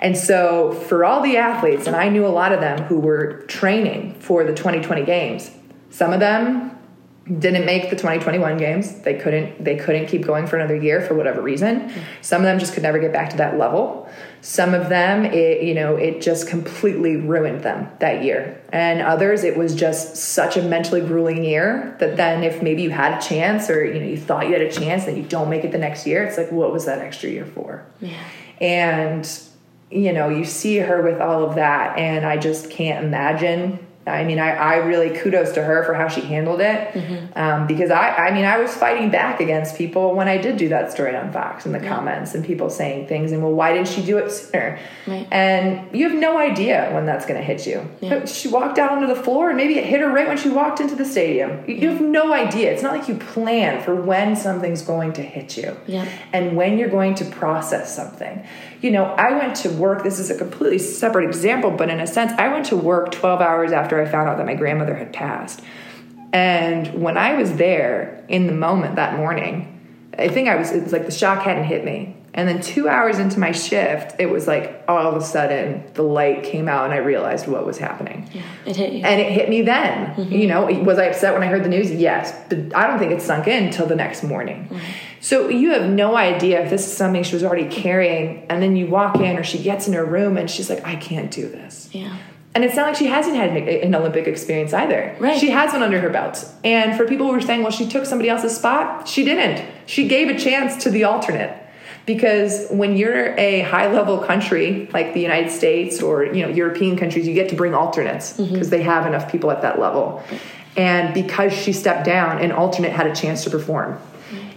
And 0.00 0.16
so 0.16 0.72
for 0.72 1.04
all 1.04 1.22
the 1.22 1.36
athletes, 1.36 1.86
and 1.86 1.94
I 1.94 2.08
knew 2.08 2.26
a 2.26 2.28
lot 2.28 2.52
of 2.52 2.60
them 2.60 2.82
who 2.84 2.98
were 2.98 3.42
training 3.48 4.14
for 4.20 4.44
the 4.44 4.54
2020 4.54 5.04
games, 5.04 5.50
some 5.90 6.12
of 6.12 6.20
them 6.20 6.76
didn't 7.26 7.66
make 7.66 7.90
the 7.90 7.96
2021 7.96 8.56
games. 8.56 9.00
They 9.00 9.14
couldn't 9.14 9.62
they 9.64 9.76
couldn't 9.76 10.06
keep 10.06 10.24
going 10.24 10.46
for 10.46 10.56
another 10.56 10.76
year 10.76 11.00
for 11.00 11.14
whatever 11.14 11.42
reason. 11.42 11.92
Some 12.22 12.40
of 12.40 12.44
them 12.44 12.58
just 12.58 12.72
could 12.72 12.84
never 12.84 12.98
get 12.98 13.12
back 13.12 13.30
to 13.30 13.36
that 13.38 13.58
level. 13.58 14.08
Some 14.40 14.74
of 14.74 14.88
them 14.88 15.24
it 15.24 15.62
you 15.62 15.74
know, 15.74 15.96
it 15.96 16.20
just 16.20 16.48
completely 16.48 17.16
ruined 17.16 17.62
them 17.62 17.88
that 18.00 18.22
year. 18.24 18.62
And 18.72 19.00
others 19.00 19.44
it 19.44 19.56
was 19.56 19.74
just 19.74 20.16
such 20.16 20.56
a 20.56 20.62
mentally 20.62 21.00
grueling 21.00 21.44
year 21.44 21.96
that 22.00 22.16
then 22.16 22.44
if 22.44 22.62
maybe 22.62 22.82
you 22.82 22.90
had 22.90 23.18
a 23.18 23.26
chance 23.26 23.68
or 23.70 23.84
you 23.84 24.00
know 24.00 24.06
you 24.06 24.16
thought 24.16 24.46
you 24.46 24.52
had 24.52 24.62
a 24.62 24.70
chance 24.72 25.06
and 25.06 25.16
you 25.16 25.24
don't 25.24 25.50
make 25.50 25.64
it 25.64 25.72
the 25.72 25.78
next 25.78 26.06
year, 26.06 26.24
it's 26.24 26.38
like 26.38 26.52
what 26.52 26.72
was 26.72 26.86
that 26.86 26.98
extra 27.00 27.30
year 27.30 27.46
for? 27.46 27.84
Yeah. 28.00 28.22
and 28.60 29.42
you 29.90 30.12
know 30.12 30.28
you 30.28 30.44
see 30.44 30.78
her 30.78 31.02
with 31.02 31.20
all 31.20 31.44
of 31.48 31.54
that 31.54 31.96
and 31.98 32.26
i 32.26 32.36
just 32.36 32.70
can't 32.70 33.04
imagine 33.04 33.78
i 34.06 34.24
mean 34.24 34.38
i, 34.38 34.50
I 34.54 34.76
really 34.76 35.10
kudos 35.16 35.52
to 35.52 35.62
her 35.62 35.84
for 35.84 35.94
how 35.94 36.08
she 36.08 36.20
handled 36.20 36.60
it. 36.60 36.96
Um, 37.36 37.66
because 37.66 37.90
I, 37.90 38.10
I 38.28 38.30
mean 38.34 38.44
i 38.44 38.58
was 38.58 38.74
fighting 38.74 39.10
back 39.10 39.40
against 39.40 39.76
people 39.76 40.14
when 40.14 40.28
i 40.28 40.36
did 40.38 40.56
do 40.56 40.68
that 40.68 40.92
story 40.92 41.14
on 41.16 41.32
fox 41.32 41.66
in 41.66 41.72
the 41.72 41.80
comments 41.80 42.34
and 42.34 42.44
people 42.44 42.70
saying 42.70 43.08
things 43.08 43.32
and 43.32 43.42
well 43.42 43.52
why 43.52 43.72
didn't 43.72 43.88
she 43.88 44.02
do 44.02 44.18
it 44.18 44.30
sooner? 44.30 44.78
Right. 45.06 45.26
and 45.30 45.94
you 45.96 46.08
have 46.08 46.18
no 46.18 46.38
idea 46.38 46.90
when 46.92 47.06
that's 47.06 47.26
going 47.26 47.40
to 47.40 47.44
hit 47.46 47.66
you. 47.66 47.88
She 48.26 48.48
walked 48.48 48.78
out 48.78 48.90
onto 48.92 49.06
the 49.06 49.14
floor 49.22 49.48
and 49.48 49.56
maybe 49.56 49.78
it 49.78 49.84
hit 49.84 50.00
her 50.00 50.08
right 50.08 50.26
when 50.26 50.36
she 50.36 50.48
walked 50.48 50.80
into 50.80 50.94
the 50.96 51.04
stadium. 51.04 51.64
You, 51.68 51.74
you 51.76 51.88
have 51.90 52.00
no 52.00 52.32
idea. 52.32 52.72
It's 52.72 52.82
not 52.82 52.96
like 52.96 53.08
you 53.08 53.14
plan 53.16 53.82
for 53.82 53.94
when 53.94 54.34
something's 54.36 54.82
going 54.82 55.12
to 55.14 55.22
hit 55.22 55.56
you. 55.56 55.76
Yeah. 55.86 56.08
and 56.32 56.56
when 56.56 56.78
you're 56.78 56.88
going 56.88 57.14
to 57.16 57.24
process 57.24 57.94
something. 57.94 58.44
You 58.80 58.90
know, 58.90 59.04
I 59.04 59.32
went 59.32 59.56
to 59.56 59.70
work, 59.70 60.02
this 60.02 60.18
is 60.18 60.30
a 60.30 60.36
completely 60.36 60.78
separate 60.78 61.26
example, 61.26 61.70
but 61.70 61.88
in 61.88 62.00
a 62.00 62.06
sense, 62.06 62.32
I 62.38 62.48
went 62.48 62.66
to 62.66 62.76
work 62.76 63.12
12 63.12 63.40
hours 63.40 63.72
after 63.72 64.00
I 64.00 64.06
found 64.06 64.28
out 64.28 64.36
that 64.36 64.46
my 64.46 64.54
grandmother 64.54 64.94
had 64.94 65.12
passed. 65.12 65.60
And 66.32 67.00
when 67.00 67.16
I 67.16 67.34
was 67.34 67.54
there 67.54 68.24
in 68.28 68.46
the 68.46 68.52
moment 68.52 68.96
that 68.96 69.16
morning, 69.16 69.72
I 70.18 70.28
think 70.28 70.48
I 70.48 70.56
was, 70.56 70.70
it's 70.72 70.92
like 70.92 71.06
the 71.06 71.12
shock 71.12 71.42
hadn't 71.42 71.64
hit 71.64 71.84
me. 71.84 72.16
And 72.34 72.46
then 72.46 72.60
two 72.60 72.86
hours 72.86 73.18
into 73.18 73.40
my 73.40 73.52
shift, 73.52 74.20
it 74.20 74.26
was 74.26 74.46
like 74.46 74.84
all 74.86 75.06
of 75.06 75.16
a 75.16 75.24
sudden 75.24 75.90
the 75.94 76.02
light 76.02 76.42
came 76.42 76.68
out 76.68 76.84
and 76.84 76.92
I 76.92 76.98
realized 76.98 77.48
what 77.48 77.64
was 77.64 77.78
happening. 77.78 78.28
Yeah. 78.30 78.42
It 78.66 78.76
hit 78.76 78.92
you. 78.92 79.04
And 79.04 79.18
it 79.18 79.32
hit 79.32 79.48
me 79.48 79.62
then. 79.62 80.14
Mm-hmm. 80.14 80.32
You 80.32 80.46
know, 80.46 80.66
was 80.82 80.98
I 80.98 81.06
upset 81.06 81.32
when 81.32 81.42
I 81.42 81.46
heard 81.46 81.64
the 81.64 81.70
news? 81.70 81.90
Yes. 81.90 82.38
But 82.50 82.76
I 82.76 82.86
don't 82.86 82.98
think 82.98 83.12
it 83.12 83.22
sunk 83.22 83.46
in 83.46 83.64
until 83.64 83.86
the 83.86 83.96
next 83.96 84.22
morning. 84.22 84.68
So 85.26 85.48
you 85.48 85.72
have 85.72 85.90
no 85.90 86.16
idea 86.16 86.62
if 86.62 86.70
this 86.70 86.86
is 86.86 86.96
something 86.96 87.24
she 87.24 87.34
was 87.34 87.42
already 87.42 87.68
carrying. 87.68 88.46
And 88.48 88.62
then 88.62 88.76
you 88.76 88.86
walk 88.86 89.16
in 89.16 89.36
or 89.36 89.42
she 89.42 89.60
gets 89.60 89.88
in 89.88 89.94
her 89.94 90.04
room 90.04 90.36
and 90.36 90.48
she's 90.48 90.70
like, 90.70 90.86
I 90.86 90.94
can't 90.94 91.32
do 91.32 91.48
this. 91.48 91.88
yeah. 91.90 92.16
And 92.54 92.64
it's 92.64 92.76
not 92.76 92.86
like 92.86 92.94
she 92.94 93.06
hasn't 93.06 93.34
had 93.34 93.50
an 93.50 93.56
an 93.56 93.94
Olympic 93.96 94.28
experience 94.28 94.72
either. 94.72 95.16
Right. 95.18 95.38
She 95.38 95.50
has 95.50 95.72
one 95.72 95.82
under 95.82 96.00
her 96.00 96.10
belt. 96.10 96.48
And 96.62 96.96
for 96.96 97.06
people 97.06 97.26
who 97.26 97.32
are 97.32 97.40
saying, 97.40 97.62
well, 97.62 97.72
she 97.72 97.88
took 97.88 98.06
somebody 98.06 98.30
else's 98.30 98.56
spot, 98.56 99.08
she 99.08 99.24
didn't. 99.24 99.68
She 99.86 100.06
gave 100.06 100.28
a 100.28 100.38
chance 100.38 100.84
to 100.84 100.90
the 100.90 101.02
alternate. 101.04 101.54
Because 102.06 102.68
when 102.70 102.96
you're 102.96 103.36
a 103.36 103.62
high 103.62 103.92
level 103.92 104.18
country 104.18 104.88
like 104.94 105.12
the 105.12 105.20
United 105.20 105.50
States 105.50 106.00
or 106.00 106.24
you 106.24 106.42
know 106.42 106.48
European 106.48 106.96
countries, 106.96 107.26
you 107.26 107.34
get 107.34 107.48
to 107.48 107.56
bring 107.56 107.74
alternates 107.74 108.34
mm-hmm. 108.34 108.52
because 108.52 108.70
they 108.70 108.82
have 108.82 109.08
enough 109.08 109.30
people 109.30 109.50
at 109.50 109.60
that 109.62 109.80
level. 109.80 110.22
And 110.76 111.12
because 111.12 111.52
she 111.52 111.72
stepped 111.72 112.04
down, 112.06 112.38
an 112.38 112.52
alternate 112.52 112.92
had 112.92 113.08
a 113.08 113.14
chance 113.14 113.42
to 113.42 113.50
perform. 113.50 113.98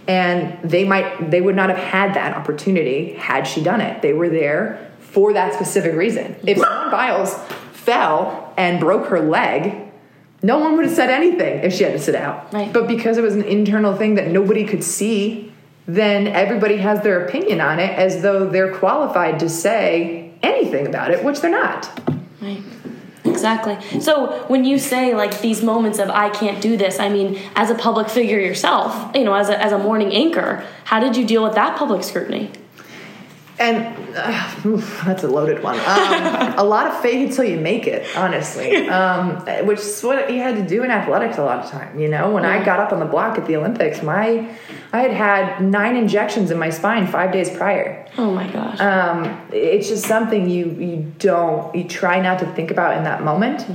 And 0.08 0.58
they 0.68 0.84
might 0.84 1.30
they 1.30 1.40
would 1.40 1.56
not 1.56 1.68
have 1.70 1.78
had 1.78 2.14
that 2.14 2.36
opportunity 2.36 3.12
had 3.12 3.46
she 3.46 3.62
done 3.62 3.80
it. 3.80 4.02
They 4.02 4.12
were 4.12 4.28
there 4.28 4.90
for 4.98 5.32
that 5.32 5.54
specific 5.54 5.94
reason. 5.94 6.36
If 6.46 6.58
Simone 6.58 6.90
Biles 6.90 7.34
fell 7.72 8.52
and 8.56 8.80
broke 8.80 9.06
her 9.08 9.20
leg, 9.20 9.90
no 10.42 10.58
one 10.58 10.76
would 10.76 10.86
have 10.86 10.94
said 10.94 11.10
anything 11.10 11.60
if 11.64 11.74
she 11.74 11.84
had 11.84 11.92
to 11.92 11.98
sit 11.98 12.14
out. 12.14 12.52
Right. 12.52 12.72
But 12.72 12.88
because 12.88 13.18
it 13.18 13.22
was 13.22 13.34
an 13.34 13.42
internal 13.42 13.96
thing 13.96 14.14
that 14.14 14.28
nobody 14.28 14.64
could 14.64 14.82
see, 14.84 15.52
then 15.86 16.28
everybody 16.28 16.76
has 16.78 17.02
their 17.02 17.24
opinion 17.26 17.60
on 17.60 17.78
it 17.80 17.90
as 17.98 18.22
though 18.22 18.48
they're 18.48 18.74
qualified 18.74 19.40
to 19.40 19.48
say 19.48 20.32
anything 20.42 20.86
about 20.86 21.10
it, 21.10 21.24
which 21.24 21.40
they're 21.40 21.50
not. 21.50 22.00
Right. 22.40 22.62
Exactly. 23.30 24.00
So 24.00 24.44
when 24.48 24.64
you 24.64 24.78
say 24.78 25.14
like 25.14 25.40
these 25.40 25.62
moments 25.62 25.98
of 25.98 26.10
I 26.10 26.30
can't 26.30 26.60
do 26.60 26.76
this, 26.76 26.98
I 26.98 27.08
mean, 27.08 27.40
as 27.54 27.70
a 27.70 27.74
public 27.74 28.08
figure 28.08 28.38
yourself, 28.38 29.14
you 29.14 29.24
know, 29.24 29.34
as 29.34 29.48
a, 29.48 29.60
as 29.60 29.72
a 29.72 29.78
morning 29.78 30.12
anchor, 30.12 30.64
how 30.84 31.00
did 31.00 31.16
you 31.16 31.26
deal 31.26 31.42
with 31.42 31.54
that 31.54 31.76
public 31.76 32.02
scrutiny? 32.02 32.50
And 33.60 34.16
uh, 34.16 34.54
oof, 34.64 35.02
that's 35.04 35.22
a 35.22 35.28
loaded 35.28 35.62
one. 35.62 35.78
Um, 35.78 36.58
a 36.58 36.64
lot 36.64 36.86
of 36.86 36.98
fake 37.00 37.28
until 37.28 37.44
you 37.44 37.60
make 37.60 37.86
it, 37.86 38.06
honestly, 38.16 38.88
um, 38.88 39.36
which 39.66 39.80
is 39.80 40.02
what 40.02 40.32
you 40.32 40.38
had 40.38 40.56
to 40.56 40.66
do 40.66 40.82
in 40.82 40.90
athletics 40.90 41.36
a 41.36 41.44
lot 41.44 41.62
of 41.62 41.70
time. 41.70 42.00
You 42.00 42.08
know, 42.08 42.30
when 42.30 42.46
I 42.46 42.64
got 42.64 42.80
up 42.80 42.90
on 42.90 43.00
the 43.00 43.04
block 43.04 43.36
at 43.36 43.46
the 43.46 43.56
Olympics, 43.56 44.02
my 44.02 44.50
I 44.94 45.02
had 45.02 45.10
had 45.10 45.62
nine 45.62 45.94
injections 45.96 46.50
in 46.50 46.58
my 46.58 46.70
spine 46.70 47.06
five 47.06 47.32
days 47.32 47.50
prior. 47.50 48.08
Oh 48.16 48.32
my 48.32 48.50
gosh. 48.50 48.80
Um, 48.80 49.46
it's 49.52 49.88
just 49.88 50.06
something 50.06 50.48
you 50.48 50.70
you 50.70 51.12
don't 51.18 51.74
you 51.74 51.84
try 51.84 52.18
not 52.18 52.38
to 52.38 52.46
think 52.54 52.70
about 52.70 52.96
in 52.96 53.04
that 53.04 53.22
moment. 53.22 53.66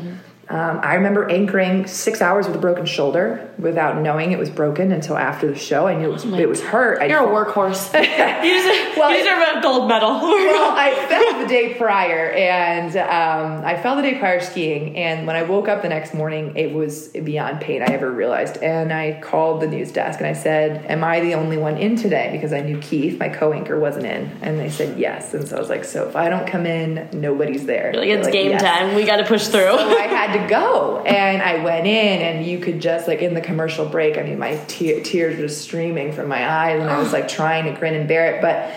Um, 0.47 0.79
I 0.83 0.95
remember 0.95 1.29
anchoring 1.29 1.87
six 1.87 2.21
hours 2.21 2.45
with 2.45 2.55
a 2.55 2.59
broken 2.59 2.85
shoulder 2.85 3.49
without 3.57 3.99
knowing 4.01 4.31
it 4.31 4.37
was 4.37 4.49
broken 4.49 4.91
until 4.91 5.17
after 5.17 5.47
the 5.47 5.57
show. 5.57 5.87
I 5.87 5.95
knew 5.95 6.09
it 6.09 6.13
was 6.13 6.25
it 6.25 6.47
was 6.47 6.61
hurt. 6.61 7.01
I 7.01 7.05
You're 7.05 7.23
a 7.23 7.27
workhorse. 7.27 7.91
you 8.43 8.53
deserve, 8.53 8.97
Well, 8.97 9.11
you 9.11 9.17
deserve 9.17 9.57
a 9.57 9.61
gold 9.61 9.89
medal. 9.89 10.09
well, 10.21 10.77
I 10.77 10.93
fell 11.07 11.41
the 11.41 11.47
day 11.47 11.73
prior, 11.73 12.31
and 12.31 12.95
um, 12.95 13.65
I 13.65 13.81
fell 13.81 13.95
the 13.95 14.03
day 14.03 14.19
prior 14.19 14.39
skiing. 14.39 14.95
And 14.97 15.25
when 15.25 15.35
I 15.35 15.43
woke 15.43 15.67
up 15.67 15.81
the 15.81 15.89
next 15.89 16.13
morning, 16.13 16.55
it 16.55 16.73
was 16.73 17.07
beyond 17.07 17.61
pain 17.61 17.81
I 17.81 17.87
ever 17.87 18.11
realized. 18.11 18.57
And 18.57 18.93
I 18.93 19.19
called 19.21 19.61
the 19.61 19.67
news 19.67 19.91
desk 19.91 20.19
and 20.19 20.27
I 20.27 20.33
said, 20.33 20.85
"Am 20.85 21.03
I 21.03 21.21
the 21.21 21.33
only 21.33 21.57
one 21.57 21.77
in 21.77 21.95
today?" 21.95 22.29
Because 22.31 22.53
I 22.53 22.61
knew 22.61 22.77
Keith, 22.79 23.19
my 23.19 23.29
co-anchor, 23.29 23.79
wasn't 23.79 24.05
in, 24.05 24.29
and 24.41 24.59
they 24.59 24.69
said 24.69 24.99
yes. 24.99 25.33
And 25.33 25.47
so 25.47 25.55
I 25.55 25.59
was 25.59 25.69
like, 25.69 25.85
"So 25.85 26.07
if 26.07 26.15
I 26.15 26.29
don't 26.29 26.45
come 26.45 26.67
in, 26.67 27.09
nobody's 27.13 27.65
there." 27.65 27.93
like 27.93 28.07
it's 28.07 28.27
They're 28.27 28.31
game 28.31 28.51
"Yes." 28.51 28.61
time. 28.61 28.93
We 28.93 29.05
got 29.05 29.17
to 29.17 29.25
push 29.25 29.47
through. 29.47 29.77
So 29.77 29.97
I 29.97 30.03
had 30.03 30.34
to 30.39 30.47
go, 30.47 30.99
and 31.05 31.41
I 31.41 31.63
went 31.63 31.87
in, 31.87 32.21
and 32.21 32.45
you 32.45 32.59
could 32.59 32.79
just 32.81 33.07
like 33.07 33.21
in 33.21 33.33
the 33.33 33.41
commercial 33.41 33.85
break. 33.85 34.17
I 34.17 34.23
mean, 34.23 34.39
my 34.39 34.57
te- 34.67 35.01
tears 35.01 35.39
were 35.39 35.47
streaming 35.47 36.11
from 36.13 36.27
my 36.27 36.47
eyes, 36.49 36.81
and 36.81 36.89
I 36.89 36.99
was 36.99 37.13
like 37.13 37.27
trying 37.27 37.65
to 37.65 37.79
grin 37.79 37.93
and 37.95 38.07
bear 38.07 38.35
it, 38.35 38.41
but. 38.41 38.71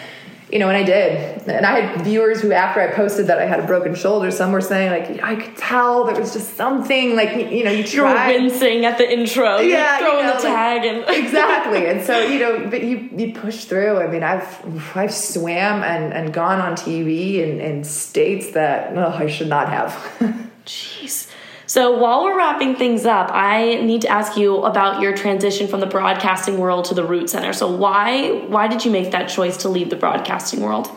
You 0.50 0.58
know, 0.58 0.68
and 0.70 0.78
I 0.78 0.82
did. 0.82 1.46
And 1.46 1.66
I 1.66 1.78
had 1.80 2.04
viewers 2.06 2.40
who, 2.40 2.52
after 2.52 2.80
I 2.80 2.90
posted 2.94 3.26
that 3.26 3.38
I 3.38 3.44
had 3.44 3.60
a 3.60 3.66
broken 3.66 3.94
shoulder, 3.94 4.30
some 4.30 4.50
were 4.50 4.62
saying, 4.62 4.90
like, 4.90 5.22
I 5.22 5.36
could 5.36 5.58
tell 5.58 6.04
there 6.04 6.18
was 6.18 6.32
just 6.32 6.56
something, 6.56 7.14
like, 7.14 7.52
you 7.52 7.64
know, 7.64 7.70
you 7.70 7.84
You're 7.84 8.06
try. 8.06 8.28
wincing 8.28 8.86
at 8.86 8.96
the 8.96 9.12
intro. 9.12 9.58
You're 9.58 9.72
Yeah, 9.72 9.98
you 9.98 10.04
throwing 10.06 10.24
know, 10.24 10.30
the 10.38 10.48
like- 10.48 10.56
tag 10.56 10.84
and 10.86 11.04
exactly 11.22 11.84
and 11.86 12.02
so 12.02 12.20
you 12.20 12.38
know 12.38 12.66
but 12.70 12.82
you 12.82 13.10
you 13.14 13.34
push 13.34 13.64
through 13.66 13.98
i 13.98 14.06
mean 14.06 14.22
i've 14.22 14.96
i've 14.96 15.12
swam 15.12 15.82
and 15.82 16.14
and 16.14 16.32
gone 16.32 16.60
on 16.60 16.72
tv 16.76 17.34
in, 17.46 17.60
in 17.60 17.84
states 17.84 18.52
that 18.52 18.96
oh, 18.96 19.10
i 19.18 19.26
should 19.26 19.48
not 19.48 19.68
have 19.68 19.92
Jeez. 20.64 21.28
So 21.68 21.98
while 21.98 22.24
we're 22.24 22.36
wrapping 22.36 22.76
things 22.76 23.04
up, 23.04 23.30
I 23.30 23.74
need 23.82 24.00
to 24.02 24.08
ask 24.08 24.38
you 24.38 24.62
about 24.62 25.02
your 25.02 25.14
transition 25.14 25.68
from 25.68 25.80
the 25.80 25.86
broadcasting 25.86 26.56
world 26.56 26.86
to 26.86 26.94
the 26.94 27.04
Root 27.04 27.28
Center. 27.28 27.52
So 27.52 27.70
why 27.70 28.30
why 28.48 28.68
did 28.68 28.86
you 28.86 28.90
make 28.90 29.10
that 29.10 29.28
choice 29.28 29.58
to 29.58 29.68
leave 29.68 29.90
the 29.90 29.96
broadcasting 29.96 30.60
world? 30.60 30.90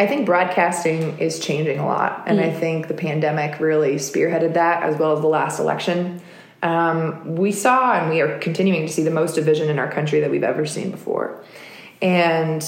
I 0.00 0.08
think 0.08 0.26
broadcasting 0.26 1.18
is 1.18 1.38
changing 1.38 1.78
a 1.78 1.86
lot, 1.86 2.24
and 2.26 2.40
I 2.40 2.50
think 2.50 2.88
the 2.88 2.94
pandemic 2.94 3.60
really 3.60 3.96
spearheaded 3.96 4.54
that, 4.54 4.82
as 4.82 4.96
well 4.96 5.12
as 5.12 5.20
the 5.20 5.28
last 5.28 5.60
election. 5.60 6.20
Um, 6.62 7.36
we 7.36 7.52
saw, 7.52 7.92
and 7.92 8.10
we 8.10 8.20
are 8.20 8.38
continuing 8.38 8.86
to 8.86 8.92
see, 8.92 9.02
the 9.02 9.10
most 9.10 9.34
division 9.34 9.68
in 9.68 9.78
our 9.78 9.92
country 9.92 10.20
that 10.20 10.30
we've 10.30 10.42
ever 10.42 10.66
seen 10.66 10.90
before. 10.90 11.44
And 12.02 12.64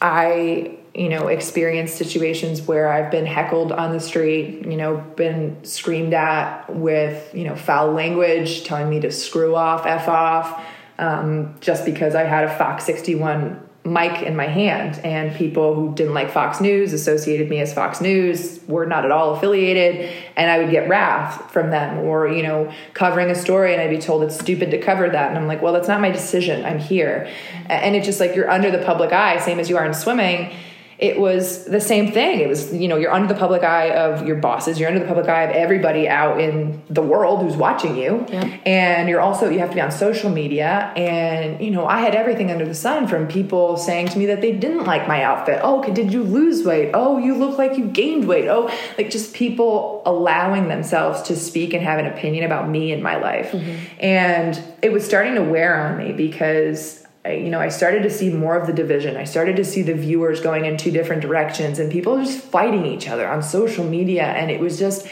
I, 0.00 0.78
you 0.94 1.08
know, 1.08 1.28
experienced 1.28 1.96
situations 1.96 2.62
where 2.62 2.88
I've 2.88 3.10
been 3.10 3.26
heckled 3.26 3.70
on 3.70 3.92
the 3.92 4.00
street, 4.00 4.66
you 4.66 4.76
know, 4.76 4.96
been 4.96 5.62
screamed 5.64 6.14
at 6.14 6.74
with, 6.74 7.32
you 7.34 7.44
know, 7.44 7.54
foul 7.54 7.92
language, 7.92 8.64
telling 8.64 8.90
me 8.90 9.00
to 9.00 9.12
screw 9.12 9.54
off, 9.54 9.86
f 9.86 10.08
off, 10.08 10.64
um, 10.98 11.54
just 11.60 11.84
because 11.84 12.14
I 12.14 12.24
had 12.24 12.44
a 12.44 12.58
Fox 12.58 12.84
61 12.84 13.68
mic 13.84 14.22
in 14.22 14.36
my 14.36 14.46
hand. 14.46 14.98
And 15.04 15.34
people 15.34 15.74
who 15.74 15.94
didn't 15.94 16.12
like 16.12 16.30
Fox 16.30 16.60
News 16.60 16.92
associated 16.92 17.48
me 17.48 17.60
as 17.60 17.72
Fox 17.72 18.00
News 18.00 18.60
were 18.66 18.84
not 18.84 19.04
at 19.04 19.10
all 19.10 19.34
affiliated. 19.34 20.12
And 20.36 20.50
I 20.50 20.58
would 20.58 20.70
get 20.70 20.88
wrath 20.88 21.50
from 21.52 21.70
them 21.70 21.98
or 21.98 22.28
you 22.28 22.42
know 22.42 22.72
covering 22.94 23.30
a 23.30 23.34
story 23.34 23.72
and 23.72 23.80
I'd 23.80 23.90
be 23.90 23.98
told 23.98 24.22
it's 24.22 24.38
stupid 24.38 24.70
to 24.72 24.78
cover 24.78 25.08
that. 25.08 25.28
And 25.28 25.38
I'm 25.38 25.46
like 25.46 25.62
well 25.62 25.72
that's 25.72 25.88
not 25.88 26.00
my 26.00 26.10
decision. 26.10 26.64
I'm 26.64 26.78
here. 26.78 27.30
And 27.66 27.96
it's 27.96 28.06
just 28.06 28.20
like 28.20 28.34
you're 28.34 28.50
under 28.50 28.70
the 28.70 28.84
public 28.84 29.12
eye 29.12 29.38
same 29.38 29.58
as 29.58 29.70
you 29.70 29.78
are 29.78 29.86
in 29.86 29.94
swimming 29.94 30.52
it 31.00 31.18
was 31.18 31.64
the 31.64 31.80
same 31.80 32.12
thing. 32.12 32.40
It 32.40 32.48
was, 32.48 32.74
you 32.74 32.86
know, 32.86 32.96
you're 32.96 33.10
under 33.10 33.26
the 33.26 33.38
public 33.40 33.62
eye 33.62 33.88
of 33.90 34.26
your 34.26 34.36
bosses, 34.36 34.78
you're 34.78 34.88
under 34.88 35.00
the 35.00 35.06
public 35.06 35.28
eye 35.28 35.44
of 35.44 35.50
everybody 35.50 36.06
out 36.06 36.38
in 36.38 36.82
the 36.90 37.00
world 37.00 37.40
who's 37.40 37.56
watching 37.56 37.96
you. 37.96 38.26
Yeah. 38.28 38.58
And 38.66 39.08
you're 39.08 39.22
also, 39.22 39.48
you 39.48 39.60
have 39.60 39.70
to 39.70 39.74
be 39.74 39.80
on 39.80 39.90
social 39.90 40.28
media. 40.28 40.92
And, 40.96 41.58
you 41.64 41.70
know, 41.70 41.86
I 41.86 42.00
had 42.00 42.14
everything 42.14 42.50
under 42.50 42.66
the 42.66 42.74
sun 42.74 43.08
from 43.08 43.28
people 43.28 43.78
saying 43.78 44.08
to 44.08 44.18
me 44.18 44.26
that 44.26 44.42
they 44.42 44.52
didn't 44.52 44.84
like 44.84 45.08
my 45.08 45.22
outfit. 45.22 45.60
Oh, 45.62 45.82
did 45.82 46.12
you 46.12 46.22
lose 46.22 46.66
weight? 46.66 46.90
Oh, 46.92 47.16
you 47.16 47.34
look 47.34 47.56
like 47.56 47.78
you 47.78 47.86
gained 47.86 48.28
weight. 48.28 48.48
Oh, 48.48 48.70
like 48.98 49.08
just 49.08 49.32
people 49.32 50.02
allowing 50.04 50.68
themselves 50.68 51.22
to 51.22 51.36
speak 51.36 51.72
and 51.72 51.82
have 51.82 51.98
an 51.98 52.06
opinion 52.06 52.44
about 52.44 52.68
me 52.68 52.92
and 52.92 53.02
my 53.02 53.16
life. 53.16 53.52
Mm-hmm. 53.52 53.76
And 54.00 54.62
it 54.82 54.92
was 54.92 55.06
starting 55.06 55.36
to 55.36 55.42
wear 55.42 55.80
on 55.82 55.96
me 55.96 56.12
because 56.12 57.06
you 57.26 57.50
know, 57.50 57.60
I 57.60 57.68
started 57.68 58.02
to 58.04 58.10
see 58.10 58.30
more 58.30 58.56
of 58.56 58.66
the 58.66 58.72
division. 58.72 59.16
I 59.16 59.24
started 59.24 59.56
to 59.56 59.64
see 59.64 59.82
the 59.82 59.94
viewers 59.94 60.40
going 60.40 60.64
in 60.64 60.76
two 60.76 60.90
different 60.90 61.20
directions 61.20 61.78
and 61.78 61.92
people 61.92 62.22
just 62.22 62.40
fighting 62.40 62.86
each 62.86 63.08
other 63.08 63.28
on 63.28 63.42
social 63.42 63.84
media. 63.84 64.24
And 64.24 64.50
it 64.50 64.58
was 64.58 64.78
just, 64.78 65.06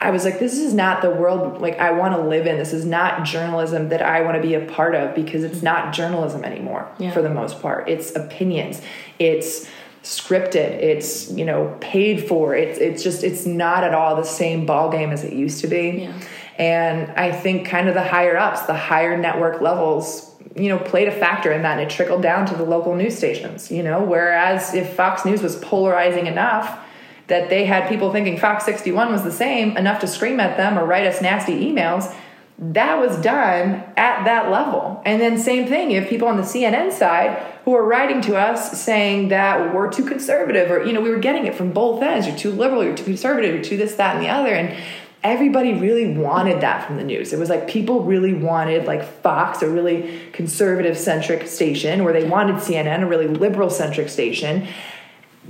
I 0.00 0.10
was 0.10 0.24
like, 0.24 0.38
this 0.38 0.56
is 0.56 0.72
not 0.72 1.02
the 1.02 1.10
world 1.10 1.60
like 1.60 1.78
I 1.80 1.90
want 1.90 2.14
to 2.14 2.20
live 2.20 2.46
in. 2.46 2.58
This 2.58 2.72
is 2.72 2.84
not 2.84 3.24
journalism 3.24 3.88
that 3.88 4.02
I 4.02 4.20
want 4.20 4.36
to 4.36 4.42
be 4.42 4.54
a 4.54 4.64
part 4.66 4.94
of 4.94 5.16
because 5.16 5.42
it's 5.42 5.60
not 5.60 5.92
journalism 5.92 6.44
anymore 6.44 6.88
yeah. 6.98 7.10
for 7.10 7.22
the 7.22 7.30
most 7.30 7.60
part. 7.60 7.88
It's 7.88 8.14
opinions. 8.14 8.80
It's 9.18 9.68
scripted. 10.04 10.54
It's, 10.54 11.28
you 11.32 11.44
know, 11.44 11.76
paid 11.80 12.28
for. 12.28 12.54
It's 12.54 12.78
it's 12.78 13.02
just 13.02 13.24
it's 13.24 13.46
not 13.46 13.82
at 13.82 13.94
all 13.94 14.14
the 14.14 14.22
same 14.22 14.64
ball 14.64 14.92
game 14.92 15.10
as 15.10 15.24
it 15.24 15.32
used 15.32 15.60
to 15.62 15.66
be. 15.66 16.02
Yeah. 16.02 16.20
And 16.56 17.10
I 17.12 17.32
think 17.32 17.66
kind 17.66 17.88
of 17.88 17.94
the 17.94 18.04
higher 18.04 18.36
ups, 18.36 18.62
the 18.62 18.76
higher 18.76 19.16
network 19.16 19.60
levels 19.60 20.27
you 20.56 20.68
know 20.68 20.78
played 20.78 21.08
a 21.08 21.12
factor 21.12 21.52
in 21.52 21.62
that 21.62 21.78
and 21.78 21.90
it 21.90 21.90
trickled 21.90 22.22
down 22.22 22.46
to 22.46 22.54
the 22.56 22.64
local 22.64 22.94
news 22.94 23.16
stations 23.16 23.70
you 23.70 23.82
know? 23.82 24.02
Whereas 24.02 24.74
if 24.74 24.94
fox 24.94 25.24
news 25.24 25.42
was 25.42 25.56
polarizing 25.56 26.26
enough 26.26 26.78
that 27.26 27.50
they 27.50 27.64
had 27.64 27.88
people 27.88 28.12
thinking 28.12 28.38
fox 28.38 28.64
61 28.64 29.12
was 29.12 29.22
the 29.22 29.32
same 29.32 29.76
enough 29.76 30.00
to 30.00 30.06
scream 30.06 30.40
at 30.40 30.56
them 30.56 30.78
or 30.78 30.84
write 30.84 31.06
us 31.06 31.20
nasty 31.20 31.64
emails 31.64 32.14
that 32.58 32.98
was 32.98 33.16
done 33.20 33.84
at 33.96 34.24
that 34.24 34.50
level. 34.50 35.00
And 35.06 35.20
then 35.20 35.38
same 35.38 35.68
thing 35.68 35.92
you 35.92 36.00
have 36.00 36.10
people 36.10 36.26
on 36.26 36.36
the 36.36 36.42
cnn 36.42 36.92
side 36.92 37.40
who 37.64 37.74
are 37.74 37.84
writing 37.84 38.20
to 38.22 38.36
us 38.36 38.80
saying 38.82 39.28
that 39.28 39.72
we're 39.72 39.90
too 39.90 40.04
conservative 40.04 40.70
or 40.70 40.84
you 40.84 40.92
know 40.92 41.00
we 41.00 41.10
were 41.10 41.18
getting 41.18 41.46
it 41.46 41.54
from 41.54 41.72
both 41.72 42.02
ends. 42.02 42.26
You're 42.26 42.36
too 42.36 42.50
liberal 42.50 42.82
you're 42.82 42.96
too 42.96 43.04
conservative 43.04 43.54
you're 43.54 43.64
too 43.64 43.76
this 43.76 43.94
that 43.94 44.16
and 44.16 44.24
the 44.24 44.28
other. 44.28 44.52
And 44.52 44.76
everybody 45.22 45.74
really 45.74 46.14
wanted 46.14 46.60
that 46.60 46.86
from 46.86 46.96
the 46.96 47.04
news. 47.04 47.32
It 47.32 47.38
was 47.38 47.48
like 47.48 47.68
people 47.68 48.04
really 48.04 48.34
wanted 48.34 48.86
like 48.86 49.02
Fox, 49.02 49.62
a 49.62 49.68
really 49.68 50.20
conservative 50.32 50.96
centric 50.96 51.46
station, 51.48 52.00
or 52.00 52.12
they 52.12 52.28
wanted 52.28 52.56
CNN, 52.56 53.02
a 53.02 53.06
really 53.06 53.26
liberal 53.26 53.70
centric 53.70 54.08
station. 54.08 54.68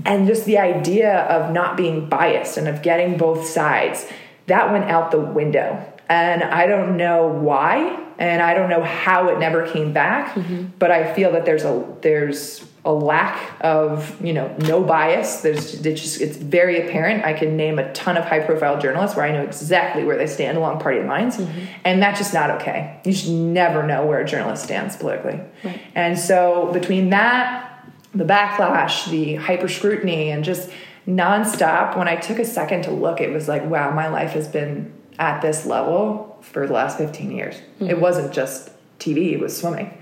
And 0.04 0.26
just 0.26 0.44
the 0.44 0.58
idea 0.58 1.22
of 1.24 1.52
not 1.52 1.76
being 1.76 2.08
biased 2.08 2.56
and 2.56 2.68
of 2.68 2.82
getting 2.82 3.18
both 3.18 3.46
sides, 3.46 4.06
that 4.46 4.72
went 4.72 4.84
out 4.84 5.10
the 5.10 5.20
window. 5.20 5.84
And 6.08 6.42
I 6.42 6.66
don't 6.66 6.96
know 6.96 7.26
why, 7.26 8.02
and 8.18 8.40
I 8.40 8.54
don't 8.54 8.70
know 8.70 8.82
how 8.82 9.28
it 9.28 9.38
never 9.38 9.66
came 9.66 9.92
back, 9.92 10.34
mm-hmm. 10.34 10.68
but 10.78 10.90
I 10.90 11.12
feel 11.12 11.32
that 11.32 11.44
there's 11.44 11.64
a 11.64 11.84
there's 12.00 12.67
a 12.84 12.92
lack 12.92 13.56
of 13.60 14.24
you 14.24 14.32
know 14.32 14.54
no 14.60 14.82
bias 14.82 15.40
there's 15.40 15.74
it's 15.84 16.00
just 16.00 16.20
it's 16.20 16.36
very 16.36 16.86
apparent 16.86 17.24
i 17.24 17.32
can 17.32 17.56
name 17.56 17.78
a 17.78 17.92
ton 17.92 18.16
of 18.16 18.24
high 18.24 18.38
profile 18.38 18.80
journalists 18.80 19.16
where 19.16 19.26
i 19.26 19.32
know 19.32 19.42
exactly 19.42 20.04
where 20.04 20.16
they 20.16 20.26
stand 20.26 20.56
along 20.56 20.78
party 20.78 21.02
lines 21.02 21.36
mm-hmm. 21.36 21.64
and 21.84 22.00
that's 22.00 22.18
just 22.18 22.32
not 22.32 22.50
okay 22.50 23.00
you 23.04 23.12
should 23.12 23.30
never 23.30 23.82
know 23.82 24.06
where 24.06 24.20
a 24.20 24.24
journalist 24.24 24.62
stands 24.62 24.96
politically 24.96 25.40
right. 25.64 25.80
and 25.94 26.18
so 26.18 26.70
between 26.72 27.10
that 27.10 27.84
the 28.14 28.24
backlash 28.24 29.10
the 29.10 29.34
hyper 29.34 29.68
scrutiny 29.68 30.30
and 30.30 30.44
just 30.44 30.70
nonstop 31.06 31.96
when 31.96 32.06
i 32.06 32.14
took 32.14 32.38
a 32.38 32.44
second 32.44 32.82
to 32.82 32.92
look 32.92 33.20
it 33.20 33.32
was 33.32 33.48
like 33.48 33.64
wow 33.64 33.90
my 33.90 34.08
life 34.08 34.32
has 34.32 34.46
been 34.46 34.92
at 35.18 35.42
this 35.42 35.66
level 35.66 36.38
for 36.42 36.66
the 36.66 36.72
last 36.72 36.96
15 36.96 37.32
years 37.32 37.56
mm-hmm. 37.56 37.90
it 37.90 38.00
wasn't 38.00 38.32
just 38.32 38.70
tv 39.00 39.32
it 39.32 39.40
was 39.40 39.58
swimming 39.58 39.92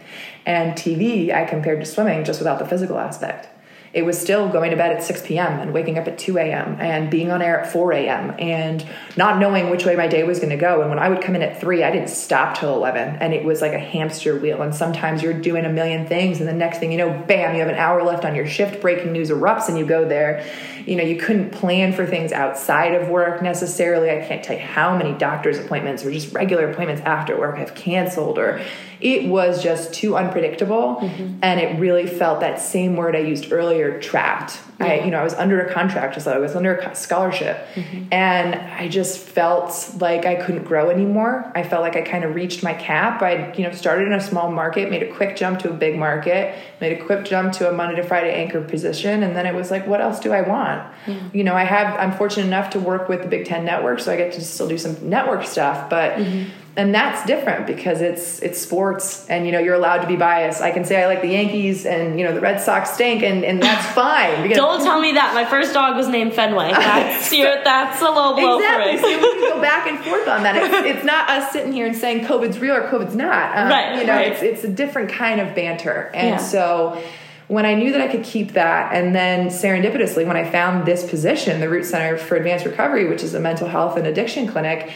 and 0.47 0.73
TV, 0.73 1.35
I 1.35 1.45
compared 1.45 1.81
to 1.81 1.87
swimming 1.87 2.25
just 2.25 2.41
without 2.41 2.59
the 2.59 2.67
physical 2.67 2.99
aspect. 2.99 3.49
It 3.93 4.05
was 4.05 4.21
still 4.21 4.51
going 4.51 4.73
to 4.73 4.77
bed 4.77 4.93
at 4.93 5.03
6 5.03 5.23
p.m. 5.27 5.59
and 5.59 5.73
waking 5.73 5.97
up 5.97 6.07
at 6.07 6.19
2 6.19 6.37
a.m. 6.37 6.77
and 6.81 7.11
being 7.11 7.31
on 7.31 7.41
air 7.41 7.61
at 7.61 7.73
4 7.73 7.93
a.m. 7.95 8.35
and 8.39 8.87
not 9.17 9.39
knowing 9.39 9.71
which 9.71 9.87
way 9.87 9.97
my 9.97 10.07
day 10.07 10.23
was 10.23 10.39
going 10.39 10.51
to 10.51 10.57
go. 10.57 10.83
And 10.83 10.91
when 10.91 10.99
I 10.99 11.09
would 11.09 11.23
come 11.23 11.35
in 11.35 11.41
at 11.41 11.59
3, 11.63 11.83
I 11.83 11.91
didn't 11.91 12.11
stop 12.11 12.59
till 12.59 12.75
11. 12.75 13.17
And 13.21 13.33
it 13.33 13.43
was 13.43 13.63
like 13.63 13.73
a 13.73 13.79
hamster 13.79 14.39
wheel. 14.39 14.61
And 14.61 14.75
sometimes 14.75 15.23
you're 15.23 15.33
doing 15.41 15.65
a 15.65 15.71
million 15.71 16.07
things, 16.07 16.41
and 16.41 16.49
the 16.49 16.53
next 16.53 16.79
thing 16.79 16.93
you 16.93 16.99
know, 16.99 17.11
bam, 17.27 17.55
you 17.55 17.61
have 17.61 17.71
an 17.71 17.77
hour 17.77 18.03
left 18.03 18.27
on 18.27 18.35
your 18.35 18.47
shift, 18.47 18.83
breaking 18.83 19.13
news 19.13 19.31
erupts, 19.31 19.69
and 19.71 19.79
you 19.79 19.87
go 19.87 20.07
there. 20.07 20.47
You 20.85 20.97
know, 20.97 21.03
you 21.03 21.17
couldn't 21.17 21.51
plan 21.53 21.95
for 21.95 22.05
things 22.05 22.33
outside 22.33 22.95
of 22.95 23.09
work 23.09 23.41
necessarily. 23.41 24.11
I 24.11 24.27
can't 24.27 24.45
tell 24.45 24.57
you 24.57 24.63
how 24.63 24.97
many 24.97 25.15
doctor's 25.15 25.59
appointments 25.59 26.05
or 26.05 26.13
just 26.13 26.35
regular 26.35 26.71
appointments 26.71 27.01
after 27.03 27.39
work 27.39 27.57
I've 27.57 27.75
canceled 27.75 28.39
or 28.39 28.61
it 29.01 29.29
was 29.29 29.63
just 29.63 29.93
too 29.93 30.17
unpredictable 30.17 30.97
mm-hmm. 30.97 31.39
and 31.43 31.61
it 31.61 31.79
really 31.79 32.07
felt 32.07 32.41
that 32.41 32.61
same 32.61 32.97
word 32.97 33.15
i 33.15 33.19
used 33.19 33.53
earlier 33.53 34.01
trapped 34.01 34.61
yeah. 34.81 34.87
i 34.87 35.05
you 35.05 35.11
know 35.11 35.21
i 35.21 35.25
was 35.25 35.35
under 35.35 35.61
a 35.61 35.73
contract 35.73 36.15
just 36.15 36.25
so 36.25 36.33
i 36.33 36.39
was 36.39 36.57
under 36.57 36.77
a 36.77 36.95
scholarship 36.95 37.67
mm-hmm. 37.75 38.05
and 38.13 38.55
i 38.55 38.89
just 38.89 39.19
felt 39.19 39.95
like 39.99 40.25
i 40.25 40.35
couldn't 40.35 40.65
grow 40.65 40.89
anymore 40.89 41.51
i 41.55 41.63
felt 41.63 41.83
like 41.83 41.97
i 41.97 42.01
kind 42.01 42.25
of 42.25 42.35
reached 42.35 42.63
my 42.63 42.73
cap 42.75 43.23
i 43.23 43.53
you 43.55 43.65
know 43.65 43.73
started 43.73 44.07
in 44.07 44.13
a 44.13 44.21
small 44.21 44.51
market 44.51 44.91
made 44.91 45.03
a 45.03 45.13
quick 45.13 45.37
jump 45.37 45.59
to 45.59 45.71
a 45.71 45.73
big 45.73 45.99
market 45.99 46.59
made 46.81 46.99
a 46.99 47.05
quick 47.05 47.25
jump 47.25 47.53
to 47.53 47.69
a 47.69 47.73
monday 47.73 47.97
to 47.97 48.03
friday 48.03 48.33
anchor 48.33 48.63
position 48.63 49.23
and 49.23 49.37
then 49.37 49.47
it 49.47 49.55
was 49.55 49.71
like 49.71 49.87
what 49.87 50.01
else 50.01 50.21
do 50.21 50.33
i 50.33 50.41
want 50.41 50.83
yeah. 51.07 51.21
you 51.33 51.45
know 51.45 51.55
i 51.55 51.65
have 51.65 51.99
i'm 51.99 52.13
fortunate 52.13 52.47
enough 52.47 52.71
to 52.71 52.81
work 52.81 53.09
with 53.09 53.23
the 53.23 53.29
big 53.29 53.45
10 53.45 53.65
network 53.65 54.01
so 54.01 54.13
i 54.13 54.17
get 54.17 54.33
to 54.33 54.41
still 54.41 54.69
do 54.69 54.79
some 54.79 54.97
network 55.09 55.45
stuff 55.45 55.91
but 55.91 56.17
mm-hmm 56.17 56.49
and 56.77 56.95
that's 56.95 57.27
different 57.27 57.67
because 57.67 58.03
it's 58.03 58.41
it's 58.43 58.61
sports 58.61 59.27
and 59.29 59.47
you 59.47 59.53
know 59.53 59.59
you're 59.59 59.75
allowed 59.75 59.99
to 59.99 60.07
be 60.07 60.17
biased. 60.17 60.61
I 60.61 60.71
can 60.71 60.85
say 60.85 61.03
i 61.03 61.07
like 61.07 61.23
the 61.23 61.29
yankees 61.29 61.87
and 61.87 62.19
you 62.19 62.25
know 62.25 62.35
the 62.35 62.41
red 62.41 62.61
sox 62.61 62.93
stink 62.93 63.23
and, 63.23 63.45
and 63.45 63.63
that's 63.63 63.87
fine 63.95 64.43
because 64.43 64.59
don't 64.59 64.85
tell 64.85 65.01
me 65.01 65.13
that. 65.13 65.35
My 65.35 65.47
first 65.47 65.73
dog 65.73 65.97
was 65.97 66.09
named 66.09 66.35
fenway. 66.35 66.71
That's 66.77 67.31
that's 67.31 68.01
a 68.01 68.05
low 68.05 68.35
blow 68.35 68.59
exactly. 68.59 68.99
for 68.99 69.07
me. 69.07 69.15
So 69.15 69.21
we 69.21 69.33
can 69.33 69.55
go 69.55 69.61
back 69.61 69.87
and 69.87 69.99
forth 70.05 70.29
on 70.29 70.43
that. 70.43 70.57
It's, 70.57 70.99
it's, 70.99 71.07
not 71.07 71.29
us 71.31 71.53
sitting 71.53 71.73
here 71.73 71.87
and 71.87 71.97
saying 71.97 72.27
covid's 72.27 72.59
real 72.59 72.75
or 72.75 72.89
covid's 72.89 73.15
not. 73.15 73.57
Um, 73.57 73.69
right 73.69 73.99
you 73.99 74.07
know 74.07 74.15
right. 74.15 74.33
It's, 74.33 74.43
it's 74.43 74.65
a 74.65 74.69
different 74.69 75.11
kind 75.11 75.41
of 75.41 75.55
banter. 75.55 76.11
And 76.15 76.31
yeah. 76.31 76.37
so 76.37 77.03
when 77.49 77.65
I 77.65 77.75
knew 77.75 77.93
that 77.93 78.01
I 78.01 78.09
could 78.09 78.25
keep 78.25 78.53
that, 78.53 78.93
and 78.93 79.15
then 79.15 79.49
serendipitously, 79.49 80.27
when 80.27 80.37
I 80.37 80.51
found 80.51 80.85
this 80.85 81.09
position, 81.09 81.61
the 81.61 81.69
Root 81.69 81.85
Center 81.85 82.19
for 82.19 82.37
Advanced 82.37 82.67
Recovery, 82.67 83.09
which 83.09 83.23
is 83.23 83.35
a 83.35 83.41
mental 83.41 83.69
health 83.69 83.97
and 83.97 84.07
addiction 84.07 84.49
clinic, 84.49 84.91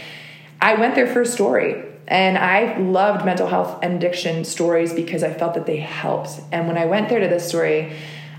I 0.60 0.74
went 0.74 0.94
there 0.94 1.06
for 1.06 1.22
a 1.22 1.26
story. 1.26 1.84
And 2.10 2.36
I 2.36 2.76
loved 2.78 3.24
mental 3.24 3.46
health 3.46 3.78
and 3.84 3.94
addiction 3.94 4.44
stories 4.44 4.92
because 4.92 5.22
I 5.22 5.32
felt 5.32 5.54
that 5.54 5.64
they 5.64 5.76
helped. 5.76 6.40
And 6.50 6.66
when 6.66 6.76
I 6.76 6.86
went 6.86 7.08
there 7.08 7.20
to 7.20 7.28
this 7.28 7.48
story, 7.48 7.92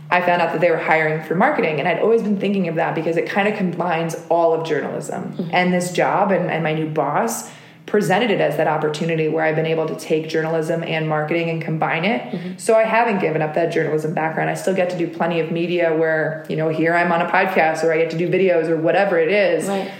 I 0.09 0.19
found 0.19 0.41
out 0.41 0.51
that 0.51 0.59
they 0.59 0.69
were 0.69 0.78
hiring 0.78 1.24
for 1.24 1.36
marketing. 1.36 1.80
And 1.80 1.88
I'd 1.88 1.99
always 1.99 2.22
been 2.22 2.38
thinking 2.38 2.67
of 2.67 2.76
that 2.76 2.95
because 2.95 3.15
it 3.15 3.30
kind 3.30 3.47
of 3.47 3.55
combines 3.55 4.17
all 4.30 4.53
of 4.53 4.67
journalism. 4.67 5.32
Mm-hmm. 5.32 5.49
And 5.53 5.74
this 5.74 5.93
job 5.93 6.32
and, 6.32 6.51
and 6.51 6.65
my 6.65 6.74
new 6.74 6.89
boss 6.89 7.49
presented 7.86 8.30
it 8.30 8.41
as 8.41 8.57
that 8.57 8.67
opportunity 8.67 9.30
where 9.30 9.43
I've 9.45 9.55
been 9.55 9.65
able 9.65 9.88
to 9.88 9.95
take 9.95 10.28
journalism 10.28 10.84
and 10.84 11.07
marketing 11.07 11.49
and 11.49 11.61
combine 11.61 12.03
it. 12.03 12.22
Mm-hmm. 12.24 12.57
So 12.57 12.76
I 12.76 12.84
haven't 12.84 13.19
given 13.19 13.41
up 13.41 13.53
that 13.55 13.72
journalism 13.72 14.13
background. 14.13 14.49
I 14.49 14.55
still 14.55 14.76
get 14.76 14.89
to 14.89 14.97
do 14.97 15.07
plenty 15.07 15.39
of 15.39 15.49
media 15.49 15.95
where, 15.95 16.45
you 16.49 16.57
know, 16.57 16.67
here 16.67 16.93
I'm 16.93 17.11
on 17.13 17.22
a 17.22 17.30
podcast 17.30 17.86
or 17.86 17.93
I 17.93 17.97
get 17.97 18.11
to 18.11 18.17
do 18.17 18.30
videos 18.30 18.67
or 18.67 18.76
whatever 18.76 19.17
it 19.17 19.32
is. 19.32 19.67
Right 19.67 19.91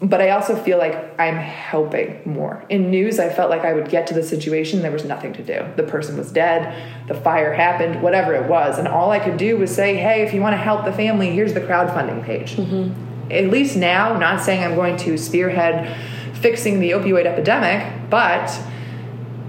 but 0.00 0.20
I 0.20 0.30
also 0.30 0.54
feel 0.54 0.78
like 0.78 1.18
I'm 1.18 1.36
helping 1.36 2.20
more. 2.24 2.64
In 2.68 2.90
news, 2.90 3.18
I 3.18 3.30
felt 3.30 3.50
like 3.50 3.62
I 3.62 3.72
would 3.72 3.88
get 3.88 4.06
to 4.08 4.14
the 4.14 4.22
situation, 4.22 4.82
there 4.82 4.92
was 4.92 5.04
nothing 5.04 5.32
to 5.32 5.42
do. 5.42 5.66
The 5.76 5.82
person 5.82 6.16
was 6.16 6.30
dead, 6.30 7.08
the 7.08 7.14
fire 7.14 7.52
happened, 7.52 8.00
whatever 8.02 8.34
it 8.34 8.48
was. 8.48 8.78
And 8.78 8.86
all 8.86 9.10
I 9.10 9.18
could 9.18 9.36
do 9.36 9.56
was 9.56 9.74
say, 9.74 9.96
hey, 9.96 10.22
if 10.22 10.32
you 10.32 10.40
want 10.40 10.52
to 10.52 10.58
help 10.58 10.84
the 10.84 10.92
family, 10.92 11.30
here's 11.30 11.52
the 11.52 11.60
crowdfunding 11.60 12.24
page. 12.24 12.56
Mm-hmm. 12.56 13.32
At 13.32 13.50
least 13.50 13.76
now, 13.76 14.16
not 14.16 14.40
saying 14.40 14.62
I'm 14.62 14.76
going 14.76 14.96
to 14.98 15.18
spearhead 15.18 15.96
fixing 16.36 16.78
the 16.78 16.92
opioid 16.92 17.26
epidemic, 17.26 18.08
but 18.08 18.46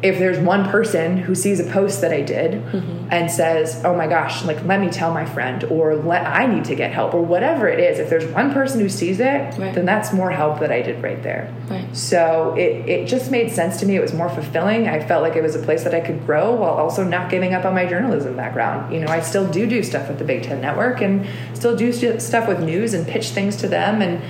if 0.02 0.18
there's 0.18 0.40
one 0.40 0.64
person 0.70 1.18
who 1.18 1.36
sees 1.36 1.60
a 1.60 1.64
post 1.66 2.02
that 2.02 2.14
I 2.14 2.22
did 2.22 2.52
Mm-hmm. 2.64 3.08
and 3.12 3.30
says, 3.30 3.82
"Oh 3.84 3.96
my 3.96 4.08
gosh, 4.08 4.46
like 4.46 4.64
let 4.66 4.80
me 4.80 4.90
tell 4.90 5.14
my 5.14 5.26
friend," 5.26 5.64
or 5.66 5.96
"Let 5.96 6.26
I 6.26 6.46
need 6.46 6.66
to 6.66 6.76
get 6.76 6.92
help," 6.94 7.14
or 7.14 7.22
whatever 7.22 7.68
it 7.68 7.80
is, 7.80 8.00
if 8.00 8.10
there's 8.10 8.26
one 8.28 8.54
person 8.54 8.80
who 8.80 8.88
sees 8.90 9.20
it, 9.20 9.58
Right. 9.58 9.74
then 9.74 9.86
that's 9.86 10.14
more 10.14 10.30
help 10.32 10.60
that 10.60 10.72
I 10.72 10.82
did 10.82 11.04
right 11.04 11.22
there. 11.24 11.52
Right. 11.70 11.86
So 11.96 12.56
it 12.58 12.88
it 12.88 13.08
just 13.08 13.30
made 13.32 13.52
sense 13.52 13.78
to 13.82 13.86
me. 13.86 13.96
It 13.96 14.02
was 14.02 14.14
more 14.14 14.30
fulfilling. 14.30 14.88
I 14.88 15.00
felt 15.06 15.22
like 15.24 15.36
it 15.36 15.44
was 15.44 15.56
a 15.56 15.60
place 15.60 15.84
that 15.84 15.94
I 15.94 16.00
could 16.02 16.26
grow 16.26 16.52
while 16.56 16.74
also 16.74 17.04
not 17.04 17.30
giving 17.30 17.54
up 17.54 17.66
on 17.66 17.74
my 17.74 17.86
journalism 17.86 18.36
background. 18.36 18.94
You 18.94 19.02
know, 19.02 19.08
I 19.12 19.20
still 19.22 19.48
do 19.48 19.66
do 19.68 19.84
stuff 19.84 20.08
with 20.08 20.20
the 20.20 20.26
Big 20.26 20.44
Ten 20.44 20.62
Network 20.62 21.02
and 21.02 21.26
still 21.54 21.76
do 21.76 21.92
st- 21.92 22.22
stuff 22.22 22.48
with 22.48 22.60
news 22.62 22.94
and 22.94 23.06
pitch 23.08 23.30
things 23.30 23.56
to 23.58 23.68
them, 23.68 24.02
and 24.02 24.22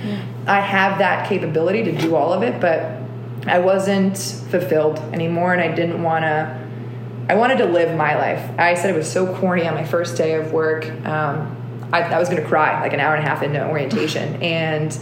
I 0.48 0.60
have 0.60 0.98
that 0.98 1.28
capability 1.28 1.82
to 1.84 1.92
do 1.92 2.16
all 2.16 2.32
of 2.32 2.42
it, 2.42 2.60
but. 2.60 2.96
I 3.46 3.58
wasn't 3.58 4.16
fulfilled 4.16 4.98
anymore, 5.12 5.52
and 5.52 5.62
I 5.62 5.74
didn't 5.74 6.02
want 6.02 6.24
to. 6.24 6.68
I 7.28 7.34
wanted 7.34 7.58
to 7.58 7.66
live 7.66 7.96
my 7.96 8.16
life. 8.16 8.50
I 8.58 8.74
said 8.74 8.90
it 8.90 8.96
was 8.96 9.10
so 9.10 9.34
corny 9.36 9.66
on 9.66 9.74
my 9.74 9.84
first 9.84 10.16
day 10.16 10.34
of 10.34 10.52
work. 10.52 10.84
Um, 11.06 11.56
I, 11.92 12.02
I 12.02 12.18
was 12.18 12.28
going 12.28 12.42
to 12.42 12.48
cry 12.48 12.80
like 12.80 12.92
an 12.92 13.00
hour 13.00 13.14
and 13.14 13.24
a 13.24 13.28
half 13.28 13.42
into 13.42 13.66
orientation, 13.66 14.42
and 14.42 14.96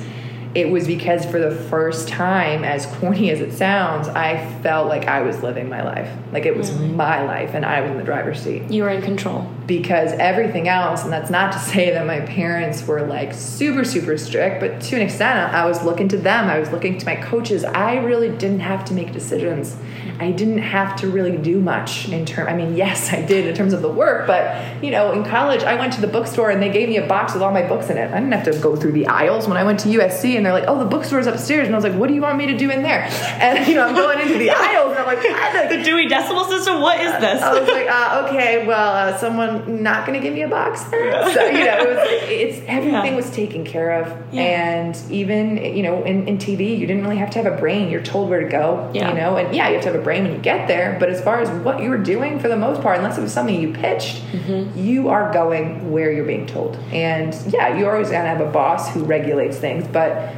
it 0.59 0.71
was 0.71 0.89
because 0.89 1.25
for 1.25 1.39
the 1.39 1.53
first 1.53 2.09
time, 2.09 2.65
as 2.65 2.85
corny 2.87 3.31
as 3.31 3.41
it 3.41 3.53
sounds, 3.53 4.09
I 4.09 4.45
felt 4.61 4.89
like 4.89 5.07
I 5.07 5.23
was 5.23 5.41
living 5.41 5.69
my 5.69 5.85
life. 5.85 6.11
Like 6.33 6.47
it 6.47 6.57
was 6.57 6.71
mm. 6.71 6.97
my 6.97 7.23
life, 7.23 7.55
and 7.55 7.65
I 7.65 7.81
was 7.81 7.93
in 7.93 7.97
the 7.97 8.03
driver's 8.03 8.43
seat 8.43 8.69
You 8.69 8.83
were 8.83 8.89
in 8.89 9.01
control. 9.01 9.49
because 9.69 10.11
everything 10.15 10.67
else, 10.67 11.05
and 11.05 11.13
that's 11.13 11.31
not 11.31 11.53
to 11.53 11.61
say 11.61 11.91
that 11.93 12.05
my 12.07 12.21
parents 12.21 12.85
were 12.85 13.07
like 13.07 13.33
super, 13.35 13.85
super 13.85 14.19
strict, 14.19 14.59
but 14.59 14.81
to 14.81 14.97
an 14.97 15.03
extent, 15.03 15.55
I 15.55 15.65
was 15.65 15.85
looking 15.85 16.09
to 16.09 16.19
them. 16.19 16.49
I 16.49 16.59
was 16.59 16.73
looking 16.73 16.99
to 16.99 17.07
my 17.07 17.15
coaches. 17.15 17.63
I 17.63 17.99
really 17.99 18.31
didn't 18.31 18.61
have 18.61 18.85
to 18.87 18.95
make 18.95 19.13
decisions. 19.13 19.77
I 20.19 20.33
didn't 20.33 20.59
have 20.59 20.97
to 20.97 21.09
really 21.09 21.37
do 21.37 21.61
much 21.61 22.09
in 22.09 22.27
term. 22.27 22.49
I 22.49 22.55
mean, 22.55 22.77
yes, 22.77 23.13
I 23.13 23.23
did 23.23 23.47
in 23.47 23.55
terms 23.55 23.73
of 23.73 23.83
the 23.83 23.89
work, 23.89 24.27
but 24.27 24.83
you 24.83 24.91
know, 24.91 25.13
in 25.13 25.25
college, 25.25 25.63
I 25.63 25.77
went 25.77 25.93
to 25.93 26.01
the 26.01 26.09
bookstore 26.09 26.51
and 26.51 26.61
they 26.61 26.71
gave 26.71 26.89
me 26.89 26.97
a 26.97 27.07
box 27.07 27.35
with 27.35 27.43
all 27.43 27.53
my 27.53 27.63
books 27.63 27.91
in 27.91 27.97
it. 27.97 28.11
I 28.11 28.19
didn't 28.19 28.33
have 28.33 28.53
to 28.53 28.59
go 28.59 28.75
through 28.75 28.93
the 28.93 29.07
aisles. 29.07 29.47
When 29.47 29.57
I 29.57 29.63
went 29.63 29.79
to 29.81 29.89
USC, 29.89 30.37
and 30.37 30.47
they're 30.49 30.59
like, 30.61 30.68
"Oh, 30.68 30.78
the 30.78 30.84
bookstore's 30.84 31.26
upstairs," 31.26 31.66
and 31.66 31.74
I 31.74 31.78
was 31.78 31.84
like, 31.84 31.94
"What 31.94 32.09
do 32.09 32.14
you 32.14 32.20
want 32.22 32.38
me 32.38 32.46
to 32.46 32.57
do 32.57 32.70
in 32.70 32.82
there?" 32.82 33.03
And 33.40 33.66
you 33.68 33.74
know, 33.74 33.86
I'm 33.86 33.94
going 33.94 34.18
into 34.20 34.38
the 34.38 34.51
aisles, 34.64 34.90
and 34.90 34.99
I'm 35.01 35.07
like? 35.07 35.22
The 35.68 35.82
Dewey 35.84 36.07
Decimal 36.09 36.44
System. 36.44 36.80
What 36.80 37.01
is 37.01 37.12
this? 37.20 37.42
I 37.42 37.59
was 37.59 37.68
like, 37.68 37.88
uh, 37.90 38.26
okay, 38.28 38.66
well, 38.66 38.92
uh, 39.14 39.16
someone 39.18 39.82
not 39.82 40.07
going 40.07 40.18
to 40.18 40.22
give 40.26 40.34
me 40.34 40.42
a 40.42 40.49
box. 40.49 40.82
then? 40.84 41.34
So 41.34 41.44
you 41.46 41.64
know, 41.64 41.76
it 41.78 41.88
was 41.88 41.99
it's 42.22 42.59
everything 42.66 43.12
Yeah. 43.12 43.16
was 43.16 43.30
taken 43.30 43.64
care 43.64 44.03
of, 44.03 44.16
Yeah. 44.32 44.42
and 44.42 44.96
even 45.11 45.57
you 45.59 45.82
know, 45.82 46.03
in, 46.05 46.26
in 46.28 46.38
TV, 46.38 46.78
you 46.78 46.86
didn't 46.86 47.03
really 47.03 47.16
have 47.18 47.30
to 47.30 47.42
have 47.42 47.53
a 47.53 47.57
brain. 47.57 47.90
You're 47.90 48.03
told 48.03 48.30
where 48.30 48.40
to 48.40 48.49
go. 48.49 48.90
Yeah. 48.94 49.09
You 49.11 49.14
know, 49.20 49.36
and 49.36 49.55
yeah, 49.55 49.68
you 49.68 49.74
have 49.74 49.82
to 49.84 49.92
have 49.92 50.01
a 50.01 50.05
brain 50.05 50.24
when 50.24 50.32
you 50.32 50.38
get 50.38 50.68
there. 50.68 50.96
But 50.99 51.09
as 51.11 51.20
far 51.20 51.40
as 51.40 51.49
what 51.64 51.82
you 51.82 51.90
were 51.90 51.99
doing, 51.99 52.38
for 52.38 52.49
the 52.49 52.57
most 52.57 52.80
part, 52.82 52.96
unless 52.99 53.18
it 53.18 53.22
was 53.22 53.32
something 53.32 53.61
you 53.61 53.72
pitched, 53.72 54.22
Mm-hmm. 54.28 54.78
you 54.78 55.09
are 55.09 55.32
going 55.32 55.90
where 55.90 56.12
you're 56.12 56.24
being 56.24 56.46
told. 56.46 56.76
And 56.92 57.34
yeah, 57.53 57.76
you're 57.76 57.90
always 57.92 58.11
going 58.11 58.22
to 58.22 58.28
have 58.28 58.40
a 58.40 58.51
boss 58.51 58.92
who 58.92 59.05
regulates 59.05 59.57
things, 59.59 59.86
but 59.88 60.32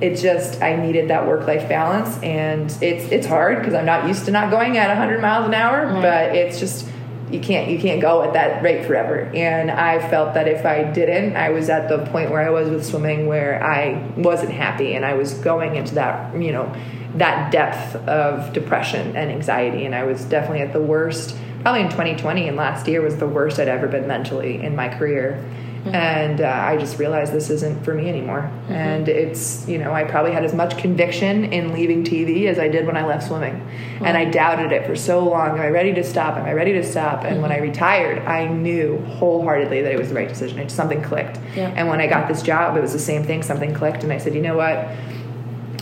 it 0.00 0.16
just 0.16 0.60
I 0.62 0.76
needed 0.76 1.08
that 1.10 1.26
work 1.26 1.46
life 1.46 1.68
balance, 1.68 2.18
and 2.22 2.70
it's 2.80 3.04
it's 3.10 3.26
hard 3.26 3.58
because 3.58 3.74
I'm 3.74 3.86
not 3.86 4.06
used 4.08 4.24
to 4.26 4.30
not 4.30 4.50
going 4.50 4.76
at 4.78 4.88
100 4.88 5.20
miles 5.20 5.46
an 5.46 5.54
hour, 5.54 5.86
Right. 5.86 6.02
but 6.02 6.36
it's 6.36 6.58
just 6.58 6.86
you 7.30 7.40
can't 7.40 7.70
you 7.70 7.78
can't 7.78 8.00
go 8.00 8.22
at 8.22 8.32
that 8.34 8.62
rate 8.62 8.84
forever. 8.86 9.30
And 9.34 9.70
I 9.70 9.98
felt 10.10 10.34
that 10.34 10.46
if 10.48 10.66
I 10.66 10.84
didn't, 10.84 11.36
I 11.36 11.50
was 11.50 11.68
at 11.70 11.88
the 11.88 11.98
point 12.06 12.30
where 12.30 12.42
I 12.46 12.50
was 12.50 12.68
with 12.68 12.84
swimming 12.84 13.26
where 13.26 13.62
I 13.64 14.06
wasn't 14.16 14.52
happy, 14.52 14.94
and 14.94 15.04
I 15.04 15.14
was 15.14 15.34
going 15.34 15.76
into 15.76 15.94
that 15.94 16.36
you 16.40 16.52
know 16.52 16.74
that 17.16 17.52
depth 17.52 17.94
of 18.08 18.52
depression 18.52 19.16
and 19.16 19.30
anxiety, 19.30 19.84
and 19.86 19.94
I 19.94 20.02
was 20.04 20.24
definitely 20.24 20.62
at 20.62 20.72
the 20.72 20.82
worst. 20.82 21.36
Probably 21.62 21.80
in 21.80 21.88
2020 21.88 22.48
and 22.48 22.58
last 22.58 22.86
year 22.88 23.00
was 23.00 23.16
the 23.16 23.26
worst 23.26 23.58
I'd 23.58 23.68
ever 23.68 23.86
been 23.88 24.06
mentally 24.06 24.62
in 24.62 24.76
my 24.76 24.88
career 24.90 25.42
Mm-hmm. 25.84 25.94
and 25.94 26.40
uh, 26.40 26.46
I 26.46 26.78
just 26.78 26.98
realized 26.98 27.30
this 27.34 27.50
isn't 27.50 27.84
for 27.84 27.92
me 27.92 28.08
anymore. 28.08 28.40
Mm-hmm. 28.40 28.72
And 28.72 29.08
it's 29.08 29.68
you 29.68 29.76
know 29.76 29.92
I 29.92 30.04
probably 30.04 30.32
had 30.32 30.42
as 30.42 30.54
much 30.54 30.78
conviction 30.78 31.52
in 31.52 31.74
leaving 31.74 32.04
TV 32.04 32.46
as 32.46 32.58
I 32.58 32.68
did 32.68 32.86
when 32.86 32.96
I 32.96 33.04
left 33.04 33.26
swimming, 33.26 33.66
and 34.00 34.16
I 34.16 34.24
doubted 34.24 34.72
it 34.72 34.86
for 34.86 34.96
so 34.96 35.22
long. 35.22 35.50
Am 35.50 35.60
I 35.60 35.68
ready 35.68 35.92
to 35.92 36.02
stop? 36.02 36.38
Am 36.38 36.46
I 36.46 36.54
ready 36.54 36.72
to 36.72 36.82
stop? 36.82 37.24
And 37.24 37.42
when 37.42 37.52
I 37.52 37.56
mm-hmm. 37.56 37.64
retired, 37.64 38.18
I 38.20 38.48
knew 38.48 38.96
wholeheartedly 39.18 39.82
that 39.82 39.92
it 39.92 39.98
was 39.98 40.08
the 40.08 40.14
right 40.14 40.28
decision. 40.28 40.58
It, 40.58 40.70
something 40.70 41.02
clicked. 41.02 41.38
Yeah. 41.54 41.72
And 41.76 41.86
when 41.88 42.00
I 42.00 42.06
got 42.06 42.28
this 42.28 42.40
job, 42.40 42.78
it 42.78 42.80
was 42.80 42.94
the 42.94 42.98
same 42.98 43.22
thing. 43.22 43.42
Something 43.42 43.74
clicked, 43.74 44.04
and 44.04 44.12
I 44.12 44.16
said, 44.16 44.34
you 44.34 44.40
know 44.40 44.56
what? 44.56 44.88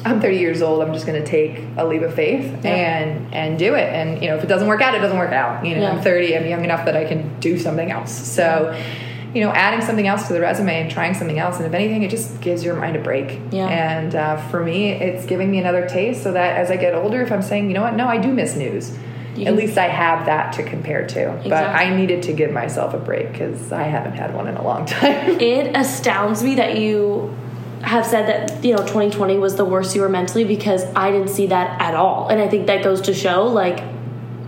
I'm 0.05 0.21
30 0.21 0.37
years 0.37 0.63
old. 0.63 0.83
I'm 0.83 0.93
just 0.93 1.07
going 1.07 1.23
to 1.23 1.29
take 1.29 1.63
a 1.77 1.87
leap 1.87 2.03
of 2.03 2.13
faith 2.13 2.65
Yeah. 2.65 2.71
and 2.73 3.33
and 3.33 3.59
do 3.59 3.75
it. 3.75 3.93
And 3.93 4.21
you 4.21 4.29
know, 4.29 4.37
if 4.37 4.43
it 4.43 4.49
doesn't 4.49 4.67
work 4.67 4.81
out, 4.81 4.95
it 4.95 4.99
doesn't 4.99 5.19
work 5.19 5.33
out. 5.33 5.65
You 5.65 5.77
know, 5.77 5.83
Yeah. 5.83 5.93
I'm 5.93 6.03
30. 6.03 6.37
I'm 6.37 6.47
young 6.47 6.65
enough 6.65 6.85
that 6.87 6.97
I 6.97 7.05
can 7.05 7.39
do 7.39 7.57
something 7.57 7.91
else. 7.91 8.11
So, 8.13 8.77
you 9.35 9.41
know, 9.41 9.51
adding 9.51 9.81
something 9.85 10.07
else 10.07 10.27
to 10.27 10.33
the 10.33 10.41
resume 10.41 10.83
and 10.83 10.91
trying 10.91 11.15
something 11.15 11.39
else, 11.39 11.57
and 11.57 11.67
if 11.67 11.73
anything, 11.73 12.03
it 12.03 12.11
just 12.11 12.41
gives 12.41 12.63
your 12.63 12.77
mind 12.77 12.97
a 12.97 13.01
break. 13.01 13.41
Yeah. 13.51 13.67
And 13.67 14.15
uh, 14.15 14.37
for 14.49 14.63
me, 14.63 14.91
it's 14.91 15.25
giving 15.27 15.51
me 15.51 15.59
another 15.59 15.89
taste, 15.89 16.23
so 16.23 16.33
that 16.33 16.57
as 16.57 16.71
I 16.71 16.77
get 16.77 16.95
older, 16.95 17.23
if 17.23 17.33
I'm 17.33 17.43
saying, 17.43 17.69
you 17.69 17.75
know 17.75 17.83
what, 17.83 17.95
no, 17.95 18.07
I 18.07 18.19
do 18.19 18.33
miss 18.33 18.57
news. 18.57 18.97
You 19.35 19.47
At 19.47 19.57
least 19.57 19.79
I 19.79 19.89
have 19.89 20.27
that 20.27 20.53
to 20.55 20.63
compare 20.63 21.07
to. 21.07 21.41
But 21.45 21.65
I 21.65 21.97
needed 21.97 22.25
to 22.25 22.35
give 22.35 22.51
myself 22.51 22.93
a 22.93 22.99
break 22.99 23.33
because 23.33 23.73
I 23.73 23.85
haven't 23.85 24.13
had 24.13 24.35
one 24.35 24.47
in 24.47 24.57
a 24.57 24.63
long 24.63 24.85
time. 24.87 25.41
It 25.41 25.75
astounds 25.75 26.43
me 26.43 26.57
that 26.57 26.79
you 26.79 27.35
have 27.81 28.07
said 28.07 28.29
that 28.29 28.65
you 28.65 28.73
know 28.73 28.79
2020 28.79 29.39
was 29.39 29.57
the 29.57 29.65
worst 29.65 29.97
you 29.97 30.03
were 30.03 30.09
mentally 30.09 30.45
because 30.45 30.85
I 30.95 31.11
didn't 31.11 31.31
see 31.31 31.47
that 31.47 31.81
at 31.81 31.95
all, 31.95 32.29
and 32.29 32.41
I 32.41 32.49
think 32.49 32.67
that 32.67 32.85
goes 32.85 33.01
to 33.03 33.15
show 33.15 33.45
like 33.45 33.83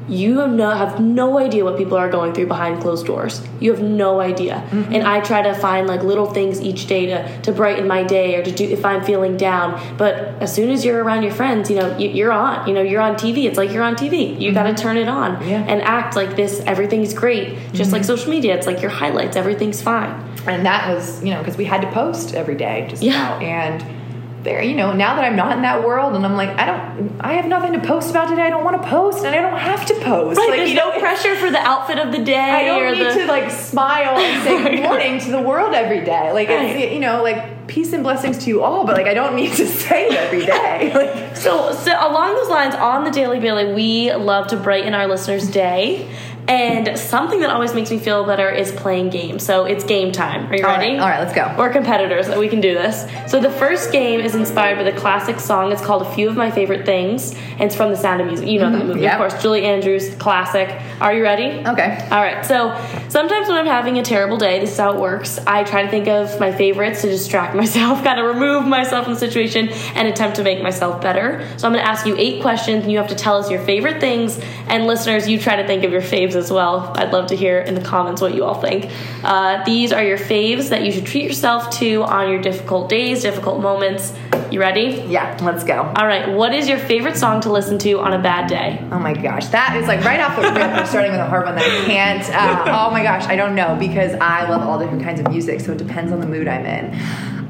you 0.09 0.41
have 0.41 0.51
no 0.51 0.71
have 0.71 1.01
no 1.01 1.39
idea 1.39 1.65
what 1.65 1.77
people 1.79 1.97
are 1.97 2.11
going 2.11 2.35
through 2.35 2.47
behind 2.47 2.81
closed 2.83 3.07
doors. 3.07 3.43
You 3.61 3.73
have 3.73 3.83
no 3.83 4.21
idea, 4.21 4.63
mm-hmm. 4.71 4.93
and 4.93 5.05
I 5.05 5.21
try 5.21 5.43
to 5.43 5.55
find 5.55 5.87
like 5.87 6.03
little 6.03 6.27
things 6.27 6.61
each 6.61 6.87
day 6.87 7.07
to 7.07 7.43
to 7.43 7.53
brighten 7.53 7.87
my 7.87 8.03
day 8.03 8.37
or 8.37 8.43
to 8.45 8.51
do 8.51 8.65
if 8.65 8.85
I'm 8.85 9.03
feeling 9.05 9.37
down. 9.37 9.81
But 9.97 10.15
as 10.43 10.55
soon 10.55 10.71
as 10.71 10.85
you're 10.85 11.03
around 11.03 11.23
your 11.23 11.33
friends, 11.33 11.71
you 11.71 11.77
know 11.77 11.97
you, 11.97 12.09
you're 12.11 12.33
on. 12.33 12.69
You 12.69 12.75
know 12.75 12.83
you're 12.83 13.01
on 13.01 13.15
TV. 13.15 13.45
It's 13.45 13.57
like 13.57 13.73
you're 13.73 13.83
on 13.83 13.97
TV. 13.97 14.39
You 14.39 14.53
got 14.53 14.65
to 14.65 14.71
mm-hmm. 14.71 14.83
turn 14.83 14.97
it 14.97 15.09
on 15.09 15.47
Yeah. 15.47 15.65
and 15.67 15.81
act 15.83 16.17
like 16.17 16.37
this. 16.37 16.61
Everything's 16.67 17.15
great. 17.15 17.59
Just 17.73 17.93
like 17.93 18.03
mm-hmm. 18.03 18.07
social 18.07 18.31
media, 18.31 18.55
it's 18.57 18.67
like 18.67 18.83
your 18.83 18.91
highlights. 18.91 19.37
Everything's 19.37 19.81
fine. 19.81 20.13
and 20.47 20.67
that 20.67 20.95
was 20.95 21.25
you 21.25 21.31
know 21.31 21.39
because 21.39 21.57
we 21.57 21.65
had 21.65 21.81
to 21.81 21.91
post 21.93 22.35
every 22.35 22.55
day 22.55 22.87
just 22.91 23.03
Yeah. 23.03 23.37
about 23.37 23.43
and 23.43 24.04
there 24.45 24.63
you 24.63 24.75
know 24.75 24.93
now 24.93 25.17
that 25.17 25.25
i'm 25.25 25.37
not 25.37 25.57
in 25.57 25.63
that 25.63 25.83
world 25.85 26.15
and 26.15 26.25
i'm 26.25 26.37
like 26.37 26.51
i 26.59 26.67
don't 26.67 27.21
i 27.21 27.33
have 27.33 27.47
nothing 27.47 27.73
to 27.73 27.81
post 27.81 28.11
about 28.11 28.29
today 28.29 28.43
i 28.43 28.51
don't 28.51 28.63
want 28.65 28.81
to 28.81 28.89
post 28.89 29.25
and 29.25 29.35
i 29.35 29.41
don't 29.41 29.59
have 29.59 29.85
to 29.87 29.95
post 30.01 30.39
Right, 30.39 30.51
like 30.51 30.59
there's 30.59 30.71
you 30.71 30.77
know 30.77 30.91
no 30.91 31.01
pressure 31.01 31.35
for 31.37 31.51
the 31.51 31.59
outfit 31.59 31.99
of 31.99 32.13
the 32.13 32.19
day. 32.25 32.35
I 32.39 32.65
don't 32.65 32.97
need 32.99 33.07
the, 33.07 33.21
to 33.21 33.27
like 33.27 33.51
smile 33.51 34.17
and 34.19 34.43
say 34.45 34.63
good 34.77 34.83
morning 34.83 35.19
to 35.21 35.31
the 35.31 35.41
world 35.41 35.75
every 35.75 36.05
day. 36.05 36.33
Like 36.33 36.49
Right. 36.49 36.77
it's, 36.77 36.93
you 36.93 37.01
know, 37.01 37.23
like 37.23 37.67
peace 37.67 37.93
and 37.93 38.03
blessings 38.03 38.39
to 38.45 38.51
you 38.51 38.63
all, 38.63 38.85
but 38.87 38.97
like 38.97 39.07
I 39.07 39.15
don't 39.15 39.35
need 39.35 39.53
to 39.55 39.67
say 39.85 40.09
it 40.09 40.15
every 40.15 40.45
day. 40.45 40.93
Like 40.95 41.37
So, 41.37 41.73
so 41.73 41.93
along 41.93 42.35
those 42.37 42.49
lines, 42.49 42.75
on 42.75 43.05
the 43.05 43.11
Daily 43.11 43.41
Bailey, 43.41 43.73
we 43.73 44.13
love 44.15 44.49
to 44.49 44.57
brighten 44.57 44.95
our 44.95 45.07
listeners' 45.07 45.49
day. 45.51 46.09
And 46.47 46.99
something 46.99 47.41
that 47.41 47.51
always 47.51 47.75
makes 47.75 47.91
me 47.91 47.99
feel 47.99 48.25
better 48.25 48.51
is 48.51 48.71
playing 48.73 49.11
games. 49.11 49.45
So 49.45 49.65
it's 49.65 49.83
game 49.85 50.13
time. 50.13 50.51
Are 50.51 50.57
you 50.57 50.65
All 50.65 50.71
right, 50.71 50.79
ready? 50.79 50.99
all 50.99 51.09
right, 51.09 51.21
let's 51.21 51.35
go. 51.35 51.55
We're 51.57 51.73
competitors, 51.73 52.29
we 52.37 52.49
can 52.49 52.61
do 52.61 52.75
this. 52.75 53.07
So 53.31 53.41
the 53.41 53.51
first 53.51 53.93
game 53.93 54.21
is 54.21 54.35
inspired 54.35 54.77
by 54.77 54.85
the 54.85 54.93
classic 54.93 55.41
song. 55.41 55.73
It's 55.73 55.81
called 55.81 56.03
"A 56.03 56.15
Few 56.15 56.29
of 56.29 56.37
My 56.37 56.51
Favorite 56.51 56.85
Things," 56.85 57.35
and 57.53 57.63
it's 57.63 57.75
from 57.75 57.91
The 57.91 57.97
Sound 57.97 58.21
of 58.21 58.27
Music. 58.27 58.47
You 58.47 58.61
know 58.61 58.71
that 58.71 58.79
mm-hmm. 58.79 58.89
movie, 58.89 59.01
yep. 59.01 59.15
of 59.15 59.19
course. 59.19 59.43
Julie 59.43 59.65
Andrews, 59.65 60.15
classic. 60.17 60.79
Are 61.01 61.15
you 61.15 61.23
ready? 61.23 61.67
okay. 61.67 62.09
All 62.11 62.21
right. 62.21 62.45
So 62.45 62.75
sometimes 63.09 63.49
when 63.49 63.57
I'm 63.57 63.67
having 63.67 63.99
a 63.99 64.03
terrible 64.03 64.37
day, 64.37 64.61
this 64.61 64.73
is 64.73 64.79
how 64.79 64.93
it 64.93 65.01
works. 65.01 65.39
I 65.47 65.65
try 65.65 65.83
to 65.83 65.89
think 65.89 66.09
of 66.09 66.39
my 66.39 66.53
favorites 66.53 67.01
to 67.03 67.09
distract 67.09 67.55
myself, 67.65 68.05
kind 68.05 68.21
of 68.21 68.27
remove 68.27 68.67
myself 68.67 69.05
from 69.05 69.15
the 69.15 69.21
situation, 69.21 69.71
and 69.95 70.09
attempt 70.09 70.37
to 70.37 70.43
make 70.43 70.63
myself 70.63 71.01
better. 71.01 71.47
So 71.57 71.67
I'm 71.67 71.73
going 71.73 71.85
to 71.85 71.91
ask 71.91 72.07
you 72.07 72.17
eight 72.19 72.43
questions, 72.43 72.83
and 72.83 72.93
you 72.93 72.99
have 72.99 73.09
to 73.09 73.15
tell 73.15 73.39
us 73.39 73.51
your 73.51 73.61
favorite 73.61 74.01
things. 74.01 74.39
And 74.67 74.87
listeners, 74.87 75.27
you 75.27 75.39
try 75.39 75.57
to 75.57 75.67
think 75.67 75.85
of 75.85 75.93
your 75.93 76.03
faves 76.03 76.34
as 76.35 76.51
well. 76.51 76.93
I'd 76.97 77.13
love 77.13 77.29
to 77.29 77.37
hear 77.37 77.59
in 77.59 77.75
the 77.75 77.81
comments 77.81 78.21
what 78.21 78.35
you 78.35 78.45
all 78.45 78.61
think. 78.61 78.91
Uh, 79.23 79.65
these 79.65 79.93
are 79.93 80.03
your 80.03 80.19
faves 80.19 80.69
that 80.71 80.85
you 80.85 80.93
should 80.93 81.07
treat 81.07 81.25
yourself 81.25 81.71
to 81.79 82.03
on 82.05 82.31
your 82.31 82.41
difficult 82.41 82.89
days, 82.89 83.23
difficult 83.23 83.61
moments. 83.61 84.13
You 84.51 84.61
ready? 84.61 85.05
Yeah, 85.09 85.37
let's 85.43 85.65
go. 85.65 85.83
All 85.97 86.07
right. 86.07 86.33
What 86.33 86.55
is 86.55 86.69
your 86.69 86.79
favorite 86.79 87.17
song 87.17 87.41
to 87.43 87.51
listen 87.51 87.79
to 87.81 87.99
on 88.01 88.13
a 88.13 88.23
bad 88.23 88.49
day? 88.49 88.79
Oh 88.93 88.99
my 88.99 89.13
gosh, 89.13 89.49
that 89.49 89.77
is 89.77 89.89
like 89.89 90.05
right 90.05 90.21
off 90.21 90.37
the 90.37 90.43
rip. 90.43 90.57
I'm 90.57 90.87
starting 90.87 91.13
with 91.13 91.21
a 91.21 91.27
hard 91.27 91.47
one 91.47 91.57
that 91.57 91.65
I 91.65 91.85
can't. 91.87 92.29
Uh, 92.31 92.87
oh 92.87 92.91
my 92.91 93.03
gosh, 93.03 93.25
I 93.25 93.37
don't 93.37 93.55
know 93.55 93.77
because 93.79 94.15
I 94.15 94.49
love 94.49 94.63
all 94.63 94.79
different 94.79 95.03
kinds 95.03 95.21
of 95.21 95.29
music, 95.29 95.61
so 95.61 95.73
it 95.73 95.79
depends 95.79 96.13
on 96.13 96.21
the 96.21 96.27
mood 96.27 96.47
I'm 96.47 96.67
in. 96.67 96.95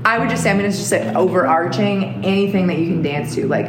I 0.07 0.19
would 0.19 0.29
just 0.29 0.43
say 0.43 0.51
I'm 0.51 0.57
gonna 0.57 0.69
just 0.69 0.89
say 0.89 1.13
overarching 1.15 2.25
anything 2.25 2.67
that 2.67 2.79
you 2.79 2.89
can 2.89 3.03
dance 3.03 3.35
to, 3.37 3.47
like 3.49 3.67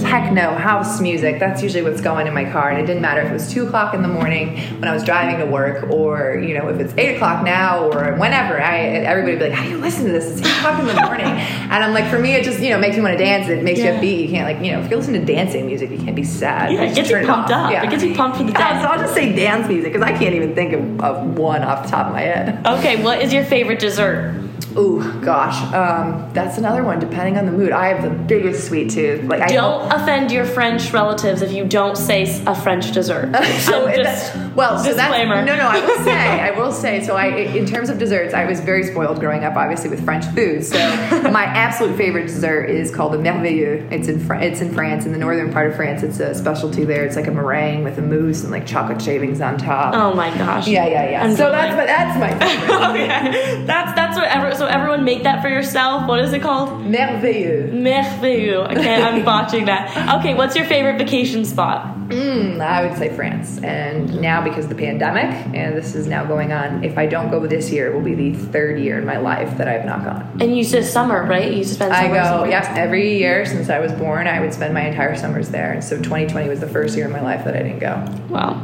techno, 0.00 0.54
house 0.54 1.00
music. 1.00 1.38
That's 1.40 1.62
usually 1.62 1.82
what's 1.82 2.00
going 2.00 2.26
in 2.26 2.34
my 2.34 2.44
car. 2.50 2.70
And 2.70 2.80
it 2.80 2.86
didn't 2.86 3.02
matter 3.02 3.20
if 3.22 3.30
it 3.30 3.32
was 3.32 3.52
two 3.52 3.66
o'clock 3.66 3.94
in 3.94 4.02
the 4.02 4.08
morning 4.08 4.56
when 4.80 4.88
I 4.88 4.92
was 4.92 5.04
driving 5.04 5.38
to 5.38 5.46
work, 5.50 5.90
or 5.90 6.38
you 6.38 6.56
know, 6.56 6.68
if 6.68 6.80
it's 6.80 6.94
eight 6.96 7.16
o'clock 7.16 7.44
now, 7.44 7.90
or 7.90 8.14
whenever. 8.16 8.60
I 8.60 8.78
everybody 8.78 9.32
would 9.34 9.38
be 9.40 9.48
like, 9.50 9.58
"How 9.58 9.64
do 9.64 9.70
you 9.70 9.78
listen 9.78 10.06
to 10.06 10.12
this? 10.12 10.26
It's 10.38 10.40
eight 10.46 10.56
o'clock 10.58 10.78
in 10.80 10.86
the 10.86 10.94
morning." 11.02 11.26
and 11.26 11.72
I'm 11.84 11.92
like, 11.94 12.08
for 12.10 12.18
me, 12.18 12.34
it 12.34 12.44
just 12.44 12.60
you 12.60 12.70
know 12.70 12.78
makes 12.78 12.96
me 12.96 13.02
want 13.02 13.16
to 13.18 13.24
dance. 13.24 13.48
It 13.48 13.62
makes 13.62 13.80
Yeah. 13.80 13.94
you 13.94 14.00
upbeat. 14.00 14.22
You 14.22 14.28
can't 14.28 14.46
like 14.56 14.64
you 14.64 14.72
know 14.72 14.80
if 14.80 14.90
you're 14.90 14.98
listening 14.98 15.24
to 15.26 15.32
dancing 15.32 15.66
music, 15.66 15.90
you 15.90 15.98
can't 15.98 16.16
be 16.16 16.24
sad. 16.24 16.72
Yeah, 16.72 16.82
it 16.82 16.94
gets 16.94 17.10
you 17.10 17.24
pumped 17.26 17.50
up. 17.50 17.70
It 17.72 17.90
gets 17.90 18.02
you 18.02 18.14
pumped 18.14 18.38
for 18.38 18.44
the 18.44 18.52
day. 18.52 18.58
Yeah, 18.58 18.82
so 18.82 18.88
I'll 18.88 18.98
just 19.00 19.14
say 19.14 19.34
dance 19.34 19.68
music 19.68 19.92
because 19.92 20.06
I 20.06 20.16
can't 20.16 20.34
even 20.34 20.54
think 20.54 20.72
of, 20.72 21.00
of 21.00 21.38
one 21.38 21.62
off 21.62 21.84
the 21.84 21.90
top 21.90 22.06
of 22.06 22.12
my 22.12 22.20
head. 22.22 22.66
Okay, 22.66 23.02
what 23.02 23.20
is 23.22 23.32
your 23.32 23.44
favorite 23.44 23.78
dessert? 23.78 24.40
Ooh, 24.76 25.20
gosh, 25.20 25.62
um, 25.72 26.28
that's 26.32 26.58
another 26.58 26.82
one. 26.82 26.98
Depending 26.98 27.38
on 27.38 27.46
the 27.46 27.52
mood, 27.52 27.70
I 27.70 27.88
have 27.88 28.02
the 28.02 28.10
biggest 28.10 28.66
sweet 28.66 28.90
tooth. 28.90 29.24
Like 29.24 29.42
I 29.42 29.46
Don't 29.46 29.92
offend 29.92 30.32
your 30.32 30.44
French 30.44 30.92
relatives 30.92 31.42
if 31.42 31.52
you 31.52 31.64
don't 31.64 31.96
say 31.96 32.42
a 32.46 32.54
French 32.54 32.92
dessert. 32.92 33.32
so 33.60 33.92
just 33.94 34.34
well, 34.56 34.78
so 34.78 34.92
disclaimer. 34.94 35.44
no, 35.44 35.56
no. 35.56 35.66
I 35.68 35.80
will 35.80 35.98
say, 36.04 36.40
I 36.40 36.50
will 36.58 36.72
say. 36.72 37.04
So 37.04 37.16
I, 37.16 37.26
in 37.26 37.66
terms 37.66 37.88
of 37.88 37.98
desserts, 37.98 38.34
I 38.34 38.44
was 38.46 38.60
very 38.60 38.82
spoiled 38.84 39.20
growing 39.20 39.44
up, 39.44 39.56
obviously 39.56 39.90
with 39.90 40.04
French 40.04 40.24
food. 40.34 40.64
So 40.64 40.76
my 41.30 41.44
absolute 41.44 41.96
favorite 41.96 42.26
dessert 42.26 42.64
is 42.64 42.90
called 42.90 43.14
a 43.14 43.18
merveilleux. 43.18 43.90
It's 43.92 44.08
in 44.08 44.18
Fr- 44.18 44.34
it's 44.34 44.60
in 44.60 44.72
France, 44.72 45.06
in 45.06 45.12
the 45.12 45.18
northern 45.18 45.52
part 45.52 45.70
of 45.70 45.76
France. 45.76 46.02
It's 46.02 46.18
a 46.18 46.34
specialty 46.34 46.84
there. 46.84 47.04
It's 47.04 47.16
like 47.16 47.26
a 47.28 47.32
meringue 47.32 47.84
with 47.84 47.98
a 47.98 48.02
mousse 48.02 48.42
and 48.42 48.50
like 48.50 48.66
chocolate 48.66 49.00
shavings 49.00 49.40
on 49.40 49.56
top. 49.56 49.94
Oh 49.94 50.14
my 50.14 50.36
gosh. 50.36 50.66
Yeah, 50.66 50.86
yeah, 50.86 51.10
yeah. 51.10 51.22
I'm 51.22 51.36
so 51.36 51.50
that's 51.50 51.76
my, 51.76 51.86
that's 51.86 52.18
my 52.18 52.46
favorite. 52.46 52.90
okay, 52.90 53.64
that's 53.66 53.94
that's 53.94 54.16
what 54.16 54.24
ever. 54.24 54.54
So 54.54 54.63
everyone 54.66 55.04
make 55.04 55.22
that 55.24 55.42
for 55.42 55.48
yourself. 55.48 56.06
What 56.06 56.20
is 56.20 56.32
it 56.32 56.42
called? 56.42 56.70
merveilleux. 56.84 57.72
Merveilleux. 57.72 58.70
Okay, 58.70 59.02
I'm 59.02 59.24
botching 59.32 59.66
that. 59.66 60.18
Okay, 60.20 60.34
what's 60.34 60.56
your 60.56 60.66
favorite 60.66 60.98
vacation 60.98 61.44
spot? 61.44 61.94
Mm, 62.08 62.60
I 62.60 62.86
would 62.86 62.98
say 62.98 63.14
France. 63.14 63.58
And 63.62 64.20
now 64.20 64.42
because 64.42 64.64
of 64.64 64.70
the 64.70 64.76
pandemic, 64.76 65.24
and 65.54 65.76
this 65.76 65.94
is 65.94 66.06
now 66.06 66.24
going 66.24 66.52
on, 66.52 66.84
if 66.84 66.98
I 66.98 67.06
don't 67.06 67.30
go 67.30 67.46
this 67.46 67.70
year, 67.70 67.90
it 67.90 67.94
will 67.94 68.02
be 68.02 68.14
the 68.14 68.34
third 68.34 68.78
year 68.78 68.98
in 68.98 69.06
my 69.06 69.16
life 69.16 69.56
that 69.56 69.68
I 69.68 69.72
have 69.72 69.86
not 69.86 70.04
gone. 70.04 70.38
And 70.40 70.56
you 70.56 70.64
said 70.64 70.84
summer, 70.84 71.24
right? 71.24 71.52
You 71.52 71.64
spend 71.64 71.92
I 71.92 72.08
go, 72.08 72.44
yes, 72.44 72.66
every 72.76 73.18
year 73.18 73.46
since 73.46 73.70
I 73.70 73.78
was 73.78 73.92
born, 73.92 74.26
I 74.26 74.40
would 74.40 74.52
spend 74.52 74.74
my 74.74 74.86
entire 74.86 75.16
summers 75.16 75.48
there. 75.48 75.72
And 75.72 75.82
so 75.82 75.96
2020 75.96 76.48
was 76.48 76.60
the 76.60 76.68
first 76.68 76.96
year 76.96 77.06
in 77.06 77.12
my 77.12 77.22
life 77.22 77.44
that 77.44 77.56
I 77.56 77.62
didn't 77.62 77.78
go. 77.78 78.04
Wow. 78.28 78.54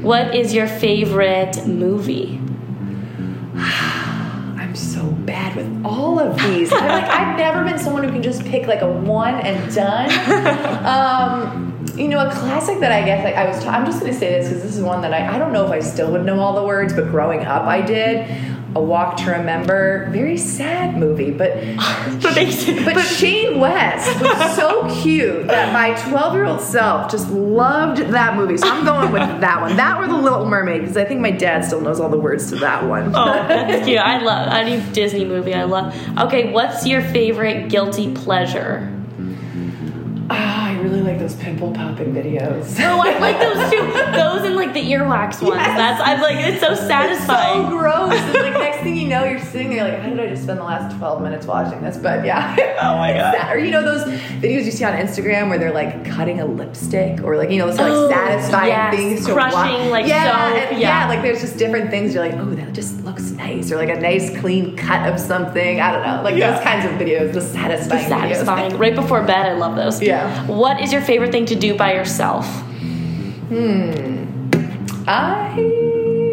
What 0.00 0.34
is 0.34 0.54
your 0.54 0.66
favorite 0.66 1.66
movie? 1.66 2.40
Bad 5.28 5.56
with 5.56 5.84
all 5.84 6.18
of 6.18 6.38
these. 6.38 6.72
I'm 6.72 6.88
like, 6.88 7.04
I've 7.04 7.36
never 7.36 7.62
been 7.62 7.78
someone 7.78 8.02
who 8.02 8.10
can 8.10 8.22
just 8.22 8.42
pick 8.46 8.66
like 8.66 8.80
a 8.80 8.90
one 8.90 9.34
and 9.34 9.74
done. 9.74 10.10
um, 10.86 11.86
you 11.98 12.08
know, 12.08 12.26
a 12.26 12.32
classic 12.32 12.80
that 12.80 12.92
I 12.92 13.04
guess 13.04 13.22
like 13.22 13.34
I 13.34 13.46
was. 13.46 13.62
I'm 13.66 13.84
just 13.84 14.00
going 14.00 14.10
to 14.10 14.18
say 14.18 14.30
this 14.30 14.48
because 14.48 14.62
this 14.62 14.74
is 14.74 14.82
one 14.82 15.02
that 15.02 15.12
I. 15.12 15.34
I 15.34 15.38
don't 15.38 15.52
know 15.52 15.66
if 15.66 15.70
I 15.70 15.80
still 15.80 16.10
would 16.12 16.24
know 16.24 16.40
all 16.40 16.54
the 16.54 16.66
words, 16.66 16.94
but 16.94 17.10
growing 17.10 17.44
up, 17.44 17.64
I 17.64 17.82
did. 17.82 18.26
A 18.74 18.80
Walk 18.80 19.16
to 19.18 19.30
Remember, 19.30 20.08
very 20.10 20.36
sad 20.36 20.96
movie, 20.96 21.30
but 21.30 21.52
But 22.22 22.34
they, 22.34 22.46
but 22.84 23.00
Shane 23.02 23.60
West 23.60 24.20
was 24.20 24.56
so 24.56 24.88
cute 25.02 25.46
that 25.46 25.72
my 25.72 25.94
12 26.10 26.34
year 26.34 26.44
old 26.44 26.60
self 26.60 27.10
just 27.10 27.30
loved 27.30 27.98
that 27.98 28.36
movie. 28.36 28.56
So 28.56 28.68
I'm 28.68 28.84
going 28.84 29.12
with 29.12 29.40
that 29.40 29.60
one. 29.60 29.76
That 29.76 29.98
or 29.98 30.06
The 30.06 30.16
Little 30.16 30.46
Mermaid 30.46 30.82
because 30.82 30.96
I 30.96 31.04
think 31.04 31.20
my 31.20 31.30
dad 31.30 31.64
still 31.64 31.80
knows 31.80 32.00
all 32.00 32.08
the 32.08 32.18
words 32.18 32.50
to 32.50 32.56
that 32.56 32.84
one. 32.84 33.14
Oh, 33.14 33.24
that's 33.24 33.86
cute. 33.86 33.98
I 33.98 34.18
love 34.22 34.52
any 34.52 34.80
Disney 34.92 35.24
movie. 35.24 35.54
I 35.54 35.64
love. 35.64 35.94
Okay, 36.18 36.52
what's 36.52 36.86
your 36.86 37.02
favorite 37.02 37.68
guilty 37.68 38.12
pleasure? 38.14 38.92
I 40.30 40.67
really 40.82 41.00
like 41.02 41.18
those 41.18 41.34
pimple 41.36 41.72
popping 41.72 42.12
videos. 42.14 42.78
Oh, 42.80 43.00
I 43.00 43.18
like 43.18 43.38
those 43.40 43.70
too. 43.70 43.78
Those 44.18 44.44
and 44.44 44.56
like 44.56 44.72
the 44.74 44.80
earwax 44.92 45.40
ones. 45.42 45.56
Yes. 45.56 45.76
That's 45.76 46.00
I'm 46.02 46.20
like 46.20 46.36
it's 46.44 46.60
so 46.60 46.72
It's 46.72 46.80
satisfying. 46.82 47.64
so 47.64 47.70
gross. 47.70 48.12
And 48.14 48.54
like 48.54 48.67
thing 48.88 48.96
you 49.00 49.08
know, 49.08 49.24
you're 49.24 49.38
sitting 49.40 49.70
there 49.70 49.84
like, 49.84 50.00
how 50.00 50.08
did 50.08 50.20
I 50.20 50.26
just 50.28 50.44
spend 50.44 50.58
the 50.58 50.64
last 50.64 50.96
12 50.98 51.22
minutes 51.22 51.46
watching 51.46 51.80
this? 51.82 51.96
But 51.98 52.24
yeah. 52.24 52.56
Oh 52.80 52.96
my 52.96 53.12
God. 53.12 53.34
sad. 53.34 53.54
Or 53.54 53.58
you 53.58 53.70
know 53.72 53.82
those 53.82 54.04
videos 54.40 54.64
you 54.64 54.70
see 54.70 54.84
on 54.84 54.92
Instagram 54.94 55.48
where 55.48 55.58
they're 55.58 55.72
like 55.72 56.04
cutting 56.04 56.40
a 56.40 56.46
lipstick 56.46 57.22
or 57.24 57.36
like 57.36 57.50
you 57.50 57.58
know 57.58 57.66
those 57.66 57.78
like 57.78 57.90
Oh, 57.90 58.08
satisfying 58.08 58.68
yes. 58.68 58.94
things 58.94 59.26
to 59.26 59.32
Crushing, 59.32 59.80
watch. 59.80 59.90
like, 59.90 60.06
yeah, 60.06 60.48
soap, 60.52 60.72
and- 60.72 60.80
yeah. 60.80 61.08
like 61.08 61.22
there's 61.22 61.40
just 61.40 61.56
different 61.58 61.90
things. 61.90 62.14
You're 62.14 62.24
like, 62.26 62.34
oh, 62.38 62.50
that 62.54 62.72
just 62.72 63.00
looks 63.04 63.30
nice, 63.32 63.72
or 63.72 63.76
like 63.76 63.88
a 63.90 64.00
nice 64.00 64.30
clean 64.38 64.76
cut 64.76 65.12
of 65.12 65.18
something. 65.18 65.80
I 65.80 65.90
don't 65.92 66.06
know, 66.06 66.22
like 66.22 66.36
Yeah. 66.36 66.52
those 66.52 66.62
kinds 66.62 66.84
of 66.84 66.92
videos, 66.92 67.32
the 67.32 67.40
satisfying, 67.40 68.04
videos. 68.04 68.08
satisfying. 68.08 68.78
Right 68.78 68.94
before 68.94 69.22
bed, 69.22 69.46
I 69.46 69.54
love 69.54 69.74
those. 69.74 70.00
Yeah. 70.00 70.46
What 70.46 70.80
is 70.80 70.92
your 70.92 71.02
favorite 71.02 71.32
thing 71.32 71.46
to 71.46 71.56
do 71.56 71.74
by 71.76 71.94
yourself? 71.94 72.46
Hmm. 73.48 74.14
I 75.08 75.54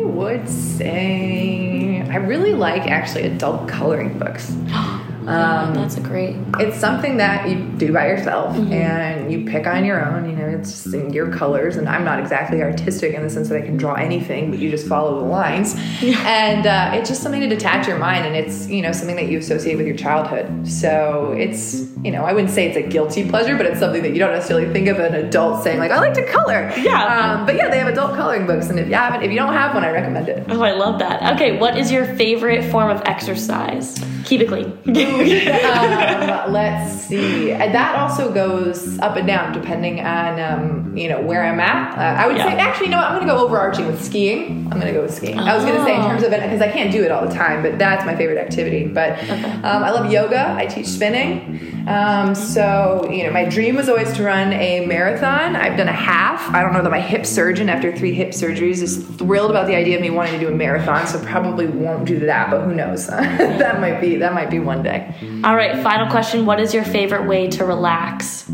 would 0.04 0.48
say 0.48 1.75
I 2.16 2.20
really 2.20 2.54
like 2.54 2.84
actually 2.84 3.24
adult 3.24 3.68
coloring 3.68 4.18
books. 4.18 4.56
Um, 5.26 5.74
That's 5.74 5.98
a 5.98 6.02
great. 6.02 6.36
it's 6.60 6.78
something 6.78 7.18
that 7.18 7.50
you 7.50 7.56
do 7.80 7.92
by 7.92 8.06
yourself 8.10 8.56
Mm-hmm. 8.56 8.72
and 8.74 9.32
you 9.34 9.44
pick 9.44 9.66
on 9.66 9.84
your 9.84 10.06
own 10.06 10.30
you 10.30 10.36
know 10.36 10.46
it's 10.48 10.70
just 10.84 10.94
in 10.94 11.12
your 11.12 11.32
colors 11.34 11.78
and 11.78 11.90
i'm 11.90 12.04
not 12.06 12.20
exactly 12.20 12.62
artistic 12.62 13.16
in 13.16 13.24
the 13.24 13.30
sense 13.32 13.50
that 13.50 13.58
i 13.60 13.66
can 13.66 13.76
draw 13.76 13.96
anything 13.96 14.52
but 14.52 14.60
you 14.60 14.70
just 14.70 14.86
follow 14.88 15.20
the 15.22 15.26
lines 15.26 15.74
and 16.04 16.68
uh, 16.68 16.92
it's 16.94 17.10
just 17.10 17.24
something 17.24 17.42
to 17.42 17.48
detach 17.48 17.88
your 17.88 17.98
mind 17.98 18.24
and 18.28 18.36
it's 18.36 18.68
you 18.68 18.84
know 18.84 18.92
something 18.92 19.16
that 19.16 19.26
you 19.28 19.40
associate 19.40 19.78
with 19.78 19.88
your 19.88 19.96
childhood 19.96 20.68
so 20.68 21.34
it's 21.36 21.82
you 22.06 22.12
know 22.12 22.24
i 22.24 22.32
wouldn't 22.34 22.54
say 22.54 22.68
it's 22.68 22.78
a 22.78 22.88
guilty 22.88 23.28
pleasure 23.28 23.56
but 23.58 23.66
it's 23.66 23.80
something 23.80 24.04
that 24.04 24.12
you 24.14 24.20
don't 24.20 24.32
necessarily 24.34 24.72
think 24.72 24.88
of 24.88 25.00
an 25.00 25.16
adult 25.16 25.64
saying 25.64 25.80
like 25.80 25.92
i 25.92 26.00
like 26.00 26.14
to 26.14 26.26
color 26.28 26.72
Yeah. 26.78 27.02
um, 27.40 27.46
but 27.46 27.56
yeah 27.56 27.70
they 27.70 27.80
have 27.80 27.88
adult 27.88 28.16
coloring 28.16 28.46
books 28.46 28.70
and 28.70 28.78
if 28.80 28.88
you 28.88 28.94
haven't 28.94 29.24
if 29.24 29.32
you 29.32 29.38
don't 29.38 29.54
have 29.54 29.74
one 29.74 29.84
i 29.84 29.92
recommend 29.92 30.30
it 30.30 30.46
Oh, 30.50 30.62
I 30.62 30.72
love 30.74 31.00
that. 31.00 31.36
Okay, 31.36 31.58
what 31.58 31.78
is 31.78 31.92
your 31.92 32.06
favorite 32.16 32.64
form 32.72 32.90
of 32.92 33.02
exercise? 33.06 33.98
Keep 34.26 34.42
it 34.42 34.48
clean. 34.48 34.66
um, 34.66 36.52
let's 36.54 36.94
see. 36.94 37.52
And 37.52 37.74
that 37.74 37.96
also 37.96 38.32
goes 38.34 38.98
up 39.00 39.16
and 39.18 39.26
down 39.28 39.54
depending 39.54 40.00
on 40.02 40.40
um, 40.40 40.96
you 40.98 41.10
know 41.10 41.22
where 41.22 41.44
I'm 41.44 41.60
at. 41.60 41.98
Uh, 41.98 42.22
I 42.24 42.28
would 42.28 42.38
Yeah. 42.38 42.50
say 42.50 42.58
actually, 42.58 42.88
you 42.88 42.92
know 42.92 42.98
what? 42.98 43.08
I'm 43.12 43.16
going 43.18 43.28
to 43.28 43.34
go 43.34 43.44
overarching 43.46 43.88
with 43.88 44.04
skiing. 44.04 44.68
I'm 44.72 44.80
going 44.80 44.88
to 44.88 44.94
go 44.94 45.02
with 45.02 45.14
skiing. 45.14 45.40
I 45.40 45.56
was 45.56 45.64
going 45.66 45.76
to 45.78 45.84
say 45.84 45.96
in 45.96 46.02
Oh. 46.02 46.08
terms 46.08 46.24
of 46.24 46.32
it 46.32 46.42
because 46.42 46.62
I 46.62 46.72
can't 46.72 46.92
do 46.92 47.04
it 47.04 47.12
all 47.12 47.28
the 47.28 47.34
time, 47.34 47.62
but 47.64 47.78
that's 47.80 48.06
my 48.06 48.16
favorite 48.16 48.38
activity. 48.38 48.88
But 48.88 49.20
um, 49.30 49.84
I 49.84 49.92
love 49.92 50.12
yoga. 50.12 50.54
I 50.58 50.66
teach 50.68 50.88
spinning. 50.88 51.75
Um, 51.88 52.34
so 52.34 53.08
you 53.12 53.24
know, 53.24 53.32
my 53.32 53.46
dream 53.46 53.76
was 53.76 53.90
always 53.90 54.12
to 54.14 54.24
run 54.24 54.54
a 54.54 54.86
marathon. 54.86 55.56
I've 55.56 55.78
done 55.78 55.88
a 55.88 55.94
half. 55.94 56.50
I 56.54 56.62
don't 56.62 56.74
know 56.74 56.82
that 56.82 56.90
my 56.90 57.00
hip 57.00 57.26
surgeon 57.26 57.70
after 57.70 57.96
three 57.96 58.14
hip 58.14 58.30
surgeries 58.30 58.82
is 58.82 59.06
thrilled 59.18 59.52
about 59.52 59.68
the 59.68 59.76
idea 59.76 59.96
of 59.96 60.02
me 60.02 60.10
wanting 60.10 60.34
to 60.34 60.40
do 60.40 60.48
a 60.48 60.56
marathon. 60.56 61.06
So 61.08 61.24
probably 61.24 61.68
won't 61.68 62.06
do 62.06 62.20
that, 62.26 62.50
but 62.50 62.62
who 62.62 62.74
knows? 62.74 63.08
that 63.08 63.80
might 63.80 64.02
be 64.02 64.16
that 64.18 64.34
might 64.34 64.50
be 64.50 64.60
one 64.60 64.82
day. 64.84 65.14
All 65.44 65.56
right, 65.56 65.82
final 65.84 66.10
question. 66.10 66.46
What 66.46 66.60
is 66.60 66.74
your 66.74 66.84
favorite 66.84 67.28
way 67.28 67.48
to 67.50 67.66
relax? 67.66 68.50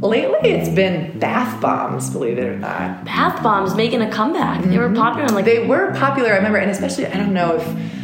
Lately, 0.00 0.50
it's 0.50 0.68
been 0.68 1.18
bath 1.18 1.60
bombs, 1.60 2.10
believe 2.10 2.38
it 2.38 2.46
or 2.46 2.56
not. 2.56 3.04
Bath 3.04 3.42
bombs 3.42 3.74
making 3.74 4.00
a 4.00 4.10
comeback. 4.10 4.62
They 4.62 4.78
were 4.78 4.92
popular 4.94 5.26
in 5.26 5.34
like 5.34 5.44
They 5.44 5.66
were 5.66 5.92
popular, 5.94 6.32
I 6.32 6.36
remember, 6.36 6.58
and 6.58 6.70
especially, 6.70 7.06
I 7.06 7.16
don't 7.16 7.32
know 7.32 7.56
if 7.56 7.97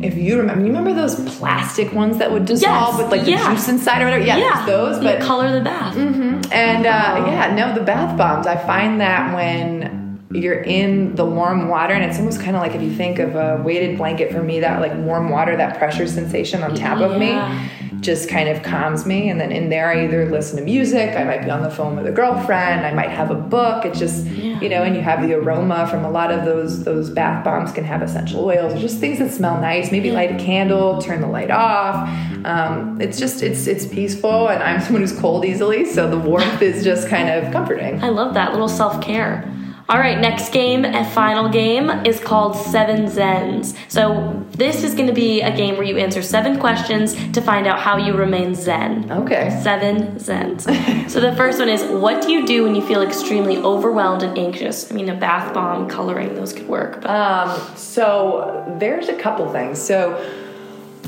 if 0.00 0.16
you 0.16 0.38
remember, 0.38 0.62
you 0.62 0.68
remember 0.68 0.94
those 0.94 1.16
plastic 1.38 1.92
ones 1.92 2.18
that 2.18 2.30
would 2.30 2.44
dissolve 2.44 2.94
Yes, 2.94 3.02
with 3.02 3.10
like 3.10 3.24
the 3.24 3.32
juice 3.32 3.68
inside 3.68 4.02
or 4.02 4.04
whatever? 4.06 4.24
Yeah, 4.24 4.36
yeah, 4.36 4.66
those, 4.66 4.98
you 4.98 5.02
but 5.02 5.20
color 5.20 5.52
the 5.52 5.64
bath. 5.64 5.96
And 5.96 6.86
uh, 6.86 7.24
yeah, 7.26 7.54
no, 7.54 7.74
the 7.74 7.82
bath 7.84 8.16
bombs. 8.16 8.46
I 8.46 8.56
find 8.56 9.00
that 9.00 9.34
when 9.34 9.98
you're 10.30 10.62
in 10.62 11.16
the 11.16 11.24
warm 11.24 11.68
water, 11.68 11.92
and 11.92 12.04
it's 12.04 12.18
almost 12.18 12.40
kind 12.40 12.54
of 12.54 12.62
like 12.62 12.74
if 12.74 12.82
you 12.82 12.94
think 12.94 13.18
of 13.18 13.34
a 13.34 13.60
weighted 13.64 13.98
blanket 13.98 14.30
for 14.30 14.42
me, 14.42 14.60
that 14.60 14.80
like 14.80 14.94
warm 14.94 15.28
water, 15.28 15.56
that 15.56 15.76
pressure 15.78 16.06
sensation 16.06 16.62
on 16.62 16.74
top 16.76 17.00
of 17.00 17.18
me 17.18 17.32
just 18.00 18.28
kind 18.28 18.48
of 18.48 18.62
calms 18.62 19.06
me. 19.06 19.28
And 19.28 19.40
then 19.40 19.52
in 19.52 19.68
there, 19.68 19.88
I 19.88 20.04
either 20.04 20.28
listen 20.30 20.58
to 20.58 20.64
music, 20.64 21.16
I 21.16 21.24
might 21.24 21.44
be 21.44 21.50
on 21.50 21.62
the 21.62 21.70
phone 21.70 21.96
with 21.96 22.06
a 22.06 22.12
girlfriend, 22.12 22.86
I 22.86 22.92
might 22.92 23.10
have 23.10 23.30
a 23.30 23.34
book. 23.34 23.84
It's 23.84 23.98
just, 23.98 24.26
you 24.26 24.68
know, 24.68 24.82
and 24.82 24.94
you 24.94 25.02
have 25.02 25.26
the 25.26 25.34
aroma 25.34 25.86
from 25.88 26.04
a 26.04 26.10
lot 26.10 26.30
of 26.30 26.44
those 26.44 26.84
those 26.84 27.10
bath 27.10 27.44
bombs 27.44 27.72
can 27.72 27.84
have 27.84 28.02
essential 28.02 28.44
oils 28.44 28.74
or 28.74 28.78
just 28.78 28.98
things 28.98 29.18
that 29.18 29.30
smell 29.30 29.60
nice. 29.60 29.92
Maybe 29.92 30.10
light 30.10 30.32
a 30.32 30.38
candle, 30.38 31.00
turn 31.00 31.20
the 31.20 31.28
light 31.28 31.50
off. 31.50 32.08
Um, 32.44 33.00
it's 33.00 33.18
just 33.18 33.42
it's 33.42 33.66
it's 33.66 33.86
peaceful, 33.86 34.48
and 34.48 34.62
I'm 34.62 34.80
someone 34.80 35.02
who's 35.02 35.18
cold 35.18 35.44
easily, 35.44 35.84
so 35.84 36.08
the 36.08 36.18
warmth 36.18 36.62
is 36.62 36.82
just 36.84 37.08
kind 37.08 37.28
of 37.28 37.52
comforting. 37.52 38.02
I 38.02 38.08
love 38.08 38.34
that 38.34 38.52
little 38.52 38.68
self 38.68 39.02
care. 39.02 39.44
All 39.90 39.98
right, 39.98 40.20
next 40.20 40.52
game, 40.52 40.84
a 40.84 41.04
final 41.04 41.48
game, 41.48 41.90
is 42.06 42.20
called 42.20 42.54
Seven 42.54 43.06
Zens. 43.06 43.76
So, 43.88 44.46
this 44.52 44.84
is 44.84 44.94
going 44.94 45.08
to 45.08 45.12
be 45.12 45.40
a 45.40 45.50
game 45.56 45.74
where 45.74 45.82
you 45.82 45.96
answer 45.96 46.22
seven 46.22 46.60
questions 46.60 47.14
to 47.32 47.40
find 47.40 47.66
out 47.66 47.80
how 47.80 47.96
you 47.96 48.14
remain 48.14 48.54
Zen. 48.54 49.10
Okay. 49.10 49.50
Seven 49.64 50.14
Zens. 50.14 50.60
so, 51.10 51.18
the 51.18 51.34
first 51.34 51.58
one 51.58 51.68
is 51.68 51.82
What 51.82 52.22
do 52.22 52.30
you 52.30 52.46
do 52.46 52.62
when 52.62 52.76
you 52.76 52.82
feel 52.82 53.02
extremely 53.02 53.56
overwhelmed 53.56 54.22
and 54.22 54.38
anxious? 54.38 54.88
I 54.92 54.94
mean, 54.94 55.08
a 55.08 55.16
bath 55.16 55.52
bomb, 55.52 55.88
coloring, 55.88 56.36
those 56.36 56.52
could 56.52 56.68
work. 56.68 57.00
But 57.00 57.10
Um, 57.10 57.76
so 57.76 58.76
there's 58.78 59.08
a 59.08 59.16
couple 59.16 59.50
things. 59.50 59.82
So 59.82 60.14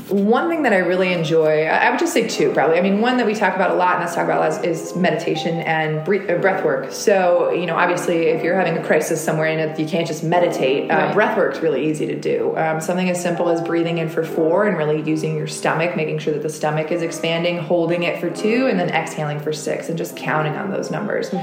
one 0.09 0.49
thing 0.49 0.63
that 0.63 0.73
I 0.73 0.77
really 0.79 1.13
enjoy, 1.13 1.63
I 1.65 1.89
would 1.89 1.99
just 1.99 2.13
say 2.13 2.27
two 2.27 2.51
probably. 2.51 2.77
I 2.77 2.81
mean, 2.81 2.99
one 3.01 3.17
that 3.17 3.25
we 3.25 3.33
talk 3.35 3.55
about 3.55 3.71
a 3.71 3.75
lot 3.75 3.95
and 3.95 4.01
let's 4.03 4.15
talk 4.15 4.25
about 4.25 4.37
a 4.37 4.49
lot 4.49 4.65
is, 4.65 4.89
is 4.91 4.95
meditation 4.95 5.59
and 5.61 6.03
breath, 6.05 6.61
uh, 6.61 6.65
work. 6.65 6.91
So, 6.91 7.51
you 7.51 7.65
know, 7.65 7.75
obviously, 7.75 8.27
if 8.27 8.43
you're 8.43 8.55
having 8.55 8.77
a 8.77 8.83
crisis 8.83 9.23
somewhere 9.23 9.47
and 9.47 9.77
you 9.79 9.87
can't 9.87 10.07
just 10.07 10.23
meditate. 10.23 10.89
Uh, 10.91 10.93
Right. 10.93 11.13
breath 11.13 11.37
work's 11.37 11.59
really 11.59 11.89
easy 11.89 12.05
to 12.07 12.19
do. 12.19 12.55
Um, 12.57 12.79
something 12.81 13.09
as 13.09 13.21
simple 13.21 13.49
as 13.49 13.61
breathing 13.61 13.97
in 13.97 14.09
for 14.09 14.23
four 14.23 14.65
and 14.65 14.77
really 14.77 15.01
using 15.01 15.37
your 15.37 15.47
stomach, 15.47 15.95
making 15.95 16.19
sure 16.19 16.33
that 16.33 16.43
the 16.43 16.49
stomach 16.49 16.91
is 16.91 17.01
expanding, 17.01 17.57
holding 17.57 18.03
it 18.03 18.19
for 18.19 18.29
two, 18.29 18.67
and 18.67 18.79
then 18.79 18.89
exhaling 18.89 19.39
for 19.39 19.53
six, 19.53 19.89
and 19.89 19.97
just 19.97 20.15
counting 20.15 20.53
on 20.53 20.69
those 20.71 20.91
numbers. 20.91 21.33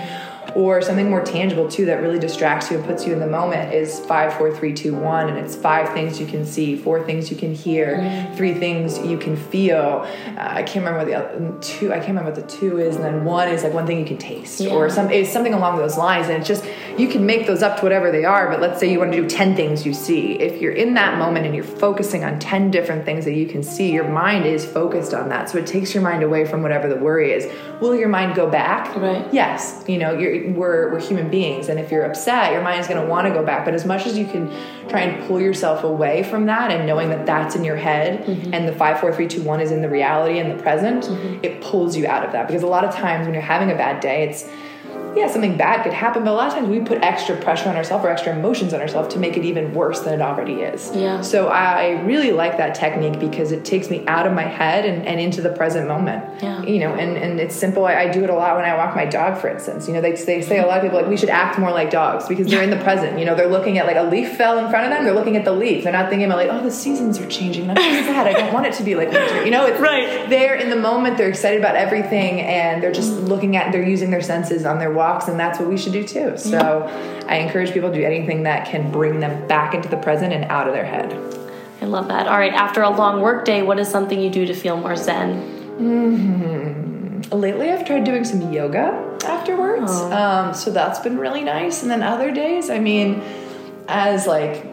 Or 0.55 0.82
something 0.82 1.09
more 1.09 1.22
tangible 1.22 1.68
too 1.68 1.86
that 1.86 2.01
really 2.03 2.18
distracts 2.18 2.70
you 2.70 2.78
and 2.78 2.86
puts 2.86 3.07
you 3.07 3.12
in 3.12 3.20
the 3.20 3.26
moment 3.26 3.72
is 3.72 4.01
five, 4.01 4.34
four, 4.34 4.55
three, 4.55 4.72
two, 4.72 4.94
one, 4.94 5.28
and 5.28 5.38
it's 5.38 5.55
five 5.55 5.92
things 5.92 6.20
you 6.20 6.26
can 6.26 6.44
see, 6.44 6.76
four 6.76 7.05
things 7.05 7.30
you 7.30 7.36
can 7.36 7.55
hear, 7.55 8.32
three 8.36 8.55
things 8.55 8.98
you 8.98 9.18
can 9.18 9.36
feel. 9.36 10.07
Uh, 10.26 10.34
I 10.36 10.62
can't 10.62 10.84
remember 10.84 10.98
what 10.98 11.07
the 11.07 11.14
other 11.14 11.59
two. 11.61 11.92
I 11.92 11.96
can't 11.96 12.09
remember 12.09 12.30
what 12.30 12.40
the 12.40 12.57
two 12.57 12.78
is, 12.78 12.96
and 12.96 13.05
then 13.05 13.24
one 13.24 13.48
is 13.48 13.62
like 13.62 13.72
one 13.72 13.86
thing 13.86 13.98
you 13.98 14.05
can 14.05 14.18
taste, 14.18 14.61
or 14.62 14.90
some 14.90 15.11
it's 15.11 15.32
something 15.32 15.55
along 15.55 15.78
those 15.78 15.96
lines. 15.96 16.28
And 16.28 16.38
it's 16.38 16.48
just 16.48 16.64
you 16.98 17.09
can 17.09 17.24
make 17.24 17.46
those 17.46 17.62
up 17.62 17.78
to 17.78 17.82
whatever 17.82 18.11
they 18.11 18.24
are. 18.24 18.48
But 18.48 18.61
let's 18.61 18.80
say 18.80 18.90
you 18.90 18.98
want 18.98 19.12
to 19.12 19.22
do 19.22 19.28
ten 19.28 19.55
things 19.55 19.86
you 19.86 19.94
see. 19.94 20.32
If 20.32 20.61
you're 20.61 20.72
in 20.72 20.94
that 20.94 21.18
moment 21.18 21.46
and 21.46 21.55
you're 21.55 21.64
focusing 21.64 22.24
on 22.24 22.38
ten 22.38 22.70
different 22.70 23.05
things 23.05 23.24
that 23.24 23.34
you 23.34 23.46
can 23.46 23.62
see, 23.62 23.92
your 23.92 24.09
mind 24.09 24.46
is 24.46 24.64
focused 24.64 25.14
on 25.14 25.28
that. 25.28 25.48
So 25.51 25.59
it 25.59 25.66
takes 25.66 25.94
your 25.94 26.03
mind 26.03 26.22
away 26.22 26.44
from 26.44 26.62
whatever 26.62 26.88
the 26.88 26.96
worry 26.96 27.32
is. 27.32 27.51
Will 27.80 27.94
your 27.94 28.09
mind 28.09 28.34
go 28.34 28.48
back? 28.51 28.94
Right. 28.96 29.26
Yes, 29.32 29.84
you 29.86 29.98
know, 29.98 30.12
you're, 30.12 30.34
we're, 30.49 30.91
we're 30.93 31.01
human 31.01 31.30
beings, 31.30 31.68
and 31.68 31.78
if 31.78 31.91
you're 31.91 32.05
upset, 32.05 32.53
your 32.53 32.62
mind 32.62 32.80
is 32.80 32.88
going 32.88 33.01
to 33.01 33.07
want 33.07 33.26
to 33.26 33.32
go 33.32 33.45
back. 33.45 33.64
But 33.64 33.74
as 33.74 33.84
much 33.84 34.07
as 34.07 34.18
you 34.18 34.26
can 34.26 34.49
try 34.88 35.01
and 35.01 35.26
pull 35.26 35.41
yourself 35.41 35.84
away 35.84 36.22
from 36.22 36.47
that, 36.47 36.70
and 36.70 36.86
knowing 36.86 37.11
that 37.11 37.26
that's 37.26 37.55
in 37.55 37.64
your 37.64 37.76
head, 37.76 38.24
mm-hmm. 38.24 38.55
and 38.55 38.66
the 38.66 38.72
five, 38.72 39.01
four, 39.01 39.12
three, 39.12 39.28
two, 39.28 39.43
one 39.43 39.61
is 39.61 39.70
in 39.70 39.82
the 39.82 39.88
reality 39.88 40.38
and 40.38 40.51
the 40.51 40.62
present, 40.62 41.05
mm-hmm. 41.05 41.45
it 41.45 41.61
pulls 41.61 41.97
you 41.97 42.07
out 42.07 42.24
of 42.24 42.32
that. 42.32 42.47
Because 42.47 42.62
a 42.62 42.66
lot 42.66 42.84
of 42.84 42.95
times 42.95 43.26
when 43.26 43.34
you're 43.34 43.43
having 43.43 43.70
a 43.70 43.76
bad 43.76 44.01
day, 44.01 44.24
it's 44.24 44.49
yeah, 45.16 45.28
something 45.28 45.57
bad 45.57 45.82
could 45.82 45.93
happen, 45.93 46.24
but 46.24 46.30
a 46.30 46.34
lot 46.34 46.49
of 46.49 46.55
times 46.55 46.68
we 46.68 46.80
put 46.80 47.03
extra 47.03 47.36
pressure 47.36 47.68
on 47.68 47.76
ourselves 47.76 48.05
or 48.05 48.11
extra 48.11 48.36
emotions 48.36 48.72
on 48.72 48.80
ourselves 48.80 49.12
to 49.14 49.18
make 49.18 49.36
it 49.36 49.45
even 49.45 49.74
worse 49.74 50.01
than 50.01 50.14
it 50.14 50.22
already 50.22 50.62
is. 50.62 50.95
Yeah. 50.95 51.20
So 51.20 51.49
I 51.49 52.01
really 52.03 52.30
like 52.30 52.59
that 52.59 52.76
technique 52.76 53.18
because 53.18 53.51
it 53.51 53.64
takes 53.64 53.91
me 53.91 54.07
out 54.07 54.26
of 54.26 54.32
my 54.32 54.45
head 54.45 54.84
and, 54.84 55.05
and 55.07 55.20
into 55.20 55.43
the 55.43 55.51
present 55.51 55.88
moment. 55.88 56.24
Yeah. 56.41 56.62
You 56.62 56.78
know, 56.78 56.95
and, 56.95 57.16
and 57.16 57.41
it's 57.41 57.57
simple. 57.57 57.86
I, 57.86 57.95
I 57.95 58.09
do 58.09 58.22
it 58.22 58.30
a 58.30 58.34
lot 58.34 58.55
when 58.57 58.64
I 58.64 58.76
walk 58.76 58.95
my 58.95 59.05
dog, 59.05 59.41
for 59.41 59.49
instance. 59.49 59.88
You 59.88 59.95
know, 59.95 60.01
they, 60.01 60.12
they 60.12 60.43
say 60.43 60.59
a 60.59 60.66
lot 60.66 60.78
of 60.78 60.82
people 60.84 60.99
like 61.01 61.09
we 61.09 61.16
should 61.16 61.28
act 61.30 61.59
more 61.59 61.72
like 61.72 61.91
dogs 61.91 62.28
because 62.28 62.47
they're 62.47 62.62
in 62.62 62.70
the 62.70 62.82
present. 62.82 63.18
You 63.18 63.24
know, 63.24 63.34
they're 63.34 63.49
looking 63.51 63.78
at 63.78 63.86
like 63.86 63.97
a 63.97 64.05
leaf 64.05 64.36
fell 64.36 64.59
in 64.59 64.70
front 64.70 64.84
of 64.86 64.91
them, 64.93 65.05
they're 65.05 65.14
looking 65.14 65.36
at 65.36 65.45
the 65.45 65.53
leaf. 65.53 65.82
They're 65.84 65.93
not 65.93 66.09
thinking 66.09 66.26
about 66.26 66.36
like, 66.38 66.51
oh, 66.51 66.62
the 66.62 66.70
seasons 66.70 67.18
are 67.18 67.26
changing. 67.28 67.66
That's 67.66 67.80
so 67.82 68.12
sad. 68.12 68.26
I 68.28 68.32
don't 68.32 68.53
want 68.53 68.66
it 68.66 68.74
to 68.74 68.84
be 68.84 68.95
like 68.95 69.11
winter. 69.11 69.45
You 69.45 69.51
know, 69.51 69.66
it's 69.66 69.80
Right. 69.91 70.28
they're 70.28 70.55
in 70.57 70.68
the 70.70 70.76
moment, 70.76 71.16
they're 71.16 71.28
excited 71.28 71.59
about 71.59 71.74
everything, 71.74 72.41
and 72.43 72.82
they're 72.82 72.93
just 72.93 73.12
looking 73.12 73.57
at, 73.57 73.72
they're 73.72 73.82
using 73.86 74.11
their 74.11 74.20
senses 74.20 74.64
on 74.66 74.78
their 74.81 74.93
walks, 74.93 75.28
and 75.28 75.39
that's 75.39 75.59
what 75.59 75.68
we 75.68 75.76
should 75.78 75.93
do 75.93 76.07
too. 76.07 76.37
So 76.37 76.89
I 77.28 77.37
encourage 77.37 77.72
people 77.72 77.91
to 77.91 77.95
do 77.95 78.05
anything 78.05 78.43
that 78.45 78.66
can 78.66 78.91
bring 78.91 79.20
them 79.20 79.47
back 79.47 79.74
into 79.74 79.89
the 79.89 79.97
present 79.97 80.33
and 80.33 80.45
out 80.47 80.66
of 80.66 80.74
their 80.74 80.85
head. 80.85 81.12
I 81.81 81.87
love 81.87 82.09
that. 82.09 82.26
All 82.26 82.39
right, 82.39 82.53
after 82.53 82.83
a 82.83 82.91
long 82.91 83.20
work 83.20 83.45
day, 83.45 83.62
what 83.62 83.78
is 83.78 83.89
something 83.89 84.20
you 84.20 84.31
do 84.31 84.47
to 84.47 84.55
feel 84.55 84.76
more 84.76 84.97
zen? 84.97 85.41
Mm-hmm. 85.78 87.31
Lately, 87.33 87.70
I've 87.70 87.87
tried 87.87 88.05
doing 88.05 88.24
some 88.24 88.53
yoga 88.53 89.16
afterwards, 89.24 89.93
um, 89.93 90.53
so 90.53 90.70
that's 90.70 90.99
been 90.99 91.18
really 91.18 91.45
nice. 91.45 91.83
And 91.83 91.91
then 91.91 92.03
other 92.03 92.31
days, 92.31 92.70
I 92.70 92.81
mean, 92.81 93.22
as 93.89 94.26
like 94.26 94.70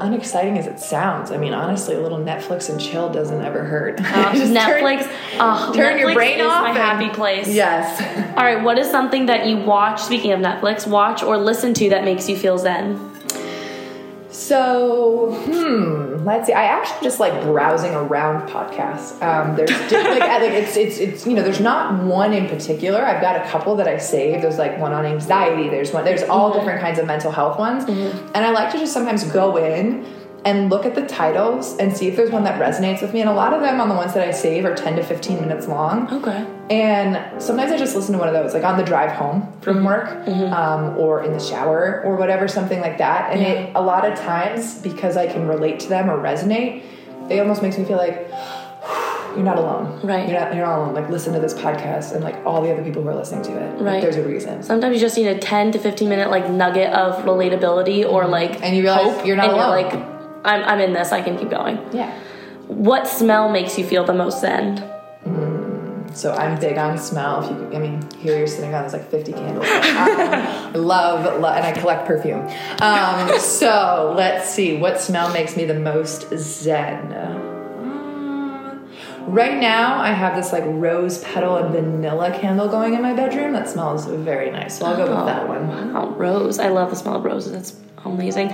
unexciting 0.00 0.58
as 0.58 0.66
it 0.66 0.80
sounds, 0.80 1.30
I 1.30 1.36
mean, 1.36 1.52
honestly, 1.54 1.94
a 1.94 2.00
little 2.00 2.18
Netflix 2.18 2.68
and 2.70 2.80
chill 2.80 3.10
doesn't 3.12 3.40
ever 3.42 3.64
hurt. 3.64 4.00
Uh, 4.00 4.32
Just 4.34 4.52
turn- 4.54 4.82
Netflix. 4.84 5.10
uh, 5.38 5.72
turn 5.72 5.98
your 5.98 6.10
Netflix 6.10 6.14
brain 6.14 6.40
is 6.40 6.46
off 6.46 6.62
my 6.62 6.68
and- 6.70 6.78
happy 6.78 7.08
place. 7.10 7.48
Yes. 7.48 8.00
All 8.36 8.44
right, 8.44 8.62
what 8.62 8.78
is 8.78 8.90
something 8.90 9.26
that 9.26 9.46
you 9.46 9.56
watch, 9.58 10.00
speaking 10.00 10.32
of 10.32 10.40
Netflix, 10.40 10.86
watch 10.86 11.22
or 11.22 11.36
listen 11.36 11.74
to 11.74 11.90
that 11.90 12.04
makes 12.04 12.28
you 12.28 12.36
feel 12.36 12.58
zen? 12.58 12.98
So, 14.30 15.32
let's 16.24 16.46
see. 16.46 16.52
I 16.52 16.64
actually 16.64 17.02
just 17.02 17.20
like 17.20 17.42
browsing 17.42 17.94
around 17.94 18.48
podcasts. 18.48 19.20
Um, 19.22 19.56
there's 19.56 19.70
like, 19.70 19.92
I- 20.22 20.38
like 20.38 20.52
it's 20.52 20.76
it's 20.76 20.98
it's 20.98 21.26
you 21.26 21.34
know 21.34 21.42
there's 21.42 21.60
not 21.60 22.02
one 22.04 22.32
in 22.32 22.48
particular. 22.48 23.00
I've 23.04 23.20
got 23.20 23.36
a 23.44 23.48
couple 23.48 23.76
that 23.76 23.88
I 23.88 23.98
save. 23.98 24.42
There's 24.42 24.58
like 24.58 24.78
one 24.78 24.92
on 24.92 25.04
anxiety. 25.06 25.68
There's 25.68 25.92
one. 25.92 26.04
There's 26.04 26.22
all 26.24 26.52
different 26.52 26.80
kinds 26.80 26.98
of 26.98 27.06
mental 27.06 27.30
health 27.30 27.58
ones, 27.58 27.84
and 27.88 28.36
I 28.36 28.50
like 28.50 28.70
to 28.72 28.78
just 28.78 28.92
sometimes 28.92 29.24
go 29.24 29.56
in 29.56 30.06
and 30.44 30.70
look 30.70 30.86
at 30.86 30.94
the 30.94 31.06
titles 31.06 31.76
and 31.76 31.94
see 31.94 32.08
if 32.08 32.16
there's 32.16 32.30
one 32.30 32.44
that 32.44 32.58
resonates 32.60 33.02
with 33.02 33.12
me. 33.12 33.20
And 33.20 33.28
a 33.28 33.34
lot 33.34 33.52
of 33.52 33.60
them 33.60 33.80
on 33.80 33.88
the 33.90 33.94
ones 33.94 34.14
that 34.14 34.26
I 34.26 34.30
save 34.30 34.64
are 34.64 34.74
10 34.74 34.96
to 34.96 35.02
15 35.02 35.38
minutes 35.40 35.68
long. 35.68 36.10
Okay. 36.10 36.46
And 36.70 37.42
sometimes 37.42 37.72
I 37.72 37.76
just 37.76 37.96
listen 37.96 38.12
to 38.12 38.18
one 38.18 38.28
of 38.28 38.34
those, 38.34 38.54
like 38.54 38.62
on 38.62 38.76
the 38.78 38.84
drive 38.84 39.10
home 39.10 39.52
from 39.60 39.82
work, 39.84 40.08
um, 40.28 40.96
or 40.96 41.24
in 41.24 41.32
the 41.32 41.40
shower, 41.40 42.00
or 42.04 42.14
whatever, 42.14 42.46
something 42.46 42.80
like 42.80 42.98
that. 42.98 43.32
And 43.32 43.42
it, 43.42 43.72
a 43.74 43.82
lot 43.82 44.04
of 44.10 44.16
times, 44.16 44.78
because 44.80 45.16
I 45.16 45.26
can 45.26 45.48
relate 45.48 45.80
to 45.80 45.88
them 45.88 46.08
or 46.08 46.16
resonate, 46.18 46.84
it 47.28 47.40
almost 47.40 47.60
makes 47.62 47.76
me 47.76 47.84
feel 47.84 47.96
like 47.96 48.28
you're 49.34 49.42
not 49.44 49.58
alone. 49.58 50.00
Right. 50.06 50.28
You're 50.28 50.38
not. 50.38 50.54
You're 50.54 50.64
not 50.64 50.78
alone. 50.78 50.94
Like 50.94 51.08
listen 51.10 51.32
to 51.34 51.40
this 51.40 51.54
podcast 51.54 52.12
and 52.14 52.22
like 52.22 52.36
all 52.46 52.62
the 52.62 52.72
other 52.72 52.84
people 52.84 53.02
who 53.02 53.08
are 53.08 53.16
listening 53.16 53.42
to 53.44 53.50
it. 53.50 53.72
Like, 53.78 53.82
Right. 53.84 54.02
there's 54.02 54.16
a 54.16 54.22
reason. 54.22 54.62
Sometimes 54.62 54.94
you 54.94 55.00
just 55.00 55.16
need 55.16 55.26
a 55.26 55.38
10 55.40 55.72
to 55.72 55.78
15 55.80 56.08
minute 56.08 56.30
like 56.30 56.48
nugget 56.50 56.92
of 56.92 57.16
relatability 57.24 58.08
or 58.08 58.28
like 58.28 58.52
Mm-hmm. 58.52 58.62
And 58.64 58.76
you 58.76 58.82
realize 58.82 59.16
hope, 59.16 59.26
you're 59.26 59.36
not 59.36 59.50
alone. 59.50 59.58
You're 59.80 59.90
like, 59.90 59.94
I'm, 60.44 60.62
I'm 60.64 60.78
in 60.80 60.92
this. 60.92 61.10
I 61.10 61.20
can 61.20 61.36
keep 61.36 61.50
going. 61.50 61.78
Yeah. 61.92 62.16
What 62.68 63.08
smell 63.08 63.48
makes 63.50 63.76
you 63.76 63.84
feel 63.84 64.04
the 64.04 64.14
most 64.14 64.40
zen? 64.40 64.88
So 66.14 66.32
I'm 66.32 66.58
big 66.58 66.76
on 66.78 66.98
smell. 66.98 67.44
If 67.44 67.50
you, 67.50 67.76
I 67.76 67.78
mean, 67.80 68.08
here 68.18 68.36
you're 68.36 68.46
sitting 68.46 68.74
on 68.74 68.82
there's 68.82 68.92
like 68.92 69.10
50 69.10 69.32
candles. 69.32 69.66
Um, 70.00 70.72
love, 70.74 71.40
love, 71.40 71.56
and 71.56 71.66
I 71.66 71.72
collect 71.72 72.06
perfume. 72.06 72.48
Um, 72.80 73.38
so 73.38 74.14
let's 74.16 74.48
see, 74.48 74.78
what 74.78 75.00
smell 75.00 75.32
makes 75.32 75.56
me 75.56 75.64
the 75.64 75.74
most 75.74 76.28
zen? 76.36 77.12
Um, 77.12 77.50
Right 79.26 79.60
now, 79.60 80.00
I 80.00 80.12
have 80.12 80.34
this 80.34 80.52
like 80.52 80.64
rose 80.66 81.22
petal 81.22 81.56
and 81.56 81.72
vanilla 81.72 82.36
candle 82.36 82.68
going 82.68 82.94
in 82.94 83.02
my 83.02 83.12
bedroom. 83.12 83.52
That 83.52 83.68
smells 83.68 84.06
very 84.06 84.50
nice. 84.50 84.78
So 84.78 84.86
I'll 84.86 84.96
go 84.96 85.02
with 85.02 85.26
that 85.26 85.46
one. 85.46 85.68
Wow, 85.92 86.10
rose. 86.16 86.58
I 86.58 86.68
love 86.68 86.90
the 86.90 86.96
smell 86.96 87.16
of 87.16 87.24
roses. 87.24 87.52
It's 87.52 87.76
amazing. 88.04 88.48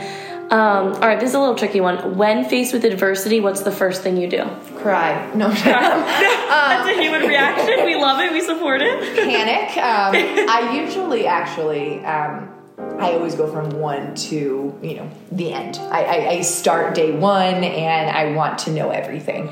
Um, 0.51 0.94
all 0.94 1.01
right, 1.01 1.18
this 1.18 1.30
is 1.30 1.34
a 1.34 1.40
little 1.40 1.57
tricky 1.57 1.80
one. 1.80 2.16
When 2.16 2.44
faced 2.44 2.72
with 2.72 2.84
adversity, 2.84 3.40
what's 3.40 3.62
the 3.62 3.72
first 3.72 4.03
thing 4.03 4.16
you 4.16 4.28
do? 4.28 4.44
Cry. 4.76 5.32
No, 5.34 5.49
That's 5.64 6.88
a 6.88 7.01
human 7.01 7.22
reaction. 7.22 7.84
We 7.84 7.97
love 7.97 8.20
it. 8.20 8.32
We 8.32 8.40
support 8.40 8.80
it. 8.80 9.16
panic. 9.16 9.76
Um, 9.76 10.14
I 10.49 10.80
usually 10.80 11.26
actually. 11.26 12.05
Um, 12.05 12.53
I 12.78 13.12
always 13.12 13.34
go 13.34 13.51
from 13.51 13.70
one 13.70 14.14
to 14.14 14.78
you 14.82 14.94
know 14.97 15.11
the 15.32 15.53
end. 15.53 15.78
I, 15.78 16.05
I, 16.05 16.28
I 16.28 16.40
start 16.42 16.94
day 16.94 17.11
one 17.12 17.64
and 17.64 18.11
I 18.11 18.32
want 18.34 18.61
to 18.61 18.70
know 18.70 18.90
everything. 18.90 19.51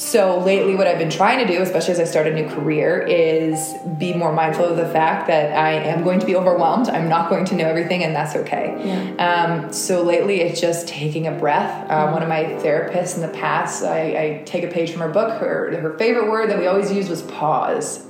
So 0.00 0.38
lately, 0.38 0.76
what 0.76 0.86
I've 0.86 0.98
been 0.98 1.10
trying 1.10 1.46
to 1.46 1.52
do, 1.52 1.60
especially 1.60 1.92
as 1.92 2.00
I 2.00 2.04
start 2.04 2.26
a 2.26 2.32
new 2.32 2.48
career, 2.48 3.02
is 3.02 3.74
be 3.98 4.14
more 4.14 4.32
mindful 4.32 4.64
of 4.64 4.78
the 4.78 4.88
fact 4.88 5.26
that 5.26 5.54
I 5.54 5.72
am 5.72 6.02
going 6.04 6.20
to 6.20 6.26
be 6.26 6.34
overwhelmed. 6.34 6.88
I'm 6.88 7.06
not 7.06 7.28
going 7.28 7.44
to 7.44 7.54
know 7.54 7.66
everything, 7.66 8.02
and 8.02 8.16
that's 8.16 8.34
okay. 8.34 8.76
Um, 9.18 9.70
so 9.70 10.02
lately, 10.02 10.40
it's 10.40 10.58
just 10.58 10.88
taking 10.88 11.26
a 11.26 11.32
breath. 11.32 11.90
Uh, 11.90 12.10
One 12.12 12.22
of 12.22 12.30
my 12.30 12.44
therapists 12.44 13.16
in 13.16 13.20
the 13.20 13.28
past, 13.28 13.84
I, 13.84 13.98
I 14.00 14.42
take 14.46 14.64
a 14.64 14.68
page 14.68 14.90
from 14.90 15.02
her 15.02 15.10
book. 15.10 15.38
Her 15.38 15.78
her 15.78 15.98
favorite 15.98 16.30
word 16.30 16.48
that 16.48 16.58
we 16.58 16.66
always 16.66 16.90
use 16.90 17.10
was 17.10 17.20
pause. 17.20 18.02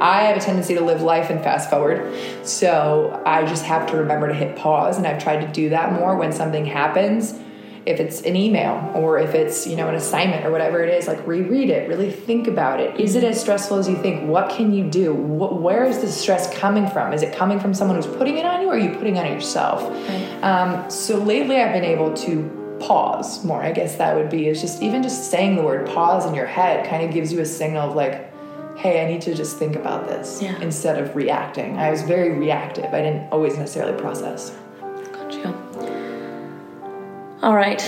I 0.00 0.22
have 0.22 0.36
a 0.36 0.40
tendency 0.40 0.74
to 0.74 0.80
live 0.80 1.00
life 1.00 1.30
and 1.30 1.40
fast 1.42 1.70
forward. 1.70 2.12
So 2.44 3.22
I 3.24 3.44
just 3.46 3.64
have 3.66 3.88
to 3.90 3.96
remember 3.98 4.26
to 4.26 4.34
hit 4.34 4.56
pause. 4.56 4.98
And 4.98 5.06
I've 5.06 5.22
tried 5.22 5.42
to 5.42 5.48
do 5.52 5.68
that 5.68 5.92
more 5.92 6.16
when 6.16 6.32
something 6.32 6.66
happens. 6.66 7.34
If 7.86 7.98
it's 8.00 8.22
an 8.22 8.36
email 8.36 8.92
or 8.94 9.18
if 9.18 9.34
it's, 9.34 9.66
you 9.66 9.74
know, 9.76 9.88
an 9.88 9.94
assignment 9.94 10.44
or 10.44 10.50
whatever 10.50 10.82
it 10.82 10.90
is, 10.94 11.06
like 11.08 11.26
reread 11.26 11.70
it, 11.70 11.88
really 11.88 12.10
think 12.10 12.46
about 12.46 12.78
it. 12.80 13.00
Is 13.00 13.14
it 13.16 13.24
as 13.24 13.40
stressful 13.40 13.78
as 13.78 13.88
you 13.88 13.96
think? 13.96 14.28
What 14.28 14.50
can 14.50 14.72
you 14.72 14.84
do? 14.90 15.14
Wh- 15.14 15.60
where 15.62 15.84
is 15.84 15.98
the 16.00 16.08
stress 16.08 16.52
coming 16.58 16.86
from? 16.88 17.12
Is 17.12 17.22
it 17.22 17.34
coming 17.34 17.58
from 17.58 17.72
someone 17.74 17.96
who's 17.96 18.06
putting 18.06 18.36
it 18.38 18.44
on 18.44 18.60
you 18.60 18.68
or 18.68 18.74
are 18.74 18.78
you 18.78 18.90
putting 18.96 19.16
it 19.16 19.26
on 19.26 19.32
yourself? 19.32 19.82
Um, 20.42 20.90
so 20.90 21.16
lately 21.16 21.56
I've 21.60 21.72
been 21.72 21.84
able 21.84 22.12
to 22.18 22.76
pause 22.80 23.44
more. 23.44 23.62
I 23.62 23.72
guess 23.72 23.96
that 23.96 24.16
would 24.16 24.30
be 24.30 24.48
is 24.48 24.60
just 24.60 24.82
even 24.82 25.02
just 25.02 25.30
saying 25.30 25.56
the 25.56 25.62
word 25.62 25.86
pause 25.86 26.24
in 26.26 26.34
your 26.34 26.46
head 26.46 26.86
kind 26.88 27.02
of 27.06 27.12
gives 27.12 27.32
you 27.32 27.40
a 27.40 27.46
signal 27.46 27.90
of 27.90 27.94
like, 27.96 28.26
hey, 28.78 29.04
I 29.04 29.10
need 29.10 29.20
to 29.22 29.34
just 29.34 29.58
think 29.58 29.76
about 29.76 30.06
this 30.08 30.40
Yeah. 30.42 30.58
instead 30.60 30.98
of 30.98 31.14
reacting. 31.14 31.76
I 31.76 31.90
was 31.90 32.00
very 32.02 32.30
reactive. 32.38 32.86
I 32.94 33.02
didn't 33.02 33.30
always 33.30 33.56
necessarily 33.58 33.98
process. 34.00 34.54
Gotcha. 35.12 35.52
All 37.42 37.54
right. 37.54 37.80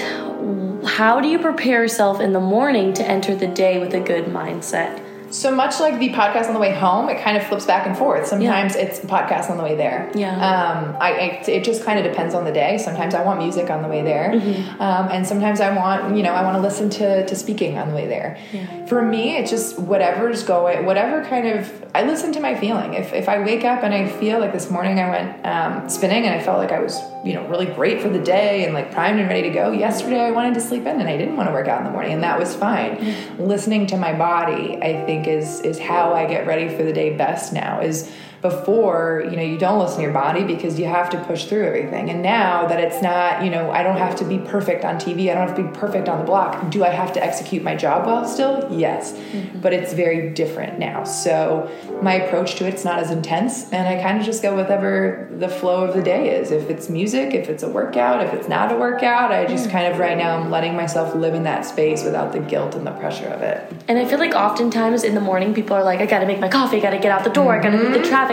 How 0.86 1.20
do 1.20 1.28
you 1.28 1.38
prepare 1.38 1.82
yourself 1.82 2.20
in 2.20 2.32
the 2.32 2.40
morning 2.40 2.94
to 2.94 3.06
enter 3.06 3.34
the 3.36 3.46
day 3.46 3.78
with 3.78 3.92
a 3.92 4.00
good 4.00 4.24
mindset? 4.24 5.11
So 5.32 5.50
much 5.54 5.80
like 5.80 5.98
the 5.98 6.10
podcast 6.10 6.46
on 6.48 6.54
the 6.54 6.60
way 6.60 6.72
home, 6.74 7.08
it 7.08 7.20
kind 7.22 7.36
of 7.36 7.46
flips 7.46 7.64
back 7.66 7.86
and 7.86 7.96
forth. 7.96 8.26
Sometimes 8.26 8.76
it's 8.76 8.98
the 9.00 9.06
podcast 9.06 9.50
on 9.50 9.56
the 9.56 9.62
way 9.64 9.74
there. 9.74 10.10
Yeah. 10.14 10.34
Um, 10.34 10.96
I, 11.00 11.12
I 11.12 11.44
it 11.48 11.64
just 11.64 11.84
kind 11.84 11.98
of 11.98 12.04
depends 12.04 12.34
on 12.34 12.44
the 12.44 12.52
day. 12.52 12.78
Sometimes 12.78 13.14
I 13.14 13.24
want 13.24 13.38
music 13.40 13.70
on 13.70 13.82
the 13.82 13.88
way 13.88 14.02
there, 14.02 14.30
Mm-hmm. 14.32 14.80
um, 14.80 15.08
and 15.10 15.26
sometimes 15.26 15.60
I 15.60 15.74
want 15.74 16.16
you 16.16 16.22
know 16.22 16.32
I 16.32 16.42
want 16.44 16.56
to 16.56 16.60
listen 16.62 16.90
to 16.90 17.26
to 17.26 17.34
speaking 17.34 17.78
on 17.78 17.88
the 17.88 17.94
way 17.94 18.06
there. 18.06 18.38
Yeah. 18.52 18.86
For 18.86 19.00
me, 19.00 19.36
it's 19.38 19.50
just 19.50 19.78
whatever's 19.78 20.42
going, 20.44 20.84
whatever 20.84 21.24
kind 21.24 21.46
of. 21.48 21.72
I 21.94 22.02
listen 22.04 22.32
to 22.32 22.40
my 22.40 22.54
feeling. 22.54 22.94
If 22.94 23.12
if 23.12 23.28
I 23.28 23.42
wake 23.42 23.64
up 23.64 23.82
and 23.82 23.92
I 23.94 24.08
feel 24.08 24.38
like 24.38 24.52
this 24.52 24.70
morning 24.70 24.98
I 25.00 25.08
went 25.08 25.46
um, 25.46 25.88
spinning 25.88 26.24
and 26.26 26.34
I 26.38 26.42
felt 26.42 26.58
like 26.58 26.72
I 26.72 26.80
was 26.80 27.00
you 27.24 27.32
know 27.34 27.46
really 27.48 27.66
great 27.66 28.02
for 28.02 28.08
the 28.10 28.18
day 28.18 28.64
and 28.64 28.74
like 28.74 28.92
primed 28.92 29.18
and 29.20 29.28
ready 29.28 29.42
to 29.42 29.50
go. 29.50 29.70
Yesterday 29.72 30.20
I 30.20 30.30
wanted 30.30 30.54
to 30.54 30.60
sleep 30.60 30.82
in 30.86 31.00
and 31.00 31.08
I 31.08 31.16
didn't 31.16 31.36
want 31.36 31.48
to 31.48 31.52
work 31.52 31.68
out 31.68 31.78
in 31.78 31.84
the 31.84 31.90
morning 31.90 32.12
and 32.12 32.22
that 32.22 32.38
was 32.38 32.54
fine. 32.54 33.14
Listening 33.38 33.86
to 33.88 33.96
my 33.96 34.12
body, 34.12 34.76
I 34.82 35.04
think 35.06 35.21
is 35.26 35.60
is 35.60 35.78
how 35.78 36.12
I 36.12 36.26
get 36.26 36.46
ready 36.46 36.68
for 36.68 36.82
the 36.82 36.92
day 36.92 37.16
best 37.16 37.52
now. 37.52 37.80
Is 37.80 38.12
before 38.42 39.24
you 39.30 39.36
know 39.36 39.42
you 39.42 39.56
don't 39.56 39.78
listen 39.78 39.96
to 39.98 40.02
your 40.02 40.12
body 40.12 40.44
because 40.44 40.78
you 40.78 40.86
have 40.86 41.08
to 41.10 41.24
push 41.24 41.46
through 41.46 41.64
everything. 41.64 42.10
And 42.10 42.22
now 42.22 42.66
that 42.66 42.80
it's 42.80 43.00
not 43.00 43.44
you 43.44 43.50
know 43.50 43.70
i 43.70 43.82
don't 43.82 43.96
have 43.96 44.16
to 44.16 44.24
be 44.24 44.38
perfect 44.38 44.84
on 44.84 44.96
tv 44.96 45.30
i 45.30 45.34
don't 45.34 45.48
have 45.48 45.56
to 45.56 45.62
be 45.62 45.78
perfect 45.78 46.08
on 46.08 46.18
the 46.18 46.24
block 46.24 46.70
do 46.70 46.84
i 46.84 46.88
have 46.88 47.12
to 47.12 47.22
execute 47.22 47.62
my 47.62 47.74
job 47.74 48.06
well 48.06 48.26
still? 48.26 48.68
Yes. 48.70 49.12
Mm-hmm. 49.12 49.60
But 49.60 49.72
it's 49.72 49.92
very 49.92 50.30
different 50.30 50.78
now. 50.78 51.04
So 51.04 51.70
my 52.02 52.14
approach 52.14 52.56
to 52.56 52.66
it's 52.66 52.84
not 52.84 52.98
as 52.98 53.10
intense 53.10 53.72
and 53.72 53.86
i 53.88 54.02
kind 54.02 54.18
of 54.18 54.24
just 54.24 54.42
go 54.42 54.54
with 54.56 54.66
whatever 54.66 55.28
the 55.38 55.48
flow 55.48 55.84
of 55.84 55.94
the 55.94 56.02
day 56.02 56.36
is. 56.38 56.50
If 56.50 56.68
it's 56.68 56.88
music 56.88 57.34
if 57.34 57.48
it's 57.48 57.62
a 57.62 57.68
workout 57.68 58.24
if 58.26 58.34
it's 58.34 58.48
not 58.48 58.72
a 58.72 58.76
workout 58.76 59.32
i 59.32 59.46
just 59.46 59.68
mm. 59.68 59.72
kind 59.72 59.86
of 59.92 59.98
right 59.98 60.16
now 60.16 60.36
i'm 60.36 60.50
letting 60.50 60.74
myself 60.74 61.14
live 61.14 61.34
in 61.34 61.44
that 61.44 61.64
space 61.64 62.04
without 62.04 62.32
the 62.32 62.40
guilt 62.40 62.74
and 62.74 62.86
the 62.86 62.90
pressure 62.92 63.26
of 63.26 63.42
it. 63.42 63.72
And 63.88 63.98
I 63.98 64.04
feel 64.04 64.18
like 64.18 64.34
oftentimes 64.34 65.04
in 65.04 65.14
the 65.14 65.20
morning, 65.20 65.54
people 65.54 65.76
are 65.76 65.84
like, 65.84 66.00
I 66.00 66.06
gotta 66.06 66.26
make 66.26 66.40
my 66.40 66.48
coffee, 66.48 66.78
I 66.78 66.80
gotta 66.80 66.98
get 66.98 67.10
out 67.10 67.24
the 67.24 67.30
door, 67.30 67.58
I 67.58 67.62
gotta 67.62 67.78
beat 67.78 67.92
the 67.92 67.98
mm-hmm. 67.98 68.08
traffic. 68.08 68.31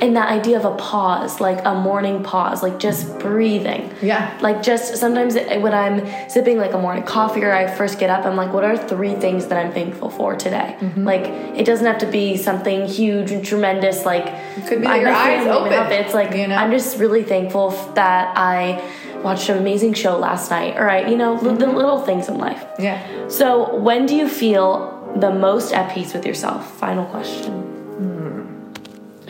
And 0.00 0.16
that 0.16 0.30
idea 0.30 0.56
of 0.58 0.64
a 0.64 0.74
pause, 0.76 1.40
like 1.40 1.62
a 1.66 1.74
morning 1.74 2.22
pause, 2.22 2.62
like 2.62 2.78
just 2.78 3.18
breathing. 3.18 3.92
Yeah. 4.00 4.34
Like 4.40 4.62
just 4.62 4.96
sometimes 4.96 5.34
when 5.34 5.74
I'm 5.74 6.30
sipping 6.30 6.56
like 6.56 6.72
a 6.72 6.78
morning 6.78 7.04
coffee 7.04 7.44
or 7.44 7.52
I 7.52 7.66
first 7.66 7.98
get 7.98 8.08
up, 8.08 8.24
I'm 8.24 8.34
like, 8.34 8.52
what 8.52 8.64
are 8.64 8.78
three 8.78 9.14
things 9.14 9.48
that 9.48 9.62
I'm 9.62 9.72
thankful 9.72 10.08
for 10.08 10.36
today? 10.36 10.76
Mm-hmm. 10.80 11.04
Like 11.04 11.24
it 11.58 11.66
doesn't 11.66 11.84
have 11.84 11.98
to 11.98 12.06
be 12.06 12.38
something 12.38 12.86
huge 12.86 13.30
and 13.30 13.44
tremendous. 13.44 14.06
Like 14.06 14.24
could 14.66 14.80
be 14.80 14.86
I'm 14.86 15.02
your 15.02 15.10
eyes 15.10 15.46
open, 15.46 15.72
health. 15.72 15.92
It's 15.92 16.14
like 16.14 16.34
you 16.34 16.46
know? 16.46 16.56
I'm 16.56 16.70
just 16.70 16.98
really 16.98 17.22
thankful 17.22 17.70
that 17.94 18.36
I 18.36 18.82
watched 19.22 19.48
an 19.48 19.58
amazing 19.58 19.94
show 19.94 20.18
last 20.18 20.50
night. 20.50 20.76
All 20.76 20.84
right, 20.84 21.08
you 21.08 21.16
know, 21.16 21.34
li- 21.34 21.54
the 21.54 21.66
mm-hmm. 21.66 21.76
little 21.76 22.00
things 22.00 22.28
in 22.28 22.38
life. 22.38 22.64
yeah 22.78 23.28
So, 23.28 23.76
when 23.76 24.06
do 24.06 24.16
you 24.16 24.28
feel 24.28 25.14
the 25.16 25.32
most 25.32 25.72
at 25.72 25.94
peace 25.94 26.14
with 26.14 26.24
yourself? 26.24 26.78
Final 26.78 27.04
question. 27.06 27.69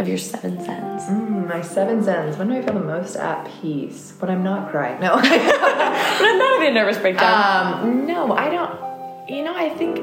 Of 0.01 0.09
your 0.09 0.17
seven 0.19 0.57
zens. 0.57 1.07
Mm, 1.09 1.47
my 1.49 1.61
seven 1.61 2.03
zens. 2.03 2.39
When 2.39 2.49
do 2.49 2.55
I 2.57 2.63
feel 2.63 2.73
the 2.75 2.81
most 2.81 3.17
at 3.17 3.47
peace? 3.61 4.15
When 4.19 4.31
I'm 4.31 4.43
not 4.43 4.71
crying. 4.71 4.99
No. 5.01 5.15
But 6.21 6.29
I'm 6.29 6.39
not 6.39 6.53
having 6.59 6.69
a 6.69 6.75
nervous 6.75 6.99
breakdown. 6.99 7.83
um, 7.85 8.07
no, 8.07 8.33
I 8.33 8.49
don't. 8.51 9.29
You 9.29 9.45
know, 9.45 9.55
I 9.55 9.69
think. 9.71 9.99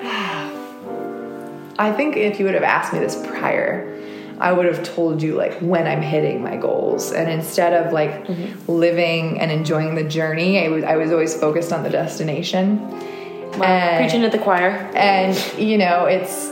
I 1.78 1.92
think 1.92 2.16
if 2.16 2.38
you 2.38 2.44
would 2.44 2.54
have 2.54 2.62
asked 2.62 2.92
me 2.92 2.98
this 2.98 3.16
prior, 3.26 3.86
I 4.38 4.52
would 4.52 4.66
have 4.66 4.82
told 4.94 5.22
you 5.22 5.34
like 5.34 5.58
when 5.60 5.86
I'm 5.86 6.02
hitting 6.02 6.42
my 6.42 6.56
goals, 6.56 7.12
and 7.12 7.30
instead 7.30 7.72
of 7.72 7.92
like 7.92 8.28
living 8.68 9.40
and 9.40 9.50
enjoying 9.50 9.94
the 9.94 10.04
journey, 10.04 10.64
I 10.64 10.68
was 10.68 10.84
I 10.84 10.96
was 10.96 11.10
always 11.10 11.34
focused 11.38 11.72
on 11.72 11.82
the 11.82 11.90
destination. 11.90 12.80
Wow, 13.58 13.64
and- 13.64 14.04
preaching 14.04 14.22
to 14.22 14.28
the 14.28 14.38
choir. 14.42 14.70
and 14.94 15.34
you 15.58 15.78
know 15.78 16.04
it's 16.06 16.50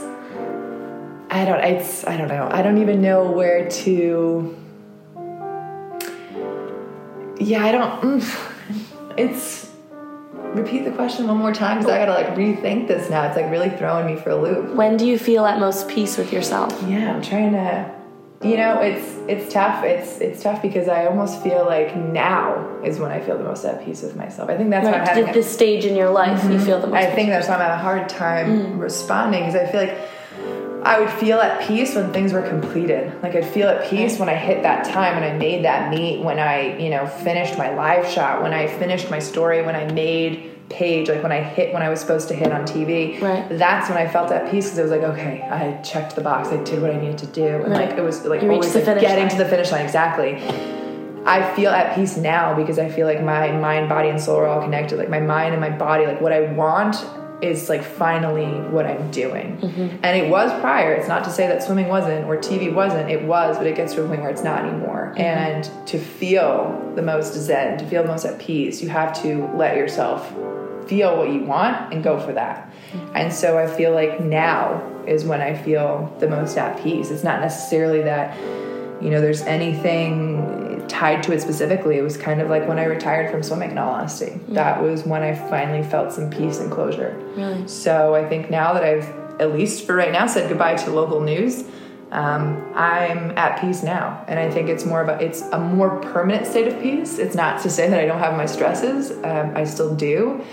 i 1.31 1.45
don't 1.45 1.59
it's 1.63 2.05
i 2.07 2.17
don't 2.17 2.27
know. 2.27 2.47
I 2.51 2.61
don't 2.61 2.79
even 2.79 3.01
know 3.01 3.31
where 3.31 3.69
to 3.69 4.55
yeah 7.39 7.63
i 7.63 7.71
don't 7.71 8.01
mm, 8.01 8.53
it's 9.17 9.69
repeat 10.53 10.83
the 10.85 10.91
question 10.91 11.27
one 11.27 11.37
more 11.37 11.53
time 11.53 11.77
because 11.77 11.91
i 11.91 11.97
gotta 12.03 12.11
like 12.13 12.35
rethink 12.35 12.87
this 12.87 13.09
now. 13.09 13.27
It's 13.27 13.35
like 13.35 13.49
really 13.51 13.69
throwing 13.69 14.07
me 14.07 14.19
for 14.19 14.31
a 14.31 14.35
loop. 14.35 14.75
When 14.75 14.97
do 14.97 15.05
you 15.05 15.19
feel 15.19 15.45
at 15.45 15.59
most 15.59 15.87
peace 15.87 16.17
with 16.17 16.33
yourself? 16.33 16.71
yeah 16.87 17.13
i'm 17.13 17.21
trying 17.21 17.51
to 17.51 17.95
you 18.41 18.55
know 18.57 18.79
it's 18.79 19.17
it's 19.27 19.51
tough. 19.53 19.83
It's 19.83 20.19
it's 20.19 20.41
tough 20.41 20.61
because 20.61 20.87
i 20.87 21.05
almost 21.05 21.43
feel 21.43 21.65
like 21.65 21.95
now 21.95 22.79
is 22.83 22.97
when 22.97 23.11
i 23.11 23.19
feel 23.19 23.37
the 23.37 23.43
most 23.43 23.65
at 23.65 23.83
peace 23.85 24.01
with 24.01 24.15
myself. 24.15 24.49
I 24.49 24.55
think 24.57 24.69
that's 24.69 24.85
why 24.85 24.93
i'm 24.93 25.01
at 25.25 25.29
a- 25.29 25.33
this 25.33 25.51
stage 25.51 25.83
in 25.85 25.95
your 25.95 26.09
life, 26.09 26.41
you 26.45 26.57
feel 26.59 26.79
the 26.79 26.87
most. 26.87 26.95
I 26.97 27.13
think 27.13 27.29
that's 27.29 27.47
why 27.49 27.55
I'm 27.55 27.59
having 27.59 27.79
a 27.79 27.83
hard 27.83 28.07
time 28.09 28.79
responding 28.79 29.41
because 29.45 29.55
I 29.55 29.65
feel 29.71 29.81
like 29.81 29.97
I 30.83 30.99
would 30.99 31.09
feel 31.09 31.39
at 31.39 31.67
peace 31.67 31.95
when 31.95 32.11
things 32.13 32.31
were 32.33 32.41
completed. 32.41 33.21
Like 33.21 33.35
I'd 33.35 33.45
feel 33.45 33.67
at 33.67 33.89
peace 33.89 34.17
when 34.17 34.29
I 34.29 34.35
hit 34.35 34.63
that 34.63 34.85
time 34.85 35.15
and 35.21 35.25
I 35.25 35.37
made 35.37 35.65
that 35.65 35.89
meet, 35.89 36.23
when 36.23 36.39
I, 36.39 36.77
you 36.77 36.89
know, 36.89 37.05
finished 37.07 37.57
my 37.57 37.73
live 37.73 38.07
shot, 38.07 38.41
when 38.41 38.53
I 38.53 38.67
finished 38.67 39.09
my 39.09 39.19
story, 39.19 39.61
when 39.61 39.75
I 39.75 39.91
made 39.91 40.45
page, 40.69 41.09
like 41.09 41.23
when 41.23 41.31
I 41.31 41.41
hit 41.41 41.73
when 41.73 41.81
I 41.81 41.89
was 41.89 41.99
supposed 41.99 42.27
to 42.29 42.33
hit 42.35 42.51
on 42.51 42.61
TV. 42.61 43.19
Right. 43.21 43.45
That's 43.49 43.89
when 43.89 43.97
I 43.97 44.07
felt 44.07 44.31
at 44.31 44.49
peace 44.51 44.65
because 44.65 44.77
it 44.77 44.81
was 44.83 44.91
like, 44.91 45.01
okay, 45.01 45.41
I 45.41 45.81
checked 45.81 46.15
the 46.15 46.21
box, 46.21 46.49
I 46.49 46.63
did 46.63 46.81
what 46.81 46.91
I 46.91 46.99
needed 46.99 47.17
to 47.19 47.27
do. 47.27 47.45
And 47.47 47.71
Right. 47.73 47.89
like 47.89 47.97
it 47.97 48.01
was 48.01 48.23
like 48.25 48.41
You 48.41 48.51
always 48.51 48.73
like, 48.73 48.85
getting 48.85 49.19
line. 49.19 49.29
to 49.29 49.37
the 49.37 49.45
finish 49.45 49.71
line 49.71 49.83
exactly. 49.83 50.35
I 51.25 51.53
feel 51.55 51.71
at 51.71 51.95
peace 51.95 52.15
now 52.17 52.55
because 52.55 52.79
I 52.79 52.89
feel 52.89 53.05
like 53.05 53.21
my 53.21 53.51
mind, 53.51 53.89
body, 53.89 54.09
and 54.09 54.21
soul 54.21 54.37
are 54.37 54.47
all 54.47 54.61
connected. 54.61 54.97
Like 54.97 55.09
my 55.09 55.19
mind 55.19 55.53
and 55.53 55.61
my 55.61 55.69
body, 55.69 56.05
like 56.05 56.21
what 56.21 56.31
I 56.31 56.51
want 56.53 56.95
is 57.41 57.69
like 57.69 57.83
finally 57.83 58.47
what 58.69 58.85
I'm 58.85 59.11
doing. 59.11 59.57
Mm-hmm. 59.57 59.97
And 60.03 60.17
it 60.17 60.29
was 60.29 60.51
prior. 60.59 60.93
It's 60.93 61.07
not 61.07 61.23
to 61.23 61.29
say 61.29 61.47
that 61.47 61.63
swimming 61.63 61.87
wasn't 61.87 62.25
or 62.25 62.37
TV 62.37 62.73
wasn't. 62.73 63.09
It 63.09 63.23
was, 63.23 63.57
but 63.57 63.67
it 63.67 63.75
gets 63.75 63.93
to 63.93 64.03
a 64.03 64.07
point 64.07 64.21
where 64.21 64.29
it's 64.29 64.43
not 64.43 64.65
anymore. 64.65 65.13
Mm-hmm. 65.15 65.21
And 65.21 65.87
to 65.87 65.99
feel 65.99 66.93
the 66.95 67.01
most 67.01 67.33
zen, 67.33 67.77
to 67.77 67.87
feel 67.87 68.01
the 68.01 68.09
most 68.09 68.25
at 68.25 68.39
peace, 68.39 68.81
you 68.81 68.89
have 68.89 69.19
to 69.23 69.47
let 69.55 69.77
yourself 69.77 70.27
feel 70.87 71.17
what 71.17 71.29
you 71.29 71.43
want 71.43 71.93
and 71.93 72.03
go 72.03 72.19
for 72.19 72.33
that. 72.33 72.69
Mm-hmm. 72.91 73.15
And 73.15 73.33
so 73.33 73.57
I 73.57 73.67
feel 73.67 73.93
like 73.93 74.19
now 74.19 74.85
is 75.07 75.23
when 75.23 75.41
I 75.41 75.55
feel 75.55 76.13
the 76.19 76.27
most 76.27 76.57
at 76.57 76.81
peace. 76.81 77.11
It's 77.11 77.23
not 77.23 77.41
necessarily 77.41 78.01
that 78.03 78.37
you 79.01 79.09
know 79.09 79.21
there's 79.21 79.41
anything 79.43 80.68
tied 80.99 81.23
to 81.23 81.31
it 81.31 81.41
specifically 81.41 81.97
it 81.97 82.01
was 82.01 82.17
kind 82.17 82.41
of 82.41 82.49
like 82.49 82.67
when 82.67 82.77
i 82.77 82.83
retired 82.83 83.31
from 83.31 83.41
swimming 83.41 83.71
in 83.71 83.77
all 83.77 83.93
honesty 83.93 84.31
that 84.49 84.81
was 84.81 85.05
when 85.05 85.23
i 85.23 85.33
finally 85.33 85.81
felt 85.81 86.11
some 86.11 86.29
peace 86.29 86.59
and 86.59 86.69
closure 86.69 87.11
Really? 87.37 87.65
so 87.67 88.15
i 88.15 88.27
think 88.27 88.49
now 88.49 88.73
that 88.73 88.83
i've 88.83 89.07
at 89.39 89.53
least 89.53 89.85
for 89.85 89.95
right 89.95 90.11
now 90.11 90.27
said 90.27 90.49
goodbye 90.49 90.75
to 90.75 90.91
local 90.91 91.21
news 91.21 91.63
um, 92.11 92.43
i'm 92.75 93.37
at 93.37 93.61
peace 93.61 93.81
now 93.81 94.25
and 94.27 94.37
i 94.39 94.49
think 94.51 94.67
it's 94.67 94.83
more 94.85 95.01
of 95.01 95.07
a, 95.07 95.23
it's 95.23 95.41
a 95.53 95.59
more 95.59 96.01
permanent 96.01 96.45
state 96.45 96.67
of 96.67 96.75
peace 96.81 97.17
it's 97.17 97.35
not 97.35 97.61
to 97.61 97.69
say 97.69 97.89
that 97.89 97.99
i 97.99 98.05
don't 98.05 98.19
have 98.19 98.35
my 98.35 98.45
stresses 98.45 99.11
um, 99.23 99.55
i 99.55 99.63
still 99.63 99.95
do 99.95 100.43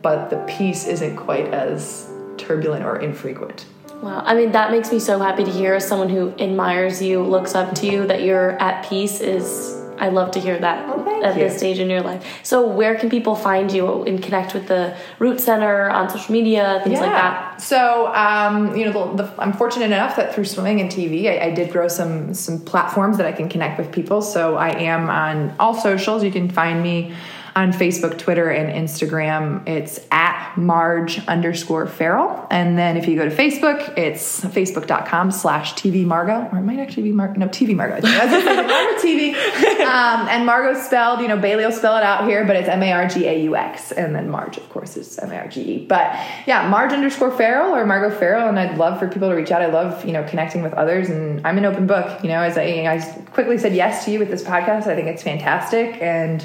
but 0.00 0.30
the 0.30 0.38
peace 0.56 0.86
isn't 0.86 1.16
quite 1.16 1.48
as 1.52 2.08
turbulent 2.38 2.82
or 2.84 2.98
infrequent 2.98 3.66
Wow. 4.02 4.20
I 4.26 4.34
mean, 4.34 4.50
that 4.50 4.72
makes 4.72 4.90
me 4.90 4.98
so 4.98 5.20
happy 5.20 5.44
to 5.44 5.50
hear 5.50 5.74
as 5.74 5.86
someone 5.86 6.08
who 6.08 6.32
admires 6.40 7.00
you, 7.00 7.22
looks 7.22 7.54
up 7.54 7.72
to 7.76 7.86
you, 7.86 8.04
that 8.08 8.22
you're 8.22 8.60
at 8.60 8.84
peace 8.88 9.20
is. 9.20 9.78
I 10.02 10.08
love 10.08 10.32
to 10.32 10.40
hear 10.40 10.58
that 10.58 10.84
Oh, 10.88 11.22
at 11.22 11.36
you. 11.36 11.44
this 11.44 11.58
stage 11.58 11.78
in 11.78 11.88
your 11.88 12.00
life. 12.00 12.22
So, 12.42 12.66
where 12.66 12.96
can 12.96 13.08
people 13.08 13.36
find 13.36 13.70
you 13.70 14.02
and 14.02 14.20
connect 14.20 14.52
with 14.52 14.66
the 14.66 14.96
Root 15.20 15.38
Center 15.40 15.88
on 15.88 16.10
social 16.10 16.32
media, 16.32 16.80
things 16.82 16.98
like 16.98 17.12
that? 17.12 17.62
So, 17.62 18.12
um, 18.12 18.74
you 18.76 18.84
know, 18.86 19.14
the, 19.14 19.22
the, 19.22 19.42
I'm 19.42 19.52
fortunate 19.52 19.86
enough 19.86 20.16
that 20.16 20.34
through 20.34 20.46
swimming 20.46 20.80
and 20.80 20.90
TV, 20.90 21.30
I, 21.30 21.46
I 21.46 21.50
did 21.52 21.70
grow 21.70 21.86
some 21.86 22.34
some 22.34 22.58
platforms 22.60 23.16
that 23.18 23.26
I 23.26 23.32
can 23.32 23.48
connect 23.48 23.78
with 23.78 23.92
people. 23.92 24.22
So, 24.22 24.56
I 24.56 24.70
am 24.70 25.08
on 25.08 25.54
all 25.60 25.74
socials. 25.74 26.24
You 26.24 26.32
can 26.32 26.50
find 26.50 26.82
me 26.82 27.14
on 27.54 27.72
Facebook, 27.72 28.18
Twitter, 28.18 28.48
and 28.48 28.72
Instagram. 28.72 29.66
It's 29.68 30.00
at 30.10 30.56
Marge 30.56 31.24
underscore 31.26 31.86
Farrell. 31.86 32.46
And 32.50 32.78
then 32.78 32.96
if 32.96 33.06
you 33.06 33.16
go 33.16 33.28
to 33.28 33.34
Facebook, 33.34 33.96
it's 33.98 34.40
facebook.com 34.40 35.30
slash 35.30 35.74
TV 35.74 36.04
Margaux, 36.04 36.48
or 36.52 36.58
it 36.58 36.62
might 36.62 36.78
actually 36.78 37.04
be 37.04 37.12
Margaux, 37.12 37.38
no 37.38 37.48
TV 37.48 37.74
Margaux. 37.74 37.96
I 37.96 38.00
think. 38.00 38.14
I 38.14 38.24
was 38.24 38.44
gonna 38.44 38.44
say 38.44 38.66
Margaux 38.66 39.02
TV. 39.02 39.82
Um, 39.92 40.28
and 40.28 40.46
Margaux 40.46 40.80
spelled, 40.80 41.20
you 41.20 41.28
know, 41.28 41.36
Bailey 41.36 41.64
will 41.64 41.72
spell 41.72 41.96
it 41.96 42.02
out 42.02 42.26
here, 42.26 42.46
but 42.46 42.56
it's 42.56 42.68
M 42.68 42.82
A 42.82 42.92
R 42.92 43.08
G 43.08 43.26
A 43.26 43.42
U 43.42 43.56
X. 43.56 43.92
And 43.92 44.14
then 44.14 44.30
Marge, 44.30 44.56
of 44.56 44.68
course, 44.70 44.96
is 44.96 45.18
M 45.18 45.30
A 45.32 45.40
R 45.40 45.48
G 45.48 45.60
E. 45.60 45.86
But 45.86 46.14
yeah, 46.46 46.68
Marge 46.68 46.92
underscore 46.92 47.30
Farrell 47.30 47.74
or 47.74 47.84
Margaux 47.84 48.16
Farrell. 48.16 48.48
And 48.48 48.58
I'd 48.58 48.78
love 48.78 48.98
for 48.98 49.08
people 49.08 49.28
to 49.28 49.34
reach 49.34 49.50
out. 49.50 49.60
I 49.60 49.66
love, 49.66 50.04
you 50.04 50.12
know, 50.12 50.24
connecting 50.24 50.62
with 50.62 50.72
others. 50.74 51.10
And 51.10 51.46
I'm 51.46 51.58
an 51.58 51.64
open 51.64 51.86
book, 51.86 52.22
you 52.22 52.28
know, 52.28 52.40
as 52.40 52.56
I, 52.56 52.86
I 52.86 53.00
quickly 53.32 53.58
said 53.58 53.74
yes 53.74 54.04
to 54.04 54.12
you 54.12 54.18
with 54.18 54.30
this 54.30 54.42
podcast. 54.42 54.86
I 54.86 54.94
think 54.94 55.08
it's 55.08 55.22
fantastic. 55.22 56.00
And, 56.00 56.44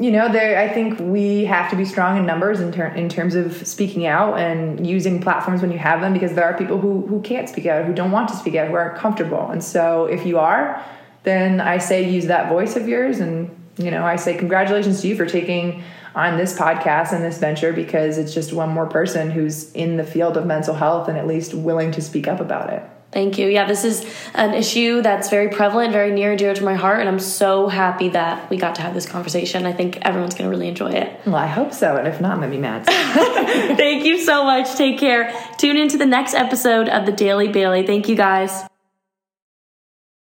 you 0.00 0.10
know, 0.10 0.32
there. 0.32 0.58
I 0.58 0.72
think 0.72 0.98
we 0.98 1.44
have 1.44 1.70
to 1.70 1.76
be 1.76 1.84
strong 1.84 2.16
in 2.16 2.24
numbers 2.24 2.60
in, 2.60 2.72
ter- 2.72 2.88
in 2.88 3.10
terms 3.10 3.34
of 3.34 3.66
speaking 3.66 4.06
out 4.06 4.38
and 4.38 4.86
using 4.86 5.20
platforms 5.20 5.60
when 5.60 5.70
you 5.70 5.78
have 5.78 6.00
them, 6.00 6.14
because 6.14 6.32
there 6.32 6.44
are 6.44 6.56
people 6.56 6.78
who 6.78 7.06
who 7.06 7.20
can't 7.20 7.48
speak 7.48 7.66
out, 7.66 7.84
who 7.84 7.92
don't 7.92 8.10
want 8.10 8.28
to 8.30 8.36
speak 8.36 8.54
out, 8.54 8.68
who 8.68 8.74
aren't 8.74 8.96
comfortable. 8.96 9.50
And 9.50 9.62
so, 9.62 10.06
if 10.06 10.24
you 10.24 10.38
are, 10.38 10.82
then 11.24 11.60
I 11.60 11.78
say 11.78 12.10
use 12.10 12.26
that 12.26 12.48
voice 12.48 12.76
of 12.76 12.88
yours, 12.88 13.20
and 13.20 13.54
you 13.76 13.90
know, 13.90 14.04
I 14.04 14.16
say 14.16 14.36
congratulations 14.36 15.02
to 15.02 15.08
you 15.08 15.16
for 15.16 15.26
taking 15.26 15.82
on 16.14 16.38
this 16.38 16.58
podcast 16.58 17.12
and 17.12 17.22
this 17.22 17.38
venture 17.38 17.72
because 17.72 18.18
it's 18.18 18.34
just 18.34 18.52
one 18.52 18.70
more 18.70 18.86
person 18.86 19.30
who's 19.30 19.70
in 19.72 19.96
the 19.96 20.04
field 20.04 20.36
of 20.36 20.46
mental 20.46 20.74
health 20.74 21.08
and 21.08 21.16
at 21.16 21.26
least 21.26 21.54
willing 21.54 21.92
to 21.92 22.00
speak 22.00 22.26
up 22.26 22.40
about 22.40 22.72
it. 22.72 22.82
Thank 23.12 23.38
you. 23.38 23.48
Yeah, 23.48 23.66
this 23.66 23.84
is 23.84 24.06
an 24.34 24.54
issue 24.54 25.02
that's 25.02 25.30
very 25.30 25.48
prevalent, 25.48 25.92
very 25.92 26.12
near 26.12 26.30
and 26.30 26.38
dear 26.38 26.54
to 26.54 26.64
my 26.64 26.74
heart, 26.74 27.00
and 27.00 27.08
I'm 27.08 27.18
so 27.18 27.66
happy 27.68 28.10
that 28.10 28.48
we 28.50 28.56
got 28.56 28.76
to 28.76 28.82
have 28.82 28.94
this 28.94 29.06
conversation. 29.06 29.66
I 29.66 29.72
think 29.72 29.98
everyone's 30.02 30.34
going 30.34 30.48
to 30.48 30.50
really 30.50 30.68
enjoy 30.68 30.92
it. 30.92 31.20
Well, 31.26 31.34
I 31.34 31.48
hope 31.48 31.72
so, 31.72 31.96
and 31.96 32.06
if 32.06 32.20
not, 32.20 32.32
I'm 32.32 32.38
going 32.38 32.50
to 32.50 32.56
be 32.56 32.60
mad. 32.60 32.86
Thank 33.76 34.04
you 34.04 34.20
so 34.20 34.44
much. 34.44 34.76
Take 34.76 34.98
care. 34.98 35.34
Tune 35.58 35.76
into 35.76 35.96
the 35.98 36.06
next 36.06 36.34
episode 36.34 36.88
of 36.88 37.04
the 37.04 37.12
Daily 37.12 37.48
Bailey. 37.48 37.84
Thank 37.84 38.08
you 38.08 38.14
guys. 38.14 38.69